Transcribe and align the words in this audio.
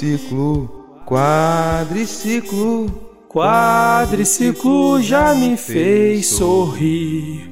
Quadriciclo, 0.00 1.04
quadriciclo, 1.04 2.86
quadriciclo 3.28 5.02
já 5.02 5.34
me 5.34 5.58
fez 5.58 6.26
sorrir. 6.26 7.50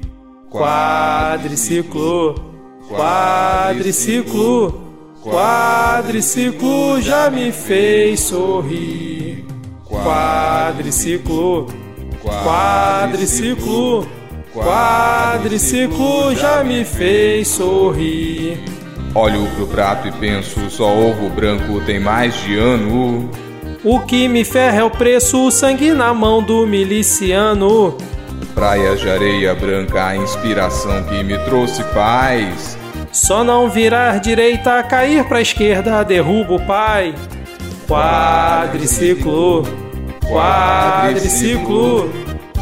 Quadriciclo, 0.49 2.33
quadriciclo, 2.87 4.81
quadriciclo 5.21 6.99
já 6.99 7.29
me 7.29 7.51
fez 7.51 8.21
sorrir. 8.21 9.45
Quadriciclo, 9.85 11.67
quadriciclo, 12.23 14.07
quadriciclo 14.51 16.33
já 16.33 16.63
me 16.63 16.83
fez 16.83 17.47
sorrir. 17.47 18.78
Olho 19.15 19.47
pro 19.55 19.67
prato 19.67 20.07
e 20.07 20.11
penso, 20.11 20.69
só 20.69 20.95
ovo 20.95 21.29
branco 21.29 21.81
tem 21.81 21.99
mais 21.99 22.35
de 22.43 22.57
ano. 22.57 23.29
O 23.83 23.99
que 24.01 24.27
me 24.27 24.43
ferra 24.43 24.81
é 24.81 24.83
o 24.83 24.91
preço, 24.91 25.47
o 25.47 25.51
sangue 25.51 25.91
na 25.91 26.13
mão 26.13 26.43
do 26.43 26.67
miliciano. 26.67 27.97
Praias 28.53 28.99
de 28.99 29.09
areia 29.09 29.55
branca, 29.55 30.07
a 30.07 30.15
inspiração 30.15 31.03
que 31.05 31.23
me 31.23 31.37
trouxe 31.39 31.83
paz. 31.85 32.77
Só 33.11 33.43
não 33.43 33.69
virar 33.69 34.19
direita, 34.19 34.83
cair 34.83 35.23
pra 35.23 35.41
esquerda, 35.41 36.03
derruba 36.03 36.53
o 36.53 36.65
pai. 36.67 37.15
Quadriciclo, 37.87 39.63
quadriciclo, 40.29 42.11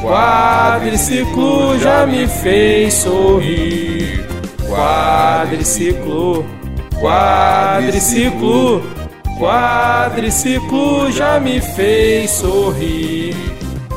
quadriciclo 0.01 1.77
já 1.79 2.05
me 2.05 2.27
fez 2.27 2.93
sorrir. 2.93 4.26
Quadriciclo, 4.67 6.45
quadriciclo, 6.99 8.83
quadriciclo 9.39 11.09
já 11.09 11.39
me 11.39 11.61
fez 11.61 12.31
sorrir. 12.31 13.33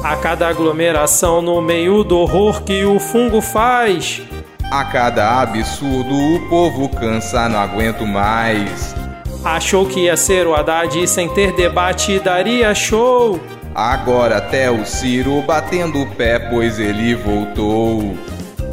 A 0.05 0.15
cada 0.17 0.49
aglomeração 0.49 1.43
no 1.43 1.61
meio 1.61 2.05
do 2.05 2.19
horror 2.19 2.63
que 2.63 2.85
o 2.85 3.01
fungo 3.01 3.41
faz. 3.41 4.23
A 4.71 4.85
cada 4.85 5.41
absurdo 5.43 6.15
o 6.15 6.49
povo 6.49 6.89
cansa, 6.89 7.49
não 7.49 7.59
aguento 7.59 8.07
mais. 8.07 8.95
Achou 9.45 9.85
que 9.87 10.05
ia 10.05 10.17
ser 10.17 10.47
o 10.47 10.55
Haddad 10.55 10.97
e 11.03 11.09
sem 11.09 11.29
ter 11.31 11.53
debate 11.53 12.21
daria 12.21 12.73
show. 12.75 13.41
Agora 13.75 14.37
até 14.37 14.71
o 14.71 14.85
Ciro 14.87 15.43
batendo 15.43 16.01
o 16.01 16.07
pé, 16.15 16.39
pois 16.39 16.79
ele 16.79 17.15
voltou. 17.17 18.17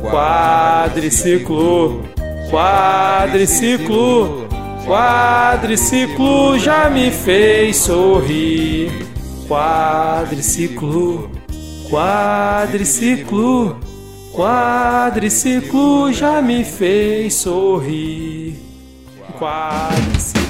Quadriciclo, 0.02 2.04
quadriciclo, 2.50 4.48
quadriciclo 4.86 6.58
já 6.60 6.90
me 6.90 7.12
fez 7.12 7.78
sorrir. 7.78 8.92
Quadriciclo, 9.48 11.30
quadriciclo, 11.90 13.78
quadriciclo 14.34 16.14
já 16.14 16.42
me 16.42 16.64
fez 16.64 17.36
sorrir. 17.36 18.56
Quadriciclo. 19.38 20.47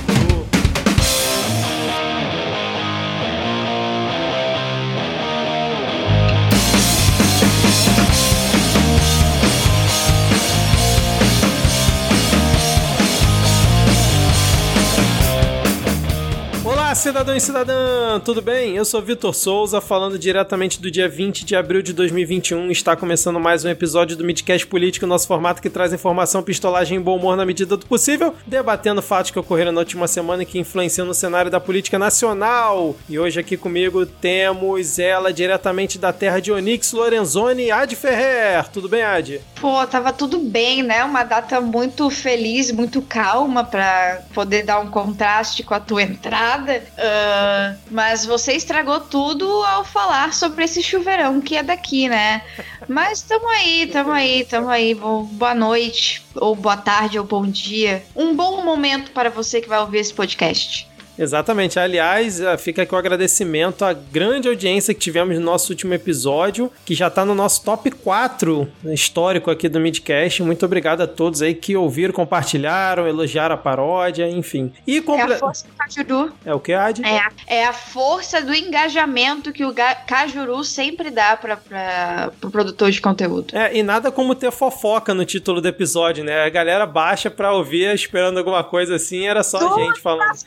Cidadão 16.97 17.35
e 17.35 17.40
cidadã, 17.40 18.19
tudo 18.19 18.41
bem? 18.41 18.75
Eu 18.75 18.84
sou 18.84 19.00
Vitor 19.03 19.31
Souza, 19.31 19.80
falando 19.80 20.18
diretamente 20.18 20.81
do 20.81 20.90
dia 20.90 21.08
20 21.08 21.46
de 21.46 21.56
abril 21.56 21.84
de 21.84 21.94
2021. 21.94 22.72
Está 22.72 22.96
começando 22.96 23.40
mais 23.40 23.63
um 23.63 23.69
episódio 23.69 24.18
do 24.18 24.24
Midcast 24.24 24.66
Político, 24.66 25.06
nosso 25.06 25.28
formato 25.28 25.62
que 25.62 25.69
traz 25.69 25.94
informação, 25.94 26.41
pistolagem 26.41 26.97
e 26.97 27.02
bom 27.02 27.16
humor 27.16 27.38
na 27.38 27.46
medida 27.46 27.78
do 27.78 27.85
possível, 27.85 28.34
debatendo 28.47 29.00
fatos 29.00 29.30
que 29.30 29.38
ocorreram 29.38 29.72
na 29.72 29.81
última 29.81 30.08
semana 30.08 30.41
e 30.41 30.46
que 30.46 30.58
influenciam 30.58 31.06
no 31.06 31.13
cenário 31.13 31.52
da 31.52 31.59
política 31.59 32.00
nacional. 32.00 32.96
E 33.08 33.19
hoje 33.19 33.40
aqui 33.40 33.56
comigo 33.56 34.03
temos 34.03 34.97
ela 34.97 35.31
diretamente 35.31 36.00
da 36.00 36.12
terra 36.12 36.40
de 36.40 36.52
Onix 36.52 36.94
Lorenzoni, 36.94 37.69
Ad 37.69 37.96
Ferrer. 37.96 38.68
Tudo 38.69 38.90
bem, 38.90 39.03
Ad? 39.03 39.40
Pô, 39.59 39.85
tava 39.88 40.13
tudo 40.13 40.38
bem, 40.40 40.84
né? 40.84 41.03
Uma 41.03 41.23
data 41.23 41.59
muito 41.59 42.09
feliz, 42.09 42.72
muito 42.72 43.01
calma 43.01 43.63
para 43.63 44.23
poder 44.34 44.63
dar 44.63 44.79
um 44.79 44.90
contraste 44.90 45.63
com 45.63 45.73
a 45.73 45.79
tua 45.79 46.03
entrada. 46.03 46.84
Uh, 46.97 47.78
mas 47.90 48.25
você 48.25 48.53
estragou 48.53 49.00
tudo 49.00 49.47
ao 49.63 49.84
falar 49.84 50.34
sobre 50.34 50.63
esse 50.63 50.84
chuveirão 50.84 51.41
que 51.41 51.57
é 51.57 51.63
daqui, 51.63 52.07
né? 52.07 52.44
Mas 52.88 53.22
tamo 53.22 53.47
aí, 53.50 53.88
tamo 53.88 54.12
aí, 54.12 54.46
tamo 54.46 54.69
aí. 54.69 54.94
Boa 54.94 55.56
noite, 55.56 56.23
ou 56.35 56.56
boa 56.56 56.78
tarde, 56.78 57.17
ou 57.17 57.25
bom 57.25 57.46
dia. 57.46 58.03
Um 58.16 58.35
bom 58.35 58.63
momento 58.63 59.12
para 59.12 59.29
você 59.29 59.59
que 59.59 59.69
vai 59.69 59.79
ouvir 59.79 60.00
esse 60.00 60.13
podcast. 60.13 60.87
Exatamente. 61.17 61.79
Aliás, 61.79 62.39
eh, 62.39 62.57
fica 62.57 62.83
aqui 62.83 62.94
o 62.94 62.97
agradecimento 62.97 63.83
à 63.83 63.94
grande 63.94 64.47
audiência 64.47 64.94
que 64.94 65.00
tivemos 65.00 65.35
no 65.38 65.44
nosso 65.44 65.72
último 65.72 65.94
episódio, 65.94 66.72
que 66.85 66.94
já 66.94 67.07
está 67.07 67.25
no 67.25 67.33
nosso 67.33 67.63
top 67.63 67.91
4 67.91 68.67
histórico 68.85 69.50
aqui 69.50 69.67
do 69.67 69.79
Midcast. 69.79 70.44
Muito 70.44 70.66
obrigado 70.66 71.01
a 71.01 71.07
todos 71.07 71.41
aí 71.41 71.53
que 71.53 71.75
ouviram, 71.75 72.13
compartilharam, 72.13 73.07
elogiaram 73.07 73.55
a 73.55 73.57
paródia, 73.57 74.29
enfim. 74.29 74.72
E 74.85 75.01
comple... 75.01 75.33
É 75.33 75.35
a 75.35 75.39
força 75.39 75.67
do 75.67 75.73
Cajuru. 75.75 76.33
É 76.45 76.53
o 76.53 76.59
que, 76.59 76.73
Ad? 76.73 77.01
É, 77.03 77.22
é 77.47 77.66
a 77.66 77.73
força 77.73 78.41
do 78.41 78.53
engajamento 78.53 79.51
que 79.51 79.66
o 79.66 79.73
Cajuru 80.07 80.63
sempre 80.63 81.09
dá 81.09 81.35
para 81.35 81.55
o 81.55 82.31
pro 82.39 82.51
produtor 82.51 82.91
de 82.91 83.01
conteúdo. 83.01 83.55
É, 83.55 83.75
e 83.75 83.84
nada 83.84 84.11
como 84.11 84.35
ter 84.35 84.51
fofoca 84.51 85.13
no 85.13 85.25
título 85.25 85.61
do 85.61 85.67
episódio, 85.67 86.23
né? 86.23 86.44
A 86.44 86.49
galera 86.49 86.85
baixa 86.85 87.29
pra 87.29 87.53
ouvir 87.53 87.94
esperando 87.94 88.38
alguma 88.38 88.63
coisa 88.63 88.95
assim, 88.95 89.25
era 89.25 89.44
só 89.44 89.57
a 89.57 89.84
gente 89.84 89.99
falando. 89.99 90.38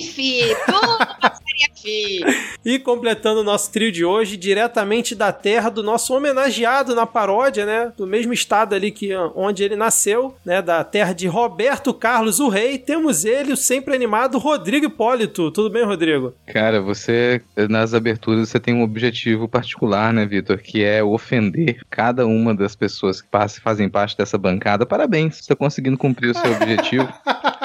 Fifi, 0.00 0.40
tudo 0.66 0.98
passaria 1.20 1.68
Fifi. 1.74 2.24
E 2.64 2.78
completando 2.78 3.40
o 3.40 3.44
nosso 3.44 3.70
trio 3.70 3.92
de 3.92 4.04
hoje, 4.04 4.36
diretamente 4.36 5.14
da 5.14 5.32
terra 5.32 5.68
do 5.68 5.82
nosso 5.82 6.14
homenageado 6.14 6.94
na 6.94 7.06
paródia, 7.06 7.64
né? 7.64 7.92
Do 7.96 8.06
mesmo 8.06 8.32
estado 8.32 8.74
ali 8.74 8.90
que 8.90 9.14
onde 9.36 9.62
ele 9.62 9.76
nasceu, 9.76 10.34
né? 10.44 10.60
Da 10.60 10.82
terra 10.82 11.12
de 11.12 11.26
Roberto 11.28 11.94
Carlos, 11.94 12.40
o 12.40 12.48
rei, 12.48 12.78
temos 12.78 13.24
ele, 13.24 13.52
o 13.52 13.56
sempre 13.56 13.94
animado 13.94 14.38
Rodrigo 14.38 14.86
Hipólito. 14.86 15.50
Tudo 15.50 15.70
bem, 15.70 15.84
Rodrigo? 15.84 16.34
Cara, 16.46 16.80
você, 16.80 17.40
nas 17.68 17.94
aberturas, 17.94 18.48
você 18.48 18.58
tem 18.58 18.74
um 18.74 18.82
objetivo 18.82 19.46
particular, 19.46 20.12
né, 20.12 20.26
Vitor? 20.26 20.58
Que 20.58 20.82
é 20.82 21.04
ofender 21.04 21.80
cada 21.88 22.26
uma 22.26 22.54
das 22.54 22.74
pessoas 22.74 23.20
que 23.20 23.28
fazem 23.62 23.88
parte 23.88 24.16
dessa 24.16 24.36
bancada. 24.36 24.84
Parabéns, 24.86 25.36
você 25.36 25.40
está 25.42 25.54
conseguindo 25.54 25.96
cumprir 25.96 26.30
o 26.30 26.34
seu 26.34 26.52
objetivo. 26.52 27.08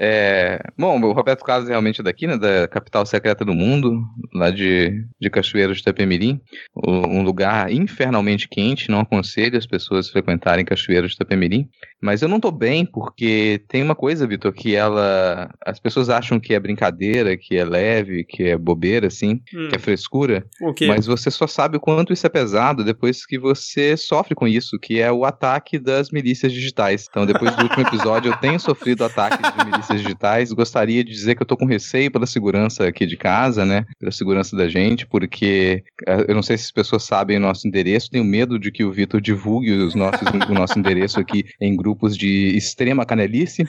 É, 0.00 0.62
bom, 0.78 1.00
o 1.00 1.12
Roberto 1.12 1.42
Carlos 1.44 1.68
é 1.68 1.72
realmente 1.72 2.04
daqui, 2.04 2.28
né, 2.28 2.38
da 2.38 2.68
capital 2.68 3.04
secreta 3.04 3.44
do 3.44 3.52
mundo, 3.52 4.00
lá 4.32 4.48
de, 4.48 5.04
de 5.20 5.28
Cachoeiro 5.28 5.74
de 5.74 5.80
Itapemirim, 5.80 6.40
um 6.76 7.22
lugar 7.22 7.72
infernalmente 7.72 8.48
quente, 8.48 8.92
não 8.92 9.00
aconselho 9.00 9.58
as 9.58 9.66
pessoas 9.66 10.08
frequentarem 10.08 10.64
Cachoeiro 10.64 11.08
de 11.08 11.14
Itapemirim, 11.14 11.68
mas 12.00 12.22
eu 12.22 12.28
não 12.28 12.40
tô 12.40 12.50
bem 12.50 12.84
porque 12.84 13.62
tem 13.68 13.82
uma 13.82 13.94
coisa, 13.94 14.26
Vitor, 14.26 14.52
que 14.52 14.74
ela, 14.74 15.50
as 15.64 15.78
pessoas 15.78 16.08
acham 16.08 16.38
que 16.38 16.54
é 16.54 16.60
brincadeira, 16.60 17.36
que 17.36 17.56
é 17.56 17.64
leve, 17.64 18.24
que 18.24 18.44
é 18.44 18.56
bobeira, 18.56 19.08
assim, 19.08 19.40
hum. 19.54 19.68
que 19.68 19.76
é 19.76 19.78
frescura, 19.78 20.46
mas 20.86 21.06
você 21.06 21.30
só 21.30 21.46
sabe 21.46 21.76
o 21.76 21.80
quanto 21.80 22.12
isso 22.12 22.26
é 22.26 22.30
pesado 22.30 22.84
depois 22.84 23.26
que 23.26 23.38
você 23.38 23.96
sofre 23.96 24.34
com 24.34 24.46
isso, 24.46 24.78
que 24.78 25.00
é 25.00 25.10
o 25.10 25.24
ataque 25.24 25.78
das 25.78 26.10
milícias 26.10 26.52
digitais. 26.52 27.06
Então, 27.08 27.26
depois 27.26 27.54
do 27.56 27.62
último 27.62 27.86
episódio, 27.86 28.32
eu 28.32 28.36
tenho 28.36 28.58
sofrido 28.60 29.04
ataques 29.04 29.38
de 29.52 29.64
milícias 29.64 30.00
digitais. 30.00 30.52
Gostaria 30.52 31.02
de 31.04 31.10
dizer 31.10 31.34
que 31.34 31.42
eu 31.42 31.46
tô 31.46 31.56
com 31.56 31.64
receio 31.64 32.10
pela 32.10 32.26
segurança 32.26 32.86
aqui 32.86 33.06
de 33.06 33.16
casa, 33.16 33.64
né? 33.64 33.86
Pela 33.98 34.12
segurança 34.12 34.56
da 34.56 34.68
gente, 34.68 35.06
porque 35.06 35.82
eh, 36.06 36.24
eu 36.28 36.34
não 36.34 36.42
sei 36.42 36.56
se 36.56 36.64
as 36.64 36.72
pessoas 36.72 37.04
sabem 37.04 37.36
o 37.36 37.40
nosso 37.40 37.66
endereço. 37.66 38.10
Tenho 38.10 38.24
medo 38.24 38.58
de 38.58 38.70
que 38.70 38.84
o 38.84 38.92
Vitor 38.92 39.20
divulgue 39.20 39.72
os 39.72 39.94
nossos, 39.94 40.28
o 40.48 40.54
nosso 40.54 40.78
endereço 40.78 41.18
aqui 41.20 41.44
em 41.60 41.74
grupos 41.88 42.16
de 42.16 42.54
extrema 42.56 43.06
canelice. 43.06 43.64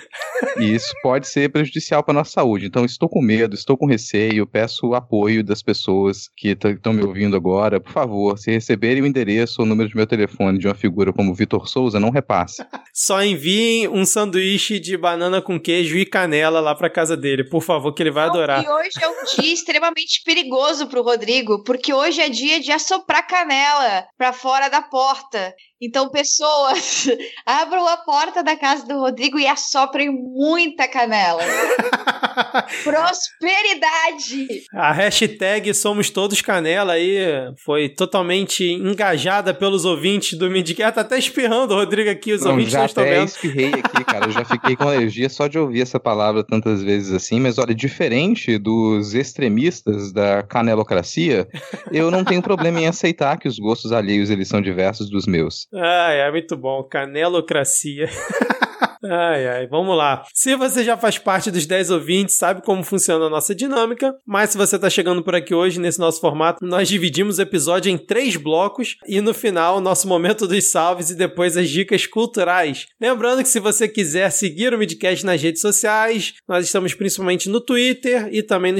E 0.57 0.73
isso 0.73 0.93
pode 1.01 1.27
ser 1.27 1.49
prejudicial 1.49 2.03
para 2.03 2.13
nossa 2.13 2.31
saúde. 2.31 2.65
Então, 2.65 2.83
estou 2.83 3.07
com 3.07 3.21
medo, 3.21 3.55
estou 3.55 3.77
com 3.77 3.85
receio. 3.85 4.45
Peço 4.45 4.87
o 4.87 4.95
apoio 4.95 5.43
das 5.43 5.61
pessoas 5.61 6.29
que 6.35 6.49
estão 6.49 6.91
me 6.91 7.03
ouvindo 7.03 7.35
agora. 7.35 7.79
Por 7.79 7.91
favor, 7.91 8.37
se 8.37 8.51
receberem 8.51 9.03
o 9.03 9.05
endereço 9.05 9.61
ou 9.61 9.65
o 9.65 9.69
número 9.69 9.89
de 9.89 9.95
meu 9.95 10.05
telefone 10.05 10.59
de 10.59 10.67
uma 10.67 10.75
figura 10.75 11.13
como 11.13 11.33
Vitor 11.33 11.67
Souza, 11.67 11.99
não 11.99 12.09
repasse. 12.09 12.63
Só 12.93 13.23
enviem 13.23 13.87
um 13.87 14.05
sanduíche 14.05 14.79
de 14.79 14.97
banana 14.97 15.41
com 15.41 15.59
queijo 15.59 15.97
e 15.97 16.05
canela 16.05 16.59
lá 16.59 16.75
pra 16.75 16.89
casa 16.89 17.15
dele, 17.15 17.43
por 17.43 17.61
favor, 17.61 17.93
que 17.93 18.03
ele 18.03 18.11
vai 18.11 18.25
adorar. 18.25 18.63
E 18.63 18.69
hoje 18.69 18.91
é 19.01 19.07
um 19.07 19.41
dia 19.41 19.53
extremamente 19.53 20.21
perigoso 20.25 20.87
pro 20.87 21.03
Rodrigo, 21.03 21.63
porque 21.63 21.93
hoje 21.93 22.21
é 22.21 22.29
dia 22.29 22.59
de 22.59 22.71
assoprar 22.71 23.25
canela 23.25 24.05
pra 24.17 24.33
fora 24.33 24.67
da 24.67 24.81
porta. 24.81 25.53
Então, 25.81 26.09
pessoas, 26.09 27.07
abram 27.45 27.87
a 27.87 27.97
porta 27.97 28.43
da 28.43 28.55
casa 28.57 28.85
do 28.85 28.99
Rodrigo 28.99 29.39
e 29.39 29.47
assoprem 29.47 30.09
muita 30.11 30.87
canela. 30.87 31.41
Prosperidade! 32.83 34.63
A 34.73 34.91
hashtag 34.91 35.73
Somos 35.73 36.09
Todos 36.09 36.41
Canela 36.41 36.93
aí 36.93 37.17
foi 37.63 37.89
totalmente 37.89 38.63
engajada 38.65 39.53
pelos 39.53 39.85
ouvintes 39.85 40.37
do 40.37 40.49
Midcast. 40.49 40.95
Tá 40.95 41.01
até 41.01 41.17
espirrando 41.17 41.73
o 41.73 41.77
Rodrigo 41.77 42.09
aqui, 42.09 42.33
os 42.33 42.41
Não, 42.43 42.51
ouvintes 42.51 42.71
já 42.73 42.79
não 42.79 42.85
estão 42.85 43.03
até 43.03 43.19
vendo. 43.19 43.27
espirrei 43.27 43.69
aqui, 43.73 44.03
cara. 44.03 44.25
Eu 44.25 44.31
já 44.31 44.43
fiquei 44.45 44.75
com 44.75 44.83
alergia 44.83 45.29
só 45.29 45.47
de 45.47 45.57
ouvir 45.57 45.81
essa 45.81 45.99
palavra 45.99 46.43
tantas 46.43 46.81
vezes 46.83 47.11
assim. 47.13 47.39
Mas 47.39 47.57
olha, 47.57 47.73
diferente 47.73 48.57
dos 48.57 49.13
extremistas 49.13 50.11
da 50.11 50.43
canelocracia, 50.43 51.47
eu 51.91 52.09
não 52.11 52.23
tenho 52.23 52.41
problema 52.41 52.79
em 52.81 52.87
aceitar 52.87 53.37
que 53.37 53.47
os 53.47 53.57
gostos 53.59 53.91
alheios 53.91 54.29
eles 54.29 54.47
são 54.47 54.61
diversos 54.61 55.09
dos 55.09 55.25
meus. 55.25 55.67
Ai, 55.73 56.19
é 56.21 56.31
muito 56.31 56.57
bom. 56.57 56.83
Canelocracia. 56.83 58.07
Ai, 59.03 59.47
ai, 59.47 59.67
vamos 59.67 59.95
lá. 59.95 60.23
Se 60.33 60.55
você 60.55 60.83
já 60.83 60.97
faz 60.97 61.17
parte 61.17 61.49
dos 61.49 61.65
10 61.65 61.91
ouvintes, 61.91 62.35
sabe 62.35 62.61
como 62.61 62.83
funciona 62.83 63.25
a 63.25 63.29
nossa 63.29 63.55
dinâmica, 63.55 64.13
mas 64.25 64.49
se 64.49 64.57
você 64.57 64.75
está 64.75 64.89
chegando 64.89 65.23
por 65.23 65.35
aqui 65.35 65.53
hoje 65.53 65.79
nesse 65.79 65.99
nosso 65.99 66.19
formato, 66.19 66.65
nós 66.65 66.87
dividimos 66.87 67.37
o 67.37 67.41
episódio 67.41 67.89
em 67.89 67.97
três 67.97 68.35
blocos 68.35 68.97
e 69.07 69.21
no 69.21 69.33
final, 69.33 69.79
nosso 69.79 70.07
momento 70.07 70.47
dos 70.47 70.69
salves 70.69 71.09
e 71.09 71.15
depois 71.15 71.55
as 71.55 71.69
dicas 71.69 72.05
culturais. 72.05 72.87
Lembrando 72.99 73.41
que 73.41 73.49
se 73.49 73.59
você 73.59 73.87
quiser 73.87 74.31
seguir 74.31 74.73
o 74.73 74.77
Midcast 74.77 75.25
nas 75.25 75.41
redes 75.41 75.61
sociais, 75.61 76.33
nós 76.47 76.65
estamos 76.65 76.93
principalmente 76.93 77.49
no 77.49 77.61
Twitter 77.61 78.29
e 78.31 78.43
também 78.43 78.71
no, 78.71 78.79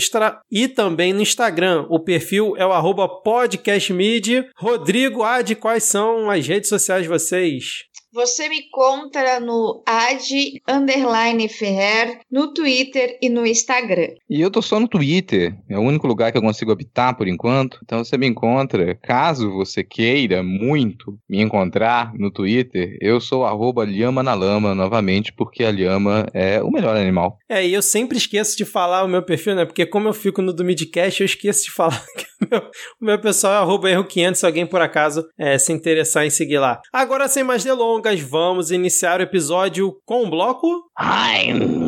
e 0.51 0.67
também 0.67 1.13
no 1.13 1.21
Instagram. 1.21 1.85
O 1.89 1.99
perfil 1.99 2.55
é 2.57 2.65
o 2.65 3.21
podcastmid. 3.21 4.45
Rodrigo, 4.57 5.23
Ad, 5.23 5.55
quais 5.55 5.83
são 5.83 6.29
as 6.29 6.45
redes 6.45 6.69
sociais 6.69 7.03
de 7.03 7.09
vocês? 7.09 7.88
Você 8.11 8.49
me 8.49 8.61
encontra 8.61 9.39
no 9.39 9.83
ad 9.85 10.61
underline 10.67 11.47
Ferrer, 11.47 12.21
no 12.31 12.51
Twitter 12.53 13.19
e 13.21 13.29
no 13.29 13.45
Instagram. 13.45 14.15
E 14.27 14.41
eu 14.41 14.49
tô 14.49 14.63
só 14.63 14.79
no 14.79 14.87
Twitter, 14.87 15.55
é 15.69 15.77
o 15.77 15.81
único 15.81 16.07
lugar 16.07 16.31
que 16.31 16.37
eu 16.37 16.41
consigo 16.41 16.71
habitar 16.71 17.15
por 17.15 17.27
enquanto. 17.27 17.79
Então 17.83 18.03
você 18.03 18.17
me 18.17 18.25
encontra, 18.25 18.95
caso 18.95 19.51
você 19.51 19.83
queira 19.83 20.41
muito 20.41 21.19
me 21.29 21.39
encontrar 21.39 22.11
no 22.15 22.31
Twitter, 22.31 22.97
eu 22.99 23.21
sou 23.21 23.45
arroba 23.45 23.85
lhama 23.85 24.23
na 24.23 24.33
lama 24.33 24.73
novamente, 24.73 25.31
porque 25.31 25.63
a 25.63 25.71
lhama 25.71 26.25
é 26.33 26.63
o 26.63 26.71
melhor 26.71 26.95
animal. 26.95 27.37
É, 27.47 27.65
e 27.65 27.73
eu 27.73 27.81
sempre 27.81 28.17
esqueço 28.17 28.57
de 28.57 28.65
falar 28.65 29.03
o 29.03 29.07
meu 29.07 29.21
perfil, 29.21 29.55
né? 29.55 29.65
Porque 29.65 29.85
como 29.85 30.07
eu 30.07 30.13
fico 30.13 30.41
no 30.41 30.51
do 30.51 30.65
Midcast, 30.65 31.21
eu 31.21 31.25
esqueço 31.25 31.65
de 31.65 31.71
falar 31.71 32.03
que 32.17 32.25
o 32.45 32.49
meu, 32.49 32.61
o 33.01 33.05
meu 33.05 33.21
pessoal 33.21 33.53
é 33.53 33.57
arroba 33.57 33.89
erro500, 33.89 34.35
se 34.35 34.45
alguém 34.45 34.65
por 34.65 34.81
acaso 34.81 35.27
é, 35.37 35.59
se 35.59 35.71
interessar 35.71 36.25
em 36.25 36.29
seguir 36.29 36.57
lá. 36.57 36.81
Agora, 36.91 37.27
sem 37.27 37.43
mais 37.43 37.63
delongas, 37.63 37.98
vamos 38.21 38.71
iniciar 38.71 39.19
o 39.19 39.23
episódio 39.23 39.93
com 40.05 40.25
o 40.25 40.29
bloco... 40.29 40.89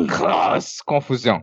Cross 0.06 0.82
Confusão. 0.84 1.42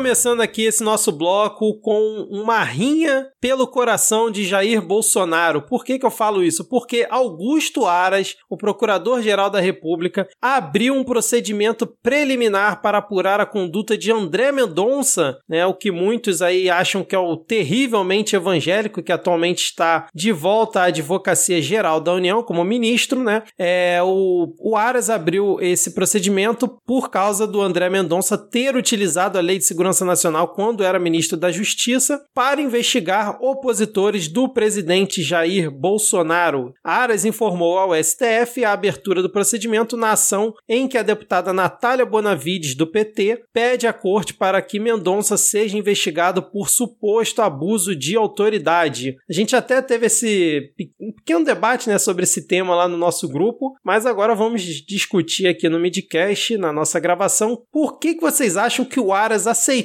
Começando 0.00 0.40
aqui 0.40 0.62
esse 0.62 0.82
nosso 0.82 1.12
bloco 1.12 1.78
com 1.78 2.26
uma 2.30 2.64
rinha 2.64 3.28
pelo 3.38 3.66
coração 3.66 4.30
de 4.30 4.46
Jair 4.46 4.80
Bolsonaro. 4.80 5.60
Por 5.60 5.84
que, 5.84 5.98
que 5.98 6.06
eu 6.06 6.10
falo 6.10 6.42
isso? 6.42 6.66
Porque 6.66 7.06
Augusto 7.10 7.84
Aras, 7.84 8.34
o 8.48 8.56
Procurador-Geral 8.56 9.50
da 9.50 9.60
República, 9.60 10.26
abriu 10.40 10.94
um 10.94 11.04
procedimento 11.04 11.86
preliminar 12.02 12.80
para 12.80 12.96
apurar 12.96 13.40
a 13.40 13.46
conduta 13.46 13.96
de 13.96 14.10
André 14.10 14.50
Mendonça, 14.50 15.36
né, 15.46 15.66
o 15.66 15.74
que 15.74 15.90
muitos 15.90 16.40
aí 16.40 16.70
acham 16.70 17.04
que 17.04 17.14
é 17.14 17.18
o 17.18 17.36
terrivelmente 17.36 18.34
evangélico 18.34 19.02
que 19.02 19.12
atualmente 19.12 19.64
está 19.64 20.08
de 20.14 20.32
volta 20.32 20.80
à 20.80 20.84
Advocacia 20.84 21.60
Geral 21.60 22.00
da 22.00 22.14
União 22.14 22.42
como 22.42 22.64
ministro, 22.64 23.22
né? 23.22 23.42
É, 23.58 24.00
o, 24.02 24.54
o 24.58 24.76
Aras 24.78 25.10
abriu 25.10 25.58
esse 25.60 25.90
procedimento 25.90 26.66
por 26.86 27.10
causa 27.10 27.46
do 27.46 27.60
André 27.60 27.90
Mendonça 27.90 28.38
ter 28.38 28.74
utilizado 28.76 29.36
a 29.36 29.42
Lei 29.42 29.58
de 29.58 29.64
Segurança 29.66 29.89
Nacional 30.04 30.48
quando 30.48 30.84
era 30.84 30.98
ministro 30.98 31.36
da 31.36 31.50
Justiça 31.50 32.20
para 32.34 32.60
investigar 32.60 33.42
opositores 33.42 34.28
do 34.28 34.48
presidente 34.48 35.22
Jair 35.22 35.70
Bolsonaro. 35.70 36.72
Aras 36.84 37.24
informou 37.24 37.78
ao 37.78 37.94
STF 37.94 38.64
a 38.64 38.72
abertura 38.72 39.22
do 39.22 39.30
procedimento 39.30 39.96
na 39.96 40.12
ação 40.12 40.54
em 40.68 40.86
que 40.86 40.96
a 40.96 41.02
deputada 41.02 41.52
Natália 41.52 42.06
Bonavides, 42.06 42.74
do 42.74 42.86
PT, 42.86 43.42
pede 43.52 43.86
à 43.86 43.92
corte 43.92 44.34
para 44.34 44.62
que 44.62 44.78
Mendonça 44.80 45.36
seja 45.36 45.76
investigado 45.76 46.42
por 46.42 46.68
suposto 46.68 47.42
abuso 47.42 47.94
de 47.96 48.16
autoridade. 48.16 49.16
A 49.28 49.32
gente 49.32 49.56
até 49.56 49.82
teve 49.82 50.06
esse 50.06 50.72
pequeno 51.16 51.44
debate 51.44 51.88
né, 51.88 51.98
sobre 51.98 52.24
esse 52.24 52.46
tema 52.46 52.74
lá 52.74 52.88
no 52.88 52.96
nosso 52.96 53.28
grupo, 53.28 53.74
mas 53.84 54.06
agora 54.06 54.34
vamos 54.34 54.62
discutir 54.62 55.46
aqui 55.46 55.68
no 55.68 55.80
Midcast, 55.80 56.56
na 56.56 56.72
nossa 56.72 57.00
gravação, 57.00 57.62
por 57.72 57.98
que, 57.98 58.14
que 58.14 58.20
vocês 58.20 58.56
acham 58.56 58.84
que 58.84 59.00
o 59.00 59.12
Aras 59.12 59.46
aceitou 59.46 59.79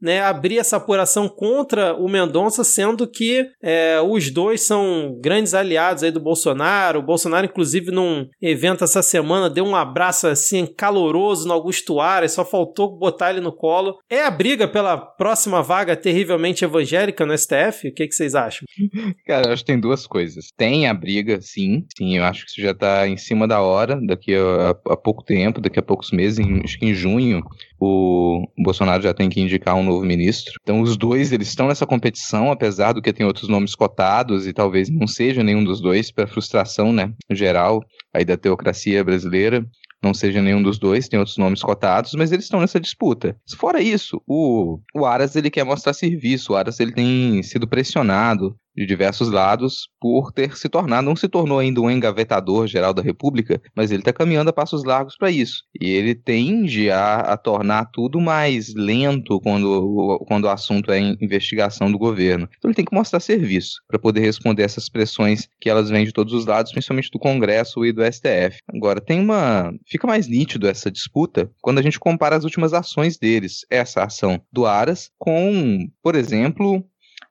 né, 0.00 0.20
abrir 0.20 0.58
essa 0.58 0.76
apuração 0.76 1.28
contra 1.28 1.94
o 1.94 2.08
Mendonça, 2.08 2.64
sendo 2.64 3.06
que 3.06 3.46
é, 3.62 4.00
os 4.00 4.30
dois 4.30 4.62
são 4.62 5.18
grandes 5.20 5.54
aliados 5.54 6.02
aí 6.02 6.10
do 6.10 6.20
Bolsonaro. 6.20 7.00
O 7.00 7.02
Bolsonaro, 7.02 7.46
inclusive, 7.46 7.90
num 7.90 8.28
evento 8.40 8.84
essa 8.84 9.02
semana, 9.02 9.50
deu 9.50 9.64
um 9.64 9.76
abraço 9.76 10.26
assim 10.26 10.66
caloroso 10.66 11.46
no 11.46 11.54
Augusto 11.54 12.00
Aras, 12.00 12.32
só 12.32 12.44
faltou 12.44 12.96
botar 12.96 13.30
ele 13.30 13.40
no 13.40 13.52
colo. 13.52 13.98
É 14.10 14.22
a 14.22 14.30
briga 14.30 14.66
pela 14.66 14.96
próxima 14.96 15.62
vaga 15.62 15.96
terrivelmente 15.96 16.64
evangélica 16.64 17.24
no 17.24 17.36
STF? 17.36 17.88
O 17.88 17.94
que, 17.94 18.08
que 18.08 18.14
vocês 18.14 18.34
acham? 18.34 18.66
Cara, 19.26 19.48
eu 19.48 19.52
acho 19.52 19.62
que 19.62 19.72
tem 19.72 19.80
duas 19.80 20.06
coisas. 20.06 20.50
Tem 20.56 20.86
a 20.86 20.94
briga, 20.94 21.40
sim. 21.40 21.84
Sim, 21.96 22.16
eu 22.16 22.24
acho 22.24 22.44
que 22.44 22.50
isso 22.50 22.60
já 22.60 22.74
tá 22.74 23.06
em 23.08 23.16
cima 23.16 23.46
da 23.46 23.60
hora, 23.60 24.00
daqui 24.06 24.34
a, 24.34 24.70
a 24.70 24.96
pouco 24.96 25.22
tempo, 25.24 25.60
daqui 25.60 25.78
a 25.78 25.82
poucos 25.82 26.10
meses, 26.10 26.38
em, 26.38 26.62
acho 26.62 26.78
que 26.78 26.86
em 26.86 26.94
junho, 26.94 27.42
o 27.80 28.46
Bolsonaro 28.56 29.02
já 29.02 29.12
tem 29.12 29.28
que 29.32 29.40
indicar 29.40 29.74
um 29.74 29.82
novo 29.82 30.04
ministro. 30.04 30.54
Então 30.62 30.80
os 30.80 30.96
dois 30.96 31.32
eles 31.32 31.48
estão 31.48 31.68
nessa 31.68 31.86
competição, 31.86 32.50
apesar 32.50 32.92
do 32.92 33.02
que 33.02 33.12
tem 33.12 33.26
outros 33.26 33.48
nomes 33.48 33.74
cotados 33.74 34.46
e 34.46 34.52
talvez 34.52 34.88
não 34.90 35.06
seja 35.06 35.42
nenhum 35.42 35.64
dos 35.64 35.80
dois 35.80 36.10
para 36.10 36.26
frustração, 36.26 36.92
né, 36.92 37.12
geral 37.30 37.82
aí 38.14 38.24
da 38.24 38.36
teocracia 38.36 39.02
brasileira. 39.02 39.64
Não 40.02 40.12
seja 40.12 40.42
nenhum 40.42 40.60
dos 40.60 40.80
dois, 40.80 41.08
tem 41.08 41.16
outros 41.16 41.38
nomes 41.38 41.62
cotados, 41.62 42.12
mas 42.14 42.32
eles 42.32 42.46
estão 42.46 42.60
nessa 42.60 42.80
disputa. 42.80 43.36
Fora 43.56 43.80
isso, 43.80 44.20
o, 44.26 44.80
o 44.92 45.06
Aras 45.06 45.36
ele 45.36 45.48
quer 45.48 45.64
mostrar 45.64 45.92
serviço. 45.92 46.52
O 46.52 46.56
Aras 46.56 46.80
ele 46.80 46.92
tem 46.92 47.40
sido 47.44 47.68
pressionado 47.68 48.56
de 48.76 48.86
diversos 48.86 49.30
lados 49.30 49.88
por 50.00 50.32
ter 50.32 50.56
se 50.56 50.68
tornado, 50.68 51.04
não 51.04 51.16
se 51.16 51.28
tornou 51.28 51.58
ainda 51.58 51.80
um 51.80 51.90
engavetador 51.90 52.66
geral 52.66 52.94
da 52.94 53.02
República, 53.02 53.60
mas 53.74 53.90
ele 53.90 54.00
está 54.00 54.12
caminhando 54.12 54.50
a 54.50 54.52
passos 54.52 54.84
largos 54.84 55.16
para 55.16 55.30
isso. 55.30 55.62
E 55.80 55.90
ele 55.90 56.14
tende 56.14 56.90
a, 56.90 57.16
a, 57.16 57.36
tornar 57.36 57.86
tudo 57.92 58.20
mais 58.20 58.74
lento 58.74 59.40
quando, 59.40 60.18
quando 60.26 60.44
o 60.44 60.48
assunto 60.48 60.90
é 60.90 60.98
investigação 60.98 61.90
do 61.90 61.98
governo. 61.98 62.48
Então 62.56 62.70
ele 62.70 62.76
tem 62.76 62.84
que 62.84 62.94
mostrar 62.94 63.20
serviço 63.20 63.80
para 63.88 63.98
poder 63.98 64.20
responder 64.20 64.62
essas 64.62 64.88
pressões 64.88 65.48
que 65.60 65.68
elas 65.68 65.90
vêm 65.90 66.04
de 66.04 66.12
todos 66.12 66.32
os 66.32 66.46
lados, 66.46 66.72
principalmente 66.72 67.10
do 67.10 67.18
Congresso 67.18 67.84
e 67.84 67.92
do 67.92 68.02
STF. 68.04 68.58
Agora, 68.68 69.00
tem 69.00 69.20
uma. 69.20 69.72
Fica 69.86 70.06
mais 70.06 70.26
nítido 70.26 70.66
essa 70.66 70.90
disputa 70.90 71.50
quando 71.60 71.78
a 71.78 71.82
gente 71.82 71.98
compara 71.98 72.36
as 72.36 72.44
últimas 72.44 72.72
ações 72.72 73.18
deles. 73.18 73.64
Essa 73.70 74.04
ação 74.04 74.40
do 74.52 74.66
Aras 74.66 75.10
com, 75.18 75.88
por 76.02 76.14
exemplo, 76.14 76.84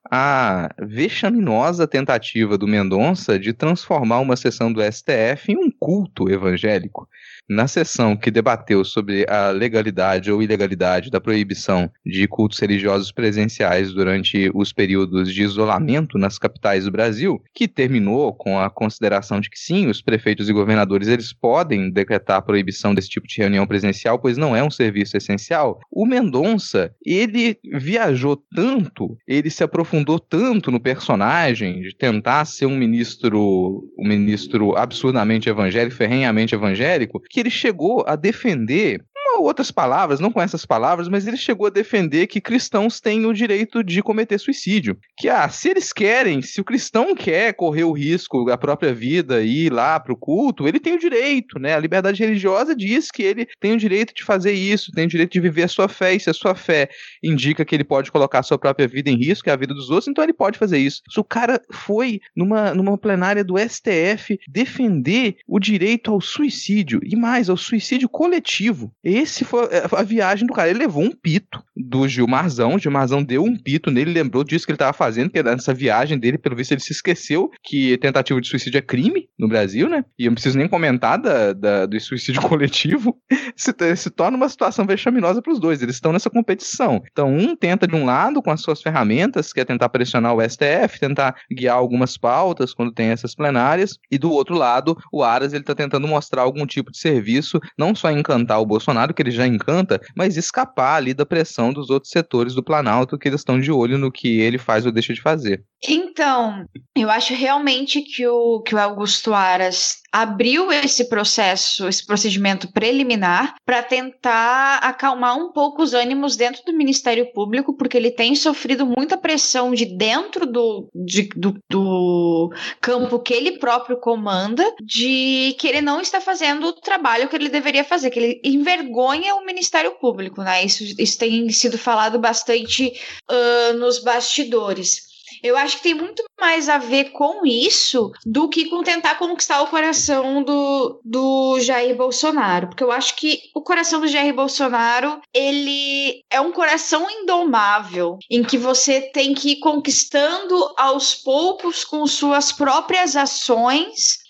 a 0.10 0.74
vexaminosa 0.80 1.88
tentativa 1.88 2.58
do 2.58 2.68
Mendonça 2.68 3.38
de 3.38 3.54
transformar 3.54 4.20
uma 4.20 4.36
sessão 4.36 4.72
do 4.72 4.82
STF 4.82 5.52
em 5.52 5.58
um 5.58 5.72
culto 5.92 6.32
evangélico. 6.32 7.06
Na 7.50 7.68
sessão 7.68 8.16
que 8.16 8.32
debateu 8.32 8.86
sobre 8.86 9.26
a 9.30 9.50
legalidade 9.50 10.32
ou 10.32 10.42
ilegalidade 10.42 11.10
da 11.10 11.20
proibição 11.20 11.92
de 12.06 12.26
cultos 12.26 12.58
religiosos 12.60 13.12
presenciais 13.12 13.92
durante 13.92 14.50
os 14.56 14.72
períodos 14.72 15.34
de 15.34 15.44
isolamento 15.44 16.18
nas 16.18 16.40
capitais 16.40 16.86
do 16.86 16.92
Brasil, 16.92 17.44
que 17.54 17.68
terminou 17.68 18.34
com 18.34 18.58
a 18.58 18.70
consideração 18.70 19.42
de 19.42 19.50
que 19.50 19.60
sim, 19.60 19.88
os 19.88 20.02
prefeitos 20.02 20.48
e 20.48 20.54
governadores 20.54 21.10
eles 21.10 21.34
podem 21.34 21.92
decretar 21.92 22.38
a 22.38 22.42
proibição 22.42 22.96
desse 22.96 23.10
tipo 23.10 23.28
de 23.28 23.36
reunião 23.42 23.68
presencial, 23.68 24.18
pois 24.18 24.38
não 24.38 24.56
é 24.56 24.64
um 24.64 24.72
serviço 24.72 25.18
essencial. 25.18 25.78
O 25.92 26.06
Mendonça, 26.06 26.96
ele 27.06 27.58
viajou 27.74 28.42
tanto, 28.56 29.18
ele 29.28 29.50
se 29.50 29.62
aprofundou 29.62 30.20
tanto 30.20 30.72
no 30.72 30.80
personagem 30.80 31.82
de 31.82 31.94
tentar 31.94 32.46
ser 32.46 32.66
um 32.66 32.78
ministro, 32.78 33.92
um 34.00 34.08
ministro 34.08 34.78
absurdamente 34.78 35.50
evangélico, 35.50 35.81
ferrenhamente 35.90 36.54
evangélico, 36.54 37.20
que 37.20 37.40
ele 37.40 37.50
chegou 37.50 38.04
a 38.06 38.16
defender 38.16 39.02
outras 39.44 39.72
palavras, 39.72 40.20
não 40.20 40.32
com 40.32 40.42
essas 40.42 40.66
palavras, 40.66 41.08
mas 41.08 41.28
ele 41.28 41.38
chegou 41.38 41.68
a 41.68 41.72
defender 41.72 42.28
que 42.28 42.42
cristãos 42.42 43.00
têm 43.00 43.26
o 43.26 43.34
direito 43.34 43.84
de 43.84 44.02
cometer 44.02 44.38
suicídio. 44.40 44.98
Que, 45.18 45.30
ah, 45.30 45.48
se 45.50 45.70
eles 45.70 45.94
querem, 45.94 46.42
se 46.42 46.62
o 46.62 46.64
cristão 46.64 47.16
quer 47.16 47.54
correr 47.54 47.84
o 47.84 47.92
risco 47.92 48.46
da 48.46 48.58
própria 48.58 48.94
vida 48.94 49.42
e 49.42 49.66
ir 49.66 49.74
lá 49.74 50.00
pro 50.00 50.18
culto, 50.18 50.68
ele 50.68 50.80
tem 50.80 50.94
o 50.94 51.00
direito, 51.00 51.60
né? 51.60 51.76
A 51.76 51.80
liberdade 51.80 52.24
religiosa 52.24 52.76
diz 52.76 53.10
que 53.12 53.24
ele 53.24 53.48
tem 53.60 53.74
o 53.74 53.78
direito 53.78 54.14
de 54.14 54.24
fazer 54.24 54.54
isso, 54.54 54.92
tem 54.92 55.06
o 55.06 55.10
direito 55.10 55.32
de 55.32 55.40
viver 55.40 55.64
a 55.64 55.68
sua 55.68 55.88
fé, 55.88 56.14
e 56.14 56.20
se 56.20 56.30
a 56.30 56.34
sua 56.34 56.56
fé 56.56 56.90
indica 57.24 57.66
que 57.66 57.76
ele 57.76 57.84
pode 57.84 58.12
colocar 58.12 58.40
a 58.40 58.44
sua 58.44 58.58
própria 58.58 58.88
vida 58.88 59.10
em 59.10 59.18
risco, 59.18 59.50
e 59.50 59.52
a 59.52 59.56
vida 59.56 59.74
dos 59.74 59.90
outros, 59.90 60.08
então 60.08 60.24
ele 60.24 60.34
pode 60.34 60.58
fazer 60.58 60.78
isso. 60.78 61.02
Se 61.10 61.20
o 61.20 61.24
cara 61.24 61.62
foi 61.72 62.20
numa, 62.36 62.74
numa 62.74 62.98
plenária 62.98 63.44
do 63.44 63.58
STF 63.58 64.40
defender 64.48 65.38
o 65.48 65.60
direito 65.60 66.12
ao 66.12 66.22
suicídio, 66.22 67.00
e 67.04 67.16
mais, 67.16 67.50
ao 67.50 67.58
suicídio 67.58 68.10
coletivo. 68.10 68.94
Esse 69.04 69.31
foi 69.46 69.68
a 69.92 70.04
viagem 70.04 70.46
do 70.48 70.54
cara. 70.54 70.70
Ele 70.70 70.80
levou 70.80 71.04
um 71.04 71.12
pito 71.12 71.64
do 71.76 72.08
Gilmarzão, 72.08 72.76
o 72.76 72.80
Gilmarzão 72.80 73.24
deu 73.24 73.44
um 73.44 73.56
pito 73.56 73.90
nele, 73.90 74.14
lembrou 74.14 74.44
disso 74.44 74.66
que 74.66 74.72
ele 74.72 74.76
estava 74.76 74.94
fazendo, 74.94 75.30
que 75.30 75.42
nessa 75.42 75.74
viagem 75.74 76.18
dele, 76.18 76.38
pelo 76.38 76.56
visto, 76.56 76.72
ele 76.72 76.82
se 76.82 76.92
esqueceu 76.92 77.50
que 77.64 77.98
tentativa 77.98 78.40
de 78.40 78.48
suicídio 78.48 78.78
é 78.78 78.82
crime 78.82 79.30
no 79.38 79.48
Brasil, 79.48 79.90
né? 79.90 80.04
E 80.18 80.26
eu 80.26 80.32
não 80.32 80.36
preciso 80.36 80.58
nem 80.58 80.68
comentar 80.68 81.20
da, 81.20 81.54
da 81.54 81.86
do 81.86 82.00
suicídio 82.00 82.42
coletivo. 82.48 83.18
se, 83.56 83.74
se 83.96 84.10
torna 84.10 84.38
uma 84.38 84.50
situação 84.50 84.86
vexaminosa 84.86 85.42
para 85.42 85.54
os 85.54 85.60
dois. 85.60 85.82
Eles 85.82 85.96
estão 85.96 86.14
nessa 86.14 86.30
competição. 86.30 87.02
Então, 87.12 87.34
um 87.34 87.56
tenta 87.56 87.88
de 87.88 87.96
um 87.96 88.06
lado 88.06 88.42
com 88.42 88.52
as 88.52 88.62
suas 88.62 88.82
ferramentas, 88.82 89.54
que 89.54 89.60
é 89.60 89.66
tentar 89.66 89.90
pressionar 89.90 90.36
o 90.36 90.42
STF, 90.42 91.00
tentar 91.00 91.36
guiar 91.52 91.76
algumas 91.76 92.18
pautas 92.18 92.74
quando 92.74 92.92
tem 92.92 93.08
essas 93.08 93.36
plenárias, 93.36 93.98
e 94.10 94.18
do 94.18 94.32
outro 94.32 94.56
lado, 94.56 94.98
o 95.12 95.24
Aras 95.24 95.54
ele 95.54 95.62
está 95.62 95.76
tentando 95.76 96.08
mostrar 96.08 96.42
algum 96.42 96.66
tipo 96.66 96.92
de 96.92 96.98
serviço, 96.98 97.60
não 97.78 97.94
só 97.96 98.12
encantar 98.12 98.62
o 98.62 98.66
Bolsonaro, 98.66 99.11
que 99.14 99.22
ele 99.22 99.32
já 99.32 99.48
encanta, 99.48 100.00
mas 100.16 100.38
escapar 100.38 100.96
ali 100.96 101.14
da 101.14 101.26
pressão 101.26 101.72
dos 101.72 101.90
outros 101.90 102.12
setores 102.12 102.54
do 102.54 102.64
Planalto 102.64 103.18
que 103.18 103.28
eles 103.28 103.42
estão 103.42 103.60
de 103.60 103.72
olho 103.72 103.98
no 103.98 104.12
que 104.12 104.40
ele 104.40 104.58
faz 104.58 104.86
ou 104.86 104.92
deixa 104.92 105.14
de 105.14 105.22
fazer. 105.22 105.64
Então, 105.88 106.66
eu 106.96 107.10
acho 107.10 107.34
realmente 107.34 108.02
que 108.02 108.28
o, 108.28 108.62
que 108.62 108.76
o 108.76 108.80
Augusto 108.80 109.34
Aras 109.34 110.01
abriu 110.12 110.72
esse 110.72 111.08
processo, 111.08 111.88
esse 111.88 112.06
procedimento 112.06 112.72
preliminar, 112.72 113.56
para 113.66 113.82
tentar 113.82 114.78
acalmar 114.78 115.38
um 115.38 115.52
pouco 115.52 115.82
os 115.82 115.94
ânimos 115.94 116.36
dentro 116.36 116.64
do 116.66 116.74
Ministério 116.74 117.32
Público, 117.32 117.76
porque 117.76 117.96
ele 117.96 118.12
tem 118.12 118.36
sofrido 118.36 118.86
muita 118.86 119.18
pressão 119.18 119.74
de 119.74 119.86
dentro 119.86 120.46
do, 120.46 120.90
de, 120.94 121.30
do, 121.36 121.58
do 121.70 122.54
campo 122.82 123.20
que 123.20 123.34
ele 123.34 123.58
próprio 123.58 123.98
comanda, 123.98 124.64
de 124.82 125.56
que 125.60 125.68
ele 125.68 125.82
não 125.82 126.02
está 126.02 126.20
fazendo 126.20 126.68
o 126.68 126.74
trabalho 126.74 127.30
que 127.30 127.36
ele 127.36 127.50
deveria 127.50 127.84
fazer, 127.84 128.10
que 128.10 128.20
ele 128.20 128.42
envergonha 128.44 129.36
o 129.36 129.46
Ministério 129.46 129.92
Público, 130.00 130.42
né? 130.42 130.66
Isso, 130.66 130.84
isso 131.00 131.18
tem 131.18 131.50
sido 131.50 131.78
falado 131.78 132.20
bastante 132.20 132.92
uh, 133.32 133.74
nos 133.78 134.00
bastidores. 134.00 135.11
Eu 135.44 135.58
acho 135.58 135.78
que 135.78 135.84
tem 135.84 135.94
muito 135.94 136.24
mais 136.40 136.70
a 136.70 136.78
ver 136.78 137.12
com 137.12 137.46
isso 137.46 138.12
do 138.26 138.50
que 138.50 138.70
com 138.70 138.84
tentar 138.84 139.16
conquistar 139.16 139.62
o 139.62 139.68
coração 139.68 140.44
do, 140.44 141.00
do 141.04 141.60
Jair 141.60 141.96
Bolsonaro. 141.96 142.68
Porque 142.68 142.84
eu 142.84 142.92
acho 142.92 143.16
que 143.16 143.40
o 143.56 143.62
coração 143.62 144.02
do 144.02 144.08
Jair 144.08 144.34
Bolsonaro, 144.34 145.22
ele 145.34 146.24
é 146.30 146.42
um 146.42 146.52
coração 146.52 147.08
indomável, 147.10 148.18
em 148.30 148.44
que 148.44 148.58
você 148.58 149.02
tem 149.02 149.34
que 149.34 149.52
ir 149.52 149.60
conquistando 149.60 150.74
aos 150.78 151.14
poucos 151.16 151.84
com 151.84 152.06
suas 152.08 152.52
próprias 152.52 153.16
ações 153.16 154.21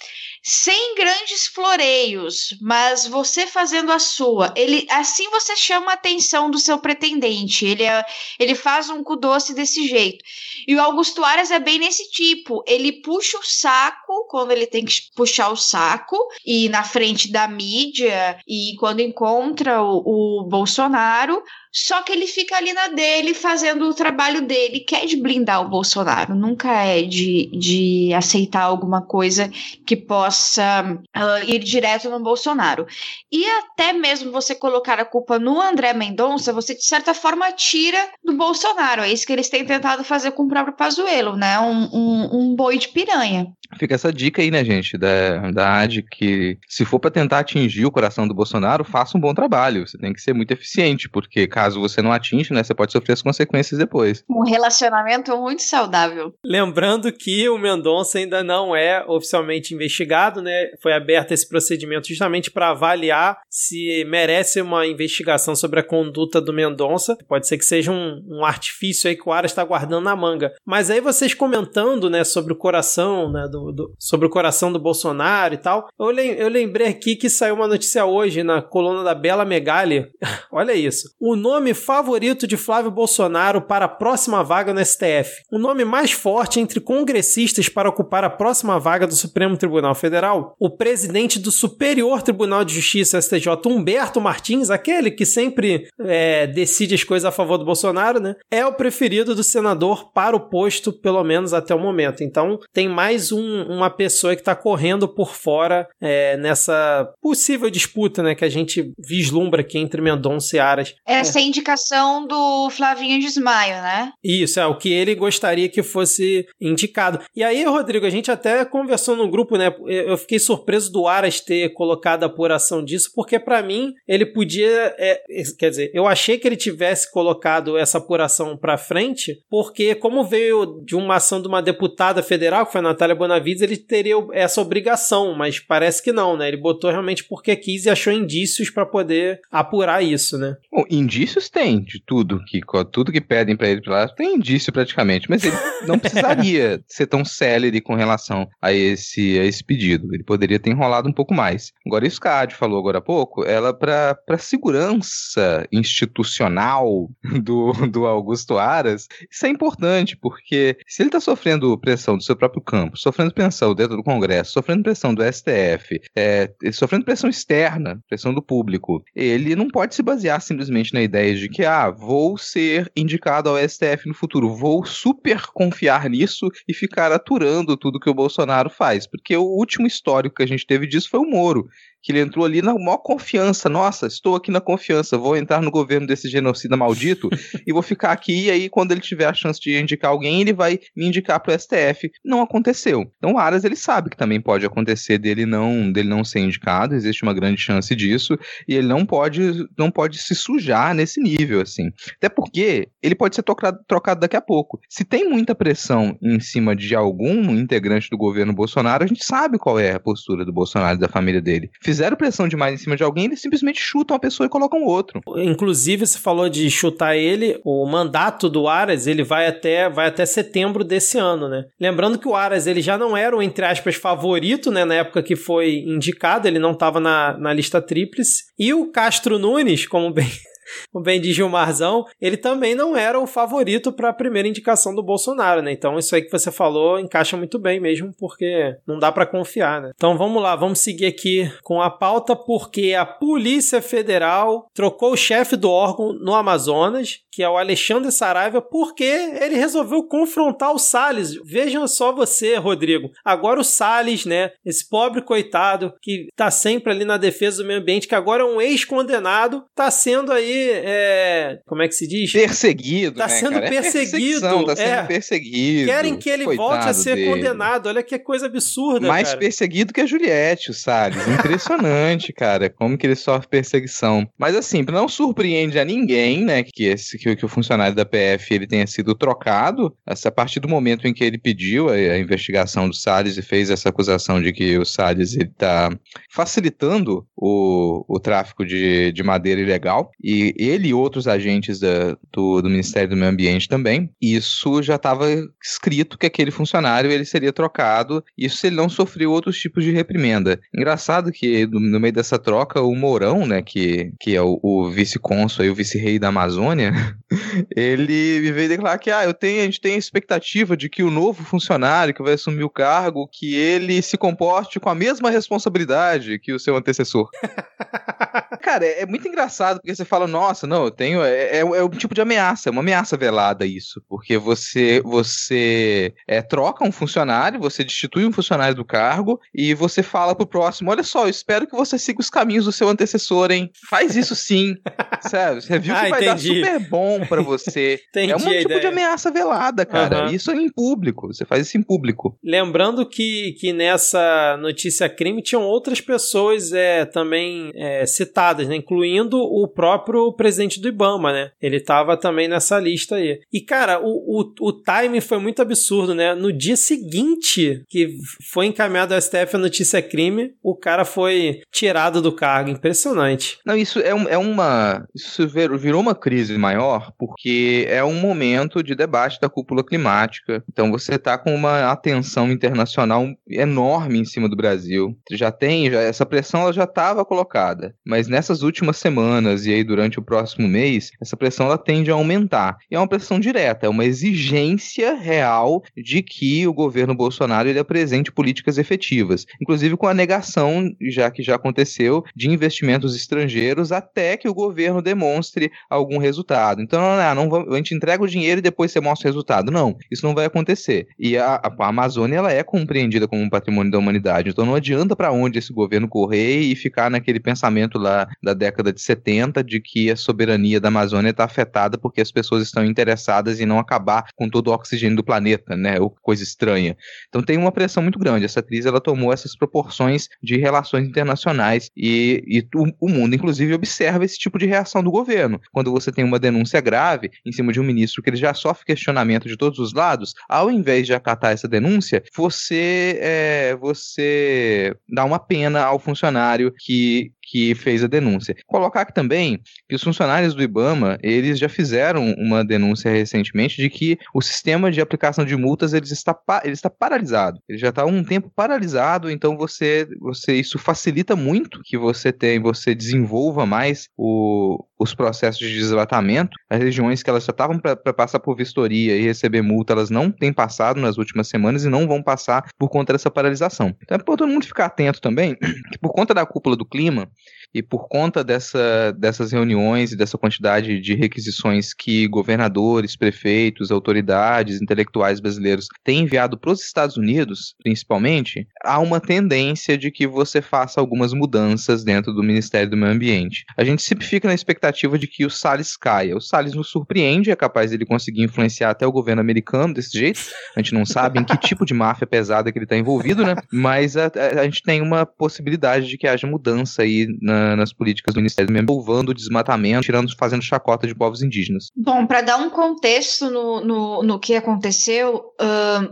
sem 0.44 0.96
grandes 0.96 1.48
floreios, 1.48 2.56
mas 2.60 3.06
você 3.06 3.46
fazendo 3.46 3.92
a 3.92 4.00
sua. 4.00 4.52
Ele 4.56 4.88
assim 4.90 5.30
você 5.30 5.56
chama 5.56 5.92
a 5.92 5.94
atenção 5.94 6.50
do 6.50 6.58
seu 6.58 6.80
pretendente. 6.80 7.66
Ele 7.66 7.84
é, 7.84 8.04
ele 8.40 8.56
faz 8.56 8.90
um 8.90 9.04
cu 9.04 9.16
doce 9.16 9.54
desse 9.54 9.88
jeito. 9.88 10.24
E 10.68 10.76
o 10.76 10.82
Augusto 10.82 11.24
Aras 11.24 11.52
é 11.52 11.60
bem 11.60 11.78
nesse 11.80 12.10
tipo. 12.10 12.64
Ele 12.66 13.02
puxa 13.02 13.38
o 13.38 13.44
saco 13.44 14.26
quando 14.30 14.52
ele 14.52 14.66
tem 14.66 14.84
que 14.84 14.96
puxar 15.16 15.50
o 15.50 15.56
saco 15.56 16.18
e 16.46 16.70
na 16.70 16.84
frente 16.84 17.32
da 17.32 17.48
mídia 17.48 18.40
e 18.48 18.76
quando 18.80 19.00
encontra 19.00 19.84
o, 19.84 20.40
o 20.40 20.44
Bolsonaro, 20.44 21.44
só 21.72 22.02
que 22.04 22.12
ele 22.12 22.28
fica 22.28 22.58
ali 22.58 22.74
na 22.74 22.90
dele, 22.90 23.34
fazendo 23.34 23.88
o 23.88 23.94
trabalho 23.94 24.42
dele, 24.42 24.82
que 24.82 24.96
é 24.96 25.06
de 25.06 25.16
blindar 25.16 25.62
o 25.62 25.70
Bolsonaro, 25.70 26.36
nunca 26.36 26.70
é 26.84 27.02
de, 27.02 27.50
de 27.54 28.14
aceitar 28.14 28.64
alguma 28.64 29.02
coisa 29.02 29.50
que 29.86 29.96
possa 29.96 31.00
uh, 31.16 31.50
ir 31.50 31.60
direto 31.60 32.10
no 32.10 32.20
Bolsonaro. 32.20 32.86
E 33.32 33.46
até 33.46 33.94
mesmo 33.94 34.32
você 34.32 34.54
colocar 34.54 35.00
a 35.00 35.06
culpa 35.06 35.40
no 35.40 35.62
André 35.62 35.94
Mendonça, 35.94 36.52
você 36.52 36.76
de 36.76 36.86
certa 36.86 37.14
forma 37.14 37.52
tira 37.54 38.10
do 38.24 38.34
Bolsonaro. 38.34 39.02
É 39.02 39.12
isso 39.12 39.26
que 39.26 39.32
eles 39.32 39.50
têm 39.50 39.66
tentado 39.66 40.04
fazer 40.04 40.32
com 40.32 40.44
o 40.44 40.50
próprio 40.50 40.76
Pazuello, 40.76 41.38
né? 41.38 41.60
Um, 41.60 41.90
um, 41.94 42.30
um 42.34 42.56
boi 42.56 42.78
de 42.78 42.90
piranha. 42.90 43.48
Fica 43.78 43.96
essa 43.96 44.12
dica 44.12 44.42
aí, 44.42 44.52
né, 44.52 44.64
gente, 44.64 44.98
da, 44.98 45.52
da 45.52 45.82
AD, 45.82 46.04
que 46.04 46.58
se 46.68 46.86
for 46.86 47.00
para 47.00 47.12
tentar 47.12 47.40
atingir 47.40 47.86
o 47.86 47.92
coração 47.92 48.28
do 48.28 48.34
Bolsonaro, 48.34 48.84
faça 48.84 49.18
um 49.18 49.22
bom 49.22 49.34
trabalho. 49.34 49.88
Você 49.88 49.98
tem 49.98 50.14
que 50.14 50.22
ser 50.22 50.34
muito 50.34 50.52
eficiente, 50.52 51.10
porque 51.10 51.48
caso 51.48 51.80
você 51.80 52.02
não 52.02 52.12
atinja, 52.12 52.54
né, 52.54 52.64
você 52.64 52.74
pode 52.74 52.92
sofrer 52.92 53.14
as 53.14 53.22
consequências 53.22 53.80
depois. 53.80 54.24
Um 54.30 54.44
relacionamento 54.44 55.36
muito 55.38 55.64
saudável. 55.64 56.34
Lembrando 56.44 57.12
que 57.12 57.48
o 57.50 57.58
Mendonça 57.58 58.18
ainda 58.18 58.44
não 58.44 58.76
é 58.76 59.04
oficialmente 59.08 59.74
investigado, 59.74 60.42
né? 60.42 60.68
Foi 60.82 60.94
aberto 60.94 61.32
esse 61.32 61.48
procedimento 61.48 62.08
justamente 62.08 62.52
para 62.52 62.70
avaliar 62.70 63.38
se 63.50 64.06
merece 64.08 64.62
uma 64.62 64.86
investigação 64.86 65.56
sobre 65.56 65.80
a 65.80 65.84
conduta 65.84 66.42
do 66.42 66.54
Mendonça. 66.54 67.18
Pode 67.28 67.48
ser 67.48 67.58
que 67.58 67.66
seja 67.66 67.92
um, 67.92 68.24
um 68.28 68.46
artifício 68.46 69.10
aí 69.10 69.16
que 69.16 69.28
o 69.28 69.32
Ara 69.32 69.46
está 69.46 69.64
guardando 69.64 70.04
na 70.04 70.16
manga. 70.16 70.54
Mas 70.66 70.90
aí 70.90 71.00
vocês 71.00 71.34
comentando, 71.34 72.10
né, 72.10 72.24
sobre 72.24 72.54
o 72.54 72.56
coração, 72.56 73.32
né, 73.32 73.48
do 73.48 73.61
do, 73.72 73.94
sobre 74.00 74.28
o 74.28 74.30
coração 74.30 74.72
do 74.72 74.80
Bolsonaro 74.80 75.54
e 75.54 75.58
tal. 75.58 75.90
Eu, 76.00 76.08
lem, 76.08 76.32
eu 76.32 76.48
lembrei 76.48 76.88
aqui 76.88 77.16
que 77.16 77.30
saiu 77.30 77.56
uma 77.56 77.68
notícia 77.68 78.06
hoje 78.06 78.44
na 78.44 78.62
coluna 78.62 79.04
da 79.04 79.14
Bela 79.14 79.44
Megali. 79.44 80.08
Olha 80.52 80.74
isso. 80.74 81.14
O 81.20 81.36
nome 81.36 81.74
favorito 81.74 82.48
de 82.48 82.56
Flávio 82.58 82.92
Bolsonaro 82.92 83.62
para 83.62 83.86
a 83.86 83.90
próxima 83.90 84.44
vaga 84.44 84.74
no 84.74 84.84
STF. 84.84 85.44
O 85.52 85.58
nome 85.58 85.84
mais 85.84 86.12
forte 86.12 86.60
entre 86.60 86.80
congressistas 86.80 87.68
para 87.68 87.90
ocupar 87.90 88.24
a 88.24 88.30
próxima 88.30 88.80
vaga 88.80 89.06
do 89.06 89.16
Supremo 89.16 89.58
Tribunal 89.58 89.94
Federal. 89.96 90.56
O 90.60 90.70
presidente 90.70 91.40
do 91.40 91.52
Superior 91.52 92.22
Tribunal 92.22 92.64
de 92.64 92.74
Justiça, 92.74 93.22
STJ, 93.22 93.48
Humberto 93.66 94.22
Martins, 94.22 94.70
aquele 94.70 95.12
que 95.12 95.26
sempre 95.26 95.88
é, 96.00 96.48
decide 96.48 96.96
as 96.96 97.04
coisas 97.04 97.26
a 97.26 97.32
favor 97.32 97.58
do 97.58 97.66
Bolsonaro, 97.66 98.20
né? 98.20 98.36
É 98.50 98.66
o 98.66 98.74
preferido 98.74 99.36
do 99.36 99.44
senador 99.44 100.12
para 100.14 100.36
o 100.36 100.50
posto, 100.50 100.94
pelo 100.94 101.24
menos 101.24 101.54
até 101.54 101.74
o 101.74 101.80
momento. 101.80 102.24
Então, 102.24 102.60
tem 102.74 102.88
mais 102.88 103.32
um 103.32 103.51
uma 103.68 103.90
pessoa 103.90 104.36
que 104.36 104.42
está 104.42 104.56
correndo 104.56 105.08
por 105.08 105.34
fora 105.34 105.88
é, 106.00 106.38
nessa 106.38 107.12
possível 107.22 107.70
disputa, 107.70 108.24
né, 108.24 108.36
que 108.36 108.46
a 108.46 108.50
gente 108.50 108.94
vislumbra 108.98 109.62
aqui 109.62 109.78
entre 109.78 110.02
Mendonça 110.02 110.56
e 110.56 110.60
Aras. 110.60 110.96
Essa 111.06 111.40
é 111.40 111.42
a 111.42 111.46
indicação 111.46 112.26
do 112.26 112.70
Flavinho 112.70 113.20
Desmaio, 113.20 113.76
né? 113.82 114.12
Isso, 114.24 114.60
é 114.60 114.66
o 114.66 114.78
que 114.78 114.92
ele 114.92 115.16
gostaria 115.16 115.70
que 115.70 115.84
fosse 115.84 116.48
indicado. 116.60 117.20
E 117.36 117.44
aí, 117.44 117.64
Rodrigo, 117.64 118.06
a 118.06 118.10
gente 118.10 118.32
até 118.32 118.64
conversou 118.66 119.16
no 119.16 119.30
grupo, 119.30 119.58
né? 119.58 119.74
Eu 119.88 120.18
fiquei 120.18 120.40
surpreso 120.40 120.92
do 120.92 121.08
Aras 121.08 121.40
ter 121.40 121.70
colocado 121.74 122.24
a 122.24 122.28
apuração 122.28 122.84
disso, 122.84 123.12
porque 123.16 123.40
para 123.40 123.62
mim 123.62 123.94
ele 124.08 124.26
podia, 124.26 124.96
é, 124.98 125.22
quer 125.58 125.70
dizer, 125.70 125.92
eu 125.94 126.08
achei 126.08 126.38
que 126.38 126.48
ele 126.48 126.56
tivesse 126.56 127.12
colocado 127.12 127.78
essa 127.78 127.98
apuração 127.98 128.58
para 128.58 128.78
frente, 128.78 129.44
porque 129.50 129.96
como 129.96 130.24
veio 130.24 130.82
de 130.84 130.96
uma 130.96 131.16
ação 131.16 131.42
de 131.42 131.48
uma 131.48 131.62
deputada 131.62 132.24
federal, 132.24 132.66
que 132.66 132.72
foi 132.72 132.80
a 132.80 132.84
Natália 132.84 133.16
Bonavides, 133.16 133.41
Benavides 133.42 133.62
ele 133.62 133.78
teria 133.78 134.16
essa 134.34 134.62
obrigação, 134.62 135.36
mas 135.36 135.60
parece 135.60 136.02
que 136.02 136.12
não, 136.12 136.38
né? 136.38 136.48
Ele 136.48 136.58
botou 136.58 136.90
realmente 136.90 137.24
porque 137.24 137.56
quis 137.56 137.86
e 137.86 137.90
achou 137.90 138.14
indícios 138.14 138.70
para 138.70 138.86
poder 138.86 139.40
apurar 139.52 140.04
isso, 140.04 140.38
né? 140.38 140.56
Bom, 140.72 140.86
indícios 140.90 141.50
tem 141.50 141.82
de 141.82 142.02
tudo 142.06 142.44
que 142.46 142.62
tudo 142.92 143.12
que 143.12 143.22
pedem 143.22 143.58
para 143.58 143.70
ele 143.70 143.82
lá 143.86 144.08
tem 144.08 144.36
indício 144.36 144.72
praticamente, 144.72 145.30
mas 145.30 145.44
ele 145.44 145.56
não 145.86 145.98
precisaria 146.00 146.82
ser 146.88 147.08
tão 147.08 147.26
célere 147.26 147.82
com 147.82 147.96
relação 147.96 148.48
a 148.62 148.72
esse 148.72 149.40
a 149.40 149.46
esse 149.46 149.64
pedido. 149.64 150.14
Ele 150.14 150.24
poderia 150.24 150.60
ter 150.60 150.70
enrolado 150.70 151.10
um 151.10 151.14
pouco 151.14 151.34
mais. 151.34 151.74
Agora 151.86 152.08
isso 152.08 152.22
que 152.22 152.28
a 152.28 152.40
Adi 152.40 152.56
falou 152.56 152.80
agora 152.80 153.00
há 153.00 153.02
pouco, 153.02 153.44
ela 153.44 153.74
para 153.74 154.16
para 154.16 154.38
segurança 154.38 155.68
institucional 155.72 157.10
do, 157.44 157.72
do 157.88 158.06
Augusto 158.06 158.58
Aras, 158.58 159.08
isso 159.30 159.46
é 159.46 159.50
importante 159.50 160.16
porque 160.16 160.78
se 160.88 161.02
ele 161.02 161.10
está 161.10 161.20
sofrendo 161.20 161.78
pressão 161.78 162.18
do 162.18 162.24
seu 162.24 162.36
próprio 162.36 162.62
campo, 162.62 162.98
sofrendo 162.98 163.21
sofrendo 163.22 163.34
pressão 163.34 163.76
dentro 163.76 163.98
do 163.98 164.04
Congresso, 164.04 164.54
sofrendo 164.54 164.84
pressão 164.84 165.14
do 165.14 165.24
STF, 165.24 166.02
é, 166.16 166.52
sofrendo 166.72 167.06
pressão 167.06 167.30
externa, 167.30 168.02
pressão 168.08 168.34
do 168.34 168.42
público, 168.42 169.04
ele 169.16 169.56
não 169.56 169.68
pode 169.68 169.94
se 169.94 170.02
basear 170.02 170.42
simplesmente 170.42 170.94
na 170.94 171.02
ideia 171.02 171.36
de 171.36 171.48
que, 171.48 171.64
ah, 171.64 171.90
vou 171.90 172.38
ser 172.38 172.92
indicado 172.96 173.50
ao 173.50 173.58
STF 173.58 174.08
no 174.08 174.14
futuro, 174.14 174.56
vou 174.56 174.86
super 174.86 175.42
confiar 175.54 176.10
nisso 176.10 176.50
e 176.68 176.74
ficar 176.74 177.12
aturando 177.12 177.78
tudo 177.78 178.00
que 178.00 178.10
o 178.10 178.14
Bolsonaro 178.14 178.70
faz, 178.70 179.06
porque 179.06 179.36
o 179.36 179.44
último 179.44 179.86
histórico 179.86 180.38
que 180.38 180.44
a 180.44 180.48
gente 180.48 180.66
teve 180.66 180.88
disso 180.88 181.10
foi 181.10 181.20
o 181.20 181.30
Moro. 181.30 181.68
Que 182.02 182.12
ele 182.12 182.20
entrou 182.20 182.46
ali 182.46 182.62
na 182.62 182.74
maior 182.74 182.98
confiança. 182.98 183.70
Nossa, 183.70 184.08
estou 184.08 184.36
aqui 184.36 184.52
na 184.52 184.62
confiança, 184.62 185.18
vou 185.18 185.38
entrar 185.38 185.62
no 185.62 185.72
governo 185.72 186.08
desse 186.08 186.28
genocida 186.30 186.76
maldito 186.76 187.30
e 187.66 187.72
vou 187.72 187.82
ficar 187.82 188.12
aqui. 188.12 188.46
E 188.46 188.52
aí, 188.52 188.70
quando 188.70 188.92
ele 188.92 189.02
tiver 189.02 189.26
a 189.26 189.34
chance 189.34 189.60
de 189.60 189.78
indicar 189.80 190.12
alguém, 190.12 190.42
ele 190.42 190.54
vai 190.54 190.80
me 190.96 191.06
indicar 191.06 191.40
para 191.40 191.56
o 191.56 191.60
STF. 191.60 192.12
Não 192.24 192.42
aconteceu. 192.42 193.12
Então, 193.18 193.34
o 193.34 193.38
Aras 193.38 193.64
ele 193.64 193.76
sabe 193.76 194.10
que 194.10 194.18
também 194.18 194.42
pode 194.42 194.66
acontecer 194.66 195.18
dele 195.18 195.46
não, 195.46 195.92
dele 195.92 196.10
não 196.10 196.24
ser 196.24 196.40
indicado. 196.40 196.96
Existe 196.96 197.24
uma 197.24 197.34
grande 197.34 197.62
chance 197.62 197.96
disso 197.96 198.38
e 198.68 198.76
ele 198.76 198.88
não 198.88 199.06
pode, 199.06 199.68
não 199.78 199.92
pode 199.92 200.18
se 200.18 200.34
sujar 200.36 200.94
nesse 200.96 201.22
nível 201.22 201.62
assim. 201.62 201.92
Até 202.18 202.30
porque 202.30 202.90
ele 203.02 203.16
pode 203.16 203.36
ser 203.36 203.44
trocado, 203.44 203.80
trocado 203.88 204.22
daqui 204.22 204.36
a 204.36 204.42
pouco. 204.42 204.80
Se 204.90 205.04
tem 205.04 205.30
muita 205.30 205.54
pressão 205.54 206.18
em 206.22 206.40
cima 206.40 206.76
de 206.76 206.96
algum 206.96 207.56
integrante 207.56 208.10
do 208.10 208.18
governo 208.18 208.54
Bolsonaro, 208.54 209.04
a 209.04 209.08
gente 209.08 209.24
sabe 209.24 209.58
qual 209.58 209.80
é 209.80 209.92
a 209.92 210.00
postura 210.00 210.46
do 210.46 210.54
Bolsonaro 210.54 210.98
e 210.98 211.00
da 211.00 211.08
família 211.08 211.42
dele. 211.42 211.70
Fizeram 211.92 212.16
pressão 212.16 212.48
demais 212.48 212.74
em 212.74 212.78
cima 212.82 212.96
de 212.96 213.04
alguém, 213.04 213.26
eles 213.26 213.42
simplesmente 213.42 213.82
chutam 213.82 214.16
uma 214.16 214.20
pessoa 214.20 214.48
e 214.48 214.50
colocam 214.50 214.86
outro. 214.86 215.20
Inclusive, 215.36 216.08
você 216.08 216.18
falou 216.18 216.48
de 216.48 216.72
chutar 216.72 217.18
ele, 217.18 217.60
o 217.66 217.86
mandato 217.86 218.48
do 218.48 218.66
Aras, 218.66 219.08
ele 219.08 219.26
vai 219.26 219.46
até, 219.46 219.90
vai 219.90 220.08
até 220.08 220.26
setembro 220.26 220.86
desse 220.86 221.18
ano, 221.18 221.50
né? 221.50 221.66
Lembrando 221.78 222.18
que 222.18 222.30
o 222.30 222.34
Aras, 222.34 222.66
ele 222.66 222.82
já 222.82 222.98
não 222.98 223.18
era 223.18 223.36
o, 223.36 223.42
entre 223.42 223.66
aspas, 223.66 223.96
favorito, 223.96 224.72
né, 224.72 224.86
na 224.86 224.96
época 224.96 225.22
que 225.22 225.36
foi 225.36 225.80
indicado, 225.86 226.48
ele 226.48 226.60
não 226.60 226.72
estava 226.72 227.02
na, 227.02 227.38
na 227.38 227.52
lista 227.52 227.82
tríplice. 227.82 228.44
E 228.58 228.74
o 228.74 228.90
Castro 228.90 229.38
Nunes, 229.38 229.86
como 229.86 230.14
bem 230.14 230.32
o 230.94 231.00
bem 231.00 231.20
de 231.20 231.34
Gilmarzão, 231.34 232.06
ele 232.20 232.38
também 232.38 232.76
não 232.76 232.96
era 232.96 233.20
o 233.20 233.28
favorito 233.28 233.92
para 233.92 234.10
a 234.10 234.14
primeira 234.14 234.48
indicação 234.48 234.94
do 234.94 235.04
Bolsonaro, 235.04 235.62
né? 235.62 235.72
Então 235.72 235.98
isso 235.98 236.16
aí 236.16 236.22
que 236.22 236.32
você 236.32 236.52
falou 236.52 237.00
encaixa 237.00 237.38
muito 237.38 237.60
bem 237.60 237.80
mesmo, 237.80 238.12
porque 238.18 238.76
não 238.86 239.00
dá 239.00 239.12
para 239.12 239.26
confiar, 239.26 239.82
né? 239.82 239.92
Então 239.96 240.18
vamos 240.18 240.42
lá, 240.42 240.56
vamos 240.56 240.80
seguir 240.80 241.06
aqui 241.06 241.52
com 241.64 241.82
a 241.82 241.90
pauta, 241.90 242.36
porque 242.36 242.94
a 242.94 243.06
Polícia 243.06 243.82
Federal 243.82 244.68
trocou 244.74 245.14
o 245.14 245.18
chefe 245.18 245.56
do 245.56 245.70
órgão 245.70 246.14
no 246.14 246.34
Amazonas, 246.34 247.20
que 247.32 247.44
é 247.44 247.50
o 247.50 247.58
Alexandre 247.58 248.12
Saraiva, 248.12 248.62
porque 248.62 249.04
ele 249.04 249.56
resolveu 249.56 250.04
confrontar 250.04 250.74
o 250.74 250.80
Salles. 250.80 251.36
Vejam 251.46 251.88
só 251.88 252.14
você, 252.14 252.56
Rodrigo. 252.56 253.12
Agora 253.24 253.60
o 253.60 253.64
Salles, 253.64 254.26
né? 254.26 254.52
Esse 254.66 254.88
pobre 254.88 255.22
coitado 255.22 255.94
que 256.02 256.28
tá 256.36 256.52
sempre 256.52 256.92
ali 256.92 257.06
na 257.06 257.18
defesa 257.18 257.62
do 257.62 257.68
meio 257.68 257.80
ambiente, 257.80 258.08
que 258.08 258.16
agora 258.16 258.44
é 258.44 258.46
um 258.46 258.62
ex-condenado, 258.62 259.64
tá 259.76 259.90
sendo 259.90 260.32
aí 260.32 260.61
é, 260.70 261.60
como 261.66 261.82
é 261.82 261.88
que 261.88 261.96
se 261.96 262.08
diz? 262.08 262.32
Perseguido. 262.32 263.18
Tá 263.18 263.28
né, 263.28 263.34
sendo 263.34 263.54
cara? 263.54 263.70
perseguido. 263.70 264.46
É 264.46 264.66
tá 264.66 264.76
sendo 264.76 264.90
é. 264.90 265.04
perseguido. 265.04 265.92
Querem 265.92 266.18
que 266.18 266.30
ele 266.30 266.46
Coitado 266.46 266.70
volte 266.70 266.88
a 266.88 266.94
ser 266.94 267.16
dele. 267.16 267.30
condenado. 267.30 267.88
Olha 267.88 268.04
que 268.04 268.18
coisa 268.20 268.46
absurda. 268.46 269.08
Mais 269.08 269.30
cara. 269.30 269.40
perseguido 269.40 269.94
que 269.94 270.02
a 270.02 270.06
Juliette, 270.06 270.72
o 270.72 270.74
Salles. 270.74 271.28
Impressionante, 271.28 272.32
cara, 272.34 272.70
como 272.70 272.98
que 272.98 273.06
ele 273.06 273.16
sofre 273.16 273.48
perseguição. 273.48 274.28
Mas 274.38 274.56
assim, 274.56 274.84
não 274.84 275.08
surpreende 275.08 275.80
a 275.80 275.86
ninguém, 275.86 276.44
né, 276.44 276.64
que, 276.64 276.86
esse, 276.86 277.18
que, 277.18 277.36
que 277.36 277.46
o 277.46 277.50
funcionário 277.50 277.96
da 277.96 278.06
PF 278.06 278.54
ele 278.54 278.68
tenha 278.68 278.88
sido 278.88 279.16
trocado. 279.16 279.96
A 280.06 280.32
partir 280.32 280.60
do 280.60 280.70
momento 280.70 281.08
em 281.08 281.14
que 281.14 281.24
ele 281.24 281.38
pediu 281.38 281.90
a, 281.90 281.94
a 281.94 282.18
investigação 282.18 282.88
do 282.88 282.96
Salles 282.96 283.38
e 283.38 283.42
fez 283.42 283.70
essa 283.70 283.90
acusação 283.90 284.42
de 284.42 284.54
que 284.54 284.78
o 284.78 284.86
Salles 284.86 285.36
está 285.36 285.90
facilitando 286.30 287.26
o, 287.36 288.06
o 288.08 288.20
tráfico 288.20 288.66
de, 288.66 289.12
de 289.12 289.24
madeira 289.24 289.62
ilegal. 289.62 290.12
E 290.24 290.51
ele 290.58 290.90
e 290.90 290.94
outros 290.94 291.28
agentes 291.28 291.80
da, 291.80 292.18
do, 292.32 292.62
do 292.62 292.70
Ministério 292.70 293.10
do 293.10 293.16
Meio 293.16 293.32
Ambiente 293.32 293.68
também. 293.68 294.10
Isso 294.22 294.82
já 294.82 294.96
estava 294.96 295.26
escrito 295.64 296.18
que 296.18 296.26
aquele 296.26 296.52
funcionário 296.52 297.12
ele 297.12 297.26
seria 297.26 297.54
trocado, 297.54 298.24
isso 298.38 298.58
se 298.58 298.68
ele 298.68 298.76
não 298.76 298.90
sofreu 298.90 299.32
outros 299.32 299.58
tipos 299.58 299.84
de 299.84 299.92
reprimenda. 299.92 300.60
Engraçado 300.74 301.32
que 301.32 301.66
no, 301.68 301.80
no 301.80 302.00
meio 302.00 302.14
dessa 302.14 302.38
troca, 302.38 302.82
o 302.82 302.96
Mourão, 302.96 303.46
né, 303.46 303.62
que, 303.62 304.12
que 304.20 304.36
é 304.36 304.42
o, 304.42 304.60
o 304.62 304.90
vice-cônsul 304.90 305.66
e 305.66 305.70
o 305.70 305.76
vice-rei 305.76 306.20
da 306.20 306.30
Amazônia, 306.30 306.92
ele 307.76 308.52
veio 308.52 308.70
declarar 308.70 308.98
que 308.98 309.12
ah, 309.12 309.24
eu 309.24 309.34
tenho, 309.34 309.62
a 309.62 309.66
gente 309.66 309.82
tem 309.82 309.96
a 309.96 309.98
expectativa 309.98 310.76
de 310.76 310.90
que 310.90 311.04
o 311.04 311.12
novo 311.12 311.44
funcionário 311.44 312.14
que 312.14 312.24
vai 312.24 312.34
assumir 312.34 312.64
o 312.64 312.70
cargo, 312.70 313.28
que 313.28 313.56
ele 313.56 314.02
se 314.02 314.18
comporte 314.18 314.80
com 314.80 314.90
a 314.90 314.96
mesma 314.96 315.30
responsabilidade 315.30 316.40
que 316.40 316.54
o 316.54 316.60
seu 316.60 316.76
antecessor. 316.76 317.30
Cara, 318.62 318.86
é, 318.86 319.02
é 319.02 319.06
muito 319.06 319.28
engraçado 319.28 319.78
porque 319.78 319.94
você 319.96 320.06
fala, 320.06 320.28
nossa, 320.28 320.68
não, 320.68 320.86
eu 320.86 320.92
tenho. 320.92 321.24
É, 321.24 321.58
é, 321.58 321.60
é 321.60 321.84
um 321.84 321.90
tipo 321.90 322.14
de 322.14 322.22
ameaça, 322.22 322.70
é 322.70 322.72
uma 322.72 322.82
ameaça 322.82 323.18
velada 323.18 323.66
isso. 323.66 324.02
Porque 324.08 324.38
você 324.38 325.02
você 325.04 326.14
é, 326.28 326.42
troca 326.42 326.86
um 326.86 326.92
funcionário, 326.92 327.60
você 327.60 327.84
destitui 327.84 328.26
um 328.26 328.32
funcionário 328.32 328.76
do 328.76 328.86
cargo 328.86 329.40
e 329.54 329.74
você 329.74 330.04
fala 330.04 330.36
pro 330.36 330.46
próximo: 330.46 330.92
olha 330.92 331.04
só, 331.04 331.26
eu 331.26 331.30
espero 331.30 331.68
que 331.68 331.76
você 331.76 331.98
siga 331.98 332.20
os 332.20 332.30
caminhos 332.30 332.66
do 332.66 332.72
seu 332.72 332.88
antecessor, 332.88 333.52
hein? 333.52 333.72
Faz 333.90 334.16
isso 334.16 334.36
sim. 334.36 334.76
Sabe? 335.22 335.62
Você 335.62 335.80
viu 335.80 335.94
que 335.94 336.00
Ah, 336.00 336.10
vai 336.10 336.24
entendi. 336.26 336.62
dar 336.62 336.70
super 336.78 336.90
bom 336.90 337.21
pra 337.26 337.42
você. 337.42 338.00
Entendi 338.10 338.32
é 338.34 338.36
um 338.36 338.40
tipo 338.40 338.80
de 338.80 338.88
ameaça 338.88 339.32
velada, 339.32 339.86
cara. 339.86 340.24
Aham. 340.26 340.32
Isso 340.34 340.52
é 340.52 340.56
em 340.56 340.70
público. 340.72 341.28
Você 341.28 341.46
faz 341.46 341.68
isso 341.68 341.78
em 341.78 341.84
público. 341.84 342.38
Lembrando 342.44 343.06
que, 343.06 343.54
que 343.60 343.74
nessa 343.74 344.58
notícia 344.60 345.08
crime 345.10 345.42
tinham 345.42 345.64
outras 345.64 346.02
pessoas 346.02 346.72
é, 346.74 347.06
também 347.06 347.72
é, 347.76 348.06
citadas, 348.06 348.68
né? 348.68 348.76
incluindo 348.76 349.38
o 349.38 349.68
próprio 349.68 350.34
presidente 350.34 350.80
do 350.80 350.88
Ibama, 350.88 351.32
né? 351.32 351.52
Ele 351.62 351.80
tava 351.80 352.18
também 352.18 352.48
nessa 352.48 352.80
lista 352.80 353.16
aí. 353.16 353.40
E, 353.52 353.62
cara, 353.62 354.00
o, 354.02 354.42
o, 354.42 354.54
o 354.68 354.74
timing 354.74 355.22
foi 355.22 355.40
muito 355.40 355.62
absurdo, 355.62 356.14
né? 356.16 356.34
No 356.36 356.52
dia 356.52 356.76
seguinte 356.76 357.84
que 357.90 358.18
foi 358.52 358.66
encaminhado 358.68 359.14
ao 359.14 359.22
STF 359.22 359.56
a 359.56 359.60
notícia 359.60 360.02
crime, 360.02 360.54
o 360.64 360.76
cara 360.76 361.06
foi 361.06 361.62
tirado 361.72 362.22
do 362.22 362.32
cargo. 362.32 362.70
Impressionante. 362.70 363.58
Não, 363.66 363.76
isso 363.76 364.00
é, 364.00 364.14
um- 364.14 364.28
é 364.28 364.38
uma. 364.38 365.06
Isso 365.16 365.48
vir- 365.48 365.76
virou 365.78 366.02
uma 366.02 366.16
crise 366.16 366.58
maior 366.58 367.11
porque 367.18 367.86
é 367.90 368.04
um 368.04 368.14
momento 368.14 368.84
de 368.84 368.96
debate 368.96 369.40
da 369.40 369.50
cúpula 369.50 369.84
climática. 369.84 370.64
Então 370.70 370.92
você 370.92 371.16
está 371.16 371.38
com 371.38 371.54
uma 371.54 371.92
atenção 371.92 372.52
internacional 372.52 373.28
enorme 373.48 374.20
em 374.20 374.26
cima 374.26 374.48
do 374.48 374.56
Brasil. 374.56 375.18
Já 375.32 375.52
tem, 375.52 375.90
já, 375.90 376.02
essa 376.02 376.26
pressão 376.26 376.62
ela 376.62 376.74
já 376.74 376.84
estava 376.84 377.26
colocada. 377.26 377.96
Mas 378.06 378.28
nessas 378.28 378.62
últimas 378.64 378.98
semanas 378.98 379.66
e 379.66 379.74
aí 379.74 379.84
durante 379.84 380.20
o 380.20 380.24
próximo 380.24 380.68
mês, 380.68 381.12
essa 381.22 381.38
pressão 381.38 381.66
ela 381.66 381.78
tende 381.78 382.12
a 382.12 382.14
aumentar. 382.14 382.78
E 382.90 382.96
é 382.96 383.00
uma 383.00 383.08
pressão 383.08 383.40
direta, 383.40 383.86
é 383.86 383.90
uma 383.90 384.06
exigência 384.06 385.14
real 385.14 385.84
de 385.96 386.22
que 386.22 386.68
o 386.68 386.74
governo 386.74 387.16
Bolsonaro 387.16 387.70
ele 387.70 387.80
apresente 387.80 388.32
políticas 388.32 388.78
efetivas. 388.78 389.46
Inclusive 389.62 389.98
com 389.98 390.08
a 390.08 390.14
negação, 390.14 390.92
já 391.02 391.30
que 391.30 391.44
já 391.44 391.56
aconteceu, 391.56 392.24
de 392.36 392.50
investimentos 392.50 393.16
estrangeiros 393.16 393.92
até 393.92 394.38
que 394.38 394.48
o 394.48 394.54
governo 394.54 395.02
demonstre 395.02 395.72
algum 395.90 396.18
resultado. 396.18 396.82
Então, 396.82 397.01
não, 397.02 397.18
não, 397.18 397.36
não 397.36 397.50
vamos- 397.50 397.74
a 397.74 397.78
gente 397.78 397.94
entrega 397.96 398.24
o 398.24 398.28
dinheiro 398.28 398.60
e 398.60 398.62
depois 398.62 398.92
você 398.92 399.00
mostra 399.00 399.28
o 399.28 399.32
resultado. 399.32 399.72
Não, 399.72 399.98
isso 400.12 400.26
não 400.26 400.34
vai 400.36 400.46
acontecer. 400.46 401.08
E 401.20 401.38
a, 401.38 401.56
a- 401.56 401.76
a 401.80 401.88
Amazônia 401.88 402.38
ela 402.38 402.52
é 402.52 402.64
compreendida 402.64 403.28
como 403.28 403.42
um 403.42 403.50
patrimônio 403.50 403.92
da 403.92 403.98
humanidade. 403.98 404.50
Então 404.50 404.66
não 404.66 404.76
adianta 404.76 405.16
para 405.16 405.32
onde 405.32 405.60
esse 405.60 405.74
governo 405.74 406.08
correr 406.08 406.60
e 406.62 406.76
ficar 406.76 407.10
naquele 407.10 407.40
pensamento 407.40 407.98
lá 407.98 408.28
da 408.42 408.54
década 408.54 408.94
de 408.94 409.02
70 409.02 409.64
de 409.64 409.80
que 409.80 410.10
a 410.12 410.16
soberania 410.16 410.80
da 410.80 410.88
Amazônia 410.90 411.30
está 411.32 411.44
afetada 411.46 411.98
porque 411.98 412.22
as 412.22 412.32
pessoas 412.32 412.64
estão 412.64 412.86
interessadas 412.86 413.60
em 413.60 413.66
não 413.66 413.80
acabar 413.80 414.26
com 414.36 414.50
todo 414.50 414.68
o 414.70 414.74
oxigênio 414.74 415.16
do 415.18 415.24
planeta, 415.24 415.76
né? 415.76 416.00
Ou 416.00 416.10
coisa 416.22 416.44
estranha. 416.44 416.96
Então 417.30 417.42
tem 417.42 417.58
uma 417.58 417.72
pressão 417.72 418.04
muito 418.04 418.20
grande. 418.20 418.46
Essa 418.46 418.62
crise 418.62 418.88
ela 418.88 419.02
tomou 419.02 419.34
essas 419.34 419.56
proporções 419.56 420.28
de 420.42 420.58
relações 420.58 421.08
internacionais 421.08 421.90
e, 421.96 422.44
e 422.48 422.68
o, 422.78 423.08
o 423.08 423.10
mundo, 423.10 423.36
inclusive, 423.36 423.74
observa 423.74 424.26
esse 424.26 424.38
tipo 424.38 424.58
de 424.60 424.66
reação 424.66 425.04
do 425.04 425.12
governo. 425.12 425.60
Quando 425.72 425.92
você 425.92 426.12
tem 426.12 426.24
uma 426.24 426.40
denúncia 426.40 426.80
grave 426.92 427.32
em 427.46 427.52
cima 427.52 427.72
de 427.72 427.80
um 427.80 427.84
ministro 427.84 428.22
que 428.22 428.30
ele 428.30 428.38
já 428.38 428.54
sofre 428.54 428.86
questionamento 428.86 429.48
de 429.48 429.56
todos 429.56 429.80
os 429.80 429.94
lados, 429.94 430.34
ao 430.50 430.70
invés 430.70 431.08
de 431.08 431.14
acatar 431.14 431.54
essa 431.54 431.68
denúncia, 431.68 432.22
você 432.36 433.18
é, 433.22 433.76
você 433.80 434.94
dá 435.08 435.24
uma 435.24 435.40
pena 435.40 435.84
ao 435.84 436.00
funcionário 436.00 436.74
que 436.78 437.32
que 437.42 437.76
fez 437.76 438.04
a 438.04 438.08
denúncia. 438.08 438.56
Colocar 438.66 439.02
aqui 439.02 439.14
também 439.14 439.60
que 439.88 439.96
os 439.96 440.04
funcionários 440.04 440.54
do 440.54 440.64
IBAMA, 440.64 441.18
eles 441.22 441.60
já 441.60 441.68
fizeram 441.68 442.34
uma 442.38 442.64
denúncia 442.64 443.12
recentemente 443.12 443.78
de 443.78 443.90
que 443.90 444.18
o 444.34 444.42
sistema 444.42 444.92
de 444.92 445.02
aplicação 445.02 445.46
de 445.46 445.56
multas 445.56 445.94
ele 445.94 446.06
está, 446.06 446.38
ele 446.64 446.74
está 446.74 446.90
paralisado. 446.90 447.60
Ele 447.68 447.78
já 447.78 447.90
está 447.90 448.04
há 448.04 448.06
um 448.06 448.24
tempo 448.24 448.52
paralisado, 448.56 449.30
então 449.30 449.58
você, 449.58 450.08
você 450.20 450.56
isso 450.56 450.78
facilita 450.78 451.36
muito 451.36 451.82
que 451.84 451.98
você 451.98 452.32
tem, 452.32 452.60
você 452.60 452.94
desenvolva 452.94 453.66
mais 453.66 454.08
o, 454.18 454.84
os 455.02 455.16
processos 455.16 455.60
de 455.60 455.74
desmatamento, 455.74 456.58
as 456.70 456.80
regiões 456.80 457.24
que 457.24 457.30
elas 457.30 457.44
já 457.44 457.52
estavam 457.52 457.80
para 457.80 458.14
passar 458.14 458.40
por 458.40 458.56
vistoria 458.56 459.16
e 459.16 459.24
receber 459.24 459.62
multa, 459.62 459.94
elas 459.94 460.10
não 460.10 460.32
têm 460.32 460.54
passado 460.54 461.02
nas 461.02 461.18
últimas 461.18 461.48
semanas 461.48 461.84
e 461.84 461.90
não 461.90 462.08
vão 462.08 462.22
passar 462.22 462.70
por 462.78 462.90
conta 462.90 463.14
dessa 463.14 463.32
paralisação. 463.32 463.96
Então 464.04 464.16
é 464.16 464.18
para 464.18 464.26
todo 464.26 464.48
mundo 464.48 464.66
ficar 464.66 464.86
atento 464.86 465.20
também, 465.20 465.56
que 465.56 465.98
por 466.00 466.12
conta 466.12 466.34
da 466.34 466.46
cúpula 466.46 466.76
do 466.76 466.86
clima, 466.86 467.31
e 467.74 467.82
por 467.82 468.08
conta 468.08 468.44
dessa, 468.44 469.12
dessas 469.18 469.52
reuniões 469.52 470.12
e 470.12 470.18
dessa 470.18 470.38
quantidade 470.38 471.00
de 471.00 471.16
requisições 471.16 471.94
que 471.94 472.28
governadores, 472.28 473.16
prefeitos, 473.16 473.92
autoridades, 473.92 474.82
intelectuais 474.82 475.40
brasileiros 475.40 475.88
têm 476.04 476.22
enviado 476.22 476.58
para 476.58 476.72
os 476.72 476.82
Estados 476.82 477.18
Unidos, 477.18 477.76
principalmente, 477.82 478.68
há 478.84 479.00
uma 479.00 479.20
tendência 479.20 479.98
de 479.98 480.12
que 480.12 480.28
você 480.28 480.62
faça 480.62 481.00
algumas 481.00 481.34
mudanças 481.34 482.04
dentro 482.04 482.34
do 482.34 482.44
Ministério 482.44 482.90
do 482.90 482.98
Meio 482.98 483.14
Ambiente. 483.14 483.64
A 483.78 483.84
gente 483.84 484.02
sempre 484.02 484.26
fica 484.26 484.48
na 484.48 484.54
expectativa 484.54 485.18
de 485.18 485.28
que 485.28 485.46
o 485.46 485.50
Salles 485.50 485.96
caia. 485.96 486.36
O 486.36 486.42
Salles 486.42 486.74
nos 486.74 486.90
surpreende, 486.90 487.52
é 487.52 487.56
capaz 487.56 487.92
dele 487.92 488.06
conseguir 488.06 488.44
influenciar 488.44 488.90
até 488.90 489.08
o 489.08 489.12
governo 489.12 489.42
americano 489.42 489.94
desse 489.94 490.18
jeito. 490.18 490.42
A 490.76 490.80
gente 490.80 490.94
não 490.94 491.06
sabe 491.06 491.40
em 491.40 491.44
que 491.44 491.58
tipo 491.58 491.86
de 491.86 491.94
máfia 491.94 492.28
pesada 492.28 492.72
que 492.72 492.78
ele 492.78 492.86
está 492.86 492.98
envolvido, 492.98 493.46
né? 493.46 493.56
Mas 493.72 494.18
a, 494.18 494.26
a, 494.26 494.62
a, 494.62 494.64
gente 494.64 494.82
tem 494.84 495.02
uma 495.02 495.26
possibilidade 495.26 496.08
de 496.08 496.18
que 496.18 496.28
haja 496.28 496.48
mudança 496.48 497.04
aí 497.04 497.21
na, 497.42 497.76
nas 497.76 497.94
políticas 497.94 498.34
do 498.34 498.40
Ministério 498.40 498.72
mesmo, 498.72 498.84
envolvendo 498.84 499.30
o 499.30 499.34
desmatamento, 499.34 500.04
tirando, 500.04 500.36
fazendo 500.38 500.62
chacota 500.62 501.08
de 501.08 501.16
povos 501.16 501.42
indígenas. 501.42 501.88
Bom, 501.96 502.26
para 502.26 502.42
dar 502.42 502.58
um 502.58 502.70
contexto 502.70 503.50
no, 503.50 503.82
no, 503.82 504.24
no 504.24 504.40
que 504.40 504.56
aconteceu, 504.56 505.44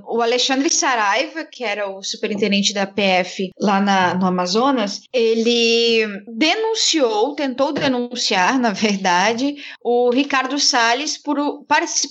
o 0.08 0.22
Alexandre 0.22 0.70
Saraiva, 0.70 1.44
que 1.44 1.64
era 1.64 1.90
o 1.90 2.04
superintendente 2.04 2.74
da 2.74 2.86
PF 2.86 3.50
lá 3.60 3.80
na, 3.80 4.14
no 4.14 4.26
Amazonas, 4.26 5.02
ele 5.14 6.06
denunciou, 6.28 7.36
tentou 7.36 7.74
denunciar, 7.74 8.60
na 8.60 8.72
verdade, 8.72 9.56
o 9.84 10.10
Ricardo 10.10 10.60
Salles 10.60 11.18
por 11.18 11.38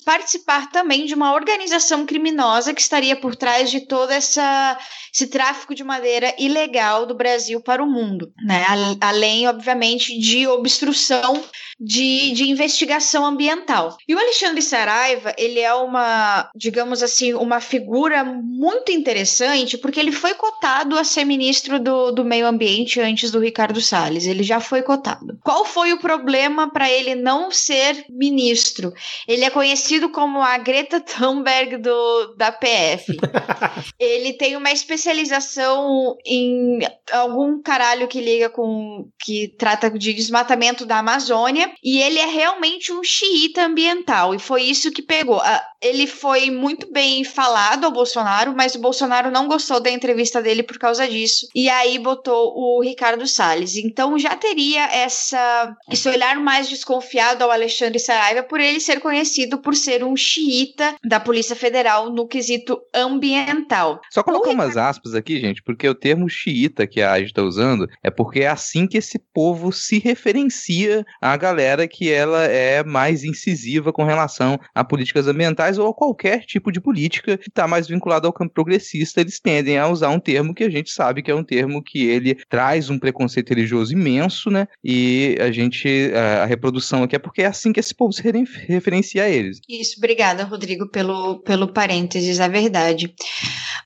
participar 0.05 0.71
também 0.71 1.07
de 1.07 1.15
uma 1.15 1.33
organização 1.33 2.05
criminosa 2.05 2.75
que 2.75 2.81
estaria 2.81 3.17
por 3.17 3.37
trás 3.37 3.71
de 3.71 3.81
toda 3.87 4.15
essa 4.15 4.79
esse 5.13 5.27
tráfico 5.27 5.75
de 5.75 5.83
madeira 5.83 6.35
ilegal 6.39 7.07
do 7.07 7.15
Brasil 7.15 7.61
para 7.61 7.83
o 7.83 7.91
mundo, 7.91 8.33
né? 8.45 8.65
Além, 9.01 9.49
obviamente, 9.49 10.19
de 10.19 10.47
obstrução 10.47 11.43
de, 11.81 12.33
de 12.33 12.51
investigação 12.51 13.25
ambiental. 13.25 13.97
E 14.07 14.15
o 14.15 14.19
Alexandre 14.19 14.61
Saraiva, 14.61 15.33
ele 15.39 15.61
é 15.61 15.73
uma, 15.73 16.51
digamos 16.55 17.03
assim, 17.03 17.35
uma 17.35 17.61
figura 17.61 18.25
muito 18.25 18.91
interessante, 18.91 19.79
porque 19.79 20.01
ele 20.01 20.11
foi 20.11 20.35
cotado 20.35 20.99
a 20.99 21.05
ser 21.05 21.25
ministro 21.25 21.79
do, 21.79 22.11
do 22.11 22.25
meio 22.25 22.47
ambiente 22.47 23.01
antes 23.01 23.31
do 23.31 23.39
Ricardo 23.39 23.81
Salles. 23.81 24.27
Ele 24.27 24.43
já 24.43 24.59
foi 24.59 24.83
cotado. 24.83 25.39
Qual 25.45 25.65
foi 25.65 25.93
o 25.93 26.01
problema 26.01 26.71
para 26.71 26.91
ele 26.91 27.15
não 27.15 27.51
ser 27.51 28.05
ministro? 28.11 28.93
Ele 29.27 29.45
é 29.45 29.51
conhecido 29.51 30.09
como 30.09 30.41
a 30.41 30.59
Greta 30.59 31.01
Thunberg 31.01 31.77
do, 31.77 32.35
da 32.37 32.51
PF. 32.51 33.17
ele 33.99 34.33
tem 34.33 34.57
uma 34.57 34.73
especialização 34.73 36.17
em 36.27 36.81
algum 37.13 37.63
caralho 37.63 38.09
que 38.09 38.21
liga 38.21 38.49
com. 38.49 38.78
Que 39.19 39.49
trata 39.59 39.91
de 39.91 40.13
desmatamento 40.13 40.85
da 40.85 40.99
Amazônia 40.99 41.73
e 41.83 42.01
ele 42.01 42.19
é 42.19 42.27
realmente 42.27 42.93
um 42.93 43.03
xiita 43.03 43.65
ambiental, 43.65 44.35
e 44.35 44.39
foi 44.39 44.63
isso 44.63 44.91
que 44.91 45.03
pegou. 45.03 45.41
Ele 45.81 46.07
foi 46.07 46.51
muito 46.51 46.93
bem 46.93 47.23
falado 47.23 47.85
ao 47.85 47.93
Bolsonaro, 47.93 48.55
mas 48.57 48.75
o 48.75 48.81
Bolsonaro 48.81 49.31
não 49.31 49.47
gostou 49.47 49.81
da 49.81 49.91
entrevista 49.91 50.43
dele 50.43 50.63
por 50.63 50.79
causa 50.79 51.07
disso, 51.09 51.47
e 51.55 51.69
aí 51.69 51.99
botou 51.99 52.53
o 52.57 52.83
Ricardo 52.83 53.27
Salles. 53.27 53.77
Então 53.77 54.19
já 54.19 54.35
teria 54.37 54.87
essa 54.87 55.77
esse 55.91 56.09
olhar 56.09 56.37
mais 56.41 56.69
desconfiado 56.69 57.43
ao 57.43 57.51
Alexandre 57.51 57.99
Saraiva 57.99 58.43
por 58.43 58.61
ele 58.61 58.81
ser 58.81 59.01
conhecido 59.01 59.59
por 59.59 59.75
ser 59.75 60.03
um 60.03 60.17
xiita 60.17 60.95
da 61.05 61.21
Polícia 61.21 61.55
Federal 61.55 62.11
no 62.11 62.27
quesito 62.27 62.81
ambiental. 62.95 64.01
Só 64.11 64.23
colocar 64.23 64.51
umas 64.51 64.77
aspas 64.77 65.15
aqui, 65.15 65.41
gente, 65.41 65.63
porque 65.63 65.89
o 65.89 65.95
termo 65.95 66.29
xiita 66.29 66.87
que 66.87 67.01
a 67.01 67.13
AGE 67.13 67.27
está 67.27 67.43
usando 67.43 67.89
é 68.03 68.11
porque 68.11 68.41
é 68.41 68.49
assim 68.49 68.87
que 68.87 68.99
esse 68.99 69.19
povo 69.33 69.73
se 69.73 69.99
referencia 69.99 71.05
à 71.21 71.37
galera 71.37 71.87
que 71.87 72.11
ela 72.11 72.45
é 72.45 72.83
mais 72.83 73.25
incisiva 73.25 73.93
com 73.93 74.05
relação 74.05 74.59
a 74.75 74.85
políticas 74.85 75.27
ambientais 75.27 75.68
ou 75.77 75.89
a 75.89 75.95
qualquer 75.95 76.45
tipo 76.47 76.71
de 76.71 76.81
política 76.81 77.37
que 77.37 77.49
está 77.49 77.67
mais 77.67 77.89
vinculado 77.89 78.27
ao 78.27 78.33
campo 78.33 78.55
progressista, 78.55 79.21
eles 79.21 79.41
tendem 79.41 79.77
a 79.77 79.89
usar 79.89 80.11
um 80.11 80.21
termo 80.21 80.55
que 80.55 80.65
a 80.65 80.71
gente 80.71 80.91
sabe 80.91 81.23
que 81.23 81.31
é 81.31 81.35
um 81.35 81.43
termo 81.43 81.83
que 81.83 82.07
ele 82.07 82.37
traz 82.49 82.89
um 82.89 82.99
preconceito 82.99 83.51
religioso 83.51 83.93
imenso, 83.93 84.51
né? 84.51 84.69
E 84.83 85.37
a 85.41 85.51
gente, 85.51 86.13
a, 86.15 86.47
reprodução 86.47 87.03
aqui 87.03 87.17
é 87.17 87.19
porque 87.19 87.43
é 87.43 87.47
assim 87.47 87.73
que 87.73 87.81
esse 87.81 87.95
povo 87.95 88.13
se 88.13 88.23
referencia 88.23 89.25
a 89.25 89.29
eles. 89.29 89.61
Isso, 89.69 89.97
obrigada, 89.99 90.45
Rodrigo, 90.45 90.89
pelo, 90.89 91.41
pelo 91.41 91.73
parênteses, 91.73 92.39
é 92.39 92.49
verdade. 92.49 93.13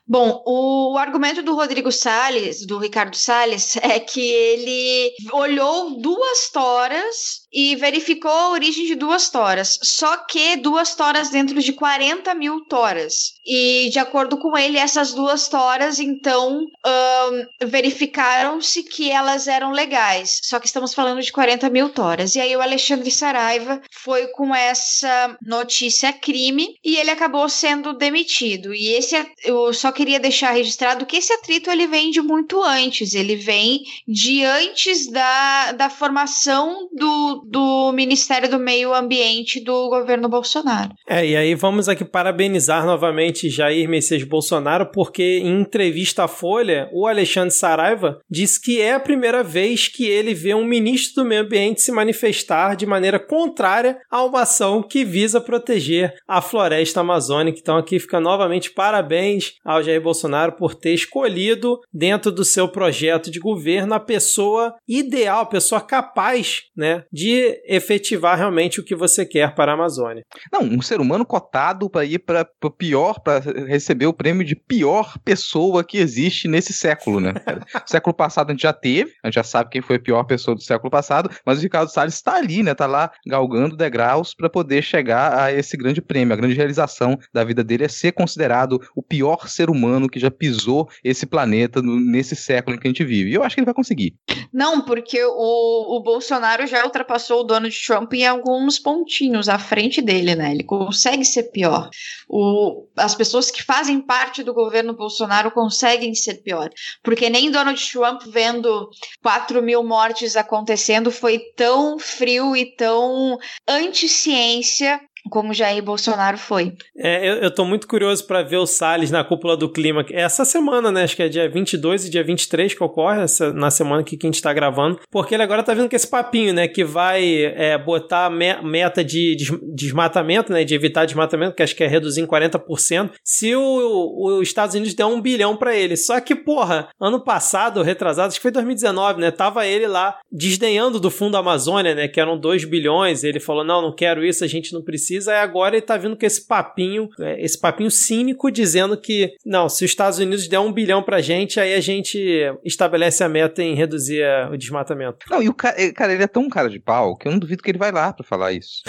Bom, 0.06 0.42
o, 0.44 0.94
o 0.94 0.98
argumento 0.98 1.42
do 1.42 1.54
Rodrigo 1.54 1.90
Salles, 1.90 2.66
do 2.66 2.78
Ricardo 2.78 3.16
Salles, 3.16 3.76
é 3.82 3.98
que 3.98 4.20
ele 4.20 5.12
olhou 5.32 6.00
duas 6.00 6.50
toras 6.52 7.41
e 7.52 7.76
verificou 7.76 8.30
a 8.30 8.50
origem 8.50 8.86
de 8.86 8.94
duas 8.94 9.28
toras. 9.28 9.78
Só 9.82 10.16
que 10.16 10.56
duas 10.56 10.94
toras 10.94 11.30
dentro 11.30 11.60
de 11.60 11.72
40 11.72 12.34
mil 12.34 12.64
toras. 12.64 13.34
E 13.44 13.90
de 13.90 13.98
acordo 13.98 14.38
com 14.38 14.56
ele, 14.56 14.78
essas 14.78 15.12
duas 15.12 15.48
toras, 15.48 15.98
então, 15.98 16.64
um, 16.86 17.66
verificaram-se 17.66 18.82
que 18.84 19.10
elas 19.10 19.46
eram 19.48 19.70
legais. 19.70 20.40
Só 20.44 20.58
que 20.58 20.66
estamos 20.66 20.94
falando 20.94 21.20
de 21.20 21.32
40 21.32 21.68
mil 21.68 21.90
toras. 21.90 22.34
E 22.34 22.40
aí 22.40 22.56
o 22.56 22.62
Alexandre 22.62 23.10
Saraiva 23.10 23.82
foi 23.90 24.28
com 24.28 24.54
essa 24.54 25.36
notícia 25.44 26.12
crime 26.12 26.76
e 26.84 26.96
ele 26.96 27.10
acabou 27.10 27.48
sendo 27.48 27.92
demitido. 27.92 28.72
E 28.74 28.94
esse 28.94 29.12
eu 29.44 29.72
só 29.74 29.92
queria 29.92 30.20
deixar 30.20 30.52
registrado 30.52 31.04
que 31.04 31.16
esse 31.16 31.32
atrito 31.32 31.70
ele 31.70 31.86
vem 31.86 32.10
de 32.10 32.22
muito 32.22 32.62
antes. 32.62 33.14
Ele 33.14 33.36
vem 33.36 33.82
de 34.06 34.44
antes 34.44 35.10
da, 35.10 35.72
da 35.72 35.90
formação 35.90 36.88
do, 36.92 37.41
do 37.44 37.92
Ministério 37.92 38.48
do 38.48 38.58
Meio 38.58 38.94
Ambiente 38.94 39.62
do 39.62 39.88
governo 39.88 40.28
Bolsonaro. 40.28 40.90
É, 41.08 41.26
e 41.26 41.36
aí 41.36 41.54
vamos 41.54 41.88
aqui 41.88 42.04
parabenizar 42.04 42.84
novamente 42.86 43.50
Jair 43.50 43.88
Messias 43.88 44.22
Bolsonaro, 44.22 44.90
porque 44.92 45.40
em 45.42 45.60
entrevista 45.60 46.24
à 46.24 46.28
Folha, 46.28 46.88
o 46.92 47.06
Alexandre 47.06 47.54
Saraiva 47.54 48.20
disse 48.30 48.60
que 48.60 48.80
é 48.80 48.94
a 48.94 49.00
primeira 49.00 49.42
vez 49.42 49.88
que 49.88 50.06
ele 50.06 50.34
vê 50.34 50.54
um 50.54 50.64
ministro 50.64 51.22
do 51.22 51.28
Meio 51.28 51.42
Ambiente 51.42 51.82
se 51.82 51.92
manifestar 51.92 52.76
de 52.76 52.86
maneira 52.86 53.18
contrária 53.18 53.98
a 54.10 54.22
uma 54.24 54.42
ação 54.42 54.82
que 54.82 55.04
visa 55.04 55.40
proteger 55.40 56.14
a 56.26 56.40
floresta 56.40 57.00
amazônica. 57.00 57.58
Então 57.60 57.76
aqui 57.76 57.98
fica 57.98 58.20
novamente 58.20 58.70
parabéns 58.70 59.54
ao 59.64 59.82
Jair 59.82 60.00
Bolsonaro 60.00 60.52
por 60.52 60.74
ter 60.74 60.94
escolhido 60.94 61.78
dentro 61.92 62.30
do 62.30 62.44
seu 62.44 62.68
projeto 62.68 63.30
de 63.30 63.38
governo 63.38 63.94
a 63.94 64.00
pessoa 64.00 64.74
ideal, 64.88 65.42
a 65.42 65.46
pessoa 65.46 65.80
capaz, 65.80 66.62
né, 66.76 67.04
de 67.12 67.31
efetivar 67.66 68.36
realmente 68.36 68.80
o 68.80 68.84
que 68.84 68.94
você 68.94 69.24
quer 69.24 69.54
para 69.54 69.72
a 69.72 69.74
Amazônia. 69.74 70.24
Não, 70.52 70.62
um 70.62 70.82
ser 70.82 71.00
humano 71.00 71.24
cotado 71.24 71.88
para 71.88 72.04
ir 72.04 72.18
para 72.18 72.48
o 72.62 72.70
pior, 72.70 73.20
para 73.20 73.40
receber 73.66 74.06
o 74.06 74.12
prêmio 74.12 74.44
de 74.44 74.56
pior 74.56 75.18
pessoa 75.24 75.84
que 75.84 75.98
existe 75.98 76.48
nesse 76.48 76.72
século, 76.72 77.20
né? 77.20 77.32
século 77.86 78.14
passado 78.14 78.50
a 78.50 78.52
gente 78.52 78.62
já 78.62 78.72
teve, 78.72 79.12
a 79.22 79.28
gente 79.28 79.34
já 79.34 79.44
sabe 79.44 79.70
quem 79.70 79.82
foi 79.82 79.96
a 79.96 80.00
pior 80.00 80.24
pessoa 80.24 80.54
do 80.54 80.62
século 80.62 80.90
passado, 80.90 81.30
mas 81.44 81.58
o 81.58 81.62
Ricardo 81.62 81.88
Salles 81.88 82.14
está 82.14 82.36
ali, 82.36 82.62
né? 82.62 82.74
Tá 82.74 82.86
lá 82.86 83.10
galgando 83.26 83.76
degraus 83.76 84.34
para 84.34 84.48
poder 84.48 84.82
chegar 84.82 85.38
a 85.38 85.52
esse 85.52 85.76
grande 85.76 86.00
prêmio. 86.00 86.34
A 86.34 86.36
grande 86.36 86.54
realização 86.54 87.18
da 87.32 87.44
vida 87.44 87.62
dele 87.62 87.84
é 87.84 87.88
ser 87.88 88.12
considerado 88.12 88.80
o 88.94 89.02
pior 89.02 89.48
ser 89.48 89.70
humano 89.70 90.08
que 90.08 90.20
já 90.20 90.30
pisou 90.30 90.88
esse 91.04 91.26
planeta 91.26 91.80
nesse 91.82 92.34
século 92.34 92.76
em 92.76 92.78
que 92.78 92.86
a 92.86 92.90
gente 92.90 93.04
vive. 93.04 93.30
E 93.30 93.34
eu 93.34 93.42
acho 93.42 93.54
que 93.54 93.60
ele 93.60 93.66
vai 93.66 93.74
conseguir. 93.74 94.14
Não, 94.52 94.82
porque 94.84 95.22
o, 95.24 95.96
o 95.96 96.02
Bolsonaro 96.02 96.66
já 96.66 96.84
ultrapassou 96.84 97.21
passou 97.22 97.40
o 97.40 97.44
Donald 97.44 97.74
Trump 97.86 98.12
em 98.14 98.26
alguns 98.26 98.80
pontinhos 98.80 99.48
à 99.48 99.56
frente 99.56 100.02
dele, 100.02 100.34
né? 100.34 100.50
Ele 100.50 100.64
consegue 100.64 101.24
ser 101.24 101.44
pior. 101.44 101.88
O, 102.28 102.88
as 102.96 103.14
pessoas 103.14 103.48
que 103.48 103.62
fazem 103.62 104.00
parte 104.00 104.42
do 104.42 104.52
governo 104.52 104.92
Bolsonaro 104.92 105.52
conseguem 105.52 106.14
ser 106.14 106.42
pior. 106.42 106.68
Porque 107.02 107.30
nem 107.30 107.50
Donald 107.50 107.80
Trump 107.92 108.22
vendo 108.26 108.90
4 109.22 109.62
mil 109.62 109.84
mortes 109.84 110.36
acontecendo 110.36 111.12
foi 111.12 111.38
tão 111.56 111.96
frio 111.98 112.56
e 112.56 112.74
tão 112.74 113.38
anti-ciência 113.68 115.00
como 115.32 115.54
Jair 115.54 115.82
Bolsonaro 115.82 116.36
foi. 116.36 116.74
É, 116.94 117.26
eu, 117.26 117.36
eu 117.36 117.50
tô 117.50 117.64
muito 117.64 117.88
curioso 117.88 118.26
para 118.26 118.42
ver 118.42 118.58
o 118.58 118.66
Salles 118.66 119.10
na 119.10 119.24
cúpula 119.24 119.56
do 119.56 119.66
clima. 119.66 120.04
Essa 120.10 120.44
semana, 120.44 120.92
né? 120.92 121.04
Acho 121.04 121.16
que 121.16 121.22
é 121.22 121.28
dia 121.28 121.48
22 121.48 122.06
e 122.06 122.10
dia 122.10 122.22
23 122.22 122.74
que 122.74 122.84
ocorre, 122.84 123.22
essa, 123.22 123.50
na 123.50 123.70
semana 123.70 124.04
que, 124.04 124.18
que 124.18 124.26
a 124.26 124.30
gente 124.30 124.42
tá 124.42 124.52
gravando. 124.52 125.00
Porque 125.10 125.34
ele 125.34 125.42
agora 125.42 125.62
tá 125.62 125.72
vindo 125.72 125.88
com 125.88 125.96
esse 125.96 126.06
papinho, 126.06 126.52
né? 126.52 126.68
Que 126.68 126.84
vai 126.84 127.44
é, 127.44 127.78
botar 127.78 128.28
me, 128.28 128.60
meta 128.60 129.02
de 129.02 129.34
des, 129.34 129.50
desmatamento, 129.74 130.52
né? 130.52 130.64
De 130.64 130.74
evitar 130.74 131.06
desmatamento, 131.06 131.56
que 131.56 131.62
acho 131.62 131.74
que 131.74 131.82
é 131.82 131.86
reduzir 131.86 132.20
em 132.20 132.26
40%. 132.26 133.12
Se 133.24 133.56
os 133.56 134.42
Estados 134.42 134.74
Unidos 134.74 134.92
der 134.92 135.06
um 135.06 135.18
bilhão 135.18 135.56
para 135.56 135.74
ele. 135.74 135.96
Só 135.96 136.20
que, 136.20 136.34
porra, 136.34 136.90
ano 137.00 137.18
passado, 137.18 137.80
retrasado, 137.80 138.28
acho 138.28 138.36
que 138.36 138.42
foi 138.42 138.50
2019, 138.50 139.18
né? 139.18 139.30
Tava 139.30 139.66
ele 139.66 139.86
lá 139.86 140.18
desdenhando 140.30 141.00
do 141.00 141.10
Fundo 141.10 141.38
Amazônia, 141.38 141.94
né? 141.94 142.06
Que 142.06 142.20
eram 142.20 142.38
2 142.38 142.66
bilhões. 142.66 143.24
Ele 143.24 143.40
falou: 143.40 143.64
não, 143.64 143.80
não 143.80 143.94
quero 143.94 144.22
isso, 144.22 144.44
a 144.44 144.46
gente 144.46 144.74
não 144.74 144.82
precisa. 144.82 145.21
E 145.30 145.34
agora 145.34 145.76
ele 145.76 145.86
tá 145.86 145.96
vindo 145.96 146.16
com 146.16 146.26
esse 146.26 146.46
papinho, 146.46 147.08
é, 147.20 147.42
esse 147.44 147.58
papinho 147.58 147.90
cínico 147.90 148.50
dizendo 148.50 148.96
que, 148.96 149.32
não, 149.44 149.68
se 149.68 149.84
os 149.84 149.90
Estados 149.90 150.18
Unidos 150.18 150.48
der 150.48 150.58
um 150.58 150.72
bilhão 150.72 151.02
pra 151.02 151.20
gente, 151.20 151.60
aí 151.60 151.74
a 151.74 151.80
gente 151.80 152.18
estabelece 152.64 153.22
a 153.22 153.28
meta 153.28 153.62
em 153.62 153.74
reduzir 153.74 154.24
o 154.50 154.56
desmatamento. 154.56 155.26
Não, 155.30 155.42
e 155.42 155.48
o 155.48 155.54
cara, 155.54 155.92
cara, 155.92 156.12
ele 156.12 156.22
é 156.22 156.28
tão 156.28 156.48
cara 156.48 156.68
de 156.68 156.78
pau 156.78 157.16
que 157.16 157.28
eu 157.28 157.32
não 157.32 157.38
duvido 157.38 157.62
que 157.62 157.70
ele 157.70 157.78
vai 157.78 157.92
lá 157.92 158.12
pra 158.12 158.24
falar 158.24 158.52
isso. 158.52 158.82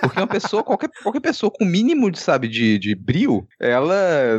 Porque 0.00 0.18
uma 0.18 0.26
pessoa, 0.26 0.62
qualquer, 0.62 0.90
qualquer 1.02 1.20
pessoa 1.20 1.50
com 1.50 1.64
mínimo 1.64 2.10
de, 2.10 2.18
sabe, 2.18 2.48
de, 2.48 2.78
de 2.78 2.94
brio, 2.94 3.46
ela. 3.60 3.94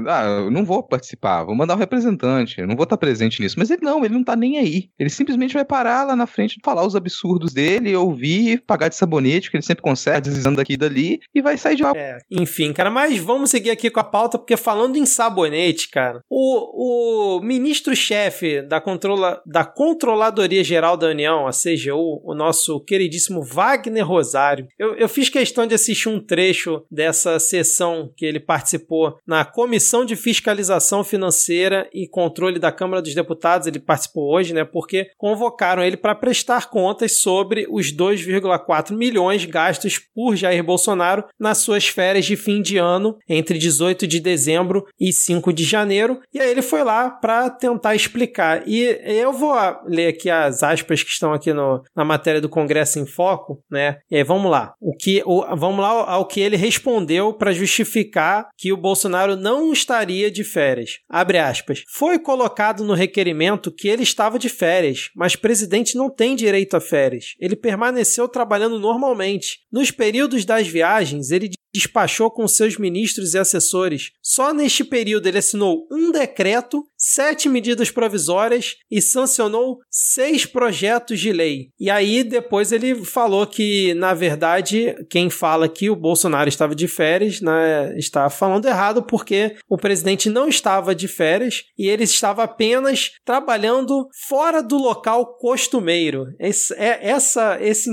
Ah, 0.07 0.49
não 0.49 0.65
vou 0.65 0.83
participar, 0.83 1.43
vou 1.43 1.55
mandar 1.55 1.75
um 1.75 1.79
representante, 1.79 2.61
não 2.61 2.75
vou 2.75 2.83
estar 2.83 2.97
presente 2.97 3.41
nisso. 3.41 3.55
Mas 3.57 3.69
ele 3.69 3.81
não, 3.83 4.03
ele 4.03 4.13
não 4.13 4.23
tá 4.23 4.35
nem 4.35 4.57
aí. 4.57 4.89
Ele 4.97 5.09
simplesmente 5.09 5.53
vai 5.53 5.65
parar 5.65 6.05
lá 6.05 6.15
na 6.15 6.27
frente, 6.27 6.59
falar 6.63 6.85
os 6.85 6.95
absurdos 6.95 7.53
dele, 7.53 7.95
ouvir, 7.95 8.63
pagar 8.65 8.89
de 8.89 8.95
sabonete, 8.95 9.49
que 9.49 9.57
ele 9.57 9.63
sempre 9.63 9.83
consegue, 9.83 10.21
deslizando 10.21 10.57
daqui 10.57 10.73
e 10.73 10.77
dali, 10.77 11.19
e 11.33 11.41
vai 11.41 11.57
sair 11.57 11.75
de 11.75 11.83
lá. 11.83 11.93
É, 11.95 12.17
enfim, 12.31 12.73
cara, 12.73 12.89
mas 12.89 13.17
vamos 13.17 13.49
seguir 13.49 13.69
aqui 13.69 13.89
com 13.89 13.99
a 13.99 14.03
pauta, 14.03 14.37
porque 14.37 14.57
falando 14.57 14.97
em 14.97 15.05
sabonete, 15.05 15.89
cara, 15.89 16.21
o, 16.29 17.37
o 17.37 17.41
ministro-chefe 17.41 18.61
da, 18.61 18.81
controla, 18.81 19.41
da 19.45 19.63
Controladoria 19.65 20.63
Geral 20.63 20.97
da 20.97 21.07
União, 21.07 21.47
a 21.47 21.51
CGU, 21.51 22.21
o 22.23 22.33
nosso 22.33 22.79
queridíssimo 22.81 23.43
Wagner 23.43 24.05
Rosário, 24.05 24.67
eu, 24.77 24.95
eu 24.95 25.09
fiz 25.09 25.29
questão 25.37 25.67
de 25.67 25.75
assistir 25.75 26.09
um 26.09 26.19
trecho 26.19 26.83
dessa 26.89 27.37
sessão 27.37 28.11
que 28.17 28.25
ele 28.25 28.39
participou 28.39 29.19
na 29.25 29.45
Comissão 29.45 30.03
de 30.03 30.15
Fiscalização 30.15 31.03
Financeira 31.03 31.87
e 31.93 32.07
Controle 32.07 32.57
da 32.57 32.71
Câmara 32.71 33.03
dos 33.03 33.13
Deputados. 33.13 33.67
Ele 33.67 33.79
participou 33.79 34.33
hoje, 34.33 34.51
né? 34.51 34.65
Porque 34.65 35.11
convocaram 35.15 35.83
ele 35.83 35.95
para 35.95 36.15
prestar 36.15 36.71
contas 36.71 37.19
sobre 37.19 37.67
os 37.69 37.95
2,4 37.95 38.97
milhões 38.97 39.45
gastos 39.45 39.99
por 39.99 40.35
Jair 40.35 40.63
Bolsonaro 40.63 41.25
nas 41.39 41.59
suas 41.59 41.87
férias 41.87 42.25
de 42.25 42.35
fim 42.35 42.59
de 42.59 42.79
ano, 42.79 43.15
entre 43.29 43.59
18 43.59 44.07
de 44.07 44.19
dezembro 44.19 44.87
e 44.99 45.13
5 45.13 45.53
de 45.53 45.63
janeiro. 45.63 46.19
E 46.33 46.39
aí 46.39 46.49
ele 46.49 46.63
foi 46.63 46.83
lá 46.83 47.11
para 47.11 47.47
tentar 47.51 47.93
explicar. 47.93 48.67
E 48.67 48.81
eu 49.05 49.31
vou 49.31 49.53
ler 49.85 50.07
aqui 50.07 50.31
as 50.31 50.63
aspas 50.63 51.03
que 51.03 51.11
estão 51.11 51.31
aqui 51.31 51.53
no, 51.53 51.83
na 51.95 52.03
matéria 52.03 52.41
do 52.41 52.49
Congresso 52.49 52.97
em 52.97 53.05
Foco, 53.05 53.63
né? 53.69 53.99
E 54.09 54.17
aí 54.17 54.23
vamos 54.23 54.49
lá. 54.49 54.73
O 54.81 54.97
que 54.97 55.21
o, 55.27 55.55
vamos 55.55 55.81
lá 55.81 55.89
ao 55.89 56.25
que 56.25 56.39
ele 56.39 56.55
respondeu 56.55 57.33
para 57.33 57.51
justificar 57.51 58.49
que 58.57 58.71
o 58.71 58.77
Bolsonaro 58.77 59.35
não 59.35 59.73
estaria 59.73 60.31
de 60.31 60.43
férias. 60.43 60.99
Abre 61.09 61.37
aspas. 61.37 61.83
Foi 61.89 62.17
colocado 62.17 62.85
no 62.85 62.93
requerimento 62.93 63.71
que 63.71 63.89
ele 63.89 64.03
estava 64.03 64.39
de 64.39 64.47
férias, 64.47 65.09
mas 65.13 65.35
presidente 65.35 65.97
não 65.97 66.09
tem 66.09 66.35
direito 66.35 66.77
a 66.77 66.79
férias. 66.79 67.35
Ele 67.39 67.55
permaneceu 67.55 68.27
trabalhando 68.29 68.79
normalmente. 68.79 69.59
Nos 69.71 69.91
períodos 69.91 70.45
das 70.45 70.67
viagens, 70.67 71.29
ele 71.31 71.51
despachou 71.77 72.31
com 72.31 72.47
seus 72.47 72.77
ministros 72.77 73.33
e 73.33 73.37
assessores. 73.37 74.11
Só 74.21 74.53
neste 74.53 74.83
período 74.83 75.27
ele 75.27 75.37
assinou 75.37 75.87
um 75.91 76.11
decreto, 76.11 76.83
sete 76.97 77.47
medidas 77.47 77.91
provisórias 77.91 78.75
e 78.89 79.01
sancionou 79.01 79.77
seis 79.89 80.45
projetos 80.45 81.19
de 81.19 81.31
lei. 81.31 81.69
E 81.79 81.89
aí 81.89 82.23
depois 82.23 82.71
ele 82.71 83.05
falou 83.05 83.45
que, 83.45 83.93
na 83.93 84.13
verdade, 84.13 84.95
quem 85.09 85.29
fala 85.29 85.69
que 85.69 85.89
o 85.89 85.95
Bolsonaro 85.95 86.49
estava 86.49 86.73
de 86.73 86.87
férias 86.87 87.41
né, 87.41 87.93
está 87.97 88.29
falando 88.29 88.65
errado 88.65 89.03
porque 89.03 89.55
o 89.69 89.77
presidente 89.77 90.29
não 90.29 90.47
estava 90.47 90.95
de 90.95 91.07
férias 91.07 91.63
e 91.77 91.87
ele 91.87 92.03
estava 92.03 92.43
apenas 92.43 93.11
trabalhando 93.23 94.07
fora 94.27 94.63
do 94.63 94.77
local 94.77 95.37
costumeiro. 95.37 96.25
Esse, 96.39 96.73
é, 96.73 97.07
essa, 97.07 97.57
esse 97.61 97.91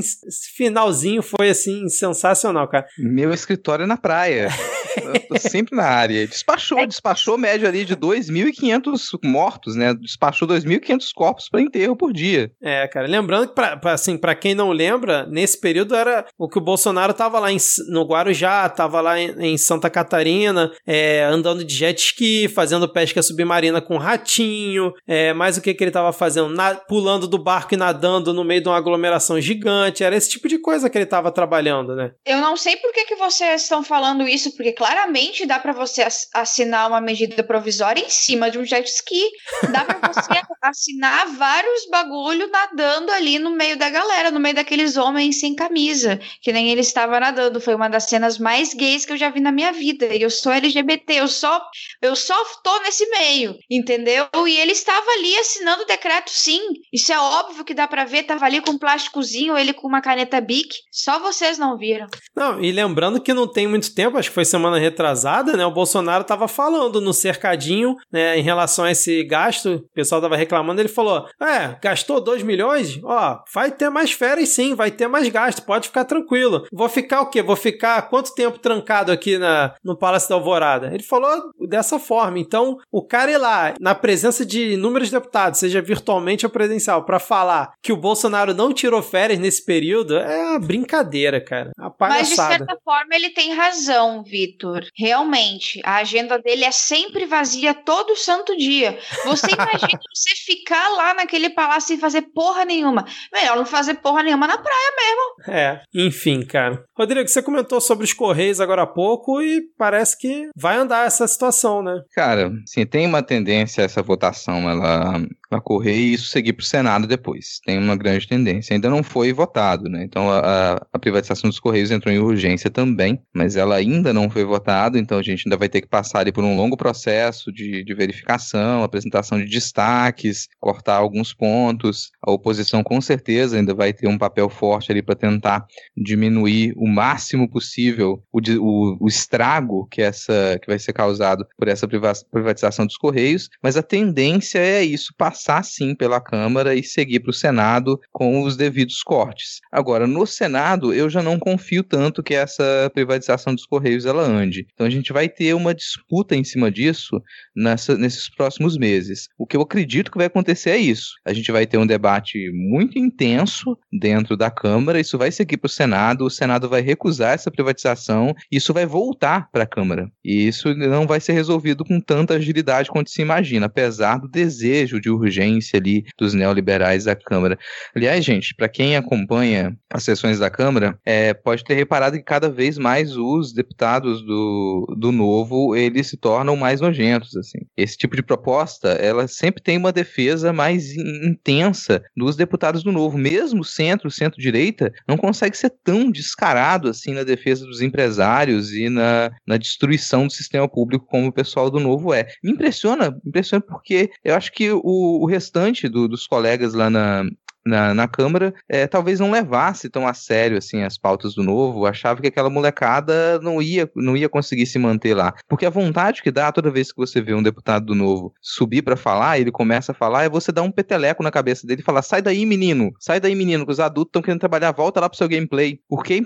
finalzinho 0.57 1.23
foi 1.23 1.51
assim 1.51 1.89
sensacional, 1.89 2.69
cara. 2.69 2.87
Meu 2.99 3.33
escritório 3.33 3.74
na 3.79 3.97
praia. 3.97 4.49
Eu 4.97 5.21
tô 5.29 5.39
sempre 5.39 5.77
na 5.77 5.85
área. 5.85 6.27
Despachou, 6.27 6.79
é 6.79 6.87
despachou 6.87 7.37
média 7.37 7.69
ali 7.69 7.85
de 7.85 7.97
2.500 7.97 9.19
mortos, 9.25 9.75
né? 9.75 9.95
Despachou 9.95 10.47
2.500 10.47 11.11
corpos 11.15 11.49
para 11.49 11.61
enterro 11.61 11.97
por 11.97 12.13
dia. 12.13 12.51
É, 12.63 12.87
cara. 12.89 13.07
Lembrando 13.07 13.49
que, 13.49 13.55
pra, 13.55 13.77
pra, 13.77 13.93
assim, 13.93 14.17
para 14.17 14.35
quem 14.35 14.55
não 14.55 14.71
lembra, 14.71 15.27
nesse 15.27 15.61
período 15.61 15.95
era 15.95 16.25
o 16.39 16.49
que 16.49 16.59
o 16.59 16.61
Bolsonaro 16.61 17.13
tava 17.13 17.39
lá 17.39 17.51
em, 17.51 17.59
no 17.89 18.05
Guarujá, 18.05 18.69
tava 18.69 19.01
lá 19.01 19.19
em, 19.19 19.35
em 19.41 19.59
Santa 19.59 19.91
Catarina, 19.91 20.71
é, 20.87 21.25
andando 21.25 21.65
de 21.65 21.75
jet 21.75 21.99
ski, 21.99 22.49
fazendo 22.49 22.89
pesca 22.89 23.23
submarina 23.23 23.81
com 23.81 23.97
ratinho. 23.97 24.93
É, 25.07 25.33
mais 25.33 25.57
o 25.57 25.63
que, 25.63 25.75
que 25.75 25.85
ele 25.85 25.91
tava 25.91 26.13
fazendo? 26.13 26.49
Na, 26.49 26.75
pulando 26.75 27.27
do 27.27 27.43
barco 27.43 27.75
e 27.75 27.77
nadando 27.77 28.33
no 28.33 28.45
meio 28.45 28.63
de 28.63 28.69
uma 28.69 28.77
aglomeração 28.77 29.41
gigante. 29.41 30.05
Era 30.05 30.17
esse 30.17 30.31
tipo 30.31 30.49
de 30.49 30.59
coisa 30.59 30.89
que 30.89 30.97
ele 30.97 31.07
tava 31.07 31.33
trabalhando, 31.33 31.95
né? 31.95 32.13
Eu 32.25 32.39
não 32.39 32.57
sei 32.57 32.77
por 32.77 32.93
que, 32.93 33.05
que 33.05 33.17
vocês 33.55 33.63
estão 33.63 33.83
falando 33.83 34.27
isso, 34.27 34.55
porque 34.57 34.73
claramente 34.73 35.47
dá 35.47 35.59
para 35.59 35.73
você 35.73 36.07
assinar 36.35 36.89
uma 36.89 37.01
medida 37.01 37.43
provisória 37.43 38.05
em 38.05 38.11
cima 38.11 38.51
de 38.51 38.59
um 38.59 38.65
jet 38.65 38.87
ski. 38.89 39.23
Dá 39.71 39.85
para 39.85 40.13
você 40.13 40.33
assinar 40.63 41.29
vários 41.37 41.89
bagulho 41.89 42.51
nadando 42.51 43.13
ali 43.13 43.39
no 43.39 43.51
meio 43.51 43.77
da 43.77 43.89
galera, 43.89 44.31
no 44.31 44.41
meio 44.41 44.57
daqueles 44.57 44.97
homens 44.97 45.41
sem 45.41 45.55
camisa, 45.55 46.21
que 46.43 46.53
nem 46.53 46.71
ele 46.71 46.81
estava 46.81 47.19
nadando. 47.21 47.61
Foi 47.61 47.75
uma 47.75 47.89
das 47.89 48.05
cenas 48.05 48.39
mais 48.39 48.75
gays 48.75 49.07
que 49.07 49.13
eu 49.13 49.17
já 49.17 49.31
vi 49.31 49.41
na 49.41 49.53
minha 49.53 49.73
vida. 49.73 50.07
E 50.07 50.23
eu 50.23 50.31
sou 50.31 50.53
LGBT, 50.53 51.15
eu 51.15 51.29
só 51.29 51.65
eu 52.03 52.17
só 52.17 52.35
tô 52.63 52.81
nesse 52.81 53.07
meio, 53.11 53.57
entendeu? 53.71 54.27
E 54.47 54.57
ele 54.57 54.73
estava 54.73 55.11
ali 55.13 55.37
assinando 55.39 55.83
o 55.83 55.87
decreto 55.87 56.31
sim. 56.31 56.61
Isso 56.93 57.13
é 57.13 57.19
óbvio 57.19 57.65
que 57.65 57.75
dá 57.75 57.87
para 57.87 58.05
ver, 58.05 58.25
tava 58.25 58.45
ali 58.45 58.61
com 58.61 58.73
um 58.73 58.79
plásticozinho, 58.79 59.57
ele 59.57 59.73
com 59.73 59.87
uma 59.87 60.01
caneta 60.01 60.41
Bic. 60.41 60.75
Só 60.91 61.19
vocês 61.19 61.59
não 61.59 61.79
viram. 61.79 62.07
Não, 62.35 62.61
e 62.63 62.73
lembrando 62.73 63.21
que 63.21 63.33
não 63.33 63.44
tem 63.47 63.67
muito 63.67 63.95
tempo, 63.95 64.19
acho 64.19 64.29
que 64.29 64.35
foi 64.35 64.45
semana 64.45 64.79
retrasada, 64.79 65.57
né? 65.57 65.65
O 65.65 65.71
Bolsonaro 65.71 66.23
estava 66.23 66.49
falando 66.49 67.01
no 67.01 67.13
cercadinho, 67.13 67.97
né, 68.13 68.39
em 68.39 68.43
relação 68.43 68.85
a 68.85 68.91
esse 68.91 69.23
gasto. 69.25 69.75
O 69.75 69.95
pessoal 69.95 70.21
estava 70.21 70.37
reclamando, 70.37 70.81
ele 70.81 70.89
falou: 70.89 71.27
"É, 71.41 71.77
gastou 71.83 72.21
2 72.21 72.43
milhões? 72.43 73.01
Ó, 73.03 73.39
vai 73.53 73.71
ter 73.71 73.91
mais 73.91 74.13
férias 74.13 74.51
sim, 74.51 74.75
vai 74.75 74.91
ter 74.91 75.09
mais 75.09 75.29
gasto, 75.29 75.63
pode 75.63 75.89
ficar 75.89 76.05
tranquilo. 76.05 76.67
Vou 76.73 76.89
ficar 76.89 77.21
o 77.23 77.31
quê? 77.31 77.43
Vou 77.43 77.57
ficar 77.57 78.03
quanto 78.09 78.35
tempo 78.35 78.59
trancado 78.59 79.13
aqui 79.13 79.39
na 79.39 79.75
no 79.85 79.97
Palácio 79.97 80.29
da 80.29 80.35
Alvorada?" 80.35 80.91
Ele 80.93 81.03
falou 81.03 81.51
dessa 81.69 81.99
forma. 81.99 82.39
Então, 82.39 82.79
o 82.91 83.03
cara 83.03 83.31
ir 83.31 83.39
lá 83.39 83.75
na 83.81 83.95
presença 83.95 84.45
de 84.45 84.73
inúmeros 84.73 85.11
deputados, 85.11 85.61
seja 85.61 85.81
virtualmente 85.81 86.47
ou 86.47 86.51
presencial, 86.51 87.05
para 87.05 87.19
falar 87.19 87.73
que 87.83 87.93
o 87.93 87.97
Bolsonaro 87.97 88.55
não 88.55 88.73
tirou 88.73 89.03
férias 89.03 89.39
nesse 89.39 89.65
período, 89.65 90.17
é 90.17 90.51
uma 90.51 90.59
brincadeira, 90.59 91.41
cara. 91.41 91.71
Uma 92.05 92.17
Mas 92.17 92.29
de 92.29 92.37
certa 92.37 92.77
forma 92.85 93.15
ele 93.15 93.31
tem 93.31 93.55
razão, 93.55 94.23
Vitor. 94.23 94.85
Realmente, 94.97 95.81
a 95.85 95.97
agenda 95.97 96.39
dele 96.39 96.65
é 96.65 96.71
sempre 96.71 97.25
vazia 97.27 97.75
todo 97.75 98.17
santo 98.17 98.57
dia. 98.57 98.99
Você 99.25 99.47
imagina 99.53 100.01
você 100.15 100.35
ficar 100.45 100.89
lá 100.91 101.15
naquele 101.15 101.51
palácio 101.51 101.89
sem 101.89 101.99
fazer 101.99 102.23
porra 102.35 102.65
nenhuma. 102.65 103.05
Melhor 103.33 103.57
não 103.57 103.67
fazer 103.67 103.95
porra 103.95 104.23
nenhuma 104.23 104.47
na 104.47 104.59
praia 104.59 104.93
mesmo. 104.97 105.57
É, 105.57 105.83
enfim, 105.95 106.45
cara. 106.45 106.85
Rodrigo, 106.97 107.29
você 107.29 107.43
comentou 107.43 107.81
sobre 107.81 108.05
os 108.05 108.13
Correios 108.13 108.61
agora 108.61 108.83
há 108.83 108.87
pouco 108.87 109.41
e 109.41 109.63
parece 109.79 110.19
que 110.19 110.49
vai 110.57 110.77
andar 110.77 111.07
essa 111.07 111.27
situação, 111.27 111.83
né? 111.83 112.03
Cara, 112.13 112.51
sim, 112.67 112.85
tem 112.87 113.07
uma 113.07 113.23
tendência 113.23 113.83
essa 113.83 114.03
votação 114.03 114.69
ela, 114.69 115.21
ela 115.55 115.61
correr 115.61 115.97
e 115.97 116.15
isso 116.15 116.27
seguir 116.27 116.53
para 116.53 116.63
o 116.63 116.67
Senado 116.67 117.07
depois. 117.07 117.61
Tem 117.65 117.79
uma 117.79 117.97
grande 117.97 118.27
tendência. 118.27 118.75
Ainda 118.75 118.91
não 118.91 119.03
foi 119.03 119.33
votado, 119.33 119.89
né? 119.89 120.05
Então 120.05 120.31
a, 120.31 120.87
a 120.93 120.99
privatização 120.99 121.49
dos 121.49 121.61
Correios 121.61 121.91
entrou 121.91 122.13
em 122.13 122.19
urgência 122.19 122.71
também, 122.71 123.21
mas 123.33 123.57
ela 123.57 123.77
ainda 123.77 124.13
não 124.13 124.29
foi 124.29 124.45
votada, 124.45 124.99
então 124.99 125.19
a 125.19 125.23
gente 125.23 125.47
ainda 125.47 125.57
vai 125.57 125.69
ter 125.69 125.81
que 125.81 125.89
passar 125.89 126.21
ali 126.21 126.33
por 126.33 126.45
um 126.45 126.57
longo 126.57 126.77
processo 126.77 127.53
de, 127.53 127.85
de 127.85 127.95
verificação, 127.95 128.83
apresentação 128.83 129.39
de 129.39 129.47
destaques, 129.47 130.49
cortar 130.59 130.97
alguns 130.97 131.33
pontos. 131.33 132.11
A 132.23 132.31
oposição 132.31 132.83
com 132.83 133.01
certeza 133.01 133.57
ainda 133.57 133.75
vai 133.75 133.93
ter 133.93 134.09
um 134.09 134.19
papel 134.19 134.49
forte 134.49 134.91
ali 134.91 135.03
para 135.03 135.15
tentar 135.15 135.67
diminuir 135.97 136.75
o 136.77 136.89
máximo 136.89 137.49
possível 137.49 138.23
o, 138.33 138.41
o, 138.61 138.97
o 139.01 139.09
estrago 139.09 139.87
que 139.91 140.03
essa 140.03 140.59
que 140.61 140.67
vai 140.67 140.79
ser 140.79 140.93
causado 140.93 141.47
por 141.57 141.69
essa 141.69 141.87
privatização 141.87 142.87
dos 142.87 142.97
Correios, 142.97 143.49
mas 143.63 143.77
a 143.77 143.83
tendência 143.83 144.59
é 144.59 144.83
isso 144.83 145.15
passar 145.17 145.44
passar 145.45 145.63
sim 145.63 145.95
pela 145.95 146.21
Câmara 146.21 146.75
e 146.75 146.83
seguir 146.83 147.21
para 147.21 147.31
o 147.31 147.35
Senado 147.35 148.01
com 148.11 148.43
os 148.43 148.57
devidos 148.57 149.03
cortes. 149.03 149.61
Agora, 149.71 150.07
no 150.07 150.27
Senado, 150.27 150.93
eu 150.93 151.11
já 151.11 151.23
não 151.23 151.39
confio 151.39 151.83
tanto 151.83 152.23
que 152.23 152.35
essa 152.35 152.91
privatização 152.95 153.55
dos 153.55 153.67
Correios 153.67 154.07
ela 154.07 154.23
ande. 154.23 154.67
Então 154.73 154.87
a 154.87 154.91
gente 154.91 155.13
vai 155.13 155.29
ter 155.29 155.55
uma 155.55 155.75
disputa 155.75 156.35
em 156.35 156.43
cima 156.43 156.71
disso 156.71 157.21
nessa, 157.55 157.97
nesses 157.97 158.29
próximos 158.29 158.79
meses. 158.79 159.29
O 159.39 159.47
que 159.47 159.57
eu 159.57 159.61
acredito 159.61 160.11
que 160.11 160.17
vai 160.17 160.27
acontecer 160.27 160.71
é 160.71 160.79
isso. 160.79 161.15
A 161.25 161.33
gente 161.33 161.53
vai 161.53 161.67
ter 161.67 161.77
um 161.77 161.87
debate 161.87 162.51
muito 162.53 162.99
intenso 162.99 163.77
dentro 163.93 164.37
da 164.37 164.51
Câmara, 164.51 165.01
isso 165.01 165.19
vai 165.19 165.31
seguir 165.31 165.59
para 165.59 165.67
o 165.67 165.71
Senado, 165.71 166.25
o 166.25 166.31
Senado 166.31 166.69
vai 166.69 166.81
recusar 166.81 167.35
essa 167.35 167.51
privatização, 167.51 168.35
isso 168.51 168.73
vai 168.73 168.87
voltar 168.87 169.51
para 169.51 169.65
a 169.65 169.67
Câmara. 169.67 170.11
E 170.25 170.47
isso 170.47 170.75
não 170.75 171.07
vai 171.07 171.21
ser 171.21 171.33
resolvido 171.33 171.85
com 171.85 172.01
tanta 172.01 172.35
agilidade 172.35 172.89
quanto 172.91 173.11
se 173.11 173.21
imagina, 173.21 173.67
apesar 173.67 174.19
do 174.19 174.29
desejo 174.29 175.01
de 175.01 175.11
urgência 175.25 175.79
ali 175.79 176.05
dos 176.19 176.35
neoliberais 176.35 177.05
da 177.05 177.17
Câmara. 177.17 177.59
Aliás, 177.95 178.25
gente, 178.25 178.55
para 178.55 178.69
quem 178.69 178.97
acompanha 178.97 179.77
as 179.93 180.05
sessões 180.05 180.39
da 180.39 180.51
Câmara, 180.51 180.99
é, 181.05 181.35
pode 181.35 181.65
ter 181.65 181.75
reparado 181.75 182.17
que 182.17 182.23
cada 182.23 182.49
vez 182.49 182.79
mais 182.79 183.17
os 183.17 183.53
deputados 183.53 184.23
do, 184.23 184.95
do 184.99 185.13
Novo, 185.13 185.77
eles 185.77 186.09
se 186.09 186.17
tornam 186.17 186.57
mais 186.57 186.81
nojentos, 186.81 187.37
assim. 187.37 187.59
Esse 187.77 187.97
tipo 187.97 188.17
de 188.17 188.23
proposta, 188.23 188.89
ela 188.91 189.27
sempre 189.29 189.63
tem 189.63 189.77
uma 189.77 189.93
defesa 189.93 190.53
mais 190.53 190.97
intensa 190.97 192.03
dos 192.17 192.37
deputados 192.37 192.83
do 192.83 192.93
Novo. 192.93 193.17
Mesmo 193.19 193.65
centro, 193.65 194.11
centro-direita, 194.11 194.93
não 195.07 195.17
consegue 195.17 195.57
ser 195.57 195.73
tão 195.83 196.11
descarado 196.11 196.89
assim 196.89 197.13
na 197.13 197.23
defesa 197.23 197.65
dos 197.67 197.81
empresários 197.81 198.73
e 198.73 198.89
na, 198.89 199.31
na 199.47 199.57
destruição 199.57 200.27
do 200.27 200.33
sistema 200.33 200.69
público 200.69 201.07
como 201.07 201.29
o 201.29 201.33
pessoal 201.33 201.71
do 201.71 201.81
Novo 201.81 202.13
é. 202.13 202.27
Me 202.43 202.53
impressiona, 202.53 203.17
impressiona 203.25 203.63
porque 203.63 204.11
eu 204.25 204.35
acho 204.35 204.53
que 204.53 204.71
o, 204.71 204.81
o 205.21 205.27
restante 205.27 205.89
do, 205.89 206.09
dos 206.09 206.27
colegas 206.27 206.75
lá 206.75 206.91
na, 206.91 207.25
na, 207.65 207.95
na 207.95 208.07
Câmara, 208.07 208.55
é, 208.69 208.87
talvez 208.87 209.21
não 209.21 209.31
levasse 209.31 209.89
tão 209.89 210.07
a 210.07 210.15
sério 210.15 210.59
assim 210.59 210.83
as 210.83 210.99
pautas 210.99 211.35
do 211.35 211.43
novo, 211.43 211.87
achava 211.87 212.21
que 212.21 212.29
aquela 212.29 212.51
molecada 212.51 213.39
não 213.41 213.61
ia, 213.61 213.91
não 213.95 214.17
ia 214.17 214.29
conseguir 214.29 214.67
se 214.67 214.79
manter 214.79 215.15
lá. 215.15 215.35
Porque 215.49 215.67
a 215.67 215.71
vontade 215.71 216.23
que 216.23 216.31
dá 216.31 216.53
toda 216.53 216.71
vez 216.71 216.93
que 216.93 216.99
você 216.99 217.21
vê 217.21 217.35
um 217.35 217.43
deputado 217.43 217.87
do 217.87 217.95
novo 217.95 218.33
subir 218.41 218.83
para 218.83 218.97
falar, 218.97 219.39
ele 219.39 219.51
começa 219.51 219.93
a 219.93 219.95
falar, 219.95 220.25
é 220.25 220.29
você 220.29 220.53
dar 220.53 220.63
um 220.63 220.71
peteleco 220.71 221.23
na 221.23 221.31
cabeça 221.31 221.67
dele 221.67 221.81
e 221.81 221.85
falar: 221.85 222.03
sai 222.03 222.21
daí, 222.21 222.45
menino, 222.45 222.93
sai 222.99 223.21
daí, 223.21 223.35
menino, 223.35 223.65
que 223.65 223.73
os 223.73 223.81
adultos 223.81 224.11
estão 224.11 224.23
querendo 224.23 224.41
trabalhar, 224.41 224.73
volta 224.73 225.01
lá 225.01 225.09
pro 225.09 225.19
seu 225.19 225.29
gameplay. 225.29 225.81
Porque 225.89 226.23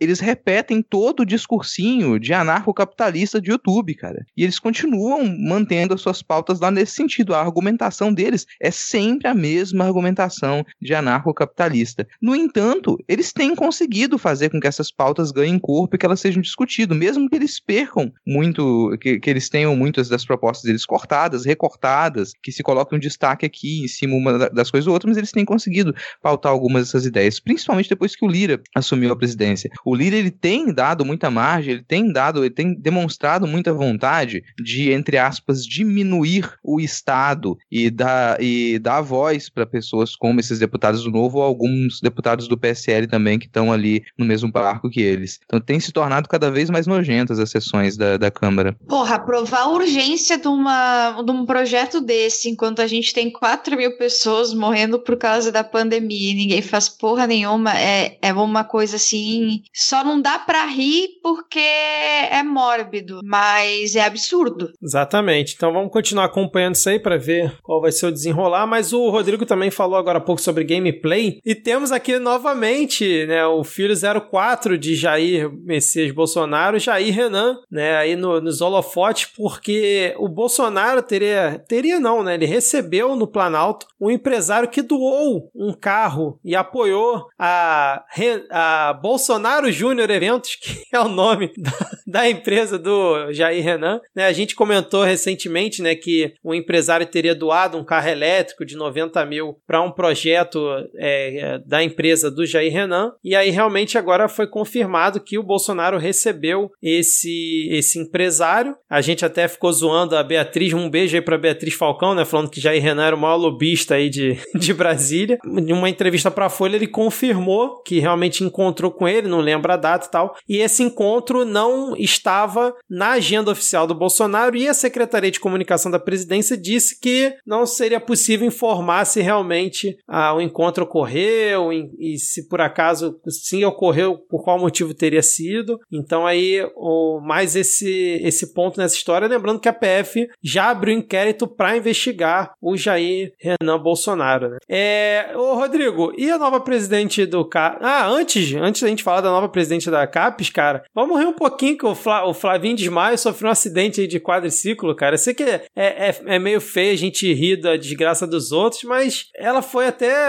eles 0.00 0.20
repetem 0.20 0.82
todo 0.82 1.20
o 1.20 1.26
discursinho 1.26 2.18
de 2.18 2.32
anarcocapitalista 2.32 3.40
de 3.40 3.50
YouTube, 3.50 3.94
cara. 3.94 4.24
E 4.36 4.42
eles 4.42 4.58
continuam 4.58 5.24
mantendo 5.38 5.94
as 5.94 6.00
suas 6.00 6.22
pautas 6.22 6.60
lá 6.60 6.70
nesse 6.70 6.92
sentido. 6.92 7.34
A 7.34 7.40
argumentação 7.40 8.12
deles 8.12 8.46
é 8.60 8.70
sempre 8.70 9.28
a 9.28 9.34
mesma 9.34 9.84
argumentação 9.84 10.64
de 10.80 10.94
anarcocapitalista. 10.94 12.06
No 12.20 12.34
entanto, 12.34 12.98
eles 13.08 13.32
têm 13.32 13.54
conseguido 13.54 14.18
fazer 14.18 14.50
com 14.50 14.60
que 14.60 14.66
essas 14.66 14.90
pautas 14.90 15.30
ganhem 15.30 15.58
corpo 15.58 15.96
e 15.96 15.98
que 15.98 16.06
elas 16.06 16.20
sejam 16.20 16.40
discutidas, 16.40 16.96
mesmo 16.96 17.28
que 17.28 17.36
eles 17.36 17.60
percam 17.60 18.12
muito, 18.26 18.96
que, 19.00 19.18
que 19.18 19.30
eles 19.30 19.48
tenham 19.48 19.74
muitas 19.76 20.08
das 20.08 20.24
propostas 20.24 20.64
deles 20.64 20.86
cortadas, 20.86 21.44
recortadas, 21.44 22.32
que 22.42 22.52
se 22.52 22.62
coloquem 22.62 22.96
um 22.96 23.00
destaque 23.00 23.46
aqui 23.46 23.84
em 23.84 23.88
cima 23.88 24.14
uma 24.14 24.50
das 24.50 24.70
coisas 24.70 24.86
ou 24.86 24.92
outras, 24.92 25.10
mas 25.10 25.18
eles 25.18 25.32
têm 25.32 25.44
conseguido 25.44 25.94
pautar 26.22 26.52
algumas 26.52 26.84
dessas 26.84 27.06
ideias, 27.06 27.40
principalmente 27.40 27.88
depois 27.88 28.14
que 28.14 28.24
o 28.24 28.28
Lira 28.28 28.60
assumiu 28.74 29.12
a 29.12 29.16
presidência. 29.16 29.70
O 29.84 29.94
Lira 29.94 30.16
ele 30.16 30.30
tem 30.30 30.72
dado 30.72 31.04
muita 31.04 31.30
margem, 31.30 31.74
ele 31.74 31.84
tem 31.84 32.12
dado, 32.12 32.44
ele 32.44 32.54
tem 32.54 32.74
demonstrado 32.74 33.46
muita 33.46 33.72
vontade 33.72 34.42
de, 34.62 34.92
entre 34.92 35.18
aspas, 35.18 35.64
diminuir 35.64 36.52
o 36.62 36.80
Estado 36.80 37.56
e 37.70 37.90
dar, 37.90 38.40
e 38.42 38.78
dar 38.78 39.00
voz 39.00 39.48
para 39.48 39.66
pessoas 39.66 40.14
como 40.16 40.40
esses 40.40 40.58
deputados 40.68 41.02
do 41.02 41.10
Novo 41.10 41.38
ou 41.38 41.44
alguns 41.44 42.00
deputados 42.00 42.46
do 42.46 42.56
PSL 42.56 43.06
também 43.06 43.38
que 43.38 43.46
estão 43.46 43.72
ali 43.72 44.04
no 44.16 44.24
mesmo 44.24 44.50
barco 44.50 44.90
que 44.90 45.00
eles. 45.00 45.40
Então 45.44 45.60
tem 45.60 45.80
se 45.80 45.92
tornado 45.92 46.28
cada 46.28 46.50
vez 46.50 46.70
mais 46.70 46.86
nojentas 46.86 47.38
as 47.38 47.50
sessões 47.50 47.96
da, 47.96 48.16
da 48.16 48.30
Câmara. 48.30 48.76
Porra, 48.86 49.16
aprovar 49.16 49.62
a 49.62 49.68
urgência 49.68 50.38
de, 50.38 50.48
uma, 50.48 51.22
de 51.22 51.30
um 51.30 51.44
projeto 51.44 52.00
desse, 52.00 52.48
enquanto 52.48 52.80
a 52.80 52.86
gente 52.86 53.12
tem 53.12 53.30
4 53.30 53.76
mil 53.76 53.96
pessoas 53.96 54.52
morrendo 54.54 54.98
por 54.98 55.16
causa 55.16 55.50
da 55.50 55.64
pandemia 55.64 56.32
e 56.32 56.34
ninguém 56.34 56.62
faz 56.62 56.88
porra 56.88 57.26
nenhuma, 57.26 57.76
é, 57.78 58.18
é 58.20 58.32
uma 58.32 58.64
coisa 58.64 58.96
assim. 58.96 59.62
Só 59.74 60.04
não 60.04 60.20
dá 60.20 60.38
pra 60.38 60.66
rir 60.66 61.08
porque 61.22 61.58
é 61.58 62.42
mórbido, 62.42 63.20
mas 63.24 63.96
é 63.96 64.04
absurdo. 64.04 64.70
Exatamente. 64.82 65.54
Então 65.56 65.72
vamos 65.72 65.90
continuar 65.90 66.26
acompanhando 66.26 66.74
isso 66.74 66.88
aí 66.88 66.98
para 66.98 67.16
ver 67.16 67.56
qual 67.62 67.80
vai 67.80 67.92
ser 67.92 68.06
o 68.06 68.12
desenrolar. 68.12 68.66
Mas 68.66 68.92
o 68.92 69.08
Rodrigo 69.10 69.46
também 69.46 69.70
falou 69.70 69.96
agora 69.96 70.18
há 70.18 70.20
pouco 70.20 70.40
sobre 70.40 70.57
sobre 70.58 70.64
gameplay. 70.64 71.40
E 71.44 71.54
temos 71.54 71.92
aqui 71.92 72.18
novamente, 72.18 73.26
né, 73.26 73.46
o 73.46 73.62
filho 73.62 73.94
04 74.30 74.76
de 74.76 74.94
Jair 74.94 75.50
Messias 75.50 76.10
Bolsonaro, 76.10 76.78
Jair 76.78 77.14
Renan, 77.14 77.58
né, 77.70 77.96
aí 77.96 78.16
no, 78.16 78.40
nos 78.40 78.60
holofotes, 78.60 79.26
porque 79.26 80.14
o 80.18 80.28
Bolsonaro 80.28 81.02
teria, 81.02 81.62
teria 81.68 82.00
não, 82.00 82.22
né, 82.22 82.34
ele 82.34 82.46
recebeu 82.46 83.14
no 83.14 83.26
Planalto 83.26 83.86
um 84.00 84.10
empresário 84.10 84.68
que 84.68 84.82
doou 84.82 85.50
um 85.54 85.72
carro 85.72 86.38
e 86.44 86.54
apoiou 86.54 87.26
a, 87.38 88.04
a 88.50 88.92
Bolsonaro 88.94 89.70
Júnior 89.70 90.10
Eventos, 90.10 90.56
que 90.60 90.84
é 90.92 91.00
o 91.00 91.08
nome 91.08 91.52
da, 91.56 91.90
da 92.06 92.30
empresa 92.30 92.78
do 92.78 93.32
Jair 93.32 93.62
Renan. 93.62 94.00
Né, 94.14 94.26
a 94.26 94.32
gente 94.32 94.54
comentou 94.54 95.02
recentemente, 95.02 95.82
né, 95.82 95.94
que 95.94 96.34
o 96.42 96.54
empresário 96.54 97.06
teria 97.06 97.34
doado 97.34 97.76
um 97.76 97.84
carro 97.84 98.08
elétrico 98.08 98.64
de 98.64 98.76
90 98.76 99.24
mil 99.26 99.58
para 99.66 99.82
um 99.82 99.90
projeto 99.90 100.47
projeto 100.48 100.88
é, 100.96 101.60
da 101.64 101.82
empresa 101.82 102.30
do 102.30 102.46
Jair 102.46 102.72
Renan, 102.72 103.12
e 103.22 103.34
aí 103.34 103.50
realmente 103.50 103.98
agora 103.98 104.28
foi 104.28 104.46
confirmado 104.46 105.20
que 105.20 105.38
o 105.38 105.42
Bolsonaro 105.42 105.98
recebeu 105.98 106.70
esse, 106.82 107.68
esse 107.70 107.98
empresário. 107.98 108.74
A 108.88 109.00
gente 109.00 109.24
até 109.24 109.46
ficou 109.46 109.72
zoando 109.72 110.16
a 110.16 110.22
Beatriz, 110.22 110.72
um 110.72 110.88
beijo 110.90 111.16
aí 111.16 111.22
pra 111.22 111.38
Beatriz 111.38 111.74
Falcão, 111.74 112.14
né? 112.14 112.24
Falando 112.24 112.50
que 112.50 112.60
Jair 112.60 112.82
Renan 112.82 113.04
era 113.04 113.16
o 113.16 113.18
maior 113.18 113.36
lobista 113.36 113.94
aí 113.94 114.08
de, 114.08 114.38
de 114.54 114.72
Brasília. 114.72 115.38
Em 115.44 115.72
uma 115.72 115.88
entrevista 115.88 116.30
pra 116.30 116.48
Folha, 116.48 116.76
ele 116.76 116.86
confirmou 116.86 117.82
que 117.82 117.98
realmente 117.98 118.42
encontrou 118.42 118.90
com 118.90 119.06
ele, 119.06 119.28
não 119.28 119.40
lembra 119.40 119.74
a 119.74 119.76
data 119.76 120.06
e 120.06 120.10
tal. 120.10 120.36
E 120.48 120.58
esse 120.58 120.82
encontro 120.82 121.44
não 121.44 121.94
estava 121.96 122.74
na 122.88 123.12
agenda 123.12 123.50
oficial 123.50 123.86
do 123.86 123.94
Bolsonaro 123.94 124.56
e 124.56 124.68
a 124.68 124.74
Secretaria 124.74 125.30
de 125.30 125.40
Comunicação 125.40 125.90
da 125.90 125.98
Presidência 125.98 126.56
disse 126.56 126.98
que 126.98 127.34
não 127.46 127.66
seria 127.66 128.00
possível 128.00 128.46
informar 128.46 129.04
se 129.04 129.20
realmente 129.20 129.98
a 130.06 130.34
o 130.38 130.42
encontro 130.42 130.84
ocorreu 130.84 131.72
e, 131.72 131.90
e, 131.98 132.18
se 132.18 132.48
por 132.48 132.60
acaso 132.60 133.20
sim 133.28 133.64
ocorreu, 133.64 134.16
por 134.16 134.42
qual 134.42 134.58
motivo 134.58 134.94
teria 134.94 135.22
sido. 135.22 135.78
Então 135.92 136.26
aí 136.26 136.60
o, 136.76 137.20
mais 137.20 137.56
esse, 137.56 138.20
esse 138.22 138.54
ponto 138.54 138.78
nessa 138.78 138.94
história, 138.94 139.28
lembrando 139.28 139.60
que 139.60 139.68
a 139.68 139.72
PF 139.72 140.28
já 140.42 140.70
abriu 140.70 140.96
inquérito 140.96 141.46
para 141.46 141.76
investigar 141.76 142.52
o 142.60 142.76
Jair 142.76 143.32
Renan 143.38 143.78
Bolsonaro. 143.78 144.50
Né? 144.50 144.58
É, 144.68 145.32
ô 145.36 145.54
Rodrigo, 145.54 146.12
e 146.16 146.30
a 146.30 146.38
nova 146.38 146.60
presidente 146.60 147.26
do 147.26 147.44
CAPES? 147.44 147.80
Ah, 147.82 148.06
antes, 148.08 148.54
antes 148.54 148.82
da 148.82 148.88
gente 148.88 149.02
falar 149.02 149.20
da 149.20 149.30
nova 149.30 149.48
presidente 149.48 149.90
da 149.90 150.06
CAPES, 150.06 150.50
cara, 150.50 150.84
vamos 150.94 151.18
rir 151.18 151.26
um 151.26 151.32
pouquinho 151.32 151.76
que 151.76 151.86
o, 151.86 151.94
Fla, 151.94 152.26
o 152.26 152.34
Flavinho 152.34 152.76
Desmaio 152.76 153.18
sofreu 153.18 153.48
um 153.48 153.52
acidente 153.52 154.06
de 154.06 154.20
quadriciclo, 154.20 154.94
cara. 154.94 155.14
Eu 155.14 155.18
sei 155.18 155.34
que 155.34 155.42
é, 155.42 155.62
é, 155.76 156.14
é 156.26 156.38
meio 156.38 156.60
feio 156.60 156.92
a 156.92 156.96
gente 156.96 157.32
rir 157.32 157.56
da 157.56 157.76
desgraça 157.76 158.26
dos 158.26 158.52
outros, 158.52 158.82
mas 158.84 159.26
ela 159.34 159.62
foi 159.62 159.86
até 159.86 160.27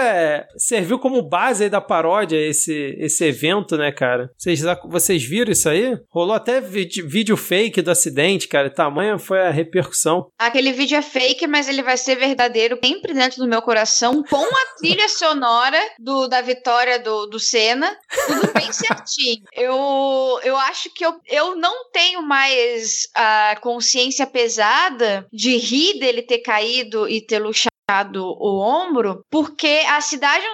serviu 0.56 0.98
como 0.98 1.22
base 1.22 1.64
aí 1.64 1.70
da 1.70 1.80
paródia 1.80 2.36
esse, 2.36 2.96
esse 2.98 3.24
evento, 3.24 3.76
né, 3.76 3.90
cara? 3.92 4.30
Vocês, 4.36 4.62
vocês 4.88 5.24
viram 5.24 5.52
isso 5.52 5.68
aí? 5.68 5.96
Rolou 6.08 6.34
até 6.34 6.60
vídeo 6.60 7.36
fake 7.36 7.82
do 7.82 7.90
acidente, 7.90 8.48
cara. 8.48 8.70
Tamanha 8.70 9.18
foi 9.18 9.40
a 9.40 9.50
repercussão. 9.50 10.26
Aquele 10.38 10.72
vídeo 10.72 10.96
é 10.96 11.02
fake, 11.02 11.46
mas 11.46 11.68
ele 11.68 11.82
vai 11.82 11.96
ser 11.96 12.16
verdadeiro 12.16 12.78
sempre 12.82 13.14
dentro 13.14 13.38
do 13.38 13.48
meu 13.48 13.62
coração, 13.62 14.22
com 14.22 14.44
a 14.44 14.76
trilha 14.78 15.08
sonora 15.08 15.78
do, 15.98 16.28
da 16.28 16.40
vitória 16.40 16.98
do, 16.98 17.26
do 17.26 17.38
Senna. 17.38 17.96
Tudo 18.26 18.52
bem 18.52 18.72
certinho. 18.72 19.42
Eu, 19.54 20.40
eu 20.42 20.56
acho 20.56 20.92
que 20.92 21.04
eu, 21.04 21.14
eu 21.26 21.56
não 21.56 21.90
tenho 21.90 22.22
mais 22.22 23.08
a 23.14 23.56
consciência 23.60 24.26
pesada 24.26 25.26
de 25.32 25.56
rir 25.56 25.98
dele 25.98 26.22
ter 26.22 26.38
caído 26.38 27.08
e 27.08 27.20
ter 27.20 27.38
luxado 27.38 27.69
o 28.22 28.60
ombro, 28.60 29.24
porque 29.30 29.82
a 29.88 30.00
cidade 30.00 30.44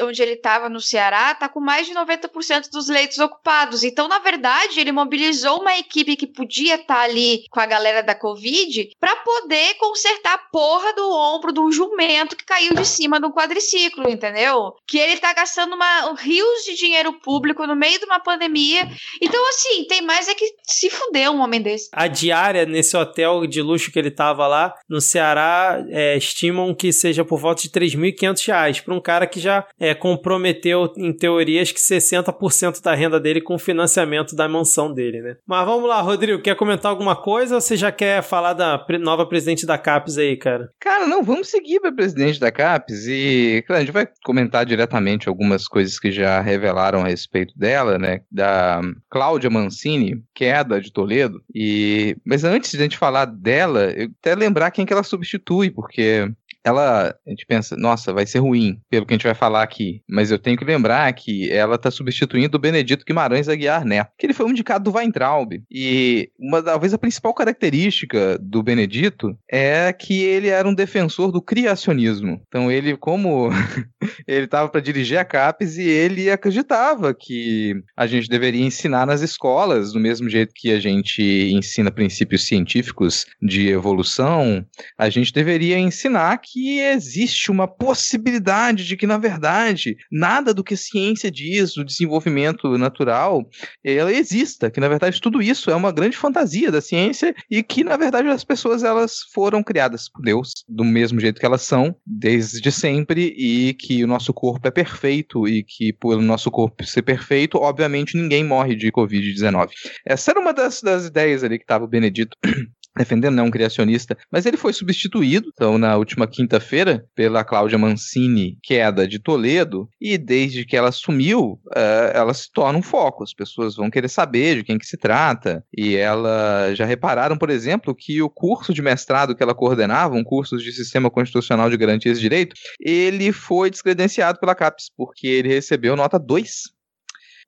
onde 0.00 0.22
ele 0.22 0.32
estava 0.32 0.68
no 0.68 0.80
Ceará 0.80 1.32
está 1.32 1.48
com 1.48 1.60
mais 1.60 1.86
de 1.86 1.94
90% 1.94 2.70
dos 2.72 2.88
leitos 2.88 3.18
ocupados. 3.18 3.82
Então, 3.82 4.08
na 4.08 4.18
verdade, 4.18 4.80
ele 4.80 4.92
mobilizou 4.92 5.60
uma 5.60 5.76
equipe 5.76 6.16
que 6.16 6.26
podia 6.26 6.76
estar 6.76 6.94
tá 6.94 7.00
ali 7.02 7.44
com 7.50 7.60
a 7.60 7.66
galera 7.66 8.02
da 8.02 8.14
Covid 8.14 8.90
para 8.98 9.16
poder 9.16 9.74
consertar 9.74 10.34
a 10.34 10.38
porra 10.38 10.92
do 10.94 11.10
ombro 11.10 11.52
um 11.66 11.72
jumento 11.72 12.36
que 12.36 12.44
caiu 12.44 12.74
de 12.74 12.84
cima 12.84 13.18
um 13.18 13.32
quadriciclo, 13.32 14.08
entendeu? 14.08 14.74
Que 14.86 14.98
ele 14.98 15.16
tá 15.16 15.32
gastando 15.32 15.74
uma, 15.74 16.14
rios 16.14 16.64
de 16.64 16.74
dinheiro 16.74 17.12
público 17.14 17.66
no 17.66 17.74
meio 17.74 17.98
de 17.98 18.04
uma 18.04 18.20
pandemia. 18.20 18.88
Então, 19.20 19.48
assim, 19.48 19.84
tem 19.84 20.02
mais 20.02 20.28
é 20.28 20.34
que 20.34 20.54
se 20.62 20.88
fuder 20.90 21.30
um 21.30 21.40
homem 21.40 21.60
desse. 21.60 21.88
A 21.92 22.06
diária 22.06 22.64
nesse 22.64 22.96
hotel 22.96 23.46
de 23.46 23.60
luxo 23.60 23.90
que 23.90 23.98
ele 23.98 24.10
tava 24.10 24.46
lá 24.46 24.74
no 24.88 25.00
Ceará 25.00 25.84
é, 25.88 26.16
estimam 26.16 26.74
que 26.74 26.85
que 26.86 26.92
seja 26.92 27.24
por 27.24 27.40
volta 27.40 27.62
de 27.62 27.68
3.500 27.68 28.46
reais 28.46 28.80
para 28.80 28.94
um 28.94 29.00
cara 29.00 29.26
que 29.26 29.40
já 29.40 29.66
é, 29.78 29.92
comprometeu, 29.92 30.92
em 30.96 31.12
teorias, 31.12 31.72
que 31.72 31.80
60% 31.80 32.80
da 32.80 32.94
renda 32.94 33.18
dele 33.18 33.40
com 33.40 33.56
o 33.56 33.58
financiamento 33.58 34.36
da 34.36 34.48
mansão 34.48 34.92
dele, 34.92 35.20
né? 35.20 35.36
Mas 35.44 35.66
vamos 35.66 35.88
lá, 35.88 36.00
Rodrigo, 36.00 36.40
quer 36.40 36.54
comentar 36.54 36.90
alguma 36.90 37.16
coisa 37.16 37.56
ou 37.56 37.60
você 37.60 37.76
já 37.76 37.90
quer 37.90 38.22
falar 38.22 38.52
da 38.52 38.84
nova 39.00 39.26
presidente 39.26 39.66
da 39.66 39.76
CAPES 39.76 40.18
aí, 40.18 40.36
cara? 40.36 40.70
Cara, 40.78 41.08
não, 41.08 41.24
vamos 41.24 41.48
seguir 41.48 41.80
para 41.80 41.92
presidente 41.92 42.38
da 42.38 42.52
CAPES 42.52 43.06
e, 43.08 43.64
claro, 43.66 43.82
a 43.82 43.84
gente 43.84 43.92
vai 43.92 44.08
comentar 44.24 44.64
diretamente 44.64 45.28
algumas 45.28 45.66
coisas 45.66 45.98
que 45.98 46.12
já 46.12 46.40
revelaram 46.40 47.00
a 47.00 47.08
respeito 47.08 47.52
dela, 47.58 47.98
né? 47.98 48.20
Da 48.30 48.80
Cláudia 49.10 49.50
Mancini, 49.50 50.22
queda 50.32 50.80
de 50.80 50.92
Toledo. 50.92 51.42
E 51.52 52.16
mas 52.24 52.44
antes 52.44 52.70
de 52.70 52.76
a 52.76 52.82
gente 52.82 52.96
falar 52.96 53.24
dela, 53.24 53.90
eu 53.96 54.08
até 54.20 54.36
lembrar 54.36 54.70
quem 54.70 54.86
que 54.86 54.92
ela 54.92 55.02
substitui, 55.02 55.68
porque 55.70 56.30
ela, 56.66 57.14
a 57.24 57.30
gente 57.30 57.46
pensa, 57.46 57.76
nossa, 57.76 58.12
vai 58.12 58.26
ser 58.26 58.40
ruim, 58.40 58.80
pelo 58.90 59.06
que 59.06 59.14
a 59.14 59.16
gente 59.16 59.26
vai 59.26 59.34
falar 59.34 59.62
aqui. 59.62 60.02
Mas 60.08 60.32
eu 60.32 60.38
tenho 60.38 60.56
que 60.56 60.64
lembrar 60.64 61.12
que 61.12 61.48
ela 61.48 61.76
está 61.76 61.92
substituindo 61.92 62.56
o 62.56 62.60
Benedito 62.60 63.04
Guimarães 63.04 63.48
Aguiar 63.48 63.84
Neto, 63.84 64.10
que 64.18 64.26
ele 64.26 64.34
foi 64.34 64.46
um 64.46 64.50
indicado 64.50 64.90
do 64.90 64.96
Weintraub. 64.96 65.62
E 65.70 66.28
uma, 66.36 66.60
talvez 66.60 66.92
a 66.92 66.98
principal 66.98 67.32
característica 67.32 68.36
do 68.38 68.64
Benedito 68.64 69.38
é 69.48 69.92
que 69.92 70.22
ele 70.22 70.48
era 70.48 70.68
um 70.68 70.74
defensor 70.74 71.30
do 71.30 71.40
criacionismo. 71.40 72.42
Então 72.48 72.70
ele, 72.70 72.96
como 72.96 73.48
ele 74.26 74.46
estava 74.46 74.68
para 74.68 74.80
dirigir 74.80 75.18
a 75.18 75.24
CAPES 75.24 75.78
e 75.78 75.88
ele 75.88 76.28
acreditava 76.30 77.14
que 77.14 77.80
a 77.96 78.08
gente 78.08 78.28
deveria 78.28 78.64
ensinar 78.64 79.06
nas 79.06 79.20
escolas, 79.20 79.92
do 79.92 80.00
mesmo 80.00 80.28
jeito 80.28 80.52
que 80.52 80.72
a 80.72 80.80
gente 80.80 81.22
ensina 81.52 81.92
princípios 81.92 82.44
científicos 82.44 83.24
de 83.40 83.68
evolução, 83.68 84.66
a 84.98 85.08
gente 85.08 85.32
deveria 85.32 85.78
ensinar 85.78 86.36
que 86.38 86.55
que 86.56 86.78
existe 86.78 87.50
uma 87.50 87.68
possibilidade 87.68 88.86
de 88.86 88.96
que, 88.96 89.06
na 89.06 89.18
verdade, 89.18 89.94
nada 90.10 90.54
do 90.54 90.64
que 90.64 90.72
a 90.72 90.76
ciência 90.76 91.30
diz, 91.30 91.76
o 91.76 91.84
desenvolvimento 91.84 92.78
natural, 92.78 93.46
ela 93.84 94.10
exista, 94.10 94.70
que 94.70 94.80
na 94.80 94.88
verdade 94.88 95.20
tudo 95.20 95.42
isso 95.42 95.70
é 95.70 95.74
uma 95.74 95.92
grande 95.92 96.16
fantasia 96.16 96.72
da 96.72 96.80
ciência 96.80 97.34
e 97.50 97.62
que 97.62 97.84
na 97.84 97.98
verdade 97.98 98.28
as 98.28 98.42
pessoas 98.42 98.82
elas 98.82 99.18
foram 99.34 99.62
criadas 99.62 100.08
por 100.08 100.22
Deus 100.22 100.52
do 100.66 100.82
mesmo 100.82 101.20
jeito 101.20 101.38
que 101.38 101.44
elas 101.44 101.60
são 101.60 101.94
desde 102.06 102.72
sempre 102.72 103.34
e 103.36 103.74
que 103.74 104.02
o 104.02 104.06
nosso 104.06 104.32
corpo 104.32 104.66
é 104.66 104.70
perfeito 104.70 105.46
e 105.46 105.62
que 105.62 105.92
pelo 105.92 106.22
nosso 106.22 106.50
corpo 106.50 106.86
ser 106.86 107.02
perfeito, 107.02 107.58
obviamente 107.58 108.16
ninguém 108.16 108.42
morre 108.42 108.74
de 108.74 108.90
COVID-19. 108.90 109.68
Essa 110.06 110.30
era 110.30 110.40
uma 110.40 110.54
das, 110.54 110.80
das 110.80 111.04
ideias 111.04 111.44
ali 111.44 111.58
que 111.58 111.64
estava 111.64 111.84
o 111.84 111.88
Benedito 111.88 112.34
defendendo, 112.96 113.34
né, 113.34 113.42
um 113.42 113.50
criacionista, 113.50 114.16
mas 114.30 114.46
ele 114.46 114.56
foi 114.56 114.72
substituído, 114.72 115.50
então, 115.52 115.78
na 115.78 115.96
última 115.96 116.26
quinta-feira, 116.26 117.04
pela 117.14 117.44
Cláudia 117.44 117.78
Mancini, 117.78 118.58
queda 118.62 119.06
de 119.06 119.18
Toledo, 119.18 119.88
e 120.00 120.16
desde 120.16 120.64
que 120.64 120.76
ela 120.76 120.92
sumiu, 120.92 121.60
uh, 121.66 122.10
ela 122.12 122.32
se 122.34 122.50
torna 122.52 122.78
um 122.78 122.82
foco, 122.82 123.22
as 123.22 123.34
pessoas 123.34 123.76
vão 123.76 123.90
querer 123.90 124.08
saber 124.08 124.56
de 124.56 124.64
quem 124.64 124.78
que 124.78 124.86
se 124.86 124.96
trata, 124.96 125.64
e 125.76 125.96
ela 125.96 126.74
já 126.74 126.84
repararam, 126.84 127.36
por 127.36 127.50
exemplo, 127.50 127.94
que 127.94 128.22
o 128.22 128.30
curso 128.30 128.72
de 128.72 128.82
mestrado 128.82 129.34
que 129.34 129.42
ela 129.42 129.54
coordenava, 129.54 130.14
um 130.14 130.24
curso 130.24 130.56
de 130.56 130.72
Sistema 130.72 131.10
Constitucional 131.10 131.70
de 131.70 131.76
Garantias 131.76 132.18
de 132.18 132.22
Direito, 132.22 132.56
ele 132.80 133.32
foi 133.32 133.70
descredenciado 133.70 134.38
pela 134.38 134.54
CAPES, 134.54 134.90
porque 134.96 135.26
ele 135.26 135.48
recebeu 135.48 135.96
nota 135.96 136.18
2 136.18 136.75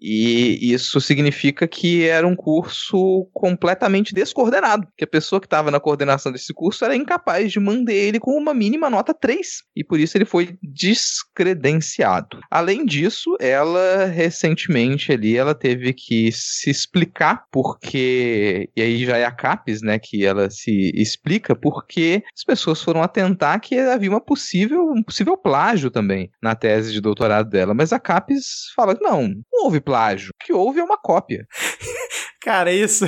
e 0.01 0.73
isso 0.73 1.01
significa 1.01 1.67
que 1.67 2.07
era 2.07 2.27
um 2.27 2.37
curso 2.37 3.29
completamente 3.33 4.15
descoordenado, 4.15 4.87
que 4.97 5.05
a 5.05 5.09
pessoa 5.09 5.41
que 5.41 5.47
estava 5.47 5.71
na 5.71 5.81
coordenação 5.81 6.31
desse 6.31 6.53
curso 6.55 6.85
era 6.85 6.97
incapaz 6.97 7.53
de 7.53 7.61
manter 7.61 7.95
ele 7.95 8.21
com 8.21 8.33
uma 8.33 8.55
mínima 8.55 8.89
nota 8.89 9.13
3, 9.13 9.47
e 9.75 9.85
por 9.85 9.99
isso 9.99 10.17
ele 10.17 10.25
foi 10.25 10.57
descredenciado. 10.63 12.39
Além 12.51 12.85
disso, 12.85 13.37
ela 13.41 14.07
recentemente 14.07 15.13
ali 15.13 15.37
ela 15.37 15.55
teve 15.55 15.93
que 15.93 16.31
se 16.33 16.71
explicar 16.71 17.45
porque 17.51 18.71
e 18.77 18.83
aí 18.83 19.05
já 19.05 19.17
é 19.17 19.25
a 19.25 19.33
CAPES, 19.33 19.83
né, 19.83 19.99
que 19.99 20.25
ela 20.25 20.51
se 20.51 20.93
explica 20.95 21.55
porque 21.55 22.23
as 22.37 22.45
pessoas 22.45 22.83
foram 22.83 23.03
atentar 23.03 23.61
que 23.61 23.79
havia 23.79 24.11
uma 24.11 24.21
possível 24.21 24.89
um 24.91 25.03
possível 25.03 25.37
plágio 25.37 25.91
também 25.91 26.31
na 26.43 26.55
tese 26.55 26.93
de 26.93 27.01
doutorado 27.01 27.49
dela, 27.49 27.75
mas 27.75 27.93
a 27.93 27.99
CAPES 27.99 28.73
fala 28.75 28.95
que 28.95 29.03
não, 29.03 29.29
não 29.53 29.65
houve 29.65 29.81
plágio. 29.89 30.31
O 30.35 30.45
que 30.45 30.53
houve 30.53 30.81
é 30.81 30.85
uma 30.85 30.99
cópia. 30.99 31.47
Cara, 32.41 32.71
isso. 32.71 33.07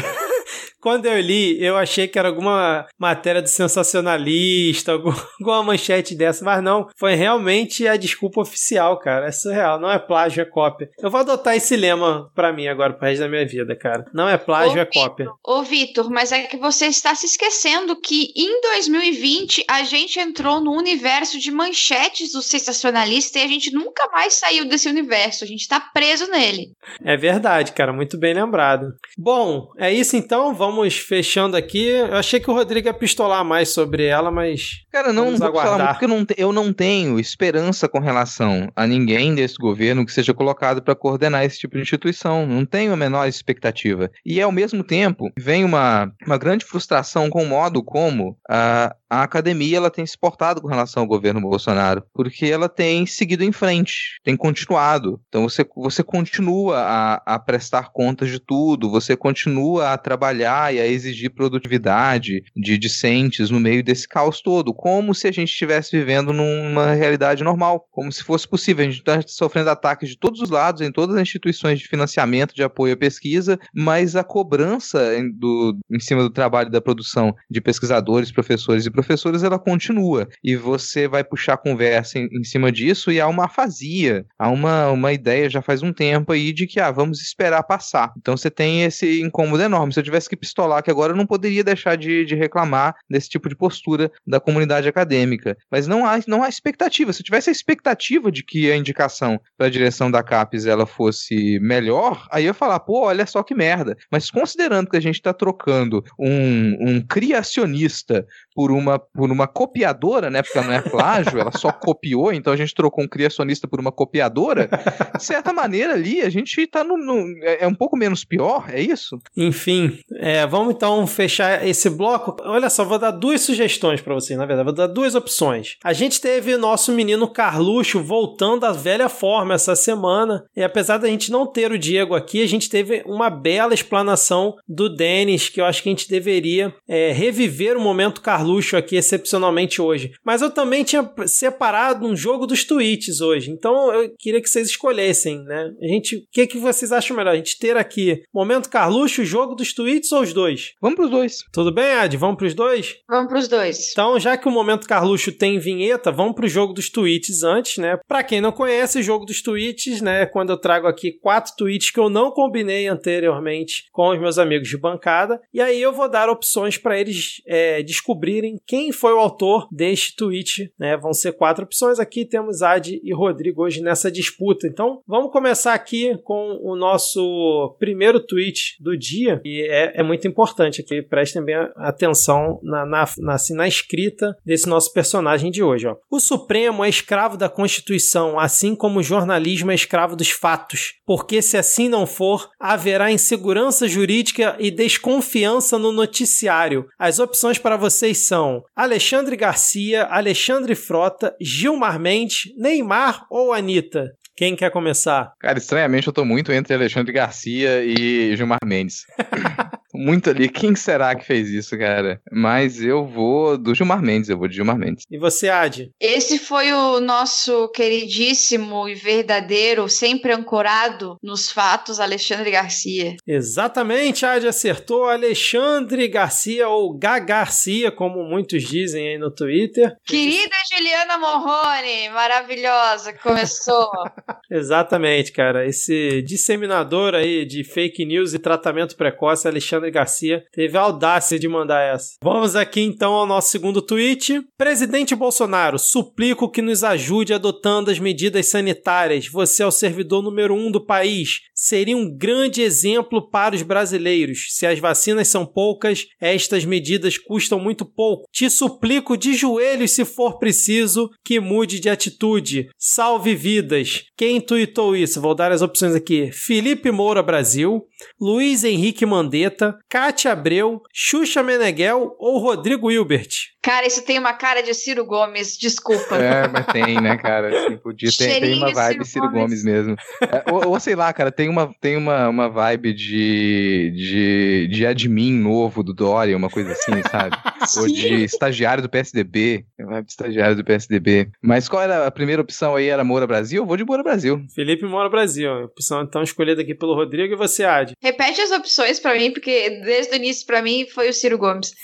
Quando 0.81 1.07
eu 1.07 1.21
li, 1.21 1.63
eu 1.63 1.77
achei 1.77 2.09
que 2.09 2.19
era 2.19 2.29
alguma 2.29 2.87
matéria 2.99 3.43
do 3.43 3.49
sensacionalista, 3.49 4.93
alguma 5.39 5.63
manchete 5.63 6.15
dessa, 6.15 6.45
mas 6.45 6.63
não. 6.63 6.89
Foi 6.97 7.15
realmente 7.15 7.87
a 7.87 7.97
desculpa 7.97 8.41
oficial, 8.41 8.99
cara. 8.99 9.27
É 9.27 9.33
surreal. 9.33 9.79
Não 9.79 9.91
é 9.91 9.99
plágio, 9.99 10.41
é 10.41 10.45
cópia. 10.45 10.89
Eu 10.99 11.11
vou 11.11 11.21
adotar 11.21 11.55
esse 11.57 11.77
lema 11.77 12.31
pra 12.35 12.53
mim 12.53 12.67
agora, 12.67 12.93
pro 12.93 13.07
resto 13.07 13.21
da 13.21 13.29
minha 13.29 13.47
vida, 13.47 13.77
cara. 13.77 14.05
Não 14.15 14.29
é 14.29 14.39
plágio, 14.39 14.79
ô, 14.79 14.81
é 14.81 14.87
cópia. 14.87 15.27
Ô, 15.45 15.63
Vitor, 15.63 16.11
mas 16.11 16.33
é 16.33 16.43
que 16.43 16.57
você 16.57 16.87
está 16.87 17.15
se 17.15 17.27
esquecendo 17.27 18.01
que 18.01 18.33
em 18.37 18.61
2020 18.63 19.65
a 19.69 19.83
gente 19.83 20.19
entrou 20.19 20.61
no 20.61 20.73
universo 20.73 21.39
de 21.39 21.51
manchetes 21.51 22.33
do 22.33 22.43
sensacionalista 22.43 23.39
e 23.39 23.43
a 23.43 23.49
gente 23.49 23.73
nunca 23.73 24.09
mais 24.13 24.35
saiu 24.35 24.65
desse 24.67 24.89
universo. 24.89 25.45
A 25.45 25.47
gente 25.47 25.69
tá 25.69 25.81
preso 25.81 26.27
nele. 26.31 26.73
É 27.05 27.17
verdade, 27.17 27.73
cara. 27.73 27.93
Muito 27.93 28.19
bem 28.19 28.35
lembrado. 28.35 28.95
Bom, 29.19 29.69
é 29.77 29.93
isso 29.93 30.17
então. 30.17 30.55
Vamos 30.55 30.70
vamos 30.71 30.97
fechando 30.97 31.57
aqui. 31.57 31.87
Eu 31.87 32.17
achei 32.17 32.41
que 32.41 32.51
o 32.51 32.55
Rodrigo 32.55 32.87
ia 32.89 32.95
pistolar 32.95 33.45
mais 33.45 33.69
sobre 33.71 34.05
ela, 34.05 34.31
mas. 34.31 34.85
Cara, 34.91 35.13
não 35.13 35.27
vamos 35.27 35.43
aguardar. 35.43 35.93
porque 35.93 36.05
eu 36.05 36.09
não, 36.09 36.27
eu 36.37 36.53
não 36.53 36.73
tenho 36.73 37.19
esperança 37.19 37.89
com 37.89 37.99
relação 37.99 38.71
a 38.75 38.87
ninguém 38.87 39.35
desse 39.35 39.57
governo 39.57 40.07
que 40.07 40.13
seja 40.13 40.33
colocado 40.33 40.83
para 40.83 40.95
coordenar 40.95 41.45
esse 41.45 41.59
tipo 41.59 41.77
de 41.77 41.83
instituição. 41.83 42.47
Não 42.47 42.65
tenho 42.65 42.93
a 42.93 42.97
menor 42.97 43.27
expectativa. 43.27 44.11
E 44.25 44.41
ao 44.41 44.53
mesmo 44.53 44.85
tempo, 44.85 45.31
vem 45.37 45.65
uma, 45.65 46.13
uma 46.27 46.39
grande 46.39 46.65
frustração 46.65 47.29
com 47.29 47.43
o 47.43 47.49
modo 47.49 47.83
como 47.83 48.37
a, 48.49 48.95
a 49.11 49.25
academia 49.25 49.77
ela 49.77 49.91
tem 49.91 50.07
se 50.07 50.17
portado 50.17 50.63
com 50.63 50.69
relação 50.69 51.03
ao 51.03 51.09
governo 51.09 51.41
Bolsonaro, 51.41 52.05
porque 52.15 52.47
ela 52.47 52.69
tem 52.69 53.05
seguido 53.05 53.43
em 53.43 53.51
frente, 53.51 54.21
tem 54.23 54.37
continuado. 54.37 55.21
Então 55.29 55.43
você, 55.43 55.67
você 55.77 56.03
continua 56.03 56.79
a, 56.79 57.35
a 57.35 57.39
prestar 57.39 57.91
contas 57.93 58.31
de 58.31 58.39
tudo, 58.39 58.89
você 58.89 59.17
continua 59.17 59.93
a 59.93 59.99
trabalhar 59.99 60.73
e 60.73 60.79
a 60.79 60.87
exigir 60.87 61.35
produtividade 61.35 62.45
de 62.55 62.79
discentes 62.79 63.51
no 63.51 63.59
meio 63.59 63.83
desse 63.83 64.07
caos 64.07 64.41
todo, 64.41 64.73
como 64.73 65.15
se 65.15 65.27
a 65.27 65.33
gente 65.33 65.51
estivesse 65.51 65.97
vivendo 65.97 66.33
numa 66.33 66.93
realidade 66.93 67.43
normal, 67.43 67.89
como 67.91 68.13
se 68.13 68.23
fosse 68.23 68.47
possível. 68.47 68.85
A 68.85 68.91
gente 68.91 69.01
está 69.01 69.21
sofrendo 69.27 69.71
ataques 69.71 70.11
de 70.11 70.19
todos 70.19 70.41
os 70.41 70.51
lados, 70.51 70.83
em 70.83 70.93
todas 70.93 71.17
as 71.17 71.23
instituições 71.23 71.81
de 71.81 71.89
financiamento, 71.89 72.55
de 72.55 72.63
apoio 72.63 72.95
à 72.95 72.97
pesquisa, 72.97 73.59
mas 73.75 74.15
a 74.15 74.23
cobrança 74.23 75.19
em, 75.19 75.31
do, 75.31 75.77
em 75.91 75.99
cima 75.99 76.23
do 76.23 76.31
trabalho 76.31 76.71
da 76.71 76.81
produção 76.81 77.35
de 77.51 77.61
pesquisadores, 77.61 78.31
professores 78.31 78.87
e 78.87 78.91
professores, 79.01 79.43
ela 79.43 79.59
continua. 79.59 80.29
E 80.43 80.57
você 80.57 81.09
vai 81.09 81.25
puxar 81.25 81.57
conversa 81.57 82.19
em, 82.19 82.29
em, 82.33 82.45
cima 82.45 82.71
disso 82.71 83.11
e 83.11 83.21
há 83.21 83.27
uma 83.27 83.47
afasia, 83.47 84.25
há 84.39 84.49
uma, 84.49 84.91
uma 84.91 85.13
ideia 85.13 85.49
já 85.49 85.63
faz 85.63 85.83
um 85.83 85.93
tempo 85.93 86.33
aí 86.33 86.53
de 86.53 86.67
que, 86.67 86.81
ah, 86.81 86.91
vamos 86.91 87.21
esperar 87.21 87.63
passar. 87.63 88.13
Então 88.17 88.37
você 88.37 88.51
tem 88.51 88.85
esse 88.85 89.21
incômodo 89.21 89.63
enorme. 89.63 89.93
Se 89.93 90.01
eu 90.01 90.05
tivesse 90.05 90.29
que 90.29 90.37
pistolar 90.37 90.83
que 90.83 90.91
agora, 90.91 91.13
eu 91.13 91.17
não 91.17 91.27
poderia 91.27 91.65
deixar 91.65 91.97
de, 91.97 92.25
de 92.25 92.35
reclamar 92.35 92.95
desse 93.09 93.29
tipo 93.29 93.49
de 93.49 93.57
postura 93.57 94.11
da 94.27 94.41
comunidade 94.41 94.89
acadêmica. 94.89 95.57
Mas 95.71 95.87
não 95.87 96.07
há, 96.07 96.19
não 96.27 96.43
há 96.43 96.49
expectativa. 96.49 97.13
Se 97.13 97.21
eu 97.21 97.25
tivesse 97.25 97.51
a 97.51 97.53
expectativa 97.53 98.31
de 98.31 98.45
que 98.45 98.71
a 98.71 98.77
indicação 98.77 99.41
para 99.57 99.67
a 99.67 99.71
direção 99.71 100.11
da 100.11 100.23
CAPES 100.23 100.67
ela 100.67 100.87
fosse 100.87 101.59
melhor, 101.61 102.27
aí 102.31 102.45
eu 102.45 102.49
ia 102.49 102.55
falar, 102.55 102.81
pô, 102.81 103.07
olha 103.07 103.27
só 103.27 103.43
que 103.43 103.55
merda. 103.55 103.97
Mas 104.11 104.31
considerando 104.31 104.91
que 104.91 104.97
a 104.97 105.01
gente 105.01 105.17
está 105.17 105.33
trocando 105.33 106.05
um, 106.19 106.77
um 106.81 107.01
criacionista 107.01 108.27
por 108.55 108.71
uma, 108.71 108.90
por 108.99 109.31
uma 109.31 109.47
copiadora, 109.47 110.31
né? 110.31 110.43
Porque 110.43 110.59
ela 110.59 110.67
não 110.67 110.75
é 110.75 110.81
plágio, 110.81 111.39
ela 111.39 111.53
só 111.53 111.71
copiou, 111.73 112.33
então 112.33 112.53
a 112.53 112.57
gente 112.57 112.75
trocou 112.75 113.05
um 113.05 113.09
criacionista 113.09 113.69
por 113.69 113.81
uma 113.81 113.93
copiadora. 113.93 114.69
De 115.17 115.25
certa 115.25 115.53
maneira 115.53 115.95
ali, 115.95 116.21
a 116.21 116.31
gente 116.31 116.67
tá 116.67 116.83
no. 116.85 116.97
no 116.97 117.21
é, 117.43 117.65
é 117.65 117.67
um 117.67 117.75
pouco 117.75 117.97
menos 117.97 118.25
pior, 118.25 118.67
é 118.69 118.81
isso? 118.81 119.19
Enfim, 119.37 119.99
é, 120.17 120.47
vamos 120.47 120.75
então 120.75 121.07
fechar 121.07 121.67
esse 121.67 121.89
bloco. 121.91 122.37
Olha 122.45 122.71
só, 122.71 122.85
vou 122.85 122.99
dar 122.99 123.11
duas 123.11 123.41
sugestões 123.41 124.01
para 124.01 124.15
vocês, 124.15 124.39
na 124.39 124.47
verdade, 124.47 124.65
vou 124.65 124.75
dar 124.75 124.87
duas 124.87 125.15
opções. 125.15 125.77
A 125.85 125.93
gente 125.93 126.21
teve 126.21 126.57
nosso 126.57 126.93
menino 126.93 127.29
Carluxo 127.29 128.03
voltando 128.03 128.65
à 128.65 128.73
velha 128.73 129.09
forma 129.09 129.55
essa 129.55 129.75
semana, 129.77 130.45
e 130.57 130.63
apesar 130.63 130.99
da 130.99 131.09
gente 131.09 131.31
não 131.31 131.47
ter 131.47 131.73
o 131.73 131.79
Diego 131.79 132.15
aqui, 132.15 132.43
a 132.43 132.49
gente 132.49 132.69
teve 132.69 133.03
uma 133.07 133.31
bela 133.31 133.75
explanação 133.75 134.57
do 134.69 134.89
Denis, 134.89 135.49
que 135.49 135.61
eu 135.61 135.65
acho 135.65 135.83
que 135.83 135.89
a 135.89 135.93
gente 135.93 136.09
deveria 136.09 136.75
é, 136.89 137.13
reviver 137.13 137.77
o 137.77 137.81
momento 137.81 138.21
Carluxo 138.21 138.77
aqui 138.81 138.97
excepcionalmente 138.97 139.81
hoje. 139.81 140.13
Mas 140.25 140.43
eu 140.43 140.51
também 140.51 140.85
tinha 140.85 141.09
separado 141.27 142.07
um 142.07 142.17
jogo 142.17 142.47
dos 142.47 142.65
tweets 142.65 143.21
hoje. 143.21 143.51
Então 143.51 143.93
eu 143.93 144.13
queria 144.19 144.41
que 144.41 144.49
vocês 144.49 144.69
escolhessem, 144.69 145.43
né? 145.45 145.73
A 145.81 145.87
gente, 145.87 146.17
o 146.17 146.23
que, 146.31 146.47
que 146.47 146.59
vocês 146.59 146.93
acham 146.93 147.17
melhor? 147.17 147.33
A 147.33 147.37
gente 147.37 147.59
ter 147.59 147.77
aqui 147.77 148.23
Momento 148.33 148.69
Carluxo, 148.69 149.23
o 149.23 149.25
jogo 149.25 149.55
dos 149.55 149.73
tweets 149.73 150.11
ou 150.13 150.23
os 150.23 150.33
dois? 150.33 150.73
Vamos 150.81 150.97
pros 150.97 151.11
dois. 151.11 151.39
Tudo 151.53 151.73
bem, 151.73 151.93
Ad? 151.95 152.17
Vamos 152.17 152.37
pros 152.37 152.55
dois? 152.55 152.97
Vamos 153.09 153.29
pros 153.29 153.49
dois. 153.49 153.91
Então, 153.93 154.19
já 154.19 154.37
que 154.37 154.49
o 154.49 154.51
Momento 154.51 154.87
Carluxo 154.87 155.33
tem 155.33 155.59
vinheta, 155.59 156.11
vamos 156.11 156.35
pro 156.35 156.49
jogo 156.49 156.73
dos 156.73 156.91
tweets 156.91 157.43
antes, 157.43 157.79
né? 157.79 157.99
Pra 158.07 158.23
quem 158.23 158.41
não 158.41 158.53
conhece, 158.53 158.99
o 158.99 159.03
jogo 159.03 159.25
dos 159.25 159.43
tweets, 159.43 160.01
né? 160.01 160.27
Quando 160.27 160.51
eu 160.51 160.57
trago 160.57 160.87
aqui 160.87 161.13
quatro 161.13 161.55
tweets 161.57 161.91
que 161.91 162.01
eu 162.01 162.09
não 162.09 162.31
combinei 162.31 162.87
anteriormente 162.89 163.85
com 163.93 164.11
os 164.11 164.19
meus 164.19 164.39
amigos 164.39 164.69
de 164.69 164.77
bancada. 164.77 165.41
E 165.53 165.61
aí 165.61 165.81
eu 165.81 165.93
vou 165.93 166.09
dar 166.09 166.29
opções 166.29 166.77
para 166.77 166.99
eles 166.99 167.43
é, 167.47 167.83
descobrirem 167.83 168.61
quem 168.71 168.93
foi 168.93 169.13
o 169.13 169.19
autor 169.19 169.67
deste 169.73 170.15
tweet, 170.15 170.73
né? 170.79 170.97
Vão 170.97 171.13
ser 171.13 171.33
quatro 171.33 171.65
opções. 171.65 171.99
Aqui 171.99 172.25
temos 172.25 172.63
Ad 172.63 173.01
e 173.03 173.13
Rodrigo 173.13 173.65
hoje 173.65 173.83
nessa 173.83 174.13
disputa. 174.13 174.69
Então, 174.69 175.03
vamos 175.09 175.33
começar 175.33 175.75
aqui 175.75 176.17
com 176.23 176.57
o 176.63 176.77
nosso 176.77 177.75
primeiro 177.81 178.25
tweet 178.25 178.77
do 178.79 178.97
dia. 178.97 179.41
E 179.45 179.67
é, 179.69 179.99
é 179.99 180.03
muito 180.05 180.29
importante 180.29 180.83
aqui, 180.83 181.03
prestem 181.03 181.45
bem 181.45 181.57
atenção 181.79 182.61
na, 182.63 182.87
na, 182.87 183.05
na, 183.19 183.35
assim, 183.35 183.55
na 183.55 183.67
escrita 183.67 184.37
desse 184.47 184.69
nosso 184.69 184.93
personagem 184.93 185.51
de 185.51 185.65
hoje. 185.65 185.89
Ó. 185.89 185.97
O 186.09 186.21
Supremo 186.21 186.85
é 186.85 186.89
escravo 186.89 187.37
da 187.37 187.49
Constituição, 187.49 188.39
assim 188.39 188.77
como 188.77 189.01
o 189.01 189.03
jornalismo 189.03 189.73
é 189.73 189.75
escravo 189.75 190.15
dos 190.15 190.31
fatos. 190.31 190.95
Porque 191.05 191.43
se 191.43 191.57
assim 191.57 191.89
não 191.89 192.07
for, 192.07 192.49
haverá 192.61 193.11
insegurança 193.11 193.89
jurídica 193.89 194.55
e 194.61 194.71
desconfiança 194.71 195.77
no 195.77 195.91
noticiário. 195.91 196.87
As 196.97 197.19
opções 197.19 197.59
para 197.59 197.77
vocês 197.77 198.19
são 198.19 198.50
Alexandre 198.75 199.37
Garcia, 199.37 200.05
Alexandre 200.05 200.75
Frota, 200.75 201.35
Gilmar 201.41 201.99
Mendes, 201.99 202.53
Neymar 202.57 203.27
ou 203.31 203.53
Anitta? 203.53 204.11
Quem 204.37 204.57
quer 204.57 204.71
começar? 204.71 205.33
Cara, 205.39 205.59
estranhamente 205.59 206.07
eu 206.07 206.13
tô 206.13 206.25
muito 206.25 206.51
entre 206.53 206.75
Alexandre 206.75 207.13
Garcia 207.13 207.85
e 207.85 208.35
Gilmar 208.37 208.59
Mendes. 208.65 209.05
muito 210.01 210.31
ali. 210.31 210.49
Quem 210.49 210.75
será 210.75 211.15
que 211.15 211.25
fez 211.25 211.49
isso, 211.51 211.77
cara? 211.79 212.21
Mas 212.33 212.83
eu 212.83 213.07
vou 213.07 213.59
do 213.59 213.75
Gilmar 213.75 214.03
Mendes, 214.03 214.31
eu 214.31 214.39
vou 214.39 214.49
de 214.49 214.57
Gilmar 214.57 214.79
Mendes. 214.79 215.05
E 215.11 215.19
você, 215.19 215.49
Adi? 215.49 215.91
Esse 216.01 216.39
foi 216.39 216.73
o 216.73 217.01
nosso 217.01 217.69
queridíssimo 217.69 218.89
e 218.89 218.95
verdadeiro, 218.95 219.89
sempre 219.89 220.33
ancorado 220.33 221.17
nos 221.23 221.51
fatos, 221.51 222.01
Alexandre 222.01 222.51
Garcia. 222.51 223.17
Exatamente, 223.27 224.25
Adi 224.25 224.49
acertou. 224.49 225.05
Alexandre 225.05 226.09
Garcia, 226.09 226.69
ou 226.69 226.97
Gá 226.97 227.19
Garcia, 227.19 227.91
como 227.91 228.25
muitos 228.25 228.63
dizem 228.63 229.09
aí 229.09 229.19
no 229.19 229.31
Twitter. 229.31 229.95
Querida 230.07 230.57
Juliana 230.73 231.19
Morrone, 231.19 232.09
maravilhosa, 232.11 233.13
que 233.13 233.23
começou. 233.23 233.91
Exatamente, 234.51 235.33
cara. 235.33 235.67
Esse 235.67 236.23
disseminador 236.23 237.15
aí 237.15 237.45
de 237.45 237.65
fake 237.65 238.05
news 238.05 238.33
e 238.33 238.39
tratamento 238.39 238.97
precoce, 238.97 239.47
Alexandre 239.47 239.90
Garcia, 239.91 240.45
teve 240.53 240.77
a 240.77 240.83
audácia 240.83 241.39
de 241.39 241.49
mandar 241.49 241.83
essa. 241.83 242.17
Vamos 242.23 242.57
aqui 242.57 242.81
então 242.81 243.13
ao 243.13 243.27
nosso 243.27 243.51
segundo 243.51 243.83
tweet. 243.83 244.41
Presidente 244.57 245.15
Bolsonaro, 245.15 245.79
suplico 245.79 246.51
que 246.51 246.63
nos 246.63 246.85
ajude 246.85 247.35
adotando 247.35 247.91
as 247.91 247.99
medidas 247.99 248.47
sanitárias. 248.47 249.27
Você 249.29 249.63
é 249.63 249.67
o 249.67 249.71
servidor 249.71 250.23
número 250.23 250.55
um 250.55 250.71
do 250.71 250.85
país. 250.85 251.41
Seria 251.55 251.97
um 251.97 252.17
grande 252.17 252.63
exemplo 252.63 253.31
para 253.31 253.55
os 253.55 253.63
brasileiros. 253.63 254.47
Se 254.51 254.67
as 254.67 254.79
vacinas 254.79 255.29
são 255.29 255.45
poucas, 255.45 256.07
estas 256.21 256.65
medidas 256.65 257.19
custam 257.19 257.59
muito 257.59 257.85
pouco. 257.85 258.27
Te 258.33 258.49
suplico 258.49 259.17
de 259.17 259.35
joelhos, 259.35 259.91
se 259.91 260.05
for 260.05 260.39
preciso, 260.39 261.11
que 261.25 261.41
mude 261.41 261.81
de 261.81 261.89
atitude. 261.89 262.69
Salve 262.79 263.35
vidas. 263.35 264.05
Quem 264.17 264.41
tweetou 264.41 264.97
isso? 264.97 265.21
Vou 265.21 265.35
dar 265.35 265.53
as 265.53 265.63
opções 265.63 265.95
aqui: 265.95 266.31
Felipe 266.33 266.91
Moura 266.91 267.23
Brasil, 267.23 267.83
Luiz 268.21 268.65
Henrique 268.65 269.05
Mandetta, 269.05 269.70
Cátia 269.89 270.33
Abreu, 270.33 270.83
Xuxa 270.93 271.43
Meneghel 271.43 272.15
ou 272.19 272.39
Rodrigo 272.39 272.91
Hilbert? 272.91 273.31
Cara, 273.63 273.87
isso 273.87 274.03
tem 274.03 274.19
uma 274.19 274.33
cara 274.33 274.63
de 274.63 274.73
Ciro 274.73 275.05
Gomes, 275.05 275.57
desculpa. 275.57 276.17
É, 276.17 276.49
mas 276.49 276.67
tem, 276.67 277.01
né, 277.01 277.17
cara? 277.19 277.49
Assim, 277.49 277.77
podia 277.77 278.11
ter, 278.11 278.41
tem 278.41 278.55
uma 278.55 278.73
vibe 278.73 278.93
Ciro, 278.93 279.05
Ciro 279.05 279.31
Gomes, 279.31 279.63
Gomes 279.63 279.65
mesmo. 279.65 279.97
É, 280.23 280.51
ou, 280.51 280.69
ou, 280.69 280.81
sei 280.81 280.95
lá, 280.95 281.13
cara, 281.13 281.31
tem 281.31 281.49
uma, 281.49 281.71
tem 281.81 281.97
uma, 281.97 282.29
uma 282.29 282.49
vibe 282.49 282.95
de, 282.95 283.93
de, 283.95 284.69
de 284.73 284.87
admin 284.87 285.33
novo 285.33 285.83
do 285.83 285.93
Dória, 285.93 286.37
uma 286.37 286.49
coisa 286.49 286.73
assim, 286.73 287.03
sabe? 287.11 287.37
Ou 287.77 287.87
de 287.87 288.25
estagiário 288.25 288.83
do 288.83 288.89
PSDB. 288.89 289.67
Vibe 289.79 290.07
de 290.07 290.13
estagiário 290.13 290.57
do 290.57 290.65
PSDB. 290.65 291.31
Mas 291.43 291.69
qual 291.69 291.83
era 291.83 292.07
a 292.07 292.11
primeira 292.11 292.41
opção 292.41 292.75
aí? 292.75 292.89
Era 292.89 293.05
Moura 293.05 293.27
Brasil? 293.27 293.63
Eu 293.63 293.67
vou 293.67 293.77
de 293.77 293.85
Moura 293.85 294.03
Brasil. 294.03 294.43
Felipe 294.55 294.87
Moura 294.87 295.11
Brasil. 295.11 295.65
Opção 295.65 296.03
então 296.03 296.23
escolhida 296.23 296.63
aqui 296.63 296.75
pelo 296.75 296.95
Rodrigo 296.95 297.35
e 297.35 297.37
você, 297.37 297.65
Ad. 297.65 297.93
Repete 298.03 298.41
as 298.41 298.51
opções 298.51 298.99
para 298.99 299.15
mim, 299.15 299.31
porque 299.31 299.83
desde 299.85 300.15
o 300.15 300.17
início 300.17 300.47
para 300.47 300.63
mim 300.63 300.87
foi 300.89 301.11
o 301.11 301.13
Ciro 301.13 301.37
Gomes. 301.37 301.75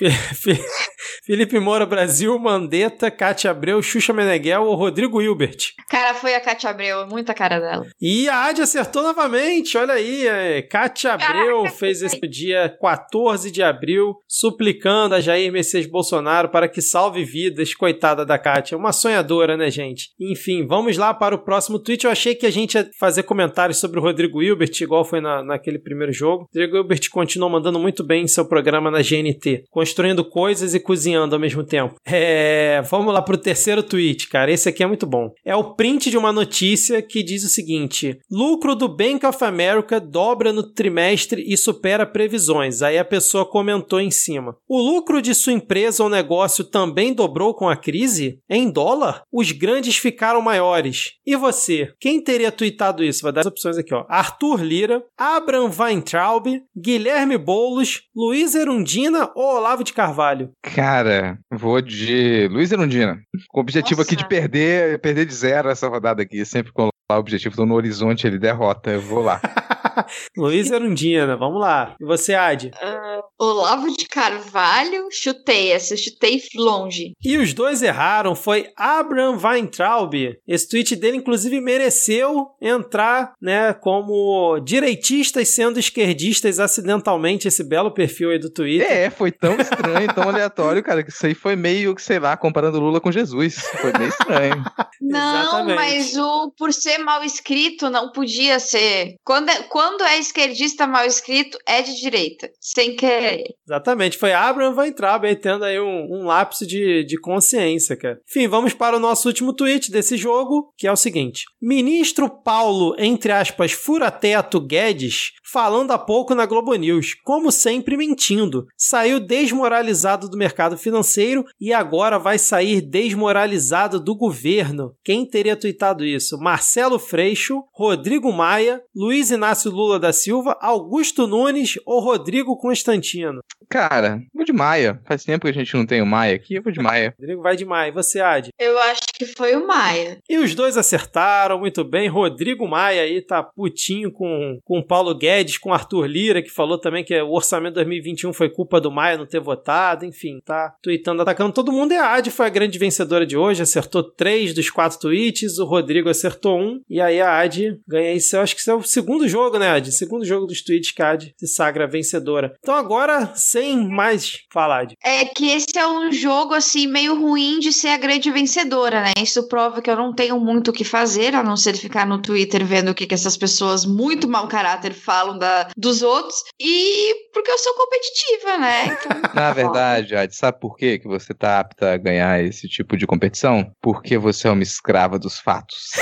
Felipe 1.24 1.58
Moura 1.66 1.84
Brasil, 1.84 2.38
Mandetta, 2.38 3.10
Cátia 3.10 3.50
Abreu, 3.50 3.82
Xuxa 3.82 4.12
Meneghel 4.12 4.62
ou 4.62 4.76
Rodrigo 4.76 5.20
Hilbert? 5.20 5.72
Cara, 5.90 6.14
foi 6.14 6.32
a 6.32 6.40
Cátia 6.40 6.70
Abreu, 6.70 7.08
muita 7.08 7.34
cara 7.34 7.58
dela. 7.58 7.84
E 8.00 8.28
a 8.28 8.44
Adi 8.44 8.62
acertou 8.62 9.02
novamente, 9.02 9.76
olha 9.76 9.94
aí. 9.94 10.28
É, 10.28 10.62
Cátia 10.62 11.14
Abreu 11.14 11.62
Caraca, 11.62 11.76
fez 11.76 12.02
esse 12.02 12.20
dia 12.20 12.72
14 12.80 13.50
de 13.50 13.64
abril, 13.64 14.14
suplicando 14.28 15.16
a 15.16 15.20
Jair 15.20 15.50
Messias 15.50 15.86
Bolsonaro 15.86 16.50
para 16.50 16.68
que 16.68 16.80
salve 16.80 17.24
vidas, 17.24 17.74
coitada 17.74 18.24
da 18.24 18.38
Cátia. 18.38 18.78
Uma 18.78 18.92
sonhadora, 18.92 19.56
né, 19.56 19.68
gente? 19.68 20.10
Enfim, 20.20 20.68
vamos 20.68 20.96
lá 20.96 21.12
para 21.12 21.34
o 21.34 21.42
próximo 21.42 21.80
tweet. 21.80 22.04
Eu 22.04 22.12
achei 22.12 22.36
que 22.36 22.46
a 22.46 22.50
gente 22.52 22.76
ia 22.76 22.88
fazer 22.96 23.24
comentários 23.24 23.78
sobre 23.78 23.98
o 23.98 24.02
Rodrigo 24.02 24.40
Hilbert, 24.40 24.70
igual 24.80 25.04
foi 25.04 25.20
na, 25.20 25.42
naquele 25.42 25.80
primeiro 25.80 26.12
jogo. 26.12 26.44
O 26.44 26.46
Rodrigo 26.46 26.76
Hilbert 26.76 27.10
continuou 27.10 27.50
mandando 27.50 27.80
muito 27.80 28.04
bem 28.04 28.22
em 28.22 28.28
seu 28.28 28.44
programa 28.44 28.88
na 28.88 29.02
GNT, 29.02 29.64
construindo 29.68 30.24
coisas 30.24 30.72
e 30.72 30.78
cozinhando 30.78 31.34
ao 31.34 31.40
mesmo 31.40 31.55
mesmo 31.56 31.64
tempo. 31.64 31.94
É, 32.04 32.82
vamos 32.82 33.12
lá 33.12 33.22
pro 33.22 33.38
terceiro 33.38 33.82
tweet, 33.82 34.28
cara. 34.28 34.50
Esse 34.50 34.68
aqui 34.68 34.82
é 34.82 34.86
muito 34.86 35.06
bom. 35.06 35.32
É 35.44 35.56
o 35.56 35.74
print 35.74 36.10
de 36.10 36.18
uma 36.18 36.32
notícia 36.32 37.00
que 37.00 37.22
diz 37.22 37.44
o 37.44 37.48
seguinte: 37.48 38.18
lucro 38.30 38.74
do 38.74 38.88
Bank 38.88 39.24
of 39.24 39.42
America 39.42 39.98
dobra 39.98 40.52
no 40.52 40.62
trimestre 40.62 41.44
e 41.46 41.56
supera 41.56 42.06
previsões. 42.06 42.82
Aí 42.82 42.98
a 42.98 43.04
pessoa 43.04 43.48
comentou 43.48 44.00
em 44.00 44.10
cima. 44.10 44.56
O 44.68 44.80
lucro 44.80 45.22
de 45.22 45.34
sua 45.34 45.52
empresa 45.52 46.02
ou 46.02 46.08
negócio 46.08 46.64
também 46.64 47.14
dobrou 47.14 47.54
com 47.54 47.68
a 47.68 47.76
crise? 47.76 48.40
Em 48.48 48.70
dólar? 48.70 49.22
Os 49.32 49.52
grandes 49.52 49.96
ficaram 49.96 50.42
maiores. 50.42 51.12
E 51.24 51.36
você? 51.36 51.92
Quem 51.98 52.22
teria 52.22 52.52
tweetado 52.52 53.02
isso? 53.02 53.22
Vai 53.22 53.32
dar 53.32 53.40
as 53.40 53.46
opções 53.46 53.78
aqui, 53.78 53.94
ó. 53.94 54.04
Arthur 54.08 54.62
Lira, 54.62 55.02
Abraham 55.16 55.70
Weintraub, 55.76 56.46
Guilherme 56.76 57.38
Boulos, 57.38 58.02
Luiz 58.14 58.54
Erundina 58.54 59.30
ou 59.34 59.56
Olavo 59.56 59.84
de 59.84 59.92
Carvalho? 59.92 60.50
Cara, 60.62 61.38
Vou 61.52 61.80
de 61.80 62.48
Luiz 62.48 62.72
Erundina. 62.72 63.22
Com 63.48 63.60
o 63.60 63.62
objetivo 63.62 64.00
Nossa. 64.00 64.12
aqui 64.12 64.16
de 64.16 64.28
perder, 64.28 65.00
perder 65.00 65.26
de 65.26 65.34
zero 65.34 65.68
essa 65.68 65.88
rodada 65.88 66.22
aqui. 66.22 66.44
Sempre 66.44 66.72
com 67.08 67.14
o 67.14 67.20
objetivo, 67.20 67.54
tô 67.54 67.64
no 67.64 67.74
horizonte, 67.74 68.26
ele 68.26 68.38
derrota. 68.38 68.90
Eu 68.90 69.00
vou 69.00 69.20
lá. 69.20 69.40
Luiz 70.36 70.70
Erundina, 70.70 71.36
vamos 71.36 71.60
lá. 71.60 71.94
E 72.00 72.04
você, 72.04 72.34
Adi? 72.34 72.70
Uh, 72.82 73.22
Olavo 73.38 73.86
de 73.96 74.06
Carvalho, 74.06 75.08
chutei 75.10 75.70
essa, 75.70 75.96
chutei 75.96 76.42
longe. 76.56 77.12
E 77.24 77.38
os 77.38 77.54
dois 77.54 77.80
erraram, 77.80 78.34
foi 78.34 78.70
Abraham 78.76 79.38
Weintraub. 79.38 80.14
Esse 80.46 80.68
tweet 80.68 80.96
dele, 80.96 81.18
inclusive, 81.18 81.60
mereceu 81.60 82.48
entrar, 82.60 83.34
né, 83.40 83.72
como 83.72 84.58
direitistas 84.60 85.48
sendo 85.48 85.78
esquerdistas 85.78 86.58
acidentalmente, 86.58 87.48
esse 87.48 87.62
belo 87.62 87.92
perfil 87.92 88.30
aí 88.30 88.38
do 88.38 88.50
Twitter. 88.50 88.90
É, 88.90 89.10
foi 89.10 89.30
tão 89.30 89.56
estranho, 89.60 90.12
tão 90.12 90.28
aleatório, 90.28 90.82
cara, 90.82 91.04
que 91.04 91.10
isso 91.10 91.24
aí 91.24 91.34
foi 91.34 91.54
meio, 91.54 91.94
sei 91.98 92.18
lá, 92.18 92.36
comparando 92.36 92.80
Lula 92.80 93.00
com 93.00 93.12
Jesus. 93.12 93.54
Foi 93.80 93.92
meio 93.92 94.08
estranho. 94.08 94.64
não, 95.00 95.64
mas 95.66 96.16
o 96.16 96.50
por 96.58 96.72
ser 96.72 96.95
mal 96.98 97.22
escrito, 97.24 97.90
não 97.90 98.10
podia 98.12 98.58
ser. 98.58 99.14
Quando, 99.24 99.48
é, 99.48 99.62
quando 99.64 100.02
é 100.02 100.18
esquerdista 100.18 100.86
mal 100.86 101.06
escrito, 101.06 101.58
é 101.66 101.82
de 101.82 101.98
direita, 102.00 102.50
sem 102.60 102.96
querer. 102.96 103.44
Exatamente, 103.66 104.18
foi 104.18 104.32
Abraham 104.32 104.74
Weintraub 104.76 105.24
aí 105.24 105.36
tendo 105.36 105.64
aí 105.64 105.80
um, 105.80 106.06
um 106.10 106.24
lapso 106.24 106.66
de, 106.66 107.04
de 107.04 107.18
consciência, 107.18 107.96
cara. 107.96 108.20
Enfim, 108.28 108.48
vamos 108.48 108.72
para 108.72 108.96
o 108.96 109.00
nosso 109.00 109.28
último 109.28 109.52
tweet 109.52 109.90
desse 109.90 110.16
jogo, 110.16 110.72
que 110.76 110.86
é 110.86 110.92
o 110.92 110.96
seguinte. 110.96 111.44
Ministro 111.60 112.28
Paulo, 112.28 112.94
entre 112.98 113.32
aspas, 113.32 113.72
furateto 113.72 114.60
Guedes, 114.60 115.32
falando 115.56 115.90
há 115.92 115.98
pouco 115.98 116.34
na 116.34 116.44
Globo 116.44 116.74
News, 116.74 117.14
como 117.24 117.50
sempre 117.50 117.96
mentindo. 117.96 118.66
Saiu 118.76 119.18
desmoralizado 119.18 120.28
do 120.28 120.36
mercado 120.36 120.76
financeiro 120.76 121.46
e 121.58 121.72
agora 121.72 122.18
vai 122.18 122.36
sair 122.36 122.82
desmoralizado 122.82 123.98
do 123.98 124.14
governo. 124.14 124.94
Quem 125.02 125.24
teria 125.24 125.56
tweetado 125.56 126.04
isso? 126.04 126.36
Marcelo 126.38 126.98
Freixo, 126.98 127.64
Rodrigo 127.72 128.30
Maia, 128.30 128.82
Luiz 128.94 129.30
Inácio 129.30 129.70
Lula 129.70 129.98
da 129.98 130.12
Silva, 130.12 130.58
Augusto 130.60 131.26
Nunes 131.26 131.78
ou 131.86 132.00
Rodrigo 132.00 132.58
Constantino? 132.58 133.40
Cara, 133.70 134.20
vou 134.34 134.44
de 134.44 134.52
Maia. 134.52 135.00
Faz 135.06 135.24
tempo 135.24 135.46
que 135.46 135.50
a 135.50 135.54
gente 135.54 135.74
não 135.74 135.86
tem 135.86 136.02
o 136.02 136.06
Maia 136.06 136.36
aqui, 136.36 136.56
eu 136.56 136.62
vou 136.62 136.70
de 136.70 136.80
Maia. 136.80 137.14
Rodrigo 137.18 137.40
vai 137.40 137.56
de 137.56 137.64
Maia. 137.64 137.92
Você, 137.92 138.20
Adi? 138.20 138.50
Eu 138.58 138.78
acho 138.78 139.00
que 139.14 139.24
foi 139.24 139.56
o 139.56 139.66
Maia. 139.66 140.18
E 140.28 140.36
os 140.36 140.54
dois 140.54 140.76
acertaram 140.76 141.58
muito 141.58 141.82
bem. 141.82 142.08
Rodrigo 142.08 142.68
Maia 142.68 143.02
aí 143.02 143.22
tá 143.22 143.42
putinho 143.42 144.12
com, 144.12 144.58
com 144.62 144.78
o 144.80 144.86
Paulo 144.86 145.16
Guedes, 145.16 145.45
com 145.58 145.72
Arthur 145.72 146.06
Lira, 146.06 146.42
que 146.42 146.50
falou 146.50 146.78
também 146.78 147.04
que 147.04 147.14
o 147.20 147.32
orçamento 147.32 147.74
2021 147.74 148.32
foi 148.32 148.48
culpa 148.48 148.80
do 148.80 148.90
Maia 148.90 149.16
não 149.16 149.26
ter 149.26 149.40
votado. 149.40 150.04
Enfim, 150.04 150.40
tá 150.44 150.74
tweetando, 150.82 151.22
atacando 151.22 151.52
todo 151.52 151.72
mundo. 151.72 151.92
E 151.92 151.96
a 151.96 152.14
Adi 152.14 152.30
foi 152.30 152.46
a 152.46 152.50
grande 152.50 152.78
vencedora 152.78 153.26
de 153.26 153.36
hoje, 153.36 153.62
acertou 153.62 154.02
três 154.02 154.52
dos 154.52 154.70
quatro 154.70 154.98
tweets. 154.98 155.58
O 155.58 155.64
Rodrigo 155.64 156.08
acertou 156.08 156.58
um. 156.58 156.80
E 156.88 157.00
aí 157.00 157.20
a 157.20 157.38
Adi 157.38 157.78
ganha 157.86 158.12
isso. 158.12 158.36
Eu 158.36 158.40
acho 158.40 158.54
que 158.54 158.60
isso 158.60 158.70
é 158.70 158.74
o 158.74 158.82
segundo 158.82 159.28
jogo, 159.28 159.58
né, 159.58 159.68
Adi? 159.68 159.92
Segundo 159.92 160.24
jogo 160.24 160.46
dos 160.46 160.62
tweets 160.62 160.92
que 160.92 161.02
a 161.02 161.10
Adi 161.10 161.34
se 161.36 161.46
sagra 161.46 161.86
vencedora. 161.86 162.54
Então 162.58 162.74
agora, 162.74 163.32
sem 163.34 163.88
mais 163.88 164.40
falar, 164.52 164.82
Adi. 164.82 164.96
É 165.02 165.24
que 165.24 165.50
esse 165.50 165.78
é 165.78 165.86
um 165.86 166.10
jogo, 166.10 166.54
assim, 166.54 166.86
meio 166.86 167.18
ruim 167.18 167.58
de 167.58 167.72
ser 167.72 167.88
a 167.88 167.96
grande 167.96 168.30
vencedora, 168.30 169.02
né? 169.02 169.12
Isso 169.22 169.48
prova 169.48 169.80
que 169.80 169.90
eu 169.90 169.96
não 169.96 170.14
tenho 170.14 170.38
muito 170.40 170.68
o 170.68 170.72
que 170.72 170.84
fazer, 170.84 171.34
a 171.34 171.42
não 171.42 171.56
ser 171.56 171.74
ficar 171.76 172.06
no 172.06 172.20
Twitter 172.20 172.64
vendo 172.64 172.90
o 172.90 172.94
que, 172.94 173.06
que 173.06 173.14
essas 173.14 173.36
pessoas 173.36 173.84
muito 173.84 174.28
mau 174.28 174.48
caráter 174.48 174.92
falam 174.92 175.25
da, 175.34 175.68
dos 175.76 176.02
outros. 176.02 176.42
E 176.60 177.30
porque 177.32 177.50
eu 177.50 177.58
sou 177.58 177.74
competitiva, 177.74 178.58
né? 178.58 178.86
Então, 178.86 179.16
Na 179.34 179.52
verdade, 179.52 180.14
Adi, 180.14 180.34
sabe 180.34 180.60
por 180.60 180.76
quê 180.76 180.98
que 180.98 181.08
você 181.08 181.34
tá 181.34 181.60
apta 181.60 181.92
a 181.92 181.96
ganhar 181.96 182.42
esse 182.42 182.68
tipo 182.68 182.96
de 182.96 183.06
competição? 183.06 183.70
Porque 183.80 184.18
você 184.18 184.48
é 184.48 184.50
uma 184.50 184.62
escrava 184.62 185.18
dos 185.18 185.38
fatos. 185.38 185.92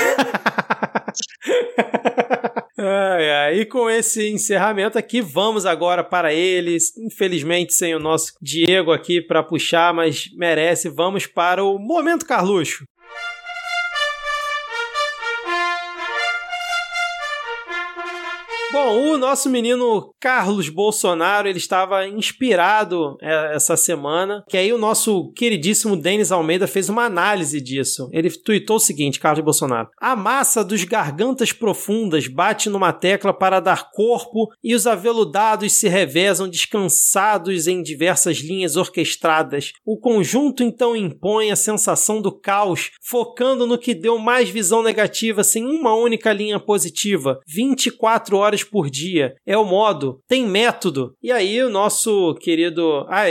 Ai, 2.76 3.30
ai. 3.30 3.60
E 3.60 3.66
com 3.66 3.88
esse 3.88 4.28
encerramento 4.30 4.98
aqui, 4.98 5.22
vamos 5.22 5.64
agora 5.64 6.02
para 6.02 6.34
eles. 6.34 6.94
Infelizmente, 6.98 7.72
sem 7.72 7.94
o 7.94 8.00
nosso 8.00 8.32
Diego 8.42 8.92
aqui 8.92 9.22
para 9.22 9.42
puxar, 9.42 9.94
mas 9.94 10.28
merece. 10.36 10.90
Vamos 10.90 11.26
para 11.26 11.64
o 11.64 11.78
Momento 11.78 12.26
Carluxo. 12.26 12.84
Bom, 18.86 19.14
o 19.14 19.16
nosso 19.16 19.48
menino 19.48 20.14
Carlos 20.20 20.68
Bolsonaro, 20.68 21.48
ele 21.48 21.56
estava 21.56 22.06
inspirado 22.06 23.16
é, 23.22 23.56
essa 23.56 23.78
semana, 23.78 24.44
que 24.46 24.58
aí 24.58 24.74
o 24.74 24.78
nosso 24.78 25.32
queridíssimo 25.32 25.96
Denis 25.96 26.30
Almeida 26.30 26.66
fez 26.66 26.90
uma 26.90 27.04
análise 27.04 27.62
disso. 27.62 28.10
Ele 28.12 28.28
tweetou 28.28 28.76
o 28.76 28.80
seguinte, 28.80 29.18
Carlos 29.18 29.42
Bolsonaro: 29.42 29.88
A 29.98 30.14
massa 30.14 30.62
dos 30.62 30.84
gargantas 30.84 31.50
profundas 31.50 32.28
bate 32.28 32.68
numa 32.68 32.92
tecla 32.92 33.32
para 33.32 33.58
dar 33.58 33.90
corpo 33.90 34.50
e 34.62 34.74
os 34.74 34.86
aveludados 34.86 35.72
se 35.72 35.88
revezam 35.88 36.46
descansados 36.46 37.66
em 37.66 37.82
diversas 37.82 38.36
linhas 38.36 38.76
orquestradas. 38.76 39.72
O 39.82 39.98
conjunto 39.98 40.62
então 40.62 40.94
impõe 40.94 41.50
a 41.50 41.56
sensação 41.56 42.20
do 42.20 42.38
caos, 42.38 42.90
focando 43.00 43.66
no 43.66 43.78
que 43.78 43.94
deu 43.94 44.18
mais 44.18 44.50
visão 44.50 44.82
negativa 44.82 45.42
sem 45.42 45.64
uma 45.64 45.94
única 45.94 46.34
linha 46.34 46.60
positiva. 46.60 47.40
24 47.46 48.36
horas 48.36 48.62
por 48.74 48.90
dia. 48.90 49.36
É 49.46 49.56
o 49.56 49.64
modo, 49.64 50.18
tem 50.26 50.44
método. 50.44 51.14
E 51.22 51.30
aí 51.30 51.62
o 51.62 51.70
nosso 51.70 52.34
querido. 52.40 53.06
Ah, 53.08 53.26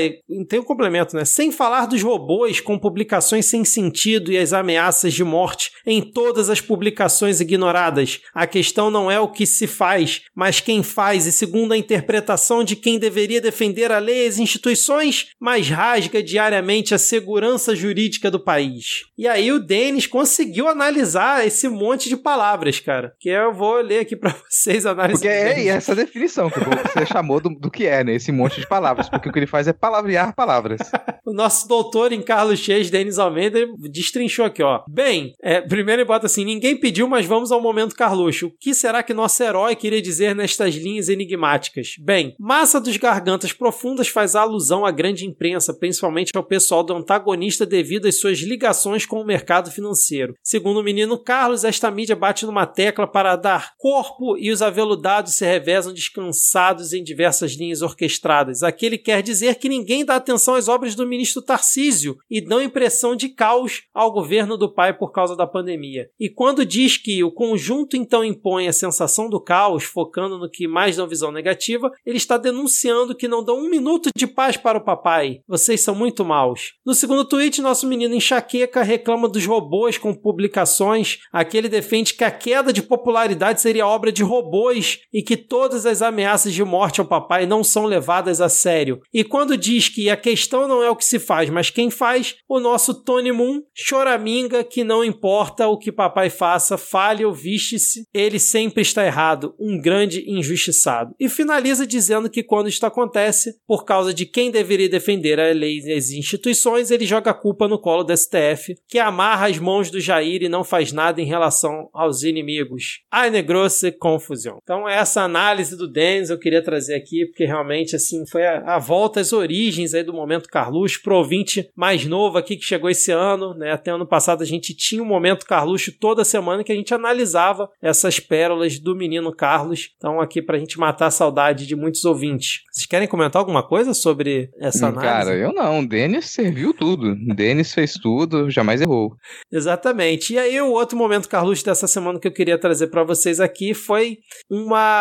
tem 0.47 0.61
um 0.61 0.63
complemento, 0.63 1.17
né? 1.17 1.25
Sem 1.25 1.51
falar 1.51 1.85
dos 1.85 2.01
robôs 2.01 2.61
com 2.61 2.79
publicações 2.79 3.45
sem 3.45 3.65
sentido 3.65 4.31
e 4.31 4.37
as 4.37 4.53
ameaças 4.53 5.13
de 5.13 5.21
morte 5.21 5.69
em 5.85 6.01
todas 6.01 6.49
as 6.49 6.61
publicações 6.61 7.41
ignoradas. 7.41 8.21
A 8.33 8.47
questão 8.47 8.89
não 8.89 9.11
é 9.11 9.19
o 9.19 9.27
que 9.27 9.45
se 9.45 9.67
faz, 9.67 10.21
mas 10.33 10.61
quem 10.61 10.81
faz, 10.81 11.25
e 11.25 11.31
segundo 11.33 11.73
a 11.73 11.77
interpretação 11.77 12.63
de 12.63 12.77
quem 12.77 12.97
deveria 12.97 13.41
defender 13.41 13.91
a 13.91 13.99
lei 13.99 14.23
e 14.23 14.27
as 14.27 14.37
instituições, 14.37 15.27
mas 15.37 15.67
rasga 15.67 16.23
diariamente 16.23 16.93
a 16.93 16.97
segurança 16.97 17.75
jurídica 17.75 18.31
do 18.31 18.41
país. 18.41 19.01
E 19.17 19.27
aí 19.27 19.51
o 19.51 19.59
Denis 19.59 20.07
conseguiu 20.07 20.69
analisar 20.69 21.45
esse 21.45 21.67
monte 21.67 22.07
de 22.07 22.15
palavras, 22.15 22.79
cara. 22.79 23.13
Que 23.19 23.27
eu 23.27 23.53
vou 23.53 23.81
ler 23.81 23.99
aqui 23.99 24.15
para 24.15 24.35
vocês 24.49 24.85
analisar. 24.85 25.19
Porque 25.19 25.32
é 25.33 25.67
essa 25.67 25.95
definição 25.95 26.49
que 26.49 26.59
você 26.59 27.05
chamou 27.11 27.39
do, 27.39 27.49
do 27.49 27.71
que 27.71 27.85
é, 27.85 28.03
né? 28.03 28.15
Esse 28.15 28.31
monte 28.31 28.59
de 28.59 28.67
palavras. 28.67 29.09
Porque 29.09 29.29
o 29.29 29.31
que 29.31 29.39
ele 29.39 29.47
faz 29.47 29.67
é 29.67 29.73
palavrear 29.73 30.35
palavras. 30.35 30.79
o 31.25 31.33
nosso 31.33 31.67
doutor 31.67 32.11
em 32.11 32.21
Carlos 32.21 32.59
Chês, 32.59 32.89
Denis 32.89 33.19
Almeida, 33.19 33.65
destrinchou 33.91 34.45
aqui, 34.45 34.61
ó. 34.63 34.81
Bem, 34.87 35.33
é, 35.41 35.61
primeiro 35.61 36.01
ele 36.01 36.07
bota 36.07 36.25
assim: 36.25 36.45
ninguém 36.45 36.77
pediu, 36.77 37.07
mas 37.07 37.25
vamos 37.25 37.51
ao 37.51 37.61
momento 37.61 37.95
Carluxo. 37.95 38.47
O 38.47 38.51
que 38.59 38.73
será 38.73 39.01
que 39.01 39.13
nosso 39.13 39.41
herói 39.41 39.75
queria 39.75 40.01
dizer 40.01 40.35
nestas 40.35 40.75
linhas 40.75 41.09
enigmáticas? 41.09 41.95
Bem, 41.99 42.35
massa 42.39 42.79
dos 42.79 42.97
gargantas 42.97 43.53
profundas 43.53 44.07
faz 44.07 44.35
alusão 44.35 44.85
à 44.85 44.91
grande 44.91 45.25
imprensa, 45.25 45.73
principalmente 45.73 46.31
ao 46.35 46.43
pessoal 46.43 46.83
do 46.83 46.93
antagonista 46.93 47.65
devido 47.65 48.07
às 48.07 48.19
suas 48.19 48.39
ligações 48.39 49.05
com 49.05 49.19
o 49.21 49.25
mercado 49.25 49.71
financeiro. 49.71 50.35
Segundo 50.43 50.79
o 50.79 50.83
menino 50.83 51.17
Carlos, 51.17 51.63
esta 51.63 51.89
mídia 51.89 52.15
bate 52.15 52.45
numa 52.45 52.65
tecla 52.65 53.07
para 53.07 53.35
dar 53.35 53.73
corpo 53.77 54.37
e 54.37 54.51
os 54.51 54.61
aveludados 54.61 55.22
se 55.31 55.45
revezam 55.45 55.93
descansados 55.93 56.93
em 56.93 57.03
diversas 57.03 57.53
linhas 57.53 57.81
orquestradas. 57.81 58.63
Aqui 58.63 58.85
ele 58.85 58.97
quer 58.97 59.21
dizer 59.21 59.55
que 59.55 59.69
ninguém 59.69 60.05
dá 60.05 60.15
atenção 60.15 60.55
às 60.55 60.67
obras 60.67 60.95
do 60.95 61.07
ministro 61.07 61.41
Tarcísio 61.41 62.17
e 62.29 62.41
dão 62.41 62.61
impressão 62.61 63.15
de 63.15 63.29
caos 63.29 63.83
ao 63.93 64.11
governo 64.11 64.57
do 64.57 64.73
pai 64.73 64.93
por 64.97 65.11
causa 65.11 65.35
da 65.35 65.47
pandemia. 65.47 66.09
E 66.19 66.29
quando 66.29 66.65
diz 66.65 66.97
que 66.97 67.23
o 67.23 67.31
conjunto 67.31 67.95
então 67.95 68.23
impõe 68.23 68.67
a 68.67 68.73
sensação 68.73 69.29
do 69.29 69.39
caos, 69.39 69.83
focando 69.83 70.37
no 70.37 70.49
que 70.49 70.67
mais 70.67 70.97
dão 70.97 71.07
visão 71.07 71.31
negativa, 71.31 71.91
ele 72.05 72.17
está 72.17 72.37
denunciando 72.37 73.15
que 73.15 73.27
não 73.27 73.43
dão 73.43 73.57
um 73.57 73.69
minuto 73.69 74.09
de 74.15 74.27
paz 74.27 74.57
para 74.57 74.77
o 74.77 74.83
papai. 74.83 75.41
Vocês 75.47 75.81
são 75.81 75.95
muito 75.95 76.25
maus. 76.25 76.73
No 76.85 76.93
segundo 76.93 77.25
tweet, 77.25 77.61
nosso 77.61 77.87
menino 77.87 78.15
enxaqueca 78.15 78.83
reclama 78.83 79.27
dos 79.27 79.45
robôs 79.45 79.97
com 79.97 80.13
publicações. 80.13 81.19
Aqui 81.31 81.57
ele 81.57 81.69
defende 81.69 82.13
que 82.13 82.23
a 82.23 82.31
queda 82.31 82.73
de 82.73 82.81
popularidade 82.81 83.61
seria 83.61 83.87
obra 83.87 84.11
de 84.11 84.23
robôs 84.23 84.99
e 85.13 85.21
que 85.21 85.37
todas 85.37 85.85
as 85.85 86.01
ameaças 86.01 86.53
de 86.53 86.63
morte 86.63 86.99
ao 86.99 87.07
papai 87.07 87.45
não 87.45 87.63
são 87.63 87.85
levadas 87.85 88.41
a 88.41 88.49
sério. 88.49 88.99
E 89.13 89.23
quando 89.23 89.55
diz 89.55 89.87
que 89.87 90.09
a 90.09 90.17
questão 90.17 90.67
não 90.67 90.81
é 90.81 90.89
o 90.89 90.95
que 90.95 91.05
se 91.05 91.19
faz, 91.19 91.49
mas 91.49 91.69
quem 91.69 91.89
faz, 91.89 92.35
o 92.49 92.59
nosso 92.59 93.03
Tony 93.03 93.31
Moon 93.31 93.61
choraminga 93.75 94.63
que 94.63 94.83
não 94.83 95.03
importa 95.03 95.67
o 95.67 95.77
que 95.77 95.91
papai 95.91 96.29
faça, 96.29 96.77
fale 96.77 97.23
ou 97.23 97.33
viste-se, 97.33 98.07
ele 98.13 98.39
sempre 98.39 98.81
está 98.81 99.05
errado, 99.05 99.53
um 99.59 99.79
grande 99.79 100.23
injustiçado. 100.27 101.13
E 101.19 101.29
finaliza 101.29 101.85
dizendo 101.85 102.29
que 102.29 102.43
quando 102.43 102.69
isto 102.69 102.85
acontece, 102.85 103.55
por 103.67 103.85
causa 103.85 104.13
de 104.13 104.25
quem 104.25 104.49
deveria 104.49 104.89
defender 104.89 105.39
a 105.39 105.51
lei 105.51 105.79
e 105.79 105.93
as 105.93 106.09
instituições, 106.09 106.89
ele 106.89 107.05
joga 107.05 107.31
a 107.31 107.33
culpa 107.33 107.67
no 107.67 107.79
colo 107.79 108.03
do 108.03 108.15
STF, 108.15 108.75
que 108.87 108.99
amarra 108.99 109.47
as 109.47 109.59
mãos 109.59 109.89
do 109.89 109.99
Jair 109.99 110.41
e 110.41 110.49
não 110.49 110.63
faz 110.63 110.91
nada 110.91 111.21
em 111.21 111.25
relação 111.25 111.89
aos 111.93 112.23
inimigos. 112.23 113.01
Eine 113.13 113.41
grosse 113.41 113.91
Confusão. 113.91 114.57
Então 114.63 114.87
essa 115.03 115.21
análise 115.21 115.77
do 115.77 115.87
Denis 115.87 116.29
eu 116.29 116.39
queria 116.39 116.61
trazer 116.61 116.95
aqui, 116.95 117.25
porque 117.27 117.45
realmente 117.45 117.95
assim 117.95 118.25
foi 118.25 118.45
a, 118.45 118.75
a 118.75 118.79
volta 118.79 119.19
às 119.19 119.31
origens 119.31 119.93
aí 119.93 120.03
do 120.03 120.13
momento 120.13 120.49
Carluxo, 120.49 121.01
pro 121.03 121.17
ouvinte 121.17 121.69
mais 121.75 122.05
novo 122.05 122.37
aqui 122.37 122.57
que 122.57 122.65
chegou 122.65 122.89
esse 122.89 123.11
ano, 123.11 123.53
né? 123.53 123.71
Até 123.71 123.91
ano 123.91 124.07
passado 124.07 124.41
a 124.41 124.45
gente 124.45 124.75
tinha 124.75 125.01
um 125.01 125.05
momento 125.05 125.45
Carluxo 125.45 125.91
toda 125.99 126.25
semana 126.25 126.63
que 126.63 126.71
a 126.71 126.75
gente 126.75 126.93
analisava 126.93 127.69
essas 127.81 128.19
pérolas 128.19 128.79
do 128.79 128.95
menino 128.95 129.33
Carlos. 129.35 129.89
Então 129.97 130.19
aqui 130.19 130.41
pra 130.41 130.57
gente 130.57 130.79
matar 130.79 131.07
a 131.07 131.11
saudade 131.11 131.67
de 131.67 131.75
muitos 131.75 132.03
ouvintes. 132.05 132.61
Vocês 132.71 132.87
querem 132.87 133.07
comentar 133.07 133.39
alguma 133.39 133.65
coisa 133.65 133.93
sobre 133.93 134.49
essa 134.59 134.87
análise? 134.87 135.13
Cara, 135.13 135.35
eu 135.35 135.53
não. 135.53 135.79
O 135.79 135.87
Denis 135.87 136.29
serviu 136.29 136.73
tudo. 136.73 137.11
O 137.11 137.35
Denis 137.35 137.73
fez 137.73 137.93
tudo, 137.93 138.49
jamais 138.49 138.81
errou. 138.81 139.15
Exatamente. 139.51 140.33
E 140.33 140.39
aí 140.39 140.59
o 140.61 140.71
outro 140.71 140.97
momento 140.97 141.29
Carluxo 141.29 141.65
dessa 141.65 141.87
semana 141.87 142.19
que 142.19 142.27
eu 142.27 142.31
queria 142.31 142.57
trazer 142.57 142.87
para 142.87 143.03
vocês 143.03 143.39
aqui 143.39 143.73
foi 143.73 144.17
uma 144.49 144.92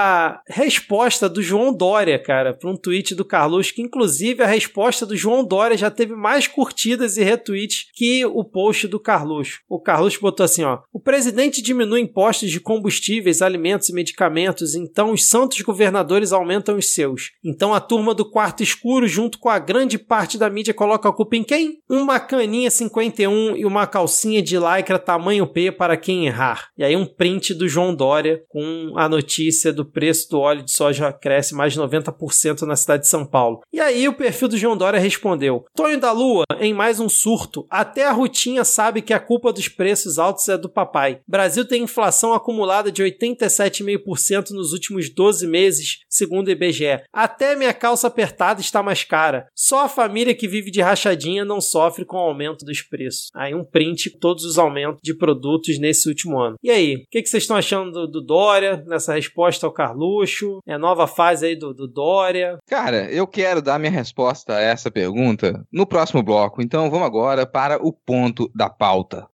resposta 0.49 1.29
do 1.29 1.43
João 1.43 1.73
Dória, 1.73 2.19
cara, 2.19 2.53
para 2.53 2.71
um 2.71 2.77
tweet 2.77 3.15
do 3.15 3.25
Carlos, 3.25 3.71
que 3.71 3.83
inclusive 3.83 4.43
a 4.43 4.47
resposta 4.47 5.05
do 5.07 5.17
João 5.17 5.45
Dória 5.45 5.77
já 5.77 5.91
teve 5.91 6.15
mais 6.15 6.47
curtidas 6.47 7.17
e 7.17 7.23
retweets 7.23 7.87
que 7.95 8.25
o 8.25 8.45
post 8.45 8.87
do 8.87 9.01
Carlos. 9.01 9.61
O 9.69 9.81
Carlos 9.81 10.17
botou 10.17 10.45
assim, 10.45 10.63
ó: 10.63 10.81
"O 10.93 11.01
presidente 11.01 11.63
diminui 11.63 12.01
impostos 12.01 12.51
de 12.51 12.61
combustíveis, 12.61 13.43
alimentos 13.43 13.89
e 13.89 13.95
medicamentos, 13.95 14.75
então 14.75 15.13
os 15.13 15.27
santos 15.27 15.61
governadores 15.61 16.33
aumentam 16.33 16.77
os 16.77 16.93
seus. 16.93 17.31
Então 17.45 17.75
a 17.75 17.81
turma 17.81 18.15
do 18.15 18.29
quarto 18.29 18.63
escuro 18.63 19.07
junto 19.07 19.39
com 19.39 19.49
a 19.49 19.59
grande 19.59 19.99
parte 19.99 20.39
da 20.39 20.51
mídia 20.51 20.75
coloca 20.75 21.09
a 21.09 21.13
culpa 21.13 21.37
em 21.37 21.43
quem? 21.43 21.79
Uma 21.89 22.21
caninha 22.21 22.71
51 22.71 23.57
e 23.57 23.65
uma 23.65 23.87
calcinha 23.87 24.43
de 24.43 24.59
lycra 24.59 24.99
tamanho 24.99 25.47
P 25.47 25.73
para 25.73 25.97
quem 25.97 26.27
errar." 26.27 26.69
E 26.77 26.85
aí 26.85 26.97
um 26.97 27.07
print 27.07 27.55
do 27.55 27.69
João 27.69 27.95
Dória 27.95 28.43
com 28.49 28.93
a 28.97 29.09
notícia 29.09 29.33
notícia 29.33 29.73
do 29.83 29.91
preço 29.91 30.31
do 30.31 30.41
óleo 30.41 30.63
de 30.63 30.73
soja 30.73 31.13
cresce 31.13 31.55
mais 31.55 31.73
de 31.73 31.81
90% 31.81 32.63
na 32.63 32.77
cidade 32.77 33.03
de 33.03 33.09
São 33.09 33.27
Paulo. 33.27 33.61
E 33.73 33.81
aí 33.81 34.09
o 34.09 34.15
perfil 34.15 34.49
do 34.49 34.57
João 34.57 34.77
Dória 34.77 35.01
respondeu: 35.01 35.65
Tonho 35.75 35.99
da 35.99 36.13
Lua, 36.13 36.45
em 36.61 36.73
mais 36.73 37.01
um 37.01 37.09
surto, 37.09 37.67
até 37.69 38.07
a 38.07 38.13
Rutinha 38.13 38.65
sabe 38.65 39.03
que 39.03 39.13
a 39.13 39.21
culpa 39.21 39.53
dos 39.53 39.69
preços 39.69 40.19
altos 40.19 40.49
é 40.49 40.57
do 40.57 40.69
papai. 40.69 41.21
Brasil 41.27 41.67
tem 41.67 41.83
inflação 41.83 42.33
acumulada 42.33 42.93
de 42.93 43.03
87,5% 43.03 44.51
nos 44.51 44.73
últimos 44.73 45.13
12 45.13 45.47
meses, 45.47 46.01
segundo 46.09 46.49
o 46.49 46.51
IBGE. 46.51 47.03
Até 47.13 47.57
minha 47.57 47.75
calça 47.75 48.07
apertada 48.07 48.61
está 48.61 48.83
mais 48.83 49.03
cara. 49.03 49.49
Só 49.55 49.85
a 49.85 49.89
família 49.89 50.35
que 50.35 50.49
vive 50.49 50.71
de 50.71 50.81
rachadinha 50.81 51.45
não 51.45 51.61
sofre 51.61 52.05
com 52.05 52.17
o 52.17 52.21
aumento 52.21 52.65
dos 52.65 52.81
preços. 52.83 53.31
Aí 53.35 53.55
um 53.55 53.65
print 53.65 54.11
todos 54.19 54.45
os 54.45 54.59
aumentos 54.59 55.01
de 55.03 55.17
produtos 55.17 55.79
nesse 55.79 56.09
último 56.09 56.39
ano. 56.39 56.57
E 56.63 56.71
aí, 56.71 56.97
o 56.97 57.07
que, 57.11 57.25
vocês 57.27 57.43
estão 57.43 57.57
achando 57.57 57.91
do, 57.91 58.07
do, 58.07 58.23
Dória 58.23 58.85
nessa 58.87 59.15
resposta 59.15 59.62
ao 59.67 59.73
Carluxo? 59.73 60.59
É 60.67 60.77
nova 60.79 61.07
fase 61.07 61.47
aí 61.47 61.57
do, 61.57 61.73
do 61.73 61.87
Dória? 61.87 62.59
Cara, 62.69 63.11
eu 63.11 63.27
quero 63.27 63.63
dar 63.63 63.79
minha 63.79 63.93
resposta 63.93 64.55
a 64.55 64.61
essa 64.61 64.91
pergunta 64.91 65.65
no 65.73 65.87
próximo 65.87 66.23
bloco. 66.23 66.63
Então 66.63 66.91
vamos 66.91 67.07
agora 67.07 67.47
para 67.47 67.77
o 67.85 67.93
ponto 67.93 68.51
da 68.55 68.69
pauta. 68.69 69.27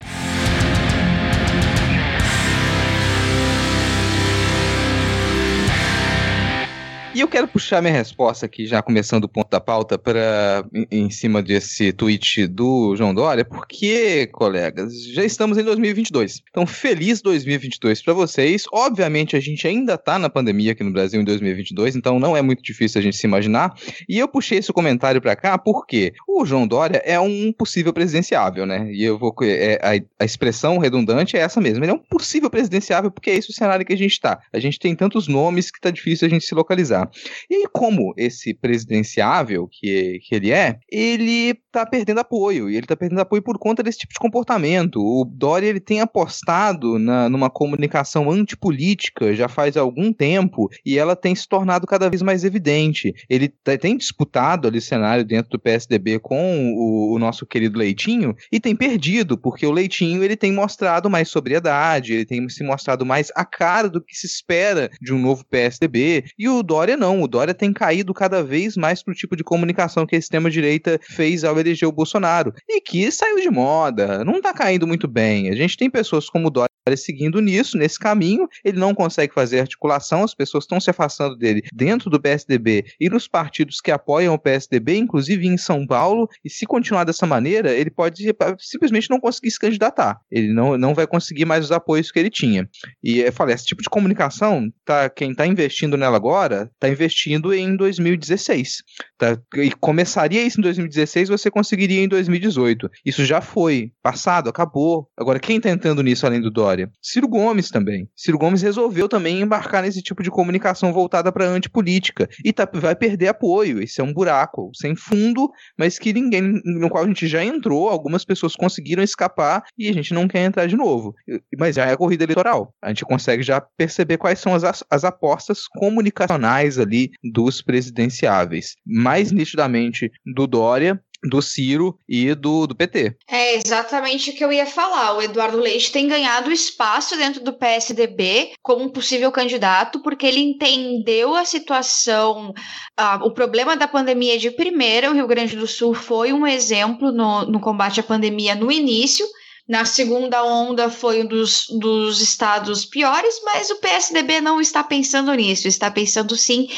E 7.19 7.21
eu 7.21 7.27
quero 7.27 7.49
puxar 7.49 7.83
minha 7.83 7.93
resposta 7.93 8.47
aqui, 8.47 8.65
já 8.65 8.81
começando 8.81 9.25
o 9.25 9.29
ponto 9.29 9.51
da 9.51 9.59
pauta, 9.59 9.99
para 9.99 10.65
em, 10.89 11.11
cima 11.11 11.43
desse 11.43 11.93
tweet 11.93 12.47
do 12.47 12.95
João 12.95 13.13
Dória, 13.13 13.45
porque, 13.45 14.29
colegas, 14.29 15.03
já 15.03 15.25
estamos 15.25 15.59
em 15.59 15.65
2022. 15.65 16.45
Então, 16.49 16.65
feliz 16.65 17.21
2022 17.21 18.03
para 18.03 18.13
vocês. 18.15 18.67
Obviamente, 18.73 19.35
a 19.35 19.41
gente 19.41 19.67
ainda 19.67 19.95
está 19.95 20.17
na 20.17 20.31
pandemia 20.31 20.71
aqui 20.71 20.85
no 20.85 20.93
Brasil 20.93 21.21
em 21.21 21.25
2022, 21.25 21.97
então 21.97 22.21
não 22.21 22.37
é 22.37 22.41
muito 22.41 22.63
difícil 22.63 23.01
a 23.01 23.03
gente 23.03 23.17
se 23.17 23.27
imaginar. 23.27 23.75
E 24.09 24.17
eu 24.17 24.29
puxei 24.29 24.59
esse 24.59 24.73
comentário 24.73 25.21
para 25.21 25.35
cá 25.35 25.59
porque 25.59 26.13
o 26.25 26.47
João 26.47 26.69
Dória 26.69 27.03
é 27.05 27.19
um 27.19 27.53
possível 27.53 27.93
presidenciável, 27.93 28.65
né? 28.65 28.93
E 28.93 29.03
eu 29.03 29.19
vou. 29.19 29.35
É, 29.43 29.81
a, 29.83 30.23
a 30.23 30.25
expressão 30.25 30.79
redundante 30.79 31.37
é 31.37 31.41
essa 31.41 31.61
mesmo. 31.61 31.83
Ele 31.83 31.91
é 31.91 31.95
um 31.95 31.99
possível 31.99 32.49
presidenciável 32.49 33.11
porque 33.11 33.31
é 33.31 33.35
esse 33.35 33.51
o 33.51 33.53
cenário 33.53 33.85
que 33.85 33.93
a 33.93 33.99
gente 33.99 34.13
está. 34.13 34.39
A 34.53 34.61
gente 34.61 34.79
tem 34.79 34.95
tantos 34.95 35.27
nomes 35.27 35.69
que 35.73 35.81
tá 35.81 35.91
difícil 35.91 36.25
a 36.25 36.31
gente 36.31 36.45
se 36.45 36.55
localizar. 36.55 37.08
E 37.51 37.67
como 37.69 38.15
esse 38.17 38.55
presidenciável 38.55 39.69
que, 39.71 40.21
que 40.21 40.35
ele 40.35 40.53
é, 40.53 40.79
ele 40.91 41.55
tá 41.79 41.87
perdendo 41.87 42.19
apoio, 42.19 42.69
e 42.69 42.77
ele 42.77 42.87
tá 42.87 42.97
perdendo 42.97 43.21
apoio 43.21 43.43
por 43.43 43.59
conta 43.59 43.83
desse 43.83 43.99
tipo 43.99 44.13
de 44.13 44.19
comportamento. 44.19 45.01
O 45.01 45.25
Dória, 45.25 45.67
ele 45.67 45.81
tem 45.81 46.01
apostado 46.01 46.99
na, 46.99 47.29
numa 47.29 47.51
comunicação 47.51 48.31
antipolítica 48.31 49.35
já 49.35 49.49
faz 49.49 49.77
algum 49.77 50.13
tempo, 50.13 50.69
e 50.85 50.99
ela 50.99 51.15
tem 51.15 51.35
se 51.35 51.49
tornado 51.49 51.87
cada 51.87 52.09
vez 52.09 52.23
mais 52.23 52.45
evidente. 52.45 53.15
Ele 53.29 53.49
tem 53.81 53.97
disputado 53.97 54.67
ali 54.67 54.81
cenário 54.81 55.25
dentro 55.25 55.51
do 55.51 55.59
PSDB 55.59 56.19
com 56.19 56.75
o, 56.75 57.15
o 57.15 57.19
nosso 57.19 57.47
querido 57.47 57.79
Leitinho, 57.79 58.35
e 58.51 58.59
tem 58.59 58.75
perdido, 58.75 59.37
porque 59.39 59.67
o 59.67 59.73
Leitinho, 59.73 60.23
ele 60.25 60.37
tem 60.37 60.53
mostrado 60.53 61.09
mais 61.09 61.29
sobriedade, 61.29 62.15
ele 62.15 62.25
tem 62.25 62.49
se 62.49 62.65
mostrado 62.65 63.07
mais 63.07 63.31
a 63.35 63.45
cara 63.45 63.89
do 63.89 64.01
que 64.01 64.17
se 64.17 64.27
espera 64.27 64.91
de 65.01 65.13
um 65.13 65.19
novo 65.19 65.45
PSDB, 65.45 66.25
e 66.39 66.49
o 66.49 66.63
Dória 66.63 66.97
não, 66.97 67.23
o 67.23 67.29
Dória 67.29 67.55
tem 67.55 67.73
caído 67.73 68.13
cada 68.13 68.43
vez 68.43 68.77
mais 68.77 69.03
pro 69.03 69.15
tipo 69.15 69.37
de 69.37 69.45
comunicação 69.45 70.07
que 70.07 70.17
a 70.17 70.19
extrema-direita 70.19 70.99
fez 71.03 71.45
ao 71.45 71.59
eleger 71.69 71.89
o 71.89 71.93
Bolsonaro. 71.93 72.53
E 72.69 72.81
que 72.81 73.11
saiu 73.11 73.37
de 73.41 73.51
moda, 73.51 74.25
não 74.25 74.41
tá 74.41 74.53
caindo 74.53 74.87
muito 74.87 75.07
bem. 75.07 75.49
A 75.51 75.55
gente 75.55 75.77
tem 75.77 75.91
pessoas 75.91 76.29
como 76.29 76.49
o 76.49 76.51
Dória 76.51 76.69
seguindo 76.97 77.41
nisso, 77.41 77.77
nesse 77.77 77.99
caminho, 77.99 78.49
ele 78.65 78.79
não 78.79 78.95
consegue 78.95 79.33
fazer 79.33 79.61
articulação, 79.61 80.25
as 80.25 80.35
pessoas 80.35 80.65
estão 80.65 80.81
se 80.81 80.91
afastando 80.91 81.37
dele 81.37 81.63
dentro 81.73 82.11
do 82.11 82.21
PSDB 82.21 82.85
e 83.01 83.09
nos 83.09 83.29
partidos 83.29 83.81
que 83.81 83.91
apoiam 83.91 84.35
o 84.35 84.39
PSDB, 84.39 84.97
inclusive 84.97 85.47
em 85.47 85.57
São 85.57 85.87
Paulo, 85.87 86.29
e 86.45 86.51
se 86.51 86.67
continuar 86.67 87.05
dessa 87.05 87.27
maneira, 87.27 87.73
ele 87.73 87.91
pode 87.91 88.25
simplesmente 88.59 89.11
não 89.11 89.21
conseguir 89.21 89.51
se 89.51 89.59
candidatar. 89.59 90.19
Ele 90.31 90.53
não, 90.53 90.77
não 90.77 90.95
vai 90.95 91.07
conseguir 91.07 91.45
mais 91.45 91.65
os 91.65 91.73
apoios 91.73 92.11
que 92.11 92.19
ele 92.19 92.31
tinha. 92.31 92.69
E 93.03 93.21
eu 93.21 93.33
falei, 93.33 93.55
esse 93.55 93.67
tipo 93.67 93.83
de 93.83 93.89
comunicação, 93.89 94.71
tá, 94.85 95.09
quem 95.09 95.33
está 95.33 95.47
investindo 95.47 95.97
nela 95.97 96.17
agora, 96.17 96.71
está 96.75 96.89
investindo 96.89 97.53
em 97.55 97.77
2016. 97.77 98.83
Tá? 99.17 99.39
E 99.57 99.71
começaria 99.73 100.43
isso 100.43 100.61
em 100.61 100.63
2016, 100.63 101.29
você 101.29 101.51
conseguiria 101.51 102.03
em 102.03 102.09
2018. 102.09 102.91
Isso 103.05 103.25
já 103.25 103.41
foi, 103.41 103.93
passado, 104.03 104.49
acabou. 104.49 105.09
Agora, 105.17 105.41
quem 105.41 105.57
está 105.57 105.71
entrando 105.71 106.03
nisso 106.03 106.27
além 106.27 106.41
do 106.41 106.51
Dória? 106.51 106.78
Ciro 107.03 107.29
Gomes 107.29 107.71
também. 107.71 108.09
Ciro 108.15 108.39
Gomes 108.39 108.63
resolveu 108.63 109.09
também 109.09 109.41
embarcar 109.41 109.83
nesse 109.83 110.03
tipo 110.03 110.23
de 110.23 110.31
comunicação 110.31 110.93
voltada 110.93 111.33
para 111.33 111.47
a 111.47 111.51
antipolítica. 111.51 112.29
E 112.45 112.53
tá, 112.53 112.69
vai 112.73 112.95
perder 112.95 113.29
apoio. 113.29 113.83
Esse 113.83 114.01
é 114.01 114.05
um 114.05 114.13
buraco 114.13 114.71
sem 114.75 114.95
fundo, 114.95 115.51
mas 115.79 115.99
que 115.99 116.13
ninguém, 116.13 116.61
no 116.65 116.89
qual 116.89 117.05
a 117.05 117.07
gente 117.07 117.27
já 117.27 117.45
entrou, 117.45 117.89
algumas 117.89 118.25
pessoas 118.25 118.55
conseguiram 118.55 119.03
escapar 119.03 119.63
e 119.77 119.89
a 119.89 119.93
gente 119.93 120.13
não 120.15 120.29
quer 120.29 120.45
entrar 120.45 120.67
de 120.67 120.77
novo. 120.77 121.15
Mas 121.59 121.77
já 121.77 121.87
é 121.87 121.93
a 121.93 121.97
corrida 121.97 122.25
eleitoral. 122.25 122.75
A 122.83 122.89
gente 122.89 123.05
consegue 123.05 123.43
já 123.43 123.61
perceber 123.61 124.19
quais 124.19 124.39
são 124.39 124.55
as, 124.55 124.85
as 124.91 125.05
apostas 125.05 125.67
comunicacionais 125.67 126.79
ali 126.79 127.11
dos 127.33 127.63
presidenciáveis. 127.63 128.77
Mais 128.87 129.33
nitidamente 129.33 130.11
do 130.35 130.47
Dória, 130.47 131.01
do 131.23 131.43
Ciro 131.43 131.99
e 132.09 132.35
do, 132.35 132.67
do 132.67 132.75
PT. 132.75 133.17
É 133.29 133.57
exatamente 133.57 134.31
o 134.31 134.35
que 134.35 134.45
eu 134.45 134.53
ia 134.53 134.67
falar. 134.67 135.15
O 135.15 135.23
Eduardo 135.23 135.59
Leite 135.59 135.91
tem 135.91 136.07
ganhado 136.07 136.53
espaço 136.53 137.17
dentro 137.17 137.43
do 137.43 137.53
PSDB 137.53 138.53
como 138.63 138.85
um 138.85 138.89
possível 138.89 139.31
candidato, 139.33 140.01
porque 140.03 140.27
ele 140.27 140.41
entendeu 140.41 141.35
a 141.35 141.45
situação, 141.45 142.51
uh, 142.99 143.25
o 143.25 143.33
problema 143.33 143.77
da 143.77 143.89
pandemia 143.89 144.39
de 144.39 144.51
primeira. 144.51 145.11
O 145.11 145.15
Rio 145.15 145.27
Grande 145.27 145.57
do 145.57 145.67
Sul 145.67 145.95
foi 145.95 146.33
um 146.33 146.47
exemplo 146.47 147.11
no, 147.11 147.45
no 147.47 147.61
combate 147.61 148.01
à 148.01 148.03
pandemia 148.03 148.55
no 148.55 148.71
início. 148.71 149.27
Na 149.69 149.85
segunda 149.85 150.43
onda 150.43 150.89
foi 150.89 151.23
um 151.23 151.27
dos, 151.27 151.67
dos 151.69 152.23
estados 152.23 152.87
piores, 152.87 153.39
mas 153.45 153.69
o 153.69 153.77
PSDB 153.77 154.41
não 154.41 154.61
está 154.61 154.83
pensando 154.83 155.33
nisso, 155.35 155.69
está 155.69 155.91
pensando 155.91 156.35
sim. 156.37 156.69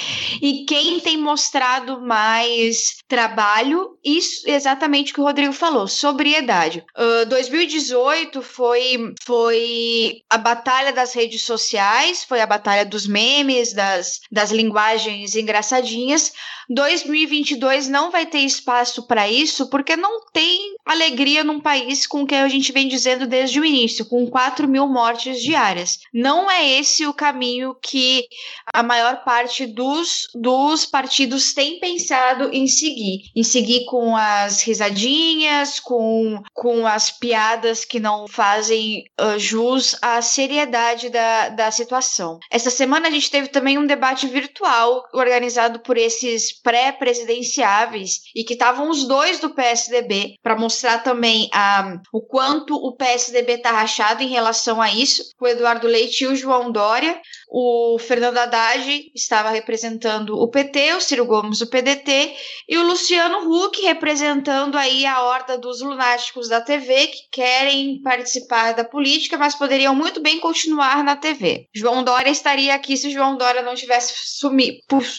E 0.42 0.64
quem 0.64 0.98
tem 0.98 1.16
mostrado 1.16 2.00
mais 2.00 2.96
trabalho, 3.06 3.96
isso 4.04 4.42
exatamente 4.48 5.12
o 5.12 5.14
que 5.14 5.20
o 5.20 5.24
Rodrigo 5.24 5.52
falou, 5.52 5.86
sobriedade. 5.86 6.84
Uh, 6.98 7.26
2018 7.26 8.42
foi, 8.42 9.14
foi 9.24 10.22
a 10.28 10.36
batalha 10.36 10.92
das 10.92 11.12
redes 11.14 11.42
sociais, 11.42 12.24
foi 12.24 12.40
a 12.40 12.46
batalha 12.46 12.84
dos 12.84 13.06
memes, 13.06 13.72
das, 13.72 14.20
das 14.32 14.50
linguagens 14.50 15.36
engraçadinhas. 15.36 16.32
2022 16.68 17.88
não 17.88 18.12
vai 18.12 18.26
ter 18.26 18.38
espaço 18.38 19.06
para 19.06 19.28
isso, 19.28 19.68
porque 19.68 19.96
não 19.96 20.24
tem 20.32 20.76
alegria 20.86 21.42
num 21.42 21.60
país 21.60 22.06
com 22.06 22.24
que 22.24 22.34
a 22.34 22.48
gente 22.48 22.70
vem 22.70 22.79
dizendo 22.88 23.26
desde 23.26 23.60
o 23.60 23.64
início, 23.64 24.04
com 24.04 24.26
4 24.26 24.68
mil 24.68 24.86
mortes 24.86 25.40
diárias. 25.40 25.98
Não 26.12 26.50
é 26.50 26.66
esse 26.78 27.06
o 27.06 27.14
caminho 27.14 27.74
que 27.80 28.26
a 28.72 28.82
maior 28.82 29.24
parte 29.24 29.66
dos, 29.66 30.28
dos 30.34 30.86
partidos 30.86 31.52
tem 31.54 31.78
pensado 31.80 32.50
em 32.52 32.66
seguir. 32.66 33.22
Em 33.34 33.42
seguir 33.42 33.84
com 33.86 34.16
as 34.16 34.62
risadinhas, 34.62 35.80
com, 35.80 36.42
com 36.54 36.86
as 36.86 37.10
piadas 37.10 37.84
que 37.84 38.00
não 38.00 38.26
fazem 38.28 39.04
uh, 39.20 39.38
jus 39.38 39.96
à 40.02 40.22
seriedade 40.22 41.10
da, 41.10 41.48
da 41.48 41.70
situação. 41.70 42.38
Essa 42.50 42.70
semana 42.70 43.08
a 43.08 43.10
gente 43.10 43.30
teve 43.30 43.48
também 43.48 43.78
um 43.78 43.86
debate 43.86 44.26
virtual 44.26 45.04
organizado 45.12 45.80
por 45.80 45.96
esses 45.96 46.52
pré-presidenciáveis 46.62 48.20
e 48.34 48.44
que 48.44 48.54
estavam 48.54 48.90
os 48.90 49.06
dois 49.06 49.40
do 49.40 49.50
PSDB 49.50 50.36
para 50.42 50.56
mostrar 50.56 50.98
também 50.98 51.48
a, 51.52 51.98
o 52.12 52.20
quanto 52.20 52.69
o 52.74 52.92
PSDB 52.92 53.54
está 53.54 53.70
rachado 53.72 54.22
em 54.22 54.28
relação 54.28 54.80
a 54.80 54.90
isso. 54.90 55.22
O 55.40 55.46
Eduardo 55.46 55.86
Leite 55.86 56.24
e 56.24 56.26
o 56.26 56.36
João 56.36 56.70
Dória. 56.70 57.20
O 57.52 57.98
Fernando 57.98 58.38
Haddad 58.38 59.10
estava 59.12 59.50
representando 59.50 60.38
o 60.38 60.46
PT, 60.48 60.94
o 60.94 61.00
Ciro 61.00 61.26
Gomes 61.26 61.60
o 61.60 61.66
PDT 61.66 62.32
e 62.68 62.78
o 62.78 62.84
Luciano 62.84 63.50
Huck 63.50 63.82
representando 63.82 64.78
aí 64.78 65.04
a 65.04 65.20
horda 65.24 65.58
dos 65.58 65.80
lunáticos 65.80 66.48
da 66.48 66.60
TV 66.60 67.08
que 67.08 67.18
querem 67.32 68.00
participar 68.02 68.74
da 68.74 68.84
política, 68.84 69.36
mas 69.36 69.56
poderiam 69.56 69.96
muito 69.96 70.20
bem 70.20 70.38
continuar 70.38 71.02
na 71.02 71.16
TV. 71.16 71.66
João 71.74 72.04
Dória 72.04 72.30
estaria 72.30 72.72
aqui 72.72 72.96
se 72.96 73.10
João 73.10 73.36
Dória 73.36 73.62
não 73.62 73.74
tivesse 73.74 74.12
sumido, 74.38 74.78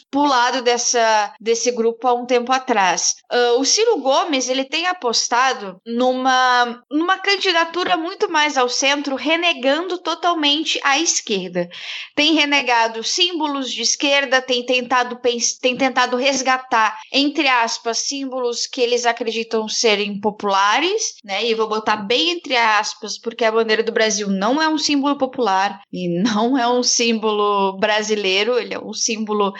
pulado 0.09 0.61
dessa, 0.61 1.33
desse 1.37 1.69
grupo 1.71 2.07
há 2.07 2.13
um 2.13 2.25
tempo 2.25 2.53
atrás. 2.53 3.15
Uh, 3.29 3.59
o 3.59 3.65
Ciro 3.65 3.97
Gomes 3.97 4.47
ele 4.47 4.63
tem 4.63 4.87
apostado 4.87 5.81
numa, 5.85 6.81
numa 6.89 7.17
candidatura 7.17 7.97
muito 7.97 8.31
mais 8.31 8.57
ao 8.57 8.69
centro, 8.69 9.17
renegando 9.17 9.97
totalmente 9.97 10.79
a 10.81 10.97
esquerda 10.97 11.69
tem 12.21 12.35
renegado 12.35 13.03
símbolos 13.03 13.73
de 13.73 13.81
esquerda, 13.81 14.43
tem 14.43 14.63
tentado, 14.63 15.19
tem 15.59 15.75
tentado 15.75 16.15
resgatar, 16.15 16.99
entre 17.11 17.47
aspas, 17.47 17.97
símbolos 17.97 18.67
que 18.67 18.79
eles 18.79 19.07
acreditam 19.07 19.67
serem 19.67 20.21
populares, 20.21 21.15
né? 21.23 21.43
E 21.43 21.55
vou 21.55 21.67
botar 21.67 21.95
bem 21.95 22.29
entre 22.29 22.55
aspas, 22.55 23.17
porque 23.17 23.43
a 23.43 23.51
bandeira 23.51 23.81
do 23.81 23.91
Brasil 23.91 24.29
não 24.29 24.61
é 24.61 24.69
um 24.69 24.77
símbolo 24.77 25.17
popular 25.17 25.81
e 25.91 26.21
não 26.21 26.55
é 26.55 26.67
um 26.67 26.83
símbolo 26.83 27.79
brasileiro, 27.79 28.59
ele 28.59 28.75
é 28.75 28.79
um 28.79 28.93
símbolo 28.93 29.51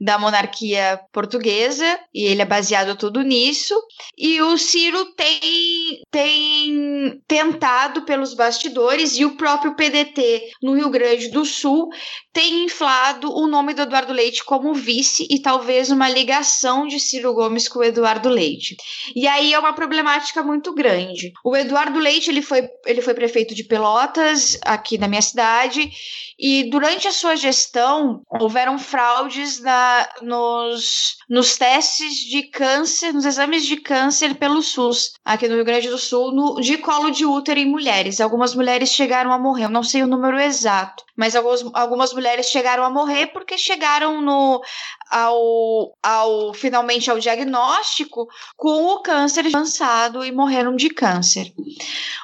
da 0.00 0.16
monarquia 0.16 1.00
portuguesa 1.12 1.98
e 2.14 2.26
ele 2.26 2.42
é 2.42 2.46
baseado 2.46 2.96
tudo 2.96 3.22
nisso. 3.22 3.74
E 4.16 4.40
o 4.40 4.56
Ciro 4.56 5.06
tem, 5.16 6.00
tem 6.12 7.20
tentado 7.26 8.02
pelos 8.02 8.34
bastidores 8.34 9.18
e 9.18 9.24
o 9.24 9.36
próprio 9.36 9.74
PDT 9.74 10.52
no 10.62 10.74
Rio 10.74 10.90
Grande 10.90 11.26
do 11.26 11.44
Sul 11.44 11.90
tem 12.32 12.64
inflado 12.64 13.32
o 13.32 13.46
nome 13.46 13.74
do 13.74 13.82
Eduardo 13.82 14.12
Leite 14.12 14.44
como 14.44 14.74
vice 14.74 15.26
e 15.30 15.40
talvez 15.40 15.90
uma 15.90 16.08
ligação 16.08 16.86
de 16.86 16.98
Ciro 16.98 17.32
Gomes 17.32 17.68
com 17.68 17.78
o 17.78 17.84
Eduardo 17.84 18.28
Leite. 18.28 18.76
E 19.14 19.26
aí 19.28 19.52
é 19.52 19.58
uma 19.58 19.72
problemática 19.72 20.42
muito 20.42 20.74
grande. 20.74 21.32
O 21.44 21.56
Eduardo 21.56 21.98
Leite 21.98 22.30
ele 22.30 22.42
foi, 22.42 22.68
ele 22.86 23.00
foi 23.00 23.14
prefeito 23.14 23.54
de 23.54 23.64
Pelotas, 23.64 24.58
aqui 24.62 24.98
na 24.98 25.06
minha 25.06 25.22
cidade, 25.22 25.90
e 26.38 26.64
durante 26.64 27.06
a 27.06 27.12
sua 27.12 27.36
gestão 27.36 28.22
houveram 28.28 28.78
fraudes 28.78 29.60
na, 29.60 30.08
nos, 30.20 31.16
nos 31.28 31.56
testes 31.56 32.16
de 32.16 32.42
câncer, 32.42 33.12
nos 33.12 33.24
exames 33.24 33.64
de 33.64 33.76
câncer 33.76 34.34
pelo 34.34 34.60
SUS, 34.60 35.12
aqui 35.24 35.46
no 35.46 35.54
Rio 35.54 35.64
Grande 35.64 35.88
do 35.88 35.98
Sul, 35.98 36.32
no, 36.32 36.60
de 36.60 36.76
colo 36.78 37.10
de 37.10 37.24
útero 37.24 37.60
em 37.60 37.66
mulheres. 37.66 38.20
Algumas 38.20 38.54
mulheres 38.54 38.90
chegaram 38.90 39.32
a 39.32 39.38
morrer, 39.38 39.64
eu 39.64 39.70
não 39.70 39.82
sei 39.82 40.02
o 40.02 40.08
número 40.08 40.38
exato, 40.40 41.04
mas 41.16 41.36
algumas, 41.36 41.64
algumas 41.94 42.12
mulheres 42.12 42.50
chegaram 42.50 42.82
a 42.82 42.90
morrer 42.90 43.28
porque 43.28 43.56
chegaram 43.56 44.20
no 44.20 44.60
ao, 45.08 45.96
ao 46.02 46.52
finalmente 46.52 47.08
ao 47.08 47.20
diagnóstico 47.20 48.28
com 48.56 48.86
o 48.86 49.00
câncer 49.00 49.46
avançado 49.46 50.24
e 50.24 50.32
morreram 50.32 50.74
de 50.74 50.90
câncer. 50.90 51.52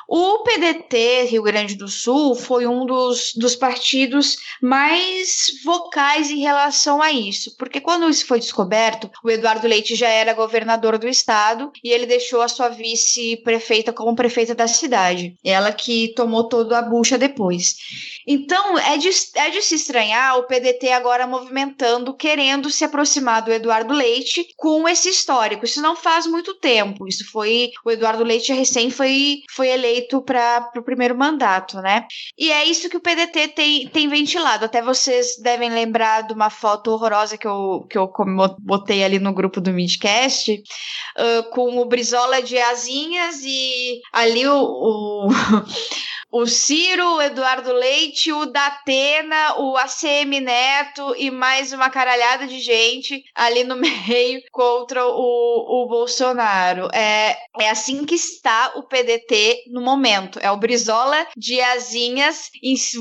O 0.09 0.41
PDT 0.41 1.27
Rio 1.31 1.45
Grande 1.45 1.77
do 1.77 1.87
Sul 1.87 2.35
foi 2.35 2.67
um 2.67 2.85
dos, 2.85 3.33
dos 3.37 3.55
partidos 3.55 4.37
mais 4.61 5.47
vocais 5.65 6.33
em 6.33 6.41
relação 6.41 7.01
a 7.01 7.13
isso, 7.13 7.57
porque 7.57 7.81
quando 7.81 8.11
isso 8.11 8.27
foi 8.27 8.41
descoberto, 8.41 9.09
o 9.23 9.31
Eduardo 9.31 9.69
Leite 9.69 9.95
já 9.95 10.09
era 10.09 10.35
governador 10.35 10.99
do 10.99 11.07
estado 11.07 11.71
e 11.85 11.91
ele 11.91 12.07
deixou 12.07 12.43
a 12.43 12.49
sua 12.49 12.69
vice-prefeita 12.69 13.93
como 13.93 14.17
prefeita 14.17 14.53
da 14.53 14.67
cidade. 14.67 15.37
Ela 15.45 15.71
que 15.71 16.13
tomou 16.17 16.49
toda 16.49 16.77
a 16.77 16.83
bucha 16.83 17.17
depois. 17.17 17.77
Então, 18.27 18.77
é 18.79 18.97
de, 18.97 19.11
é 19.37 19.51
de 19.51 19.60
se 19.63 19.75
estranhar 19.75 20.39
o 20.39 20.45
PDT 20.45 20.91
agora 20.93 21.27
movimentando, 21.27 22.15
querendo 22.15 22.71
se 22.71 22.85
aproximar 22.85 23.43
do 23.43 23.53
Eduardo 23.53 23.95
Leite 23.95 24.49
com 24.57 24.89
esse 24.89 25.09
histórico. 25.09 25.65
Isso 25.65 25.81
não 25.81 25.97
faz 25.97 26.27
muito 26.27 26.55
tempo. 26.55 27.07
Isso 27.07 27.31
foi. 27.31 27.71
O 27.85 27.91
Eduardo 27.91 28.25
Leite 28.25 28.53
recém 28.53 28.91
foi, 28.91 29.43
foi 29.51 29.69
eleito 29.69 30.23
para 30.23 30.71
o 30.77 30.83
primeiro 30.83 31.17
mandato, 31.17 31.81
né? 31.81 32.07
E 32.37 32.51
é 32.51 32.65
isso 32.65 32.89
que 32.89 32.97
o 32.97 33.01
PDT 33.01 33.49
tem, 33.49 33.89
tem 33.89 34.09
ventilado. 34.09 34.65
Até 34.65 34.83
vocês 34.83 35.37
devem 35.43 35.71
lembrar 35.71 36.23
de 36.23 36.33
uma 36.33 36.51
foto 36.51 36.91
horrorosa 36.91 37.37
que 37.37 37.47
eu, 37.47 37.87
que 37.89 37.99
eu 37.99 38.11
botei 38.59 39.05
ali 39.05 39.19
no 39.19 39.33
grupo 39.33 39.61
do 39.61 39.73
Midcast, 39.73 40.53
uh, 40.53 41.51
com 41.51 41.79
o 41.79 41.85
Brizola 41.85 42.43
de 42.43 42.59
asinhas 42.59 43.43
e 43.45 44.01
ali 44.13 44.47
o, 44.47 44.57
o 44.57 45.29
o 46.33 46.47
Ciro, 46.47 47.17
o 47.17 47.23
Eduardo 47.23 47.73
Leite, 47.73 48.33
o 48.33 48.47
Datena, 48.47 49.59
o 49.59 49.77
ACM 49.77 50.41
Neto 50.41 51.15
e 51.17 51.31
mais 51.31 51.73
uma 51.73 51.91
caralhada 51.91 52.47
de 52.47 52.61
gente 52.61 53.25
ali 53.35 53.65
no 53.65 53.75
meio 54.07 54.41
contra 54.53 55.05
o, 55.05 55.85
o 55.85 55.89
Bolsonaro. 55.89 56.89
É, 56.93 57.37
é 57.59 57.71
assim 57.71 58.05
que 58.05 58.15
está 58.15 58.73
o 58.77 58.85
PDT 58.85 59.65
no 59.73 59.81
momento. 59.81 60.39
É 60.41 60.51
o 60.51 60.57
Brizola 60.57 61.27
de 61.37 61.61
asinhas 61.61 62.51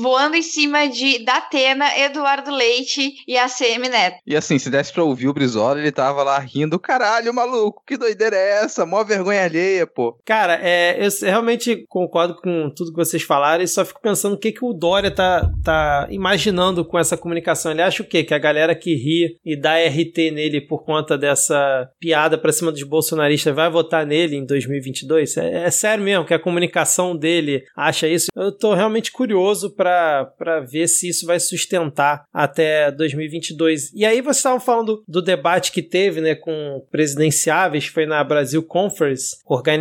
voando 0.00 0.36
em 0.36 0.42
cima 0.42 0.88
de 0.88 1.24
Datena, 1.24 1.96
Eduardo 1.98 2.50
Leite 2.50 3.14
e 3.28 3.38
ACM 3.38 3.88
Neto. 3.88 4.16
E 4.26 4.36
assim, 4.36 4.58
se 4.58 4.70
desse 4.70 4.92
pra 4.92 5.04
ouvir 5.04 5.28
o 5.28 5.34
Brizola, 5.34 5.78
ele 5.78 5.92
tava 5.92 6.22
lá 6.24 6.38
rindo, 6.38 6.78
caralho, 6.78 7.32
maluco, 7.32 7.82
que 7.86 7.96
doideira 7.96 8.36
é 8.36 8.64
essa? 8.64 8.84
Mó 8.84 9.04
vergonha 9.04 9.44
alheia, 9.44 9.86
pô. 9.86 10.18
Cara, 10.24 10.58
é, 10.60 10.98
eu 10.98 11.10
realmente 11.22 11.84
concordo 11.88 12.34
com 12.40 12.70
tudo 12.74 12.90
que 12.90 12.96
vocês 12.96 13.19
vocês 13.20 13.22
falaram 13.24 13.62
e 13.62 13.68
só 13.68 13.84
fico 13.84 14.00
pensando 14.00 14.34
o 14.34 14.38
que, 14.38 14.52
que 14.52 14.64
o 14.64 14.72
Dória 14.72 15.10
tá, 15.10 15.50
tá 15.62 16.06
imaginando 16.10 16.84
com 16.84 16.98
essa 16.98 17.16
comunicação. 17.16 17.70
Ele 17.70 17.82
acha 17.82 18.02
o 18.02 18.06
quê? 18.06 18.24
Que 18.24 18.34
a 18.34 18.38
galera 18.38 18.74
que 18.74 18.94
ri 18.94 19.36
e 19.44 19.56
dá 19.56 19.76
RT 19.76 20.30
nele 20.32 20.60
por 20.60 20.84
conta 20.84 21.16
dessa 21.16 21.88
piada 21.98 22.38
pra 22.38 22.52
cima 22.52 22.72
dos 22.72 22.82
bolsonaristas 22.82 23.54
vai 23.54 23.70
votar 23.70 24.06
nele 24.06 24.36
em 24.36 24.46
2022? 24.46 25.36
É, 25.36 25.64
é 25.64 25.70
sério 25.70 26.02
mesmo 26.02 26.24
que 26.24 26.34
a 26.34 26.38
comunicação 26.38 27.16
dele 27.16 27.64
acha 27.76 28.08
isso? 28.08 28.26
Eu 28.34 28.52
tô 28.52 28.74
realmente 28.74 29.12
curioso 29.12 29.70
para 29.70 30.60
ver 30.68 30.88
se 30.88 31.08
isso 31.08 31.26
vai 31.26 31.38
sustentar 31.38 32.24
até 32.32 32.90
2022. 32.90 33.92
E 33.94 34.04
aí 34.04 34.20
vocês 34.20 34.36
estavam 34.38 34.60
falando 34.60 35.02
do 35.06 35.20
debate 35.20 35.72
que 35.72 35.82
teve 35.82 36.20
né, 36.20 36.34
com 36.34 36.84
presidenciáveis, 36.90 37.86
foi 37.86 38.06
na 38.06 38.22
Brasil 38.24 38.62
Conference, 38.62 39.36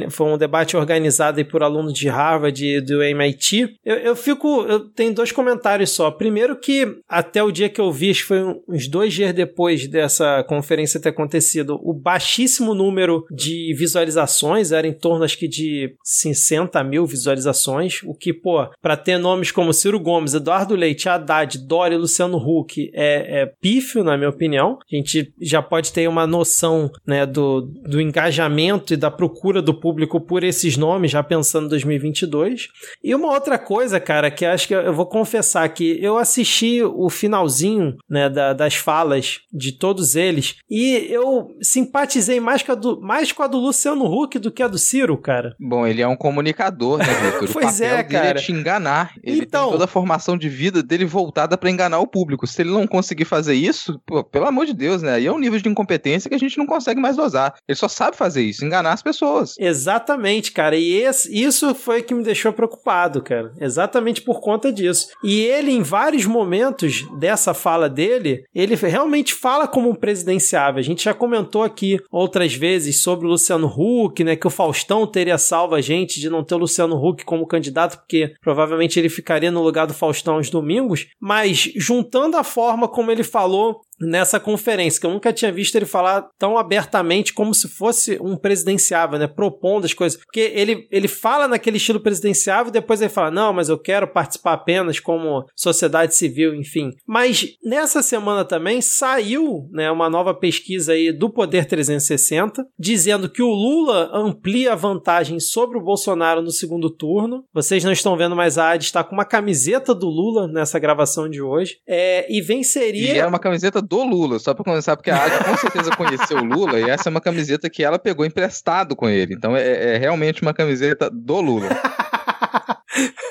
foi 0.10 0.28
um 0.28 0.38
debate 0.38 0.76
organizado 0.76 1.44
por 1.46 1.64
alunos 1.64 1.94
de 1.94 2.10
Harvard 2.10 2.66
e 2.66 2.82
do 2.82 3.02
MIT 3.04 3.29
Haiti, 3.30 3.76
eu, 3.86 3.96
eu 3.98 4.16
fico. 4.16 4.64
Eu 4.64 4.90
tenho 4.90 5.14
dois 5.14 5.32
comentários 5.32 5.92
só. 5.92 6.12
Primeiro, 6.12 6.56
que 6.56 6.98
até 7.08 7.42
o 7.44 7.52
dia 7.52 7.70
que 7.70 7.80
eu 7.80 7.92
vi, 7.92 8.14
foi 8.14 8.42
uns 8.68 8.88
dois 8.88 9.14
dias 9.14 9.34
depois 9.34 9.88
dessa 9.88 10.44
conferência 10.44 11.00
ter 11.00 11.10
acontecido, 11.10 11.80
o 11.84 11.94
baixíssimo 11.94 12.74
número 12.74 13.26
de 13.32 13.74
visualizações 13.78 14.72
era 14.72 14.88
em 14.88 14.94
torno, 14.94 15.24
acho 15.24 15.38
que, 15.38 15.48
de 15.48 15.96
60 16.04 16.84
mil 16.84 17.06
visualizações. 17.06 18.02
O 18.04 18.14
que, 18.14 18.34
pô, 18.34 18.68
para 18.82 18.98
ter 18.98 19.18
nomes 19.18 19.52
como 19.52 19.74
Ciro 19.74 20.00
Gomes, 20.00 20.34
Eduardo 20.34 20.76
Leite, 20.76 21.08
Haddad, 21.08 21.58
Dória 21.60 21.96
e 21.96 22.00
Luciano 22.00 22.38
Huck 22.38 22.90
é, 22.94 23.42
é 23.42 23.46
pífio, 23.46 24.04
na 24.04 24.18
minha 24.18 24.30
opinião. 24.30 24.78
A 24.92 24.96
gente 24.96 25.32
já 25.40 25.62
pode 25.62 25.94
ter 25.94 26.08
uma 26.08 26.26
noção 26.26 26.92
né, 27.06 27.26
do, 27.26 27.62
do 27.62 28.02
engajamento 28.02 28.94
e 28.94 28.98
da 28.98 29.12
procura 29.12 29.62
do 29.62 29.74
público 29.74 30.20
por 30.20 30.44
esses 30.44 30.78
nomes, 30.78 31.12
já 31.12 31.22
pensando 31.22 31.66
em 31.66 31.70
2022. 31.70 32.68
E 33.04 33.14
uma 33.20 33.34
outra 33.34 33.58
coisa, 33.58 34.00
cara, 34.00 34.32
que 34.32 34.46
acho 34.46 34.68
que 34.68 34.74
eu 34.74 34.94
vou 34.94 35.06
confessar 35.06 35.68
que 35.70 35.98
eu 36.02 36.18
assisti 36.18 36.82
o 36.84 37.10
finalzinho, 37.10 37.98
né, 38.10 38.30
da, 38.30 38.54
das 38.54 38.76
falas 38.76 39.42
de 39.52 39.72
todos 39.72 40.16
eles 40.16 40.56
e 40.70 41.08
eu 41.10 41.56
simpatizei 41.62 42.40
mais 42.40 42.64
com, 42.64 42.72
a 42.72 42.76
do, 42.76 43.02
mais 43.02 43.32
com 43.32 43.44
a 43.44 43.48
do 43.48 43.58
Luciano 43.58 44.06
Huck 44.06 44.40
do 44.40 44.52
que 44.52 44.64
a 44.64 44.68
do 44.68 44.78
Ciro, 44.78 45.18
cara. 45.18 45.56
Bom, 45.60 45.86
ele 45.86 46.02
é 46.02 46.08
um 46.08 46.16
comunicador, 46.16 46.98
né, 46.98 47.06
Vitor? 47.40 47.50
pois 47.54 47.82
é, 47.82 48.04
cara. 48.04 48.28
Dele 48.28 48.40
é 48.40 48.42
te 48.42 48.52
enganar. 48.52 49.14
Ele 49.24 49.42
então, 49.42 49.64
tem 49.64 49.72
toda 49.72 49.86
a 49.86 49.88
formação 49.88 50.38
de 50.38 50.48
vida 50.48 50.82
dele 50.82 51.06
voltada 51.06 51.58
para 51.58 51.70
enganar 51.70 52.00
o 52.00 52.08
público. 52.08 52.48
Se 52.48 52.62
ele 52.62 52.72
não 52.72 52.88
conseguir 52.88 53.26
fazer 53.26 53.54
isso, 53.54 54.00
pô, 54.06 54.24
pelo 54.24 54.46
amor 54.46 54.66
de 54.66 54.74
Deus, 54.74 55.02
né? 55.02 55.14
Aí 55.14 55.26
é 55.26 55.32
um 55.32 55.40
nível 55.40 55.60
de 55.60 55.70
incompetência 55.70 56.30
que 56.30 56.36
a 56.36 56.40
gente 56.40 56.58
não 56.58 56.66
consegue 56.66 57.00
mais 57.00 57.16
dosar. 57.16 57.56
Ele 57.68 57.76
só 57.76 57.88
sabe 57.88 58.16
fazer 58.16 58.44
isso, 58.44 58.66
enganar 58.66 58.94
as 58.94 59.02
pessoas. 59.02 59.56
Exatamente, 59.60 60.52
cara. 60.52 60.76
E 60.76 60.94
esse, 60.94 61.34
isso 61.34 61.74
foi 61.76 62.02
que 62.02 62.14
me 62.14 62.24
deixou 62.24 62.54
preocupado 62.54 63.09
errado, 63.10 63.22
cara. 63.22 63.52
Exatamente 63.60 64.22
por 64.22 64.40
conta 64.40 64.72
disso. 64.72 65.08
E 65.24 65.42
ele, 65.42 65.72
em 65.72 65.82
vários 65.82 66.26
momentos 66.26 67.06
dessa 67.18 67.54
fala 67.54 67.90
dele, 67.90 68.44
ele 68.54 68.76
realmente 68.76 69.34
fala 69.34 69.68
como 69.68 69.90
um 69.90 69.96
presidenciável. 69.96 70.80
A 70.80 70.84
gente 70.84 71.04
já 71.04 71.14
comentou 71.14 71.64
aqui 71.64 72.00
outras 72.12 72.54
vezes 72.54 73.02
sobre 73.02 73.26
o 73.26 73.30
Luciano 73.30 73.68
Huck, 73.68 74.24
né? 74.24 74.36
Que 74.36 74.48
o 74.48 74.52
Faustão 74.52 75.08
teria 75.08 75.38
salvo 75.38 75.76
a 75.76 75.82
gente 75.82 76.20
de 76.20 76.30
não 76.30 76.44
ter 76.44 76.56
o 76.56 76.60
Luciano 76.60 76.96
Huck 76.96 77.26
como 77.26 77.48
candidato, 77.48 77.98
porque 77.98 78.34
provavelmente 78.42 79.00
ele 79.00 79.10
ficaria 79.10 79.52
no 79.52 79.64
lugar 79.64 79.88
do 79.88 79.94
Faustão 79.94 80.36
aos 80.36 80.50
domingos. 80.50 81.08
Mas 81.20 81.72
juntando 81.76 82.38
a 82.38 82.44
forma 82.44 82.88
como 82.88 83.12
ele 83.12 83.24
falou 83.24 83.82
nessa 84.02 84.40
conferência, 84.40 85.00
que 85.00 85.06
eu 85.06 85.12
nunca 85.12 85.34
tinha 85.34 85.52
visto 85.52 85.76
ele 85.76 85.86
falar 85.86 86.30
tão 86.38 86.58
abertamente 86.58 87.34
como 87.34 87.54
se 87.54 87.68
fosse 87.68 88.18
um 88.22 88.36
presidenciável, 88.36 89.20
né? 89.20 89.28
Propondo 89.28 89.86
as 89.86 89.94
coisas. 89.94 90.20
Porque 90.20 90.52
ele, 90.54 90.88
ele 90.92 91.08
fala 91.08 91.48
naquele 91.48 91.78
estilo 91.78 92.00
presidenciável 92.00 92.70
e 92.70 92.74
depois 92.74 93.02
ele 93.02 93.10
fala, 93.10 93.32
não, 93.32 93.54
mas 93.54 93.70
eu 93.70 93.78
quero 93.78 94.08
participar 94.08 94.54
apenas 94.54 95.00
como 95.00 95.46
sociedade 95.56 96.16
civil, 96.16 96.56
enfim. 96.56 96.92
Mas 97.08 97.56
nessa 97.64 98.02
semana 98.02 98.46
também 98.46 98.82
saiu 98.82 99.68
né, 99.72 99.92
uma 99.92 100.10
nova 100.10 100.34
pesquisa 100.34 100.94
aí 100.94 101.12
do 101.12 101.30
Poder 101.30 101.66
360, 101.66 102.66
dizendo 102.78 103.30
que 103.30 103.42
o 103.42 103.50
Lula 103.50 104.10
amplia 104.14 104.74
a 104.74 104.76
vantagem 104.76 105.40
sobre 105.40 105.78
o 105.78 105.84
Bolsonaro 105.84 106.42
no 106.42 106.52
segundo 106.52 106.90
turno. 106.90 107.44
Vocês 107.54 107.84
não 107.84 107.92
estão 107.92 108.18
vendo, 108.18 108.36
mas 108.36 108.58
a 108.58 108.72
Adi 108.72 108.86
está 108.86 109.04
com 109.04 109.14
uma 109.14 109.26
camiseta 109.26 109.94
do 109.94 110.08
Lula 110.08 110.48
nessa 110.48 110.80
gravação 110.80 111.30
de 111.30 111.42
hoje. 111.42 111.78
É, 111.88 112.26
e 112.30 112.42
venceria... 112.42 113.14
E 113.14 113.20
é 113.20 113.26
uma 113.26 113.40
camiseta 113.40 113.82
do 113.90 114.04
Lula, 114.04 114.38
só 114.38 114.54
pra 114.54 114.64
começar, 114.64 114.96
porque 114.96 115.10
a 115.10 115.26
Adi 115.26 115.44
com 115.44 115.58
certeza 115.58 115.90
conheceu 115.96 116.38
o 116.38 116.44
Lula 116.44 116.80
e 116.80 116.88
essa 116.88 117.10
é 117.10 117.12
uma 117.12 117.20
camiseta 117.20 117.68
que 117.72 117.84
ela 117.84 117.98
pegou 117.98 118.24
emprestado 118.24 118.96
com 118.96 119.10
ele. 119.10 119.34
Então 119.34 119.58
é, 119.58 119.96
é 119.96 119.98
realmente 119.98 120.44
uma 120.44 120.54
camiseta 120.54 121.10
do 121.10 121.42
Lula. 121.42 121.70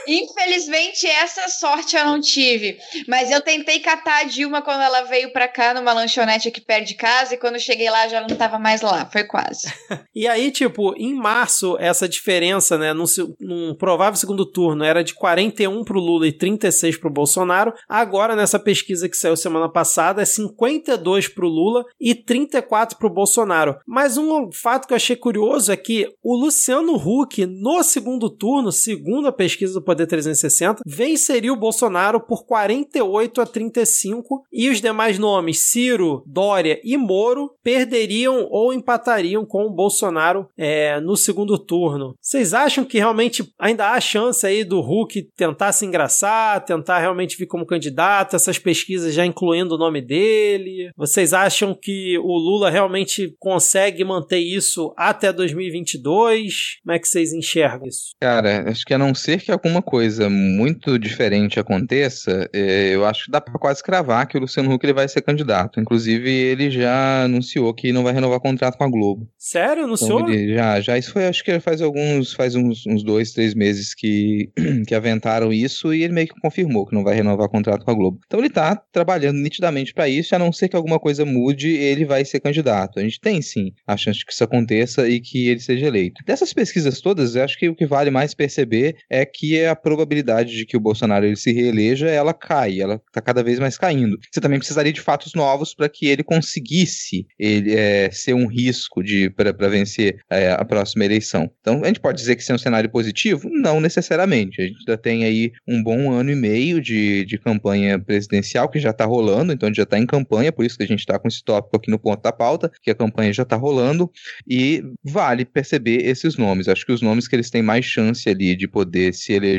Infelizmente, 0.09 1.06
essa 1.06 1.46
sorte 1.48 1.96
eu 1.96 2.04
não 2.06 2.20
tive. 2.20 2.78
Mas 3.06 3.30
eu 3.30 3.42
tentei 3.42 3.78
catar 3.80 4.22
a 4.22 4.24
Dilma 4.24 4.62
quando 4.62 4.80
ela 4.80 5.02
veio 5.02 5.32
pra 5.32 5.46
cá 5.46 5.74
numa 5.74 5.92
lanchonete 5.92 6.48
aqui 6.48 6.61
perto 6.61 6.88
de 6.88 6.94
casa 6.94 7.34
e 7.34 7.38
quando 7.38 7.54
eu 7.54 7.61
cheguei 7.61 7.90
lá 7.90 8.09
já 8.09 8.20
não 8.20 8.34
tava 8.34 8.59
mais 8.59 8.80
lá. 8.80 9.09
Foi 9.12 9.24
quase. 9.24 9.72
e 10.14 10.26
aí, 10.26 10.50
tipo, 10.50 10.94
em 10.96 11.14
março, 11.14 11.76
essa 11.78 12.09
diferença, 12.09 12.78
né, 12.78 12.94
num, 12.94 13.04
num 13.38 13.74
provável 13.74 14.18
segundo 14.18 14.46
turno 14.46 14.82
era 14.82 15.04
de 15.04 15.14
41 15.14 15.84
pro 15.84 16.00
Lula 16.00 16.26
e 16.26 16.32
36 16.32 16.96
pro 16.96 17.11
Bolsonaro. 17.11 17.74
Agora, 17.88 18.34
nessa 18.34 18.59
pesquisa 18.59 19.09
que 19.09 19.16
saiu 19.16 19.36
semana 19.36 19.70
passada, 19.70 20.22
é 20.22 20.24
52 20.24 21.28
pro 21.28 21.48
Lula 21.48 21.84
e 22.00 22.14
34 22.14 22.96
pro 22.96 23.11
Bolsonaro. 23.12 23.76
Mas 23.86 24.16
um 24.16 24.50
fato 24.52 24.86
que 24.86 24.94
eu 24.94 24.96
achei 24.96 25.16
curioso 25.16 25.70
é 25.70 25.76
que 25.76 26.09
o 26.22 26.36
Luciano 26.36 26.94
Huck, 26.94 27.44
no 27.44 27.82
segundo 27.82 28.30
turno, 28.30 28.72
segundo 28.72 29.28
a 29.28 29.32
pesquisa 29.32 29.74
do 29.74 29.84
Poder 29.84 29.97
360, 30.07 30.82
venceria 30.86 31.53
o 31.53 31.57
Bolsonaro 31.57 32.20
por 32.20 32.46
48 32.46 33.40
a 33.40 33.46
35 33.46 34.44
e 34.53 34.68
os 34.68 34.80
demais 34.80 35.18
nomes, 35.18 35.61
Ciro, 35.61 36.22
Dória 36.26 36.80
e 36.84 36.96
Moro, 36.96 37.51
perderiam 37.62 38.46
ou 38.51 38.72
empatariam 38.72 39.44
com 39.44 39.66
o 39.66 39.70
Bolsonaro 39.72 40.49
é, 40.57 41.01
no 41.01 41.16
segundo 41.16 41.59
turno. 41.59 42.14
Vocês 42.20 42.55
acham 42.55 42.84
que 42.84 42.99
realmente 42.99 43.53
ainda 43.59 43.90
há 43.90 44.01
chance 44.01 44.46
aí 44.46 44.64
do 44.64 44.80
Huck 44.80 45.28
tentar 45.36 45.72
se 45.72 45.84
engraçar, 45.84 46.64
tentar 46.64 46.99
realmente 46.99 47.36
vir 47.36 47.46
como 47.46 47.66
candidato, 47.66 48.36
essas 48.36 48.59
pesquisas 48.59 49.14
já 49.14 49.24
incluindo 49.24 49.74
o 49.74 49.78
nome 49.78 50.01
dele? 50.01 50.90
Vocês 50.96 51.32
acham 51.32 51.74
que 51.74 52.18
o 52.18 52.36
Lula 52.36 52.70
realmente 52.70 53.34
consegue 53.38 54.05
manter 54.05 54.38
isso 54.38 54.92
até 54.96 55.32
2022? 55.32 56.78
Como 56.82 56.94
é 56.94 56.99
que 56.99 57.09
vocês 57.09 57.32
enxergam 57.32 57.86
isso? 57.86 58.11
Cara, 58.20 58.70
acho 58.70 58.84
que 58.84 58.94
a 58.94 58.99
não 58.99 59.14
ser 59.14 59.40
que 59.40 59.53
alguma 59.53 59.82
coisa 59.89 60.28
muito 60.28 60.99
diferente 60.99 61.59
aconteça, 61.59 62.49
é, 62.53 62.95
eu 62.95 63.07
acho 63.07 63.24
que 63.24 63.30
dá 63.30 63.41
para 63.41 63.59
quase 63.59 63.82
cravar 63.82 64.26
que 64.28 64.36
o 64.36 64.41
Luciano 64.41 64.72
Huck 64.72 64.84
ele 64.84 64.93
vai 64.93 65.09
ser 65.09 65.22
candidato. 65.22 65.80
Inclusive, 65.80 66.30
ele 66.30 66.70
já 66.70 67.24
anunciou 67.24 67.72
que 67.72 67.91
não 67.91 68.03
vai 68.03 68.12
renovar 68.12 68.39
contrato 68.39 68.76
com 68.76 68.84
a 68.84 68.91
Globo. 68.91 69.26
Sério? 69.39 69.84
Anunciou? 69.84 70.20
Então, 70.20 70.32
ele, 70.32 70.55
já, 70.55 70.80
já. 70.80 70.99
Isso 70.99 71.12
foi, 71.12 71.26
acho 71.26 71.43
que 71.43 71.59
faz 71.59 71.80
alguns, 71.80 72.34
faz 72.34 72.55
uns, 72.55 72.86
uns 72.86 73.03
dois, 73.03 73.32
três 73.32 73.55
meses 73.55 73.95
que, 73.95 74.51
que 74.86 74.95
aventaram 74.95 75.53
isso 75.53 75.95
e 75.95 76.03
ele 76.03 76.12
meio 76.12 76.28
que 76.28 76.41
confirmou 76.41 76.86
que 76.86 76.95
não 76.95 77.03
vai 77.03 77.14
renovar 77.14 77.49
contrato 77.49 77.84
com 77.84 77.91
a 77.91 77.95
Globo. 77.95 78.20
Então 78.26 78.41
ele 78.41 78.51
tá 78.51 78.76
trabalhando 78.93 79.39
nitidamente 79.39 79.95
para 79.95 80.09
isso, 80.09 80.34
a 80.34 80.39
não 80.39 80.53
ser 80.53 80.68
que 80.68 80.76
alguma 80.76 80.99
coisa 80.99 81.24
mude, 81.24 81.70
ele 81.70 82.05
vai 82.05 82.24
ser 82.24 82.41
candidato. 82.41 82.99
A 82.99 83.03
gente 83.03 83.20
tem 83.20 83.41
sim 83.41 83.72
a 83.86 83.97
chance 83.97 84.18
de 84.18 84.26
que 84.26 84.32
isso 84.32 84.45
aconteça 84.45 85.09
e 85.09 85.18
que 85.18 85.49
ele 85.49 85.61
seja 85.61 85.86
eleito. 85.86 86.22
Dessas 86.26 86.53
pesquisas 86.53 87.01
todas, 87.01 87.34
eu 87.34 87.45
acho 87.45 87.59
que 87.59 87.68
o 87.68 87.74
que 87.74 87.86
vale 87.86 88.11
mais 88.11 88.34
perceber 88.34 88.97
é 89.09 89.24
que 89.24 89.64
a 89.64 89.76
probabilidade 89.79 90.57
de 90.57 90.66
que 90.66 90.76
o 90.76 90.81
Bolsonaro 90.81 91.24
ele 91.24 91.37
se 91.37 91.53
reeleja, 91.53 92.09
ela 92.09 92.35
cai, 92.35 92.81
ela 92.81 93.01
tá 93.12 93.20
cada 93.20 93.43
vez 93.43 93.59
mais 93.59 93.76
caindo. 93.76 94.18
Você 94.31 94.41
também 94.41 94.59
precisaria 94.59 94.93
de 94.93 95.01
fatos 95.01 95.35
novos 95.35 95.74
para 95.74 95.89
que 95.89 96.07
ele 96.07 96.22
conseguisse 96.22 97.26
ele, 97.39 97.74
é, 97.74 98.11
ser 98.11 98.35
um 98.35 98.47
risco 98.47 99.03
de 99.03 99.31
para 99.31 99.68
vencer 99.68 100.18
é, 100.31 100.53
a 100.53 100.64
próxima 100.64 101.05
eleição. 101.05 101.51
Então, 101.61 101.83
a 101.83 101.87
gente 101.87 102.01
pode 102.01 102.18
dizer 102.18 102.37
que 102.37 102.43
isso 102.43 102.53
é 102.53 102.55
um 102.55 102.59
cenário 102.59 102.91
positivo? 102.91 103.49
Não 103.51 103.81
necessariamente. 103.81 104.61
A 104.61 104.64
gente 104.64 104.79
ainda 104.81 104.97
tem 104.97 105.24
aí 105.24 105.53
um 105.66 105.83
bom 105.83 106.11
ano 106.12 106.31
e 106.31 106.35
meio 106.35 106.81
de, 106.81 107.24
de 107.24 107.39
campanha 107.39 107.99
presidencial 107.99 108.68
que 108.68 108.79
já 108.79 108.91
está 108.91 109.05
rolando, 109.05 109.53
então 109.53 109.66
a 109.66 109.70
gente 109.70 109.76
já 109.76 109.83
está 109.83 109.99
em 109.99 110.07
campanha, 110.07 110.53
por 110.53 110.64
isso 110.64 110.76
que 110.76 110.85
a 110.85 110.87
gente 110.87 111.01
está 111.01 111.18
com 111.18 111.29
esse 111.29 111.43
tópico 111.43 111.76
aqui 111.76 111.91
no 111.91 111.99
ponto 111.99 112.22
da 112.22 112.33
pauta, 112.33 112.70
que 112.83 112.91
a 112.91 112.95
campanha 112.95 113.33
já 113.33 113.43
está 113.43 113.57
rolando, 113.57 114.11
e 114.49 114.83
vale 115.05 115.45
perceber 115.45 116.07
esses 116.07 116.37
nomes. 116.37 116.68
Acho 116.68 116.85
que 116.85 116.93
os 116.93 117.03
nomes 117.03 117.29
que 117.29 117.37
eles 117.37 117.51
têm 117.51 117.62
mais 117.62 117.85
chance 117.85 118.29
ali 118.29 118.57
de 118.57 118.68
poder 118.68 119.12
se 119.14 119.33
eleger 119.33 119.57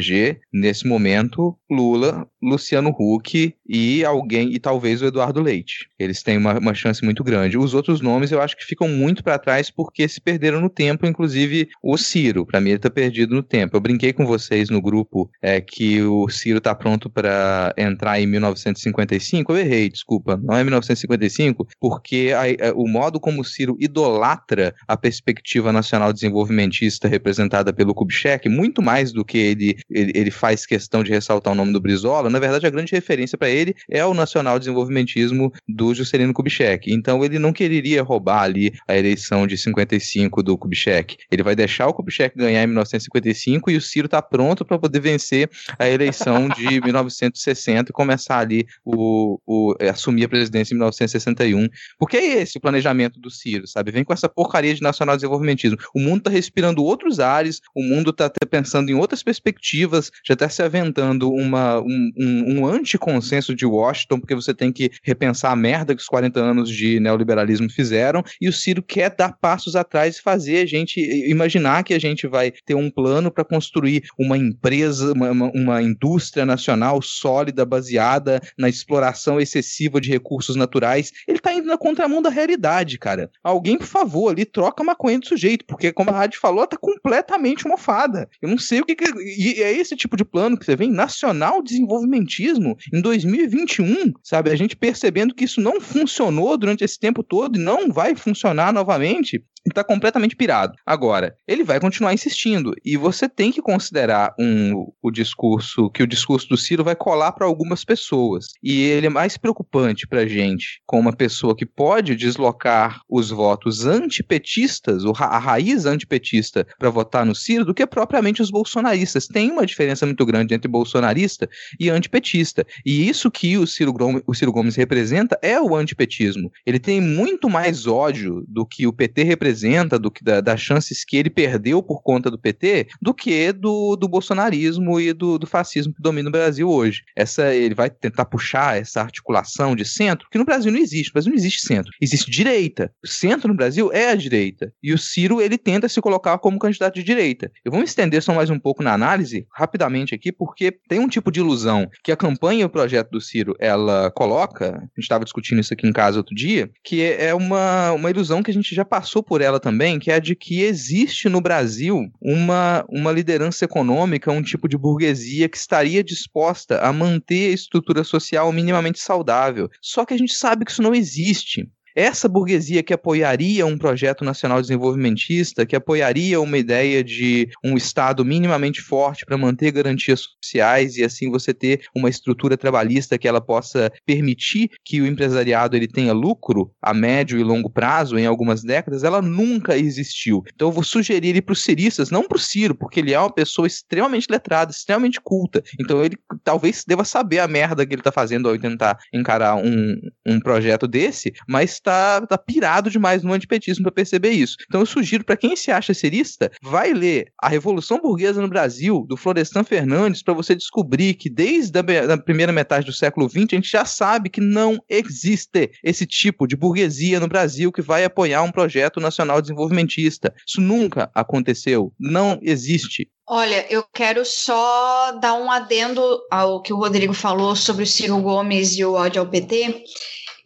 nesse 0.52 0.88
momento, 0.88 1.58
Lula, 1.70 2.28
Luciano 2.42 2.90
Huck 2.98 3.54
e 3.68 4.04
alguém, 4.04 4.54
e 4.54 4.60
talvez 4.60 5.02
o 5.02 5.06
Eduardo 5.06 5.42
Leite. 5.42 5.90
Eles 5.98 6.24
têm 6.24 6.38
uma, 6.38 6.58
uma 6.58 6.74
chance 6.74 7.04
muito 7.04 7.24
grande. 7.24 7.58
Os 7.58 7.74
outros 7.74 8.02
nomes 8.02 8.32
eu 8.32 8.42
acho 8.42 8.58
que 8.58 8.66
ficam 8.66 8.88
muito 8.88 9.24
para 9.24 9.38
trás 9.38 9.70
porque 9.70 10.08
se 10.08 10.22
perderam 10.22 10.62
no 10.62 10.70
tempo, 10.70 11.06
inclusive 11.06 11.70
o 11.84 11.98
Ciro. 11.98 12.46
Para 12.46 12.62
mim, 12.62 12.72
ele 12.72 12.80
tá 12.80 12.90
perdido 12.90 13.36
no 13.36 13.44
tempo. 13.44 13.76
Eu 13.76 13.82
brinquei 13.82 14.14
com 14.14 14.26
vocês 14.26 14.70
no 14.70 14.82
grupo 14.82 15.30
é, 15.42 15.62
que 15.62 16.02
o 16.02 16.30
Ciro 16.30 16.62
tá 16.62 16.74
pronto 16.74 17.10
para 17.10 17.74
entrar 17.78 18.20
em 18.20 18.26
1955. 18.28 19.52
Eu 19.52 19.58
errei, 19.58 19.90
desculpa. 19.90 20.40
Não 20.42 20.56
é 20.56 20.64
1955, 20.64 21.68
porque 21.80 22.32
a, 22.36 22.70
a, 22.70 22.74
o 22.74 22.88
modo 22.88 23.20
como 23.20 23.42
o 23.42 23.46
Ciro 23.46 23.78
idolatra 23.80 24.74
a 24.88 24.98
perspectiva 24.98 25.72
nacional 25.72 26.14
desenvolvimentista 26.14 27.08
representada 27.08 27.74
pelo 27.74 27.94
Kubitschek, 27.94 28.48
muito 28.50 28.82
mais 28.82 29.12
do 29.12 29.26
que 29.26 29.38
ele, 29.38 29.78
ele, 29.90 30.12
ele 30.16 30.32
faz 30.32 30.66
questão 30.66 31.04
de 31.04 31.12
ressaltar 31.12 31.54
o 31.54 31.56
nome 31.56 31.74
do 31.74 31.82
Brizola, 31.82 32.29
na 32.30 32.40
verdade, 32.40 32.66
a 32.66 32.70
grande 32.70 32.92
referência 32.92 33.38
para 33.38 33.50
ele 33.50 33.76
é 33.90 34.06
o 34.06 34.14
nacional 34.14 34.60
desenvolvimentismo 34.60 35.52
do 35.68 35.94
Juscelino 35.94 36.34
Kubitschek. 36.34 36.92
Então, 36.92 37.24
ele 37.24 37.40
não 37.40 37.54
quereria 37.54 38.04
roubar 38.04 38.44
ali 38.44 38.74
a 38.88 38.98
eleição 38.98 39.48
de 39.48 39.58
55 39.58 40.44
do 40.44 40.58
Kubitschek. 40.58 41.18
Ele 41.32 41.44
vai 41.44 41.56
deixar 41.56 41.88
o 41.88 41.94
Kubitschek 41.94 42.38
ganhar 42.38 42.64
em 42.64 42.68
1955 42.68 43.72
e 43.72 43.78
o 43.78 43.82
Ciro 43.82 44.06
está 44.06 44.22
pronto 44.22 44.66
para 44.66 44.78
poder 44.78 45.00
vencer 45.00 45.50
a 45.78 45.88
eleição 45.88 46.50
de 46.50 46.82
1960 46.82 47.92
e 47.92 47.94
começar 47.94 48.40
ali 48.40 48.66
o, 48.84 49.40
o 49.46 49.76
é, 49.80 49.90
assumir 49.90 50.26
a 50.26 50.30
presidência 50.30 50.74
em 50.74 50.78
1961. 50.78 51.68
Porque 51.98 52.18
é 52.18 52.42
esse 52.42 52.58
o 52.58 52.62
planejamento 52.62 53.20
do 53.20 53.30
Ciro, 53.30 53.68
sabe? 53.68 53.92
Vem 53.92 54.04
com 54.04 54.14
essa 54.14 54.30
porcaria 54.30 54.74
de 54.74 54.82
nacional 54.82 55.16
desenvolvimentismo. 55.16 55.78
O 55.94 56.00
mundo 56.00 56.20
está 56.20 56.30
respirando 56.30 56.84
outros 56.84 57.20
ares, 57.20 57.62
o 57.74 57.84
mundo 57.84 58.12
está 58.12 58.32
pensando 58.50 58.90
em 58.90 58.96
outras 58.96 59.24
perspectivas, 59.24 60.12
já 60.26 60.34
está 60.34 60.50
se 60.50 60.62
aventando 60.62 61.32
uma, 61.32 61.80
um, 61.80 62.12
um, 62.20 62.60
um 62.60 62.66
anticonsenso 62.66 63.56
de 63.56 63.66
Washington, 63.66 64.20
porque 64.20 64.36
você 64.36 64.54
tem 64.54 64.72
que 64.72 64.92
repensar 65.04 65.52
a 65.52 65.56
merda 65.56 65.96
que 65.96 66.02
os 66.02 66.08
40 66.08 66.40
anos 66.40 66.70
de 66.70 67.00
neoliberalismo 67.00 67.70
fizeram, 67.70 68.24
e 68.42 68.50
o 68.50 68.54
Ciro 68.54 68.84
quer 68.84 69.16
dar 69.16 69.38
passos 69.40 69.76
atrás 69.76 70.18
e 70.18 70.22
fazer 70.22 70.58
a 70.58 70.66
gente 70.66 71.00
imaginar 71.30 71.84
que 71.84 71.94
a 71.94 72.00
gente 72.00 72.28
vai 72.28 72.52
ter 72.66 72.76
um 72.76 72.90
plano 72.90 73.32
para 73.32 73.46
construir 73.46 74.04
uma 74.18 74.38
empresa, 74.38 75.14
uma, 75.14 75.32
uma, 75.32 75.52
uma, 75.54 75.82
indústria 75.82 76.46
nacional 76.46 77.02
sólida, 77.02 77.66
baseada 77.66 78.42
na 78.58 78.68
exploração 78.68 79.40
excessiva 79.40 80.02
de 80.02 80.10
recursos 80.10 80.56
naturais. 80.56 81.12
Ele 81.28 81.38
está 81.38 81.54
indo 81.54 81.68
na 81.68 81.78
contramão 81.78 82.22
da 82.22 82.30
realidade, 82.30 82.98
cara. 82.98 83.30
Alguém, 83.44 83.78
por 83.78 83.88
favor, 83.88 84.32
ali 84.32 84.46
troca 84.46 84.84
a 84.84 84.86
maconha 84.86 85.20
do 85.20 85.28
sujeito, 85.28 85.66
porque, 85.66 85.92
como 85.92 86.10
a 86.10 86.14
rádio 86.14 86.40
falou, 86.40 86.68
tá 86.68 86.78
completamente 86.78 87.68
mofada. 87.68 88.30
Eu 88.42 88.50
não 88.50 88.58
sei 88.58 88.82
o 88.82 88.86
que, 88.86 88.96
que. 88.96 89.06
E 89.20 89.62
é 89.62 89.72
esse 89.72 89.96
tipo 89.96 90.18
de 90.18 90.26
plano 90.26 90.58
que 90.58 90.66
você 90.66 90.76
vê 90.76 90.86
em 90.86 90.92
nacional 90.92 91.62
desenvolvimentismo 92.10 92.78
em 92.92 93.02
2021, 93.02 94.14
sabe? 94.24 94.50
A 94.50 94.56
gente 94.56 94.76
percebendo 94.76 95.34
que 95.34 95.46
isso 95.46 95.62
não 95.62 95.80
funcionou 95.80 96.58
durante 96.58 96.84
esse 96.84 97.00
tempo 97.00 97.24
todo 97.24 97.58
e 97.58 97.64
não 97.64 97.92
vai 97.92 98.16
funcionar 98.16 98.74
novamente 98.74 99.44
está 99.68 99.84
completamente 99.84 100.36
pirado. 100.36 100.74
Agora, 100.86 101.36
ele 101.48 101.64
vai 101.64 101.80
continuar 101.80 102.14
insistindo 102.14 102.74
e 102.84 102.98
você 102.98 103.28
tem 103.28 103.52
que 103.52 103.62
considerar 103.62 104.34
um, 104.40 104.92
o 105.02 105.12
discurso 105.12 105.90
que 105.90 106.04
o 106.04 106.08
discurso 106.08 106.48
do 106.50 106.58
Ciro 106.58 106.84
vai 106.84 106.96
colar 106.96 107.32
para 107.32 107.46
algumas 107.46 107.84
pessoas 107.84 108.48
e 108.64 108.82
ele 108.84 109.08
é 109.08 109.10
mais 109.10 109.38
preocupante 109.38 110.08
para 110.08 110.28
gente 110.28 110.82
com 110.86 111.00
uma 111.00 111.14
pessoa 111.14 111.56
que 111.56 111.66
pode 111.66 112.16
deslocar 112.16 113.02
os 113.10 113.30
votos 113.30 113.86
antipetistas, 113.86 115.04
a 115.06 115.38
raiz 115.38 115.86
antipetista 115.86 116.66
para 116.78 116.90
votar 116.90 117.26
no 117.26 117.36
Ciro 117.36 117.66
do 117.66 117.74
que 117.74 117.86
propriamente 117.86 118.42
os 118.42 118.50
bolsonaristas. 118.50 119.28
Tem 119.28 119.52
uma 119.52 119.66
diferença 119.66 120.06
muito 120.06 120.26
grande 120.26 120.54
entre 120.54 120.70
bolsonarista 120.70 121.50
e 121.80 121.90
antipetista 122.00 122.66
e 122.86 123.08
isso 123.08 123.30
que 123.30 123.58
o 123.58 123.68
Ciro, 123.68 123.94
o 124.26 124.34
Ciro 124.34 124.52
Gomes 124.52 124.76
representa 124.76 125.38
é 125.42 125.60
o 125.62 125.76
antipetismo. 125.76 126.52
Ele 126.66 126.80
tem 126.80 127.00
muito 127.00 127.50
mais 127.50 127.86
ódio 127.86 128.44
do 128.48 128.66
que 128.66 128.88
o 128.88 128.94
PT 128.94 129.24
representa 129.24 129.50
representa, 129.50 130.00
do 130.00 130.12
que 130.12 130.24
da, 130.24 130.42
das 130.42 130.62
chances 130.62 131.04
que 131.04 131.18
ele 131.18 131.30
perdeu 131.30 131.82
por 131.82 132.02
conta 132.02 132.30
do 132.30 132.38
PT, 132.38 132.88
do 133.02 133.14
que 133.14 133.52
do, 133.52 133.96
do 133.96 134.08
bolsonarismo 134.08 135.00
e 135.00 135.14
do, 135.14 135.38
do 135.38 135.48
fascismo 135.48 135.94
que 135.94 136.02
domina 136.02 136.30
o 136.30 136.32
Brasil 136.32 136.70
hoje. 136.70 137.04
Essa 137.16 137.54
ele 137.54 137.76
vai 137.76 137.90
tentar 137.90 138.26
puxar 138.26 138.78
essa 138.78 139.02
articulação 139.02 139.76
de 139.76 139.86
centro, 139.86 140.28
que 140.32 140.38
no 140.38 140.46
Brasil 140.46 140.72
não 140.72 140.80
existe. 140.80 141.10
No 141.10 141.14
Brasil 141.14 141.32
não 141.32 141.38
existe 141.38 141.62
centro, 141.62 141.92
existe 142.02 142.30
direita. 142.30 142.92
O 143.04 143.08
centro 143.08 143.50
no 143.50 143.56
Brasil 143.56 143.92
é 143.92 144.12
a 144.12 144.16
direita. 144.16 144.72
E 144.82 144.94
o 144.94 144.98
Ciro 144.98 145.42
ele 145.42 145.58
tenta 145.58 145.90
se 145.90 146.02
colocar 146.02 146.38
como 146.38 146.60
candidato 146.60 146.96
de 146.96 147.04
direita. 147.04 147.52
Eu 147.64 147.72
vou 147.72 147.80
me 147.80 147.86
estender 147.86 148.22
só 148.22 148.34
mais 148.34 148.50
um 148.50 148.60
pouco 148.60 148.84
na 148.84 148.94
análise, 148.94 149.48
rapidamente 149.52 150.14
aqui, 150.14 150.32
porque 150.32 150.72
tem 150.88 151.00
um 151.00 151.08
tipo 151.08 151.32
de 151.32 151.40
ilusão 151.40 151.89
que 152.04 152.12
a 152.12 152.18
campanha 152.18 152.62
e 152.62 152.66
o 152.66 152.70
projeto 152.70 153.12
do 153.12 153.22
Ciro 153.22 153.56
ela 153.60 154.12
coloca. 154.12 154.78
A 154.78 154.82
gente 154.82 155.00
estava 155.00 155.24
discutindo 155.24 155.60
isso 155.60 155.74
aqui 155.74 155.88
em 155.88 155.94
casa 155.94 156.18
outro 156.18 156.36
dia, 156.36 156.70
que 156.84 157.02
é 157.04 157.34
uma, 157.34 157.92
uma 157.92 158.10
ilusão 158.10 158.44
que 158.44 158.52
a 158.52 158.54
gente 158.54 158.74
já 158.74 158.86
passou 158.86 159.24
por 159.24 159.42
ela 159.42 159.60
também, 159.60 160.00
que 160.00 160.12
é 160.12 160.16
a 160.16 160.20
de 160.20 160.36
que 160.36 160.62
existe 160.62 161.30
no 161.30 161.42
Brasil 161.42 162.10
uma, 162.22 162.86
uma 162.90 163.12
liderança 163.12 163.66
econômica, 163.66 164.32
um 164.32 164.42
tipo 164.42 164.68
de 164.68 164.78
burguesia 164.78 165.50
que 165.50 165.58
estaria 165.58 166.04
disposta 166.04 166.80
a 166.80 166.92
manter 166.92 167.50
a 167.52 167.54
estrutura 167.54 168.04
social 168.04 168.52
minimamente 168.52 169.00
saudável. 169.00 169.70
Só 169.82 170.06
que 170.06 170.14
a 170.14 170.18
gente 170.18 170.34
sabe 170.34 170.66
que 170.66 170.72
isso 170.72 170.82
não 170.82 170.94
existe 170.94 171.70
essa 172.00 172.30
burguesia 172.30 172.82
que 172.82 172.94
apoiaria 172.94 173.66
um 173.66 173.78
projeto 173.78 174.24
nacional 174.24 174.62
desenvolvimentista, 174.62 175.66
que 175.66 175.76
apoiaria 175.76 176.40
uma 176.40 176.58
ideia 176.58 177.04
de 177.04 177.50
um 177.62 177.76
Estado 177.76 178.24
minimamente 178.24 178.82
forte 178.82 179.26
para 179.26 179.38
manter 179.38 179.72
garantias 179.72 180.22
sociais 180.42 180.96
e 180.96 181.04
assim 181.04 181.30
você 181.30 181.54
ter 181.54 181.82
uma 181.94 182.10
estrutura 182.10 182.56
trabalhista 182.56 183.18
que 183.18 183.28
ela 183.28 183.42
possa 183.42 183.92
permitir 184.06 184.70
que 184.86 185.02
o 185.02 185.06
empresariado 185.06 185.76
ele 185.76 185.88
tenha 185.88 186.14
lucro 186.14 186.72
a 186.82 186.94
médio 186.94 187.38
e 187.38 187.44
longo 187.44 187.70
prazo 187.70 188.18
em 188.18 188.26
algumas 188.26 188.64
décadas, 188.64 189.04
ela 189.04 189.22
nunca 189.22 189.78
existiu. 189.78 190.44
Então 190.54 190.70
eu 190.70 190.72
vou 190.72 190.84
sugerir 190.84 191.28
ele 191.28 191.42
para 191.42 191.54
os 191.54 191.64
ciristas, 191.64 192.10
não 192.10 192.26
para 192.26 192.38
o 192.38 192.40
Ciro, 192.40 192.76
porque 192.76 193.02
ele 193.02 193.14
é 193.14 193.20
uma 193.20 193.34
pessoa 193.34 193.68
extremamente 193.68 194.28
letrada, 194.30 194.72
extremamente 194.72 195.20
culta. 195.22 195.62
Então 195.78 196.04
ele 196.04 196.18
talvez 196.46 196.86
deva 196.88 197.04
saber 197.04 197.40
a 197.40 197.48
merda 197.48 197.86
que 197.86 197.94
ele 197.94 198.00
está 198.00 198.12
fazendo 198.12 198.48
ao 198.48 198.58
tentar 198.58 198.98
encarar 199.14 199.56
um, 199.56 200.00
um 200.26 200.40
projeto 200.40 200.88
desse, 200.88 201.34
mas 201.46 201.80
está 201.90 202.22
tá 202.26 202.38
pirado 202.38 202.90
demais 202.90 203.24
no 203.24 203.34
antipetismo 203.34 203.84
para 203.84 203.92
perceber 203.92 204.32
isso. 204.32 204.56
Então 204.68 204.82
eu 204.82 204.86
sugiro 204.86 205.24
para 205.24 205.38
quem 205.38 205.56
se 205.56 205.72
acha 205.72 205.94
serista, 205.94 206.52
vai 206.62 206.94
ler 206.94 207.32
A 207.42 207.50
Revolução 207.50 208.00
Burguesa 208.00 208.42
no 208.42 208.48
Brasil, 208.48 209.06
do 209.08 209.18
Florestan 209.18 209.64
Fernandes, 209.64 210.22
para 210.22 210.34
você 210.34 210.56
descobrir 210.56 211.16
que 211.16 211.30
desde 211.30 211.80
a 211.80 212.18
primeira 212.18 212.52
metade 212.52 212.86
do 212.86 212.94
século 212.94 213.30
XX 213.30 213.48
a 213.52 213.56
gente 213.56 213.72
já 213.72 213.86
sabe 213.86 214.30
que 214.30 214.42
não 214.42 214.80
existe 214.88 215.72
esse 215.84 216.06
tipo 216.06 216.48
de 216.48 216.56
burguesia 216.56 217.20
no 217.20 217.28
Brasil 217.28 217.72
que 217.72 217.82
vai 217.82 218.04
apoiar 218.04 218.44
um 218.44 218.52
projeto 218.52 219.00
nacional 219.00 219.42
desenvolvimentista. 219.42 220.34
Isso 220.48 220.62
nunca 220.62 221.10
aconteceu, 221.16 221.92
não 222.00 222.40
existe. 222.42 223.10
Olha, 223.28 223.66
eu 223.70 223.84
quero 223.94 224.26
só 224.26 225.12
dar 225.22 225.36
um 225.36 225.52
adendo 225.52 226.02
ao 226.32 226.62
que 226.62 226.74
o 226.74 226.78
Rodrigo 226.78 227.14
falou 227.14 227.56
sobre 227.56 227.84
o 227.84 227.88
Ciro 227.88 228.20
Gomes 228.22 228.76
e 228.76 228.84
o 228.84 228.94
ódio 228.94 229.22
ao 229.22 229.28
PT 229.28 229.84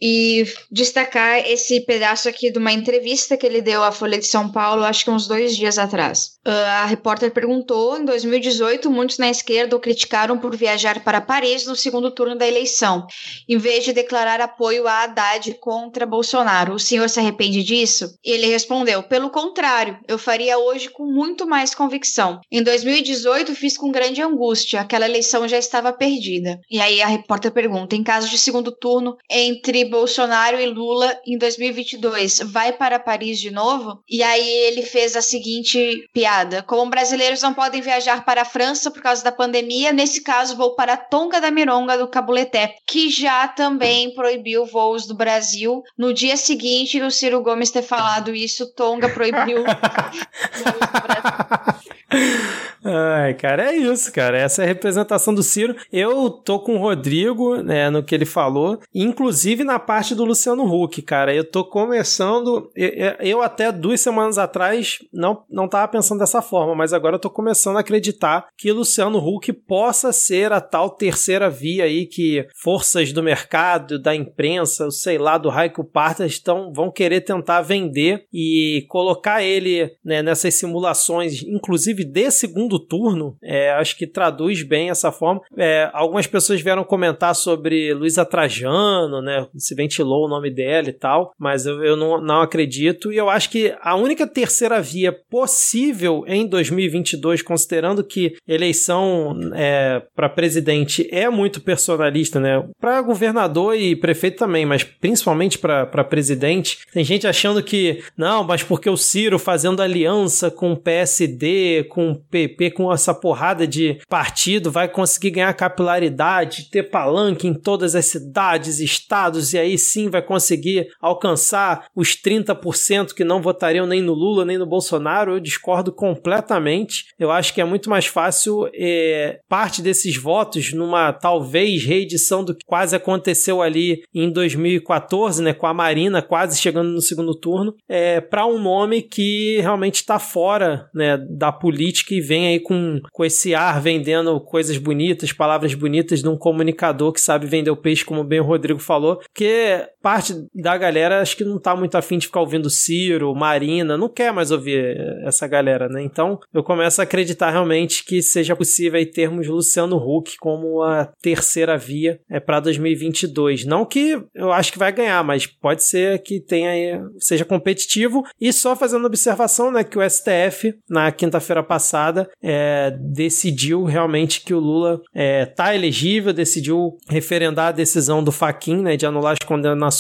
e 0.05 0.45
destacar 0.69 1.49
esse 1.49 1.79
pedaço 1.79 2.27
aqui 2.27 2.51
de 2.51 2.59
uma 2.59 2.73
entrevista 2.73 3.37
que 3.37 3.45
ele 3.45 3.61
deu 3.61 3.81
à 3.81 3.89
Folha 3.89 4.17
de 4.17 4.25
São 4.25 4.51
Paulo, 4.51 4.83
acho 4.83 5.05
que 5.05 5.09
uns 5.09 5.27
dois 5.27 5.55
dias 5.55 5.77
atrás. 5.77 6.33
Uh, 6.45 6.51
a 6.81 6.85
repórter 6.85 7.31
perguntou: 7.31 7.97
em 7.97 8.03
2018, 8.03 8.91
muitos 8.91 9.17
na 9.17 9.29
esquerda 9.29 9.77
o 9.77 9.79
criticaram 9.79 10.37
por 10.37 10.57
viajar 10.57 11.01
para 11.05 11.21
Paris 11.21 11.65
no 11.65 11.73
segundo 11.73 12.11
turno 12.11 12.35
da 12.35 12.45
eleição, 12.45 13.07
em 13.47 13.57
vez 13.57 13.85
de 13.85 13.93
declarar 13.93 14.41
apoio 14.41 14.85
a 14.89 15.03
Haddad 15.03 15.53
contra 15.61 16.05
Bolsonaro. 16.05 16.73
O 16.73 16.79
senhor 16.79 17.07
se 17.07 17.21
arrepende 17.21 17.63
disso? 17.63 18.13
E 18.25 18.31
ele 18.31 18.47
respondeu: 18.47 19.03
pelo 19.03 19.29
contrário, 19.29 19.97
eu 20.05 20.17
faria 20.17 20.57
hoje 20.57 20.89
com 20.89 21.05
muito 21.05 21.47
mais 21.47 21.73
convicção. 21.73 22.41
Em 22.51 22.61
2018, 22.61 23.55
fiz 23.55 23.77
com 23.77 23.89
grande 23.89 24.21
angústia, 24.21 24.81
aquela 24.81 25.05
eleição 25.05 25.47
já 25.47 25.57
estava 25.57 25.93
perdida. 25.93 26.59
E 26.69 26.81
aí 26.81 27.01
a 27.01 27.07
repórter 27.07 27.51
pergunta: 27.51 27.95
em 27.95 28.03
caso 28.03 28.29
de 28.29 28.37
segundo 28.37 28.69
turno 28.69 29.15
entre 29.31 29.92
Bolsonaro 29.93 30.59
e 30.59 30.65
Lula 30.65 31.15
em 31.23 31.37
2022 31.37 32.39
vai 32.45 32.73
para 32.73 32.97
Paris 32.97 33.39
de 33.39 33.51
novo? 33.51 34.03
E 34.09 34.23
aí 34.23 34.49
ele 34.65 34.81
fez 34.81 35.15
a 35.15 35.21
seguinte 35.21 36.09
piada: 36.11 36.63
como 36.63 36.89
brasileiros 36.89 37.43
não 37.43 37.53
podem 37.53 37.79
viajar 37.79 38.25
para 38.25 38.41
a 38.41 38.45
França 38.45 38.89
por 38.89 39.03
causa 39.03 39.23
da 39.23 39.31
pandemia, 39.31 39.93
nesse 39.93 40.21
caso 40.21 40.57
vou 40.57 40.73
para 40.73 40.97
Tonga 40.97 41.39
da 41.39 41.51
Mironga 41.51 41.95
do 41.95 42.07
Cabuleté, 42.07 42.75
que 42.87 43.07
já 43.11 43.47
também 43.47 44.15
proibiu 44.15 44.65
voos 44.65 45.05
do 45.05 45.13
Brasil. 45.13 45.83
No 45.95 46.11
dia 46.11 46.35
seguinte 46.37 46.99
do 46.99 47.11
Ciro 47.11 47.43
Gomes 47.43 47.69
ter 47.69 47.83
falado 47.83 48.33
isso, 48.33 48.73
Tonga 48.73 49.09
proibiu 49.09 49.63
voos 50.57 50.79
do 50.79 51.01
Brasil. 51.03 52.62
Ai, 52.86 53.34
cara, 53.36 53.71
é 53.71 53.75
isso, 53.77 54.11
cara. 54.11 54.38
Essa 54.38 54.61
é 54.61 54.65
a 54.65 54.67
representação 54.67 55.34
do 55.34 55.41
Ciro. 55.41 55.75
Eu 55.91 56.29
tô 56.29 56.59
com 56.59 56.75
o 56.75 56.79
Rodrigo, 56.79 57.57
né, 57.57 57.89
no 57.89 58.03
que 58.03 58.13
ele 58.13 58.25
falou, 58.25 58.79
inclusive 58.93 59.63
na 59.63 59.79
parte 59.79 60.13
do 60.13 60.25
Luciano 60.25 60.63
Huck, 60.63 61.01
cara. 61.01 61.34
Eu 61.34 61.49
tô 61.49 61.63
começando. 61.63 62.69
Eu, 62.75 63.41
até 63.41 63.71
duas 63.71 64.01
semanas 64.01 64.38
atrás 64.38 64.99
não, 65.13 65.43
não 65.49 65.67
tava 65.67 65.88
pensando 65.88 66.19
dessa 66.19 66.41
forma, 66.41 66.75
mas 66.75 66.91
agora 66.91 67.15
eu 67.15 67.19
tô 67.19 67.29
começando 67.29 67.77
a 67.77 67.79
acreditar 67.79 68.47
que 68.57 68.71
Luciano 68.71 69.17
Huck 69.17 69.53
possa 69.53 70.11
ser 70.11 70.51
a 70.51 70.59
tal 70.59 70.89
terceira 70.89 71.49
via 71.49 71.86
aí 71.86 72.05
que 72.05 72.45
forças 72.61 73.13
do 73.13 73.23
mercado, 73.23 73.97
da 73.97 74.13
imprensa, 74.13 74.91
sei 74.91 75.17
lá, 75.17 75.38
do 75.38 75.49
Raico 75.49 75.84
Parta 75.84 76.25
estão, 76.25 76.73
vão 76.73 76.91
querer 76.91 77.21
tentar 77.21 77.61
vender 77.61 78.25
e 78.34 78.86
colocar 78.89 79.41
ele 79.41 79.89
né, 80.03 80.21
nessas 80.21 80.53
simulações, 80.55 81.43
inclusive 81.43 82.03
de 82.03 82.29
segundo 82.29 82.72
segundo 82.74 82.80
turno, 82.80 83.38
é, 83.43 83.71
acho 83.71 83.97
que 83.97 84.07
traduz 84.07 84.63
bem 84.63 84.89
essa 84.89 85.11
forma. 85.11 85.41
É, 85.57 85.89
algumas 85.93 86.28
pessoas 86.28 86.61
vieram 86.61 86.84
comentar 86.84 87.36
sobre 87.36 87.93
Luísa 87.93 88.26
Trajano, 88.26 89.21
né? 89.21 89.47
Se 89.55 89.76
ventilou 89.76 90.26
o 90.26 90.30
nome 90.30 90.49
dela 90.49 90.89
e 90.89 90.93
tal, 90.93 91.32
mas 91.38 91.65
eu, 91.65 91.84
eu 91.84 91.95
não, 91.95 92.21
não 92.21 92.41
acredito. 92.41 93.11
E 93.11 93.17
eu 93.17 93.30
acho 93.30 93.49
que 93.49 93.74
a 93.82 93.95
única 93.95 94.26
terceira 94.26 94.82
via 94.82 95.11
possível 95.11 96.24
em 96.28 96.47
2022, 96.47 97.41
considerando 97.41 98.03
que 98.03 98.36
eleição 98.47 99.38
é, 99.53 100.01
para 100.15 100.30
presidente 100.30 101.07
é 101.11 101.30
muito 101.30 101.61
personalista, 101.61 102.39
né? 102.39 102.63
Para 102.80 103.01
governador 103.01 103.76
e 103.76 103.95
prefeito 103.95 104.38
também, 104.38 104.65
mas 104.65 104.84
principalmente 104.84 105.57
para 105.57 106.03
presidente, 106.03 106.80
tem 106.93 107.03
gente 107.03 107.28
achando 107.28 107.61
que 107.61 108.03
não, 108.17 108.43
mas 108.43 108.63
porque 108.63 108.89
o 108.89 108.97
Ciro 108.97 109.38
fazendo 109.38 109.82
aliança 109.82 110.49
com 110.49 110.74
o 110.74 110.78
PSD, 110.78 111.86
com 111.89 112.11
o 112.11 112.15
PP 112.15 112.62
com 112.72 112.91
essa 112.91 113.14
porrada 113.14 113.68
de 113.68 113.99
partido 114.07 114.72
vai 114.72 114.88
conseguir 114.88 115.32
ganhar 115.32 115.53
capilaridade, 115.53 116.70
ter 116.70 116.84
palanque 116.84 117.47
em 117.47 117.53
todas 117.53 117.95
as 117.95 118.05
cidades, 118.05 118.80
estados, 118.80 119.53
e 119.53 119.57
aí 119.57 119.78
sim 119.78 120.09
vai 120.09 120.22
conseguir 120.22 120.88
alcançar 121.01 121.88
os 121.95 122.09
30% 122.09 123.14
que 123.14 123.24
não 123.24 123.41
votariam 123.41 123.86
nem 123.86 124.01
no 124.01 124.14
Lula 124.14 124.45
nem 124.45 124.57
no 124.57 124.66
Bolsonaro. 124.66 125.34
Eu 125.34 125.39
discordo 125.39 125.91
completamente. 125.91 127.05
Eu 127.20 127.32
acho 127.32 127.53
que 127.53 127.61
é 127.61 127.66
muito 127.66 127.89
mais 127.89 128.05
fácil 128.05 128.70
é, 128.74 129.39
parte 129.47 129.82
desses 129.82 130.18
votos 130.18 130.74
numa 130.74 131.14
talvez 131.14 131.84
reedição 131.84 132.43
do 132.43 132.55
que 132.55 132.66
quase 132.66 132.95
aconteceu 132.95 133.61
ali 133.61 134.03
em 134.14 134.32
2014, 134.32 135.41
né, 135.41 135.53
com 135.53 135.68
a 135.68 135.74
Marina 135.74 136.22
quase 136.22 136.59
chegando 136.59 136.89
no 136.89 137.01
segundo 137.01 137.36
turno, 137.36 137.76
é, 137.88 138.22
para 138.22 138.45
um 138.45 138.59
nome 138.59 139.01
que 139.01 139.59
realmente 139.61 139.95
está 139.95 140.20
fora 140.20 140.89
né, 140.93 141.18
da 141.30 141.51
política 141.51 142.14
e 142.14 142.22
vem 142.22 142.47
aí 142.47 142.52
com, 142.59 143.01
com 143.11 143.25
esse 143.25 143.53
ar 143.55 143.81
vendendo 143.81 144.39
coisas 144.41 144.77
bonitas, 144.77 145.31
palavras 145.31 145.73
bonitas 145.73 146.21
de 146.21 146.27
um 146.27 146.37
comunicador 146.37 147.11
que 147.11 147.21
sabe 147.21 147.45
vender 147.45 147.71
o 147.71 147.77
peixe, 147.77 148.05
como 148.05 148.23
bem 148.23 148.39
o 148.39 148.43
Rodrigo 148.43 148.79
falou, 148.79 149.21
que 149.33 149.87
parte 150.03 150.35
da 150.53 150.77
galera 150.77 151.21
acho 151.21 151.37
que 151.37 151.45
não 151.45 151.57
tá 151.57 151.73
muito 151.73 151.95
afim 151.95 152.17
de 152.17 152.27
ficar 152.27 152.41
ouvindo 152.41 152.69
Ciro, 152.69 153.33
Marina, 153.33 153.97
não 153.97 154.09
quer 154.09 154.33
mais 154.33 154.51
ouvir 154.51 154.97
essa 155.25 155.47
galera, 155.47 155.87
né? 155.87 156.03
Então 156.03 156.37
eu 156.53 156.61
começo 156.61 156.99
a 156.99 157.05
acreditar 157.05 157.51
realmente 157.51 158.03
que 158.03 158.21
seja 158.21 158.53
possível 158.53 158.99
aí 158.99 159.05
termos 159.05 159.47
Luciano 159.47 159.95
Huck 159.95 160.35
como 160.37 160.83
a 160.83 161.05
terceira 161.21 161.77
via 161.77 162.19
é 162.29 162.37
para 162.37 162.59
2022. 162.59 163.65
Não 163.65 163.85
que 163.85 164.21
eu 164.35 164.51
acho 164.51 164.73
que 164.73 164.77
vai 164.77 164.91
ganhar, 164.91 165.23
mas 165.23 165.47
pode 165.47 165.83
ser 165.83 166.21
que 166.21 166.41
tenha 166.41 167.01
seja 167.17 167.45
competitivo 167.45 168.25
e 168.41 168.51
só 168.51 168.75
fazendo 168.75 169.05
observação, 169.05 169.71
né, 169.71 169.85
que 169.85 169.97
o 169.97 170.09
STF 170.09 170.75
na 170.89 171.13
quinta-feira 171.13 171.63
passada 171.63 172.29
é, 172.41 172.91
decidiu 172.99 173.85
realmente 173.85 174.41
que 174.41 174.53
o 174.53 174.59
Lula 174.59 175.01
é, 175.15 175.45
tá 175.45 175.73
elegível, 175.73 176.33
decidiu 176.33 176.97
referendar 177.07 177.67
a 177.67 177.71
decisão 177.71 178.21
do 178.21 178.33
Faquin, 178.33 178.81
né, 178.81 178.97
de 178.97 179.05
anular 179.05 179.31
as 179.39 179.47
condenações 179.47 179.92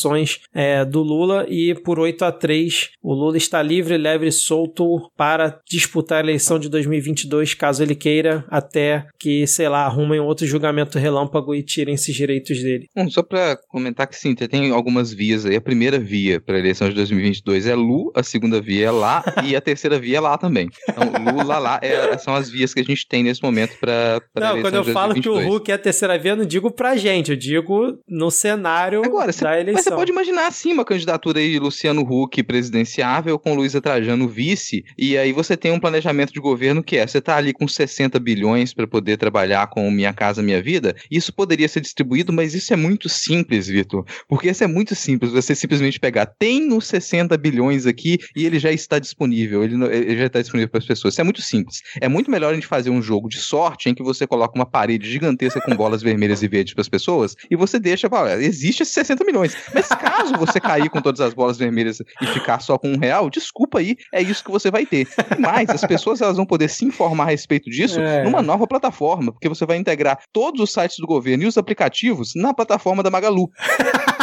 é, 0.53 0.83
do 0.85 1.01
Lula 1.01 1.45
e 1.49 1.73
por 1.75 1.99
8 1.99 2.25
a 2.25 2.31
3 2.31 2.91
o 3.01 3.13
Lula 3.13 3.37
está 3.37 3.61
livre, 3.61 3.97
leve 3.97 4.27
e 4.27 4.31
solto 4.31 5.11
para 5.17 5.59
disputar 5.67 6.19
a 6.19 6.21
eleição 6.21 6.57
de 6.57 6.69
2022, 6.69 7.53
caso 7.53 7.83
ele 7.83 7.95
queira, 7.95 8.45
até 8.49 9.05
que, 9.19 9.45
sei 9.47 9.67
lá, 9.67 9.85
arrumem 9.85 10.19
outro 10.19 10.45
julgamento 10.45 10.97
relâmpago 10.97 11.53
e 11.53 11.63
tirem 11.63 11.95
esses 11.95 12.15
direitos 12.15 12.61
dele. 12.61 12.87
Bom, 12.95 13.09
só 13.09 13.21
para 13.21 13.57
comentar 13.67 14.07
que 14.07 14.15
sim, 14.15 14.33
tem 14.35 14.71
algumas 14.71 15.13
vias 15.13 15.45
aí. 15.45 15.55
A 15.55 15.61
primeira 15.61 15.99
via 15.99 16.39
para 16.39 16.55
a 16.55 16.59
eleição 16.59 16.89
de 16.89 16.95
2022 16.95 17.67
é 17.67 17.75
Lu, 17.75 18.11
a 18.15 18.23
segunda 18.23 18.61
via 18.61 18.87
é 18.87 18.91
lá 18.91 19.23
e 19.43 19.55
a 19.55 19.61
terceira 19.61 19.99
via 19.99 20.17
é 20.17 20.19
lá 20.19 20.37
também. 20.37 20.69
Então, 20.89 21.03
Lu, 21.05 21.45
lá, 21.45 21.59
lá 21.59 21.79
é, 21.81 22.17
são 22.17 22.33
as 22.35 22.49
vias 22.49 22.73
que 22.73 22.79
a 22.79 22.83
gente 22.83 23.07
tem 23.07 23.23
nesse 23.23 23.41
momento 23.43 23.77
para 23.79 24.21
Não, 24.35 24.61
quando 24.61 24.75
eu 24.75 24.83
falo 24.85 25.13
que 25.15 25.29
o 25.29 25.39
Hulk 25.39 25.71
é 25.71 25.75
a 25.75 25.79
terceira 25.79 26.17
via, 26.17 26.31
eu 26.31 26.37
não 26.37 26.45
digo 26.45 26.71
pra 26.71 26.95
gente, 26.95 27.31
eu 27.31 27.37
digo 27.37 27.99
no 28.07 28.31
cenário 28.31 29.03
Agora, 29.03 29.27
da 29.27 29.33
cê, 29.33 29.45
eleição. 29.59 29.82
Mas 29.83 29.89
você 29.89 29.95
pode 29.95 30.11
imaginar 30.11 30.47
assim 30.47 30.71
uma 30.71 30.85
candidatura 30.85 31.39
aí 31.39 31.51
de 31.51 31.59
Luciano 31.59 32.01
Huck 32.01 32.41
presidenciável 32.43 33.37
com 33.37 33.53
Luísa 33.53 33.81
Trajano 33.81 34.29
vice, 34.29 34.85
e 34.97 35.17
aí 35.17 35.33
você 35.33 35.57
tem 35.57 35.71
um 35.71 35.79
planejamento 35.79 36.31
de 36.31 36.39
governo 36.39 36.81
que 36.81 36.97
é, 36.97 37.05
você 37.05 37.19
tá 37.19 37.35
ali 37.35 37.51
com 37.51 37.67
60 37.67 38.17
bilhões 38.19 38.73
para 38.73 38.87
poder 38.87 39.17
trabalhar 39.17 39.67
com 39.67 39.89
Minha 39.91 40.13
Casa 40.13 40.41
Minha 40.41 40.61
Vida, 40.61 40.95
isso 41.11 41.33
poderia 41.33 41.67
ser 41.67 41.81
distribuído, 41.81 42.31
mas 42.31 42.53
isso 42.53 42.73
é 42.73 42.77
muito 42.77 43.09
simples, 43.09 43.67
Vitor, 43.67 44.05
porque 44.27 44.49
isso 44.49 44.63
é 44.63 44.67
muito 44.67 44.95
simples, 44.95 45.31
você 45.31 45.53
simplesmente 45.53 45.99
pegar, 45.99 46.27
tem 46.27 46.71
os 46.71 46.87
60 46.87 47.37
bilhões 47.37 47.85
aqui 47.85 48.19
e 48.35 48.45
ele 48.45 48.59
já 48.59 48.71
está 48.71 48.99
disponível, 48.99 49.63
ele, 49.63 49.75
ele 49.85 50.17
já 50.17 50.27
está 50.27 50.41
disponível 50.41 50.69
para 50.69 50.79
as 50.79 50.85
pessoas, 50.85 51.13
isso 51.13 51.21
é 51.21 51.23
muito 51.23 51.41
simples. 51.41 51.81
É 51.99 52.07
muito 52.07 52.31
melhor 52.31 52.51
a 52.51 52.55
gente 52.55 52.67
fazer 52.67 52.89
um 52.89 53.01
jogo 53.01 53.27
de 53.27 53.37
sorte 53.37 53.89
em 53.89 53.93
que 53.93 54.03
você 54.03 54.25
coloca 54.25 54.55
uma 54.55 54.65
parede 54.65 55.09
gigantesca 55.09 55.59
com 55.59 55.75
bolas 55.75 56.01
vermelhas 56.01 56.41
e 56.41 56.47
verdes 56.47 56.73
para 56.73 56.81
as 56.81 56.89
pessoas 56.89 57.35
e 57.49 57.55
você 57.55 57.79
deixa, 57.79 58.09
fala, 58.09 58.41
existe 58.41 58.83
esses 58.83 58.93
60 58.93 59.25
milhões. 59.25 59.55
Mas 59.73 59.87
caso 59.87 60.37
você 60.37 60.59
cair 60.59 60.89
com 60.89 61.01
todas 61.01 61.21
as 61.21 61.33
bolas 61.33 61.57
vermelhas 61.57 61.99
e 62.21 62.27
ficar 62.27 62.59
só 62.59 62.77
com 62.77 62.89
um 62.89 62.97
real, 62.97 63.29
desculpa 63.29 63.79
aí, 63.79 63.95
é 64.13 64.21
isso 64.21 64.43
que 64.43 64.51
você 64.51 64.69
vai 64.69 64.85
ter. 64.85 65.07
Mas 65.39 65.69
as 65.69 65.81
pessoas 65.81 66.21
elas 66.21 66.37
vão 66.37 66.45
poder 66.45 66.69
se 66.69 66.85
informar 66.85 67.25
a 67.25 67.31
respeito 67.31 67.69
disso 67.69 67.99
é. 67.99 68.23
numa 68.23 68.41
nova 68.41 68.67
plataforma, 68.67 69.31
porque 69.31 69.49
você 69.49 69.65
vai 69.65 69.77
integrar 69.77 70.19
todos 70.31 70.61
os 70.61 70.71
sites 70.71 70.97
do 70.99 71.07
governo 71.07 71.43
e 71.43 71.47
os 71.47 71.57
aplicativos 71.57 72.33
na 72.35 72.53
plataforma 72.53 73.03
da 73.03 73.09
Magalu. 73.09 73.49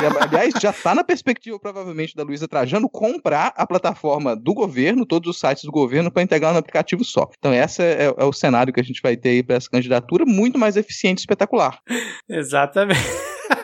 E, 0.01 0.22
aliás, 0.22 0.55
já 0.61 0.70
está 0.70 0.94
na 0.94 1.05
perspectiva, 1.05 1.59
provavelmente, 1.59 2.16
da 2.16 2.22
Luísa 2.22 2.48
Trajano 2.48 2.88
comprar 2.88 3.53
a 3.57 3.66
plataforma 3.66 4.34
do 4.34 4.55
governo, 4.55 5.05
todos 5.05 5.28
os 5.30 5.38
sites 5.38 5.64
do 5.64 5.70
governo, 5.70 6.11
para 6.11 6.22
integrar 6.22 6.53
no 6.53 6.59
aplicativo 6.59 7.05
só. 7.05 7.28
Então, 7.38 7.53
esse 7.53 7.82
é, 7.82 8.05
é, 8.16 8.24
o 8.24 8.32
cenário 8.32 8.72
que 8.72 8.80
a 8.80 8.84
gente 8.84 9.03
vai 9.03 9.16
ter 9.16 9.30
aí 9.30 9.42
para 9.42 9.57
essa 9.57 9.68
candidatura, 9.68 10.24
muito 10.24 10.59
mais 10.59 10.76
eficiente 10.76 11.18
e 11.18 11.22
espetacular. 11.22 11.78
Exatamente. 12.28 13.01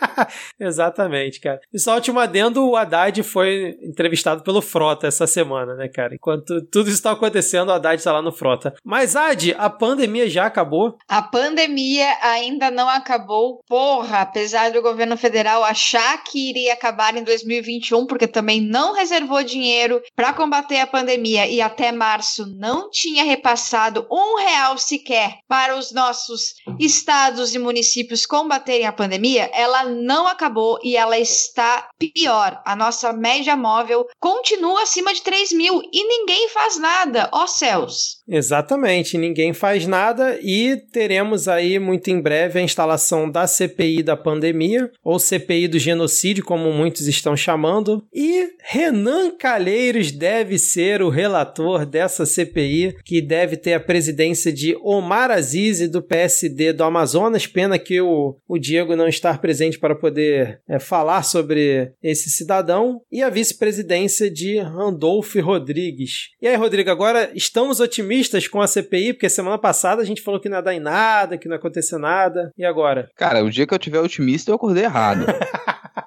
Exatamente, 0.58 1.40
cara. 1.40 1.60
E 1.72 1.78
só 1.78 1.94
último 1.94 2.20
adendo, 2.20 2.68
o 2.68 2.76
Haddad 2.76 3.22
foi 3.22 3.76
entrevistado 3.82 4.42
pelo 4.42 4.62
Frota 4.62 5.06
essa 5.06 5.26
semana, 5.26 5.74
né, 5.74 5.88
cara? 5.88 6.14
Enquanto 6.14 6.60
tudo 6.70 6.90
isso 6.90 7.02
tá 7.02 7.12
acontecendo, 7.12 7.68
o 7.68 7.72
Haddad 7.72 8.02
tá 8.02 8.12
lá 8.12 8.22
no 8.22 8.32
Frota. 8.32 8.74
Mas, 8.84 9.16
Ad, 9.16 9.54
a 9.58 9.70
pandemia 9.70 10.28
já 10.28 10.46
acabou? 10.46 10.96
A 11.08 11.22
pandemia 11.22 12.06
ainda 12.22 12.70
não 12.70 12.88
acabou. 12.88 13.60
Porra, 13.68 14.20
apesar 14.20 14.70
do 14.70 14.82
governo 14.82 15.16
federal 15.16 15.64
achar 15.64 16.22
que 16.24 16.50
iria 16.50 16.72
acabar 16.72 17.16
em 17.16 17.24
2021, 17.24 18.06
porque 18.06 18.26
também 18.26 18.60
não 18.60 18.94
reservou 18.94 19.42
dinheiro 19.42 20.00
para 20.14 20.32
combater 20.32 20.80
a 20.80 20.86
pandemia 20.86 21.46
e 21.46 21.60
até 21.60 21.92
março 21.92 22.46
não 22.58 22.90
tinha 22.90 23.24
repassado 23.24 24.06
um 24.10 24.38
real 24.38 24.78
sequer 24.78 25.38
para 25.48 25.76
os 25.76 25.92
nossos 25.92 26.54
estados 26.78 27.54
e 27.54 27.58
municípios 27.58 28.26
combaterem 28.26 28.86
a 28.86 28.92
pandemia, 28.92 29.50
ela 29.52 29.84
não 29.86 30.26
acabou 30.26 30.78
e 30.82 30.96
ela 30.96 31.18
está 31.18 31.88
pior. 31.98 32.60
A 32.64 32.76
nossa 32.76 33.12
média 33.12 33.56
móvel 33.56 34.06
continua 34.20 34.82
acima 34.82 35.12
de 35.12 35.22
3 35.22 35.52
mil 35.52 35.80
e 35.92 36.06
ninguém 36.06 36.48
faz 36.48 36.78
nada. 36.78 37.28
Ó 37.32 37.46
céus! 37.46 38.16
Exatamente, 38.28 39.16
ninguém 39.16 39.52
faz 39.52 39.86
nada 39.86 40.38
e 40.42 40.76
teremos 40.92 41.46
aí 41.46 41.78
muito 41.78 42.08
em 42.08 42.20
breve 42.20 42.58
a 42.58 42.62
instalação 42.62 43.30
da 43.30 43.46
CPI 43.46 44.02
da 44.02 44.16
pandemia, 44.16 44.90
ou 45.04 45.18
CPI 45.18 45.68
do 45.68 45.78
genocídio, 45.78 46.44
como 46.44 46.72
muitos 46.72 47.06
estão 47.06 47.36
chamando. 47.36 48.04
E 48.12 48.48
Renan 48.64 49.30
Calheiros 49.30 50.10
deve 50.10 50.58
ser 50.58 51.02
o 51.02 51.08
relator 51.08 51.86
dessa 51.86 52.26
CPI, 52.26 52.96
que 53.04 53.20
deve 53.22 53.56
ter 53.56 53.74
a 53.74 53.80
presidência 53.80 54.52
de 54.52 54.76
Omar 54.82 55.30
Aziz 55.30 55.88
do 55.88 56.02
PSD 56.02 56.72
do 56.72 56.82
Amazonas. 56.82 57.46
Pena 57.46 57.78
que 57.78 58.00
o, 58.00 58.36
o 58.48 58.58
Diego 58.58 58.96
não 58.96 59.06
estar 59.06 59.40
presente 59.40 59.75
para 59.76 59.94
poder 59.94 60.60
é, 60.68 60.78
falar 60.78 61.22
sobre 61.22 61.92
esse 62.02 62.30
cidadão. 62.30 63.00
E 63.10 63.22
a 63.22 63.30
vice-presidência 63.30 64.30
de 64.30 64.58
Randolph 64.58 65.34
Rodrigues. 65.36 66.30
E 66.40 66.48
aí, 66.48 66.56
Rodrigo, 66.56 66.90
agora 66.90 67.30
estamos 67.34 67.80
otimistas 67.80 68.06
otimistas 68.06 68.48
com 68.48 68.60
a 68.60 68.66
CPI, 68.66 69.12
porque 69.12 69.28
semana 69.28 69.58
passada 69.58 70.02
a 70.02 70.04
gente 70.04 70.22
falou 70.22 70.40
que 70.40 70.48
não 70.48 70.56
ia 70.56 70.62
dar 70.62 70.74
em 70.74 70.80
nada, 70.80 71.36
que 71.36 71.48
não 71.48 71.54
ia 71.54 71.58
acontecer 71.58 71.98
nada. 71.98 72.52
E 72.56 72.64
agora? 72.64 73.08
Cara, 73.16 73.44
o 73.44 73.50
dia 73.50 73.66
que 73.66 73.74
eu 73.74 73.78
tiver 73.78 74.00
otimista, 74.00 74.50
eu 74.50 74.54
acordei 74.54 74.84
errado. 74.84 75.26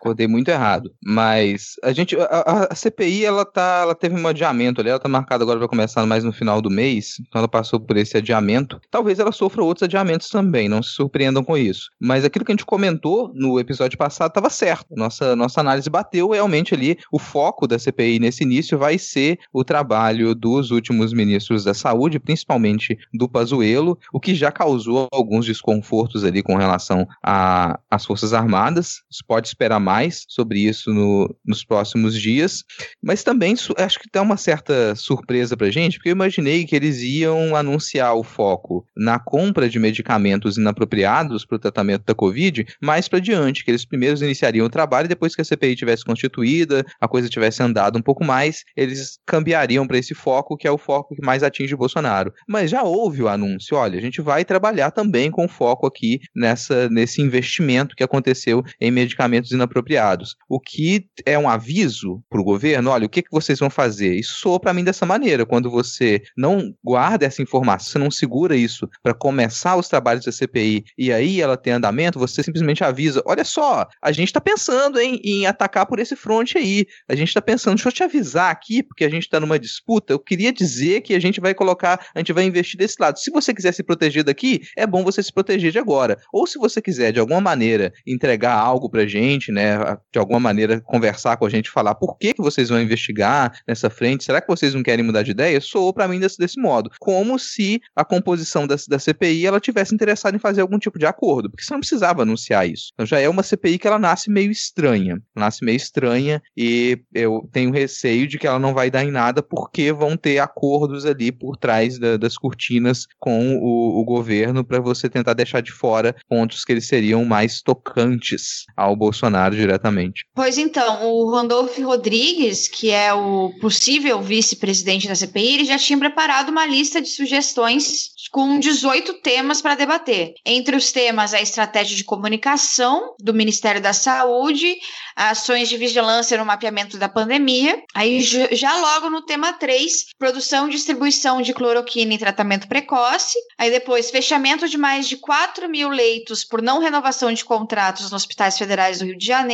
acordei 0.09 0.27
muito 0.27 0.49
errado. 0.49 0.91
Mas 1.03 1.75
a 1.83 1.91
gente. 1.91 2.15
A, 2.19 2.67
a, 2.71 2.75
CPI, 2.75 3.25
ela 3.25 3.45
tá. 3.45 3.81
Ela 3.83 3.95
teve 3.95 4.19
um 4.19 4.27
adiamento 4.27 4.81
ali. 4.81 4.89
Ela 4.89 4.99
tá 4.99 5.09
marcada 5.09 5.43
agora 5.43 5.59
para 5.59 5.67
começar 5.67 6.05
mais 6.05 6.23
no 6.23 6.33
final 6.33 6.61
do 6.61 6.69
mês. 6.69 7.17
Então 7.19 7.39
ela 7.39 7.47
passou 7.47 7.79
por 7.79 7.97
esse 7.97 8.17
adiamento. 8.17 8.79
Talvez 8.89 9.19
ela 9.19 9.31
sofra 9.31 9.63
outros 9.63 9.83
adiamentos 9.83 10.29
também. 10.29 10.67
Não 10.67 10.81
se 10.81 10.91
surpreendam 10.91 11.43
com 11.43 11.57
isso. 11.57 11.89
Mas 11.99 12.25
aquilo 12.25 12.45
que 12.45 12.51
a 12.51 12.55
gente 12.55 12.65
comentou 12.65 13.31
no 13.33 13.59
episódio 13.59 13.97
passado 13.97 14.29
estava 14.29 14.49
certo. 14.49 14.87
Nossa, 14.95 15.35
nossa 15.35 15.61
análise 15.61 15.89
bateu 15.89 16.29
realmente 16.29 16.73
ali. 16.73 16.97
O 17.11 17.19
foco 17.19 17.67
da 17.67 17.77
CPI 17.77 18.19
nesse 18.19 18.43
início 18.43 18.77
vai 18.77 18.97
ser 18.97 19.39
o 19.53 19.63
trabalho 19.63 20.33
dos 20.33 20.71
últimos 20.71 21.13
ministros 21.13 21.63
da 21.63 21.73
saúde, 21.73 22.19
principalmente 22.19 22.97
do 23.13 23.29
Pazuello, 23.29 23.97
o 24.11 24.19
que 24.19 24.33
já 24.33 24.51
causou 24.51 25.07
alguns 25.11 25.45
desconfortos 25.45 26.23
ali 26.23 26.41
com 26.41 26.55
relação 26.55 27.07
às 27.21 28.05
Forças 28.05 28.33
Armadas. 28.33 29.01
Isso 29.09 29.23
pode 29.25 29.47
esperar 29.47 29.79
mais 29.79 29.98
sobre 30.27 30.59
isso 30.59 30.93
no, 30.93 31.35
nos 31.45 31.63
próximos 31.63 32.19
dias, 32.19 32.63
mas 33.01 33.23
também 33.23 33.55
acho 33.77 33.99
que 33.99 34.09
dá 34.11 34.21
uma 34.21 34.37
certa 34.37 34.95
surpresa 34.95 35.57
pra 35.57 35.71
gente, 35.71 35.97
porque 35.97 36.09
eu 36.09 36.13
imaginei 36.13 36.65
que 36.65 36.75
eles 36.75 37.01
iam 37.01 37.55
anunciar 37.55 38.15
o 38.15 38.23
foco 38.23 38.85
na 38.95 39.19
compra 39.19 39.69
de 39.69 39.79
medicamentos 39.79 40.57
inapropriados 40.57 41.45
para 41.45 41.55
o 41.55 41.59
tratamento 41.59 42.03
da 42.05 42.15
Covid 42.15 42.65
mais 42.81 43.07
para 43.07 43.19
diante, 43.19 43.63
que 43.63 43.71
eles 43.71 43.85
primeiros 43.85 44.21
iniciariam 44.21 44.65
o 44.65 44.69
trabalho 44.69 45.05
e 45.05 45.09
depois 45.09 45.35
que 45.35 45.41
a 45.41 45.45
CPI 45.45 45.75
tivesse 45.75 46.05
constituída, 46.05 46.85
a 46.99 47.07
coisa 47.07 47.29
tivesse 47.29 47.61
andado 47.61 47.97
um 47.97 48.01
pouco 48.01 48.23
mais, 48.23 48.63
eles 48.75 49.19
cambiariam 49.25 49.87
para 49.87 49.97
esse 49.97 50.13
foco, 50.13 50.57
que 50.57 50.67
é 50.67 50.71
o 50.71 50.77
foco 50.77 51.15
que 51.15 51.25
mais 51.25 51.43
atinge 51.43 51.75
Bolsonaro. 51.75 52.33
Mas 52.47 52.69
já 52.69 52.83
houve 52.83 53.21
o 53.23 53.27
anúncio, 53.27 53.77
olha, 53.77 53.97
a 53.97 54.01
gente 54.01 54.21
vai 54.21 54.45
trabalhar 54.45 54.91
também 54.91 55.31
com 55.31 55.47
foco 55.47 55.87
aqui 55.87 56.19
nessa, 56.35 56.89
nesse 56.89 57.21
investimento 57.21 57.95
que 57.95 58.03
aconteceu 58.03 58.63
em 58.79 58.91
medicamentos 58.91 59.51
inapropriados 59.51 59.78
apropriados. 59.79 60.35
O 60.47 60.59
que 60.59 61.05
é 61.25 61.37
um 61.37 61.49
aviso 61.49 62.21
para 62.29 62.39
o 62.39 62.43
governo, 62.43 62.91
olha, 62.91 63.05
o 63.05 63.09
que, 63.09 63.21
que 63.21 63.31
vocês 63.31 63.59
vão 63.59 63.69
fazer? 63.69 64.13
Isso 64.15 64.39
soa 64.39 64.59
para 64.59 64.73
mim 64.73 64.83
dessa 64.83 65.05
maneira, 65.05 65.45
quando 65.45 65.69
você 65.69 66.21
não 66.37 66.73
guarda 66.83 67.25
essa 67.25 67.41
informação, 67.41 67.91
você 67.91 67.99
não 67.99 68.11
segura 68.11 68.55
isso 68.55 68.87
para 69.01 69.13
começar 69.13 69.75
os 69.75 69.87
trabalhos 69.87 70.25
da 70.25 70.31
CPI 70.31 70.83
e 70.97 71.11
aí 71.11 71.41
ela 71.41 71.57
tem 71.57 71.73
andamento, 71.73 72.19
você 72.19 72.43
simplesmente 72.43 72.83
avisa, 72.83 73.21
olha 73.25 73.43
só, 73.43 73.87
a 74.01 74.11
gente 74.11 74.27
está 74.27 74.41
pensando 74.41 74.99
em, 74.99 75.19
em, 75.23 75.45
atacar 75.45 75.85
por 75.85 75.99
esse 75.99 76.15
fronte 76.15 76.57
aí, 76.57 76.85
a 77.07 77.15
gente 77.15 77.29
está 77.29 77.41
pensando, 77.41 77.75
deixa 77.75 77.89
eu 77.89 77.93
te 77.93 78.03
avisar 78.03 78.51
aqui, 78.51 78.83
porque 78.83 79.03
a 79.03 79.09
gente 79.09 79.23
está 79.23 79.39
numa 79.39 79.57
disputa, 79.57 80.13
eu 80.13 80.19
queria 80.19 80.51
dizer 80.51 81.01
que 81.01 81.13
a 81.13 81.19
gente 81.19 81.39
vai 81.39 81.53
colocar, 81.53 82.07
a 82.13 82.19
gente 82.19 82.33
vai 82.33 82.43
investir 82.43 82.77
desse 82.77 82.95
lado. 82.99 83.19
Se 83.19 83.31
você 83.31 83.53
quiser 83.53 83.73
se 83.73 83.83
proteger 83.83 84.23
daqui, 84.23 84.61
é 84.75 84.85
bom 84.85 85.03
você 85.03 85.21
se 85.23 85.31
proteger 85.31 85.71
de 85.71 85.79
agora. 85.79 86.17
Ou 86.33 86.45
se 86.45 86.57
você 86.57 86.81
quiser, 86.81 87.11
de 87.11 87.19
alguma 87.19 87.41
maneira, 87.41 87.93
entregar 88.05 88.53
algo 88.53 88.89
pra 88.89 89.05
gente, 89.05 89.51
né, 89.51 89.68
de 90.11 90.19
alguma 90.19 90.39
maneira 90.39 90.81
conversar 90.81 91.37
com 91.37 91.45
a 91.45 91.49
gente, 91.49 91.69
falar 91.69 91.95
por 91.95 92.17
que, 92.17 92.33
que 92.33 92.41
vocês 92.41 92.69
vão 92.69 92.81
investigar 92.81 93.59
nessa 93.67 93.89
frente, 93.89 94.23
será 94.23 94.41
que 94.41 94.47
vocês 94.47 94.73
não 94.73 94.83
querem 94.83 95.03
mudar 95.03 95.23
de 95.23 95.31
ideia? 95.31 95.59
Soou 95.61 95.93
para 95.93 96.07
mim 96.07 96.19
desse, 96.19 96.37
desse 96.37 96.59
modo, 96.59 96.91
como 96.99 97.37
se 97.37 97.81
a 97.95 98.03
composição 98.03 98.65
da, 98.65 98.75
da 98.87 98.99
CPI 98.99 99.45
ela 99.45 99.59
tivesse 99.59 99.93
interessado 99.93 100.35
em 100.35 100.39
fazer 100.39 100.61
algum 100.61 100.79
tipo 100.79 100.97
de 100.97 101.05
acordo, 101.05 101.49
porque 101.49 101.63
você 101.63 101.73
não 101.73 101.79
precisava 101.79 102.21
anunciar 102.21 102.67
isso. 102.67 102.91
Então 102.93 103.05
já 103.05 103.19
é 103.19 103.29
uma 103.29 103.43
CPI 103.43 103.77
que 103.77 103.87
ela 103.87 103.99
nasce 103.99 104.29
meio 104.29 104.51
estranha, 104.51 105.21
nasce 105.35 105.63
meio 105.63 105.77
estranha 105.77 106.41
e 106.55 107.01
eu 107.13 107.47
tenho 107.51 107.71
receio 107.71 108.27
de 108.27 108.37
que 108.37 108.47
ela 108.47 108.59
não 108.59 108.73
vai 108.73 108.89
dar 108.89 109.03
em 109.03 109.11
nada 109.11 109.41
porque 109.41 109.91
vão 109.91 110.15
ter 110.15 110.39
acordos 110.39 111.05
ali 111.05 111.31
por 111.31 111.57
trás 111.57 111.97
da, 111.97 112.17
das 112.17 112.37
cortinas 112.37 113.07
com 113.17 113.57
o, 113.57 114.01
o 114.01 114.05
governo 114.05 114.63
para 114.63 114.79
você 114.79 115.09
tentar 115.09 115.33
deixar 115.33 115.61
de 115.61 115.71
fora 115.71 116.15
pontos 116.27 116.63
que 116.63 116.71
eles 116.71 116.87
seriam 116.87 117.25
mais 117.25 117.61
tocantes 117.61 118.65
ao 118.75 118.95
Bolsonaro 118.95 119.55
diretamente. 119.59 120.25
Pois 120.33 120.57
então, 120.57 121.11
o 121.11 121.31
Randolph 121.31 121.77
Rodrigues, 121.79 122.67
que 122.67 122.91
é 122.91 123.13
o 123.13 123.51
possível 123.59 124.21
vice-presidente 124.21 125.07
da 125.07 125.15
CPI, 125.15 125.53
ele 125.53 125.65
já 125.65 125.77
tinha 125.77 125.99
preparado 125.99 126.49
uma 126.49 126.65
lista 126.65 127.01
de 127.01 127.09
sugestões 127.09 128.09
com 128.31 128.59
18 128.59 129.21
temas 129.21 129.61
para 129.61 129.75
debater. 129.75 130.33
Entre 130.45 130.75
os 130.75 130.91
temas, 130.91 131.33
a 131.33 131.41
estratégia 131.41 131.95
de 131.95 132.03
comunicação 132.03 133.15
do 133.19 133.33
Ministério 133.33 133.81
da 133.81 133.93
Saúde, 133.93 134.77
ações 135.15 135.67
de 135.67 135.77
vigilância 135.77 136.37
no 136.37 136.45
mapeamento 136.45 136.97
da 136.97 137.09
pandemia. 137.09 137.81
Aí, 137.93 138.21
já 138.21 138.77
logo 138.77 139.09
no 139.09 139.25
tema 139.25 139.53
3, 139.53 140.05
produção 140.17 140.67
e 140.67 140.71
distribuição 140.71 141.41
de 141.41 141.53
cloroquina 141.53 142.13
em 142.13 142.17
tratamento 142.17 142.67
precoce. 142.67 143.37
Aí 143.57 143.69
depois, 143.71 144.11
fechamento 144.11 144.67
de 144.67 144.77
mais 144.77 145.07
de 145.07 145.17
4 145.17 145.69
mil 145.69 145.89
leitos 145.89 146.43
por 146.43 146.61
não 146.61 146.79
renovação 146.79 147.33
de 147.33 147.43
contratos 147.43 148.03
nos 148.03 148.13
hospitais 148.13 148.57
federais 148.57 148.99
do 148.99 149.05
Rio 149.05 149.17
de 149.17 149.25
Janeiro, 149.25 149.48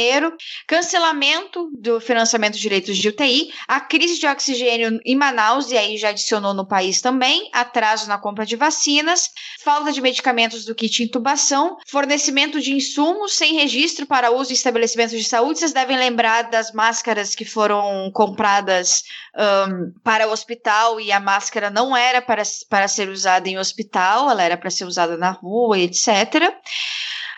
cancelamento 0.67 1.69
do 1.77 1.99
financiamento 1.99 2.57
de 2.57 2.69
leitos 2.69 2.97
de 2.97 3.09
UTI, 3.09 3.53
a 3.67 3.79
crise 3.79 4.19
de 4.19 4.27
oxigênio 4.27 4.99
em 5.05 5.15
Manaus, 5.15 5.71
e 5.71 5.77
aí 5.77 5.97
já 5.97 6.09
adicionou 6.09 6.53
no 6.53 6.65
país 6.65 7.01
também, 7.01 7.49
atraso 7.53 8.07
na 8.07 8.17
compra 8.17 8.45
de 8.45 8.55
vacinas, 8.55 9.29
falta 9.63 9.91
de 9.91 10.01
medicamentos 10.01 10.65
do 10.65 10.75
kit 10.75 11.03
intubação, 11.03 11.77
fornecimento 11.87 12.59
de 12.59 12.73
insumos 12.73 13.33
sem 13.33 13.55
registro 13.55 14.05
para 14.05 14.31
uso 14.31 14.51
em 14.51 14.53
estabelecimentos 14.53 15.17
de 15.17 15.23
saúde. 15.23 15.59
Vocês 15.59 15.73
devem 15.73 15.97
lembrar 15.97 16.43
das 16.43 16.71
máscaras 16.71 17.35
que 17.35 17.45
foram 17.45 18.09
compradas 18.13 19.03
um, 19.35 19.91
para 20.03 20.27
o 20.27 20.31
hospital 20.31 20.99
e 20.99 21.11
a 21.11 21.19
máscara 21.19 21.69
não 21.69 21.95
era 21.95 22.21
para, 22.21 22.43
para 22.69 22.87
ser 22.87 23.09
usada 23.09 23.49
em 23.49 23.57
hospital, 23.57 24.29
ela 24.29 24.43
era 24.43 24.57
para 24.57 24.69
ser 24.69 24.85
usada 24.85 25.17
na 25.17 25.31
rua, 25.31 25.79
etc. 25.79 26.53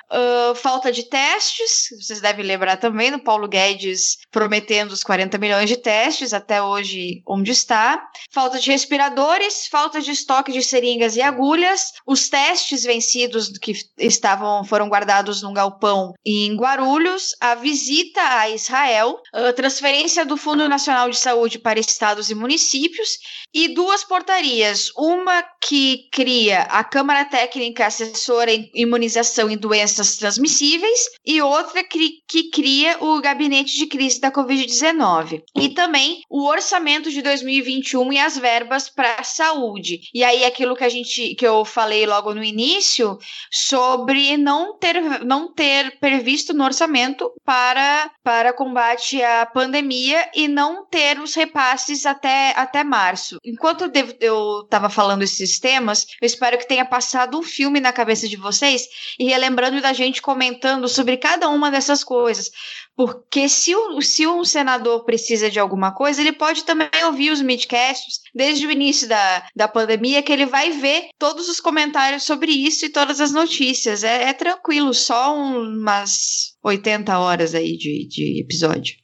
Uh, 0.09 0.55
falta 0.55 0.89
de 0.89 1.03
testes, 1.03 1.89
vocês 1.99 2.21
devem 2.21 2.45
lembrar 2.45 2.77
também 2.77 3.11
do 3.11 3.19
Paulo 3.19 3.45
Guedes 3.45 4.17
prometendo 4.31 4.91
os 4.91 5.03
40 5.03 5.37
milhões 5.37 5.67
de 5.67 5.75
testes, 5.75 6.33
até 6.33 6.63
hoje 6.63 7.21
onde 7.27 7.51
está. 7.51 8.07
Falta 8.31 8.57
de 8.57 8.71
respiradores, 8.71 9.67
falta 9.67 9.99
de 9.99 10.11
estoque 10.11 10.53
de 10.53 10.61
seringas 10.61 11.17
e 11.17 11.21
agulhas, 11.21 11.91
os 12.05 12.29
testes 12.29 12.83
vencidos 12.83 13.49
que 13.57 13.73
estavam 13.97 14.63
foram 14.63 14.87
guardados 14.87 15.41
num 15.41 15.53
galpão 15.53 16.13
em 16.25 16.55
Guarulhos, 16.55 17.35
a 17.41 17.55
visita 17.55 18.21
a 18.21 18.49
Israel, 18.49 19.19
a 19.33 19.51
transferência 19.51 20.25
do 20.25 20.37
Fundo 20.37 20.69
Nacional 20.69 21.09
de 21.09 21.17
Saúde 21.17 21.59
para 21.59 21.81
estados 21.81 22.29
e 22.29 22.35
municípios 22.35 23.17
e 23.53 23.73
duas 23.73 24.05
portarias, 24.05 24.89
uma 24.95 25.43
que 25.61 26.07
cria 26.13 26.61
a 26.61 26.81
Câmara 26.83 27.25
Técnica 27.25 27.87
Assessora 27.87 28.53
em 28.53 28.71
Imunização 28.73 29.51
e 29.51 29.57
Doenças 29.57 29.96
Transmissíveis 30.17 30.99
e 31.25 31.41
outra 31.41 31.83
que, 31.83 32.21
que 32.27 32.49
cria 32.49 32.97
o 32.99 33.19
Gabinete 33.21 33.75
de 33.77 33.85
Crise 33.87 34.19
da 34.19 34.31
Covid-19. 34.31 35.43
E 35.55 35.69
também 35.69 36.21
o 36.29 36.45
orçamento 36.45 37.09
de 37.09 37.21
2021 37.21 38.13
e 38.13 38.19
as 38.19 38.37
verbas 38.37 38.89
para 38.89 39.15
a 39.19 39.23
saúde. 39.23 40.01
E 40.13 40.23
aí 40.23 40.45
aquilo 40.45 40.75
que 40.75 40.83
a 40.83 40.89
gente 40.89 41.35
que 41.35 41.47
eu 41.47 41.65
falei 41.65 42.05
logo 42.05 42.33
no 42.33 42.43
início 42.43 43.17
sobre 43.51 44.37
não 44.37 44.77
ter 44.77 45.23
não 45.25 45.51
ter 45.51 45.99
previsto 45.99 46.53
no 46.53 46.63
orçamento 46.63 47.31
para 47.43 48.11
para 48.23 48.53
combate 48.53 49.21
à 49.21 49.45
pandemia 49.45 50.29
e 50.35 50.47
não 50.47 50.85
ter 50.85 51.19
os 51.19 51.33
repasses 51.33 52.05
até 52.05 52.53
até 52.55 52.83
março. 52.83 53.37
Enquanto 53.43 53.91
eu 54.19 54.61
estava 54.63 54.89
falando 54.89 55.23
esses 55.23 55.59
temas, 55.59 56.05
eu 56.21 56.25
espero 56.25 56.57
que 56.57 56.67
tenha 56.67 56.85
passado 56.85 57.37
um 57.37 57.43
filme 57.43 57.79
na 57.79 57.93
cabeça 57.93 58.27
de 58.27 58.35
vocês 58.35 58.87
e 59.19 59.25
relembrando 59.25 59.77
da 59.87 59.93
gente 59.93 60.21
comentando 60.21 60.87
sobre 60.89 61.15
cada 61.15 61.47
uma 61.47 61.71
dessas 61.71 62.03
coisas. 62.03 62.51
Porque 62.95 63.47
se, 63.47 63.73
o, 63.75 64.01
se 64.01 64.27
um 64.27 64.43
senador 64.43 65.05
precisa 65.05 65.49
de 65.49 65.59
alguma 65.59 65.93
coisa, 65.93 66.19
ele 66.19 66.33
pode 66.33 66.63
também 66.63 66.89
ouvir 67.05 67.31
os 67.31 67.41
midcasts 67.41 68.19
desde 68.33 68.67
o 68.67 68.71
início 68.71 69.07
da, 69.07 69.47
da 69.55 69.67
pandemia, 69.67 70.21
que 70.21 70.31
ele 70.31 70.45
vai 70.45 70.71
ver 70.71 71.09
todos 71.17 71.47
os 71.47 71.59
comentários 71.59 72.23
sobre 72.23 72.51
isso 72.51 72.85
e 72.85 72.89
todas 72.89 73.21
as 73.21 73.31
notícias. 73.31 74.03
É, 74.03 74.23
é 74.23 74.33
tranquilo, 74.33 74.93
só 74.93 75.33
umas 75.35 76.55
80 76.63 77.17
horas 77.17 77.55
aí 77.55 77.77
de, 77.77 78.07
de 78.09 78.41
episódio. 78.41 78.95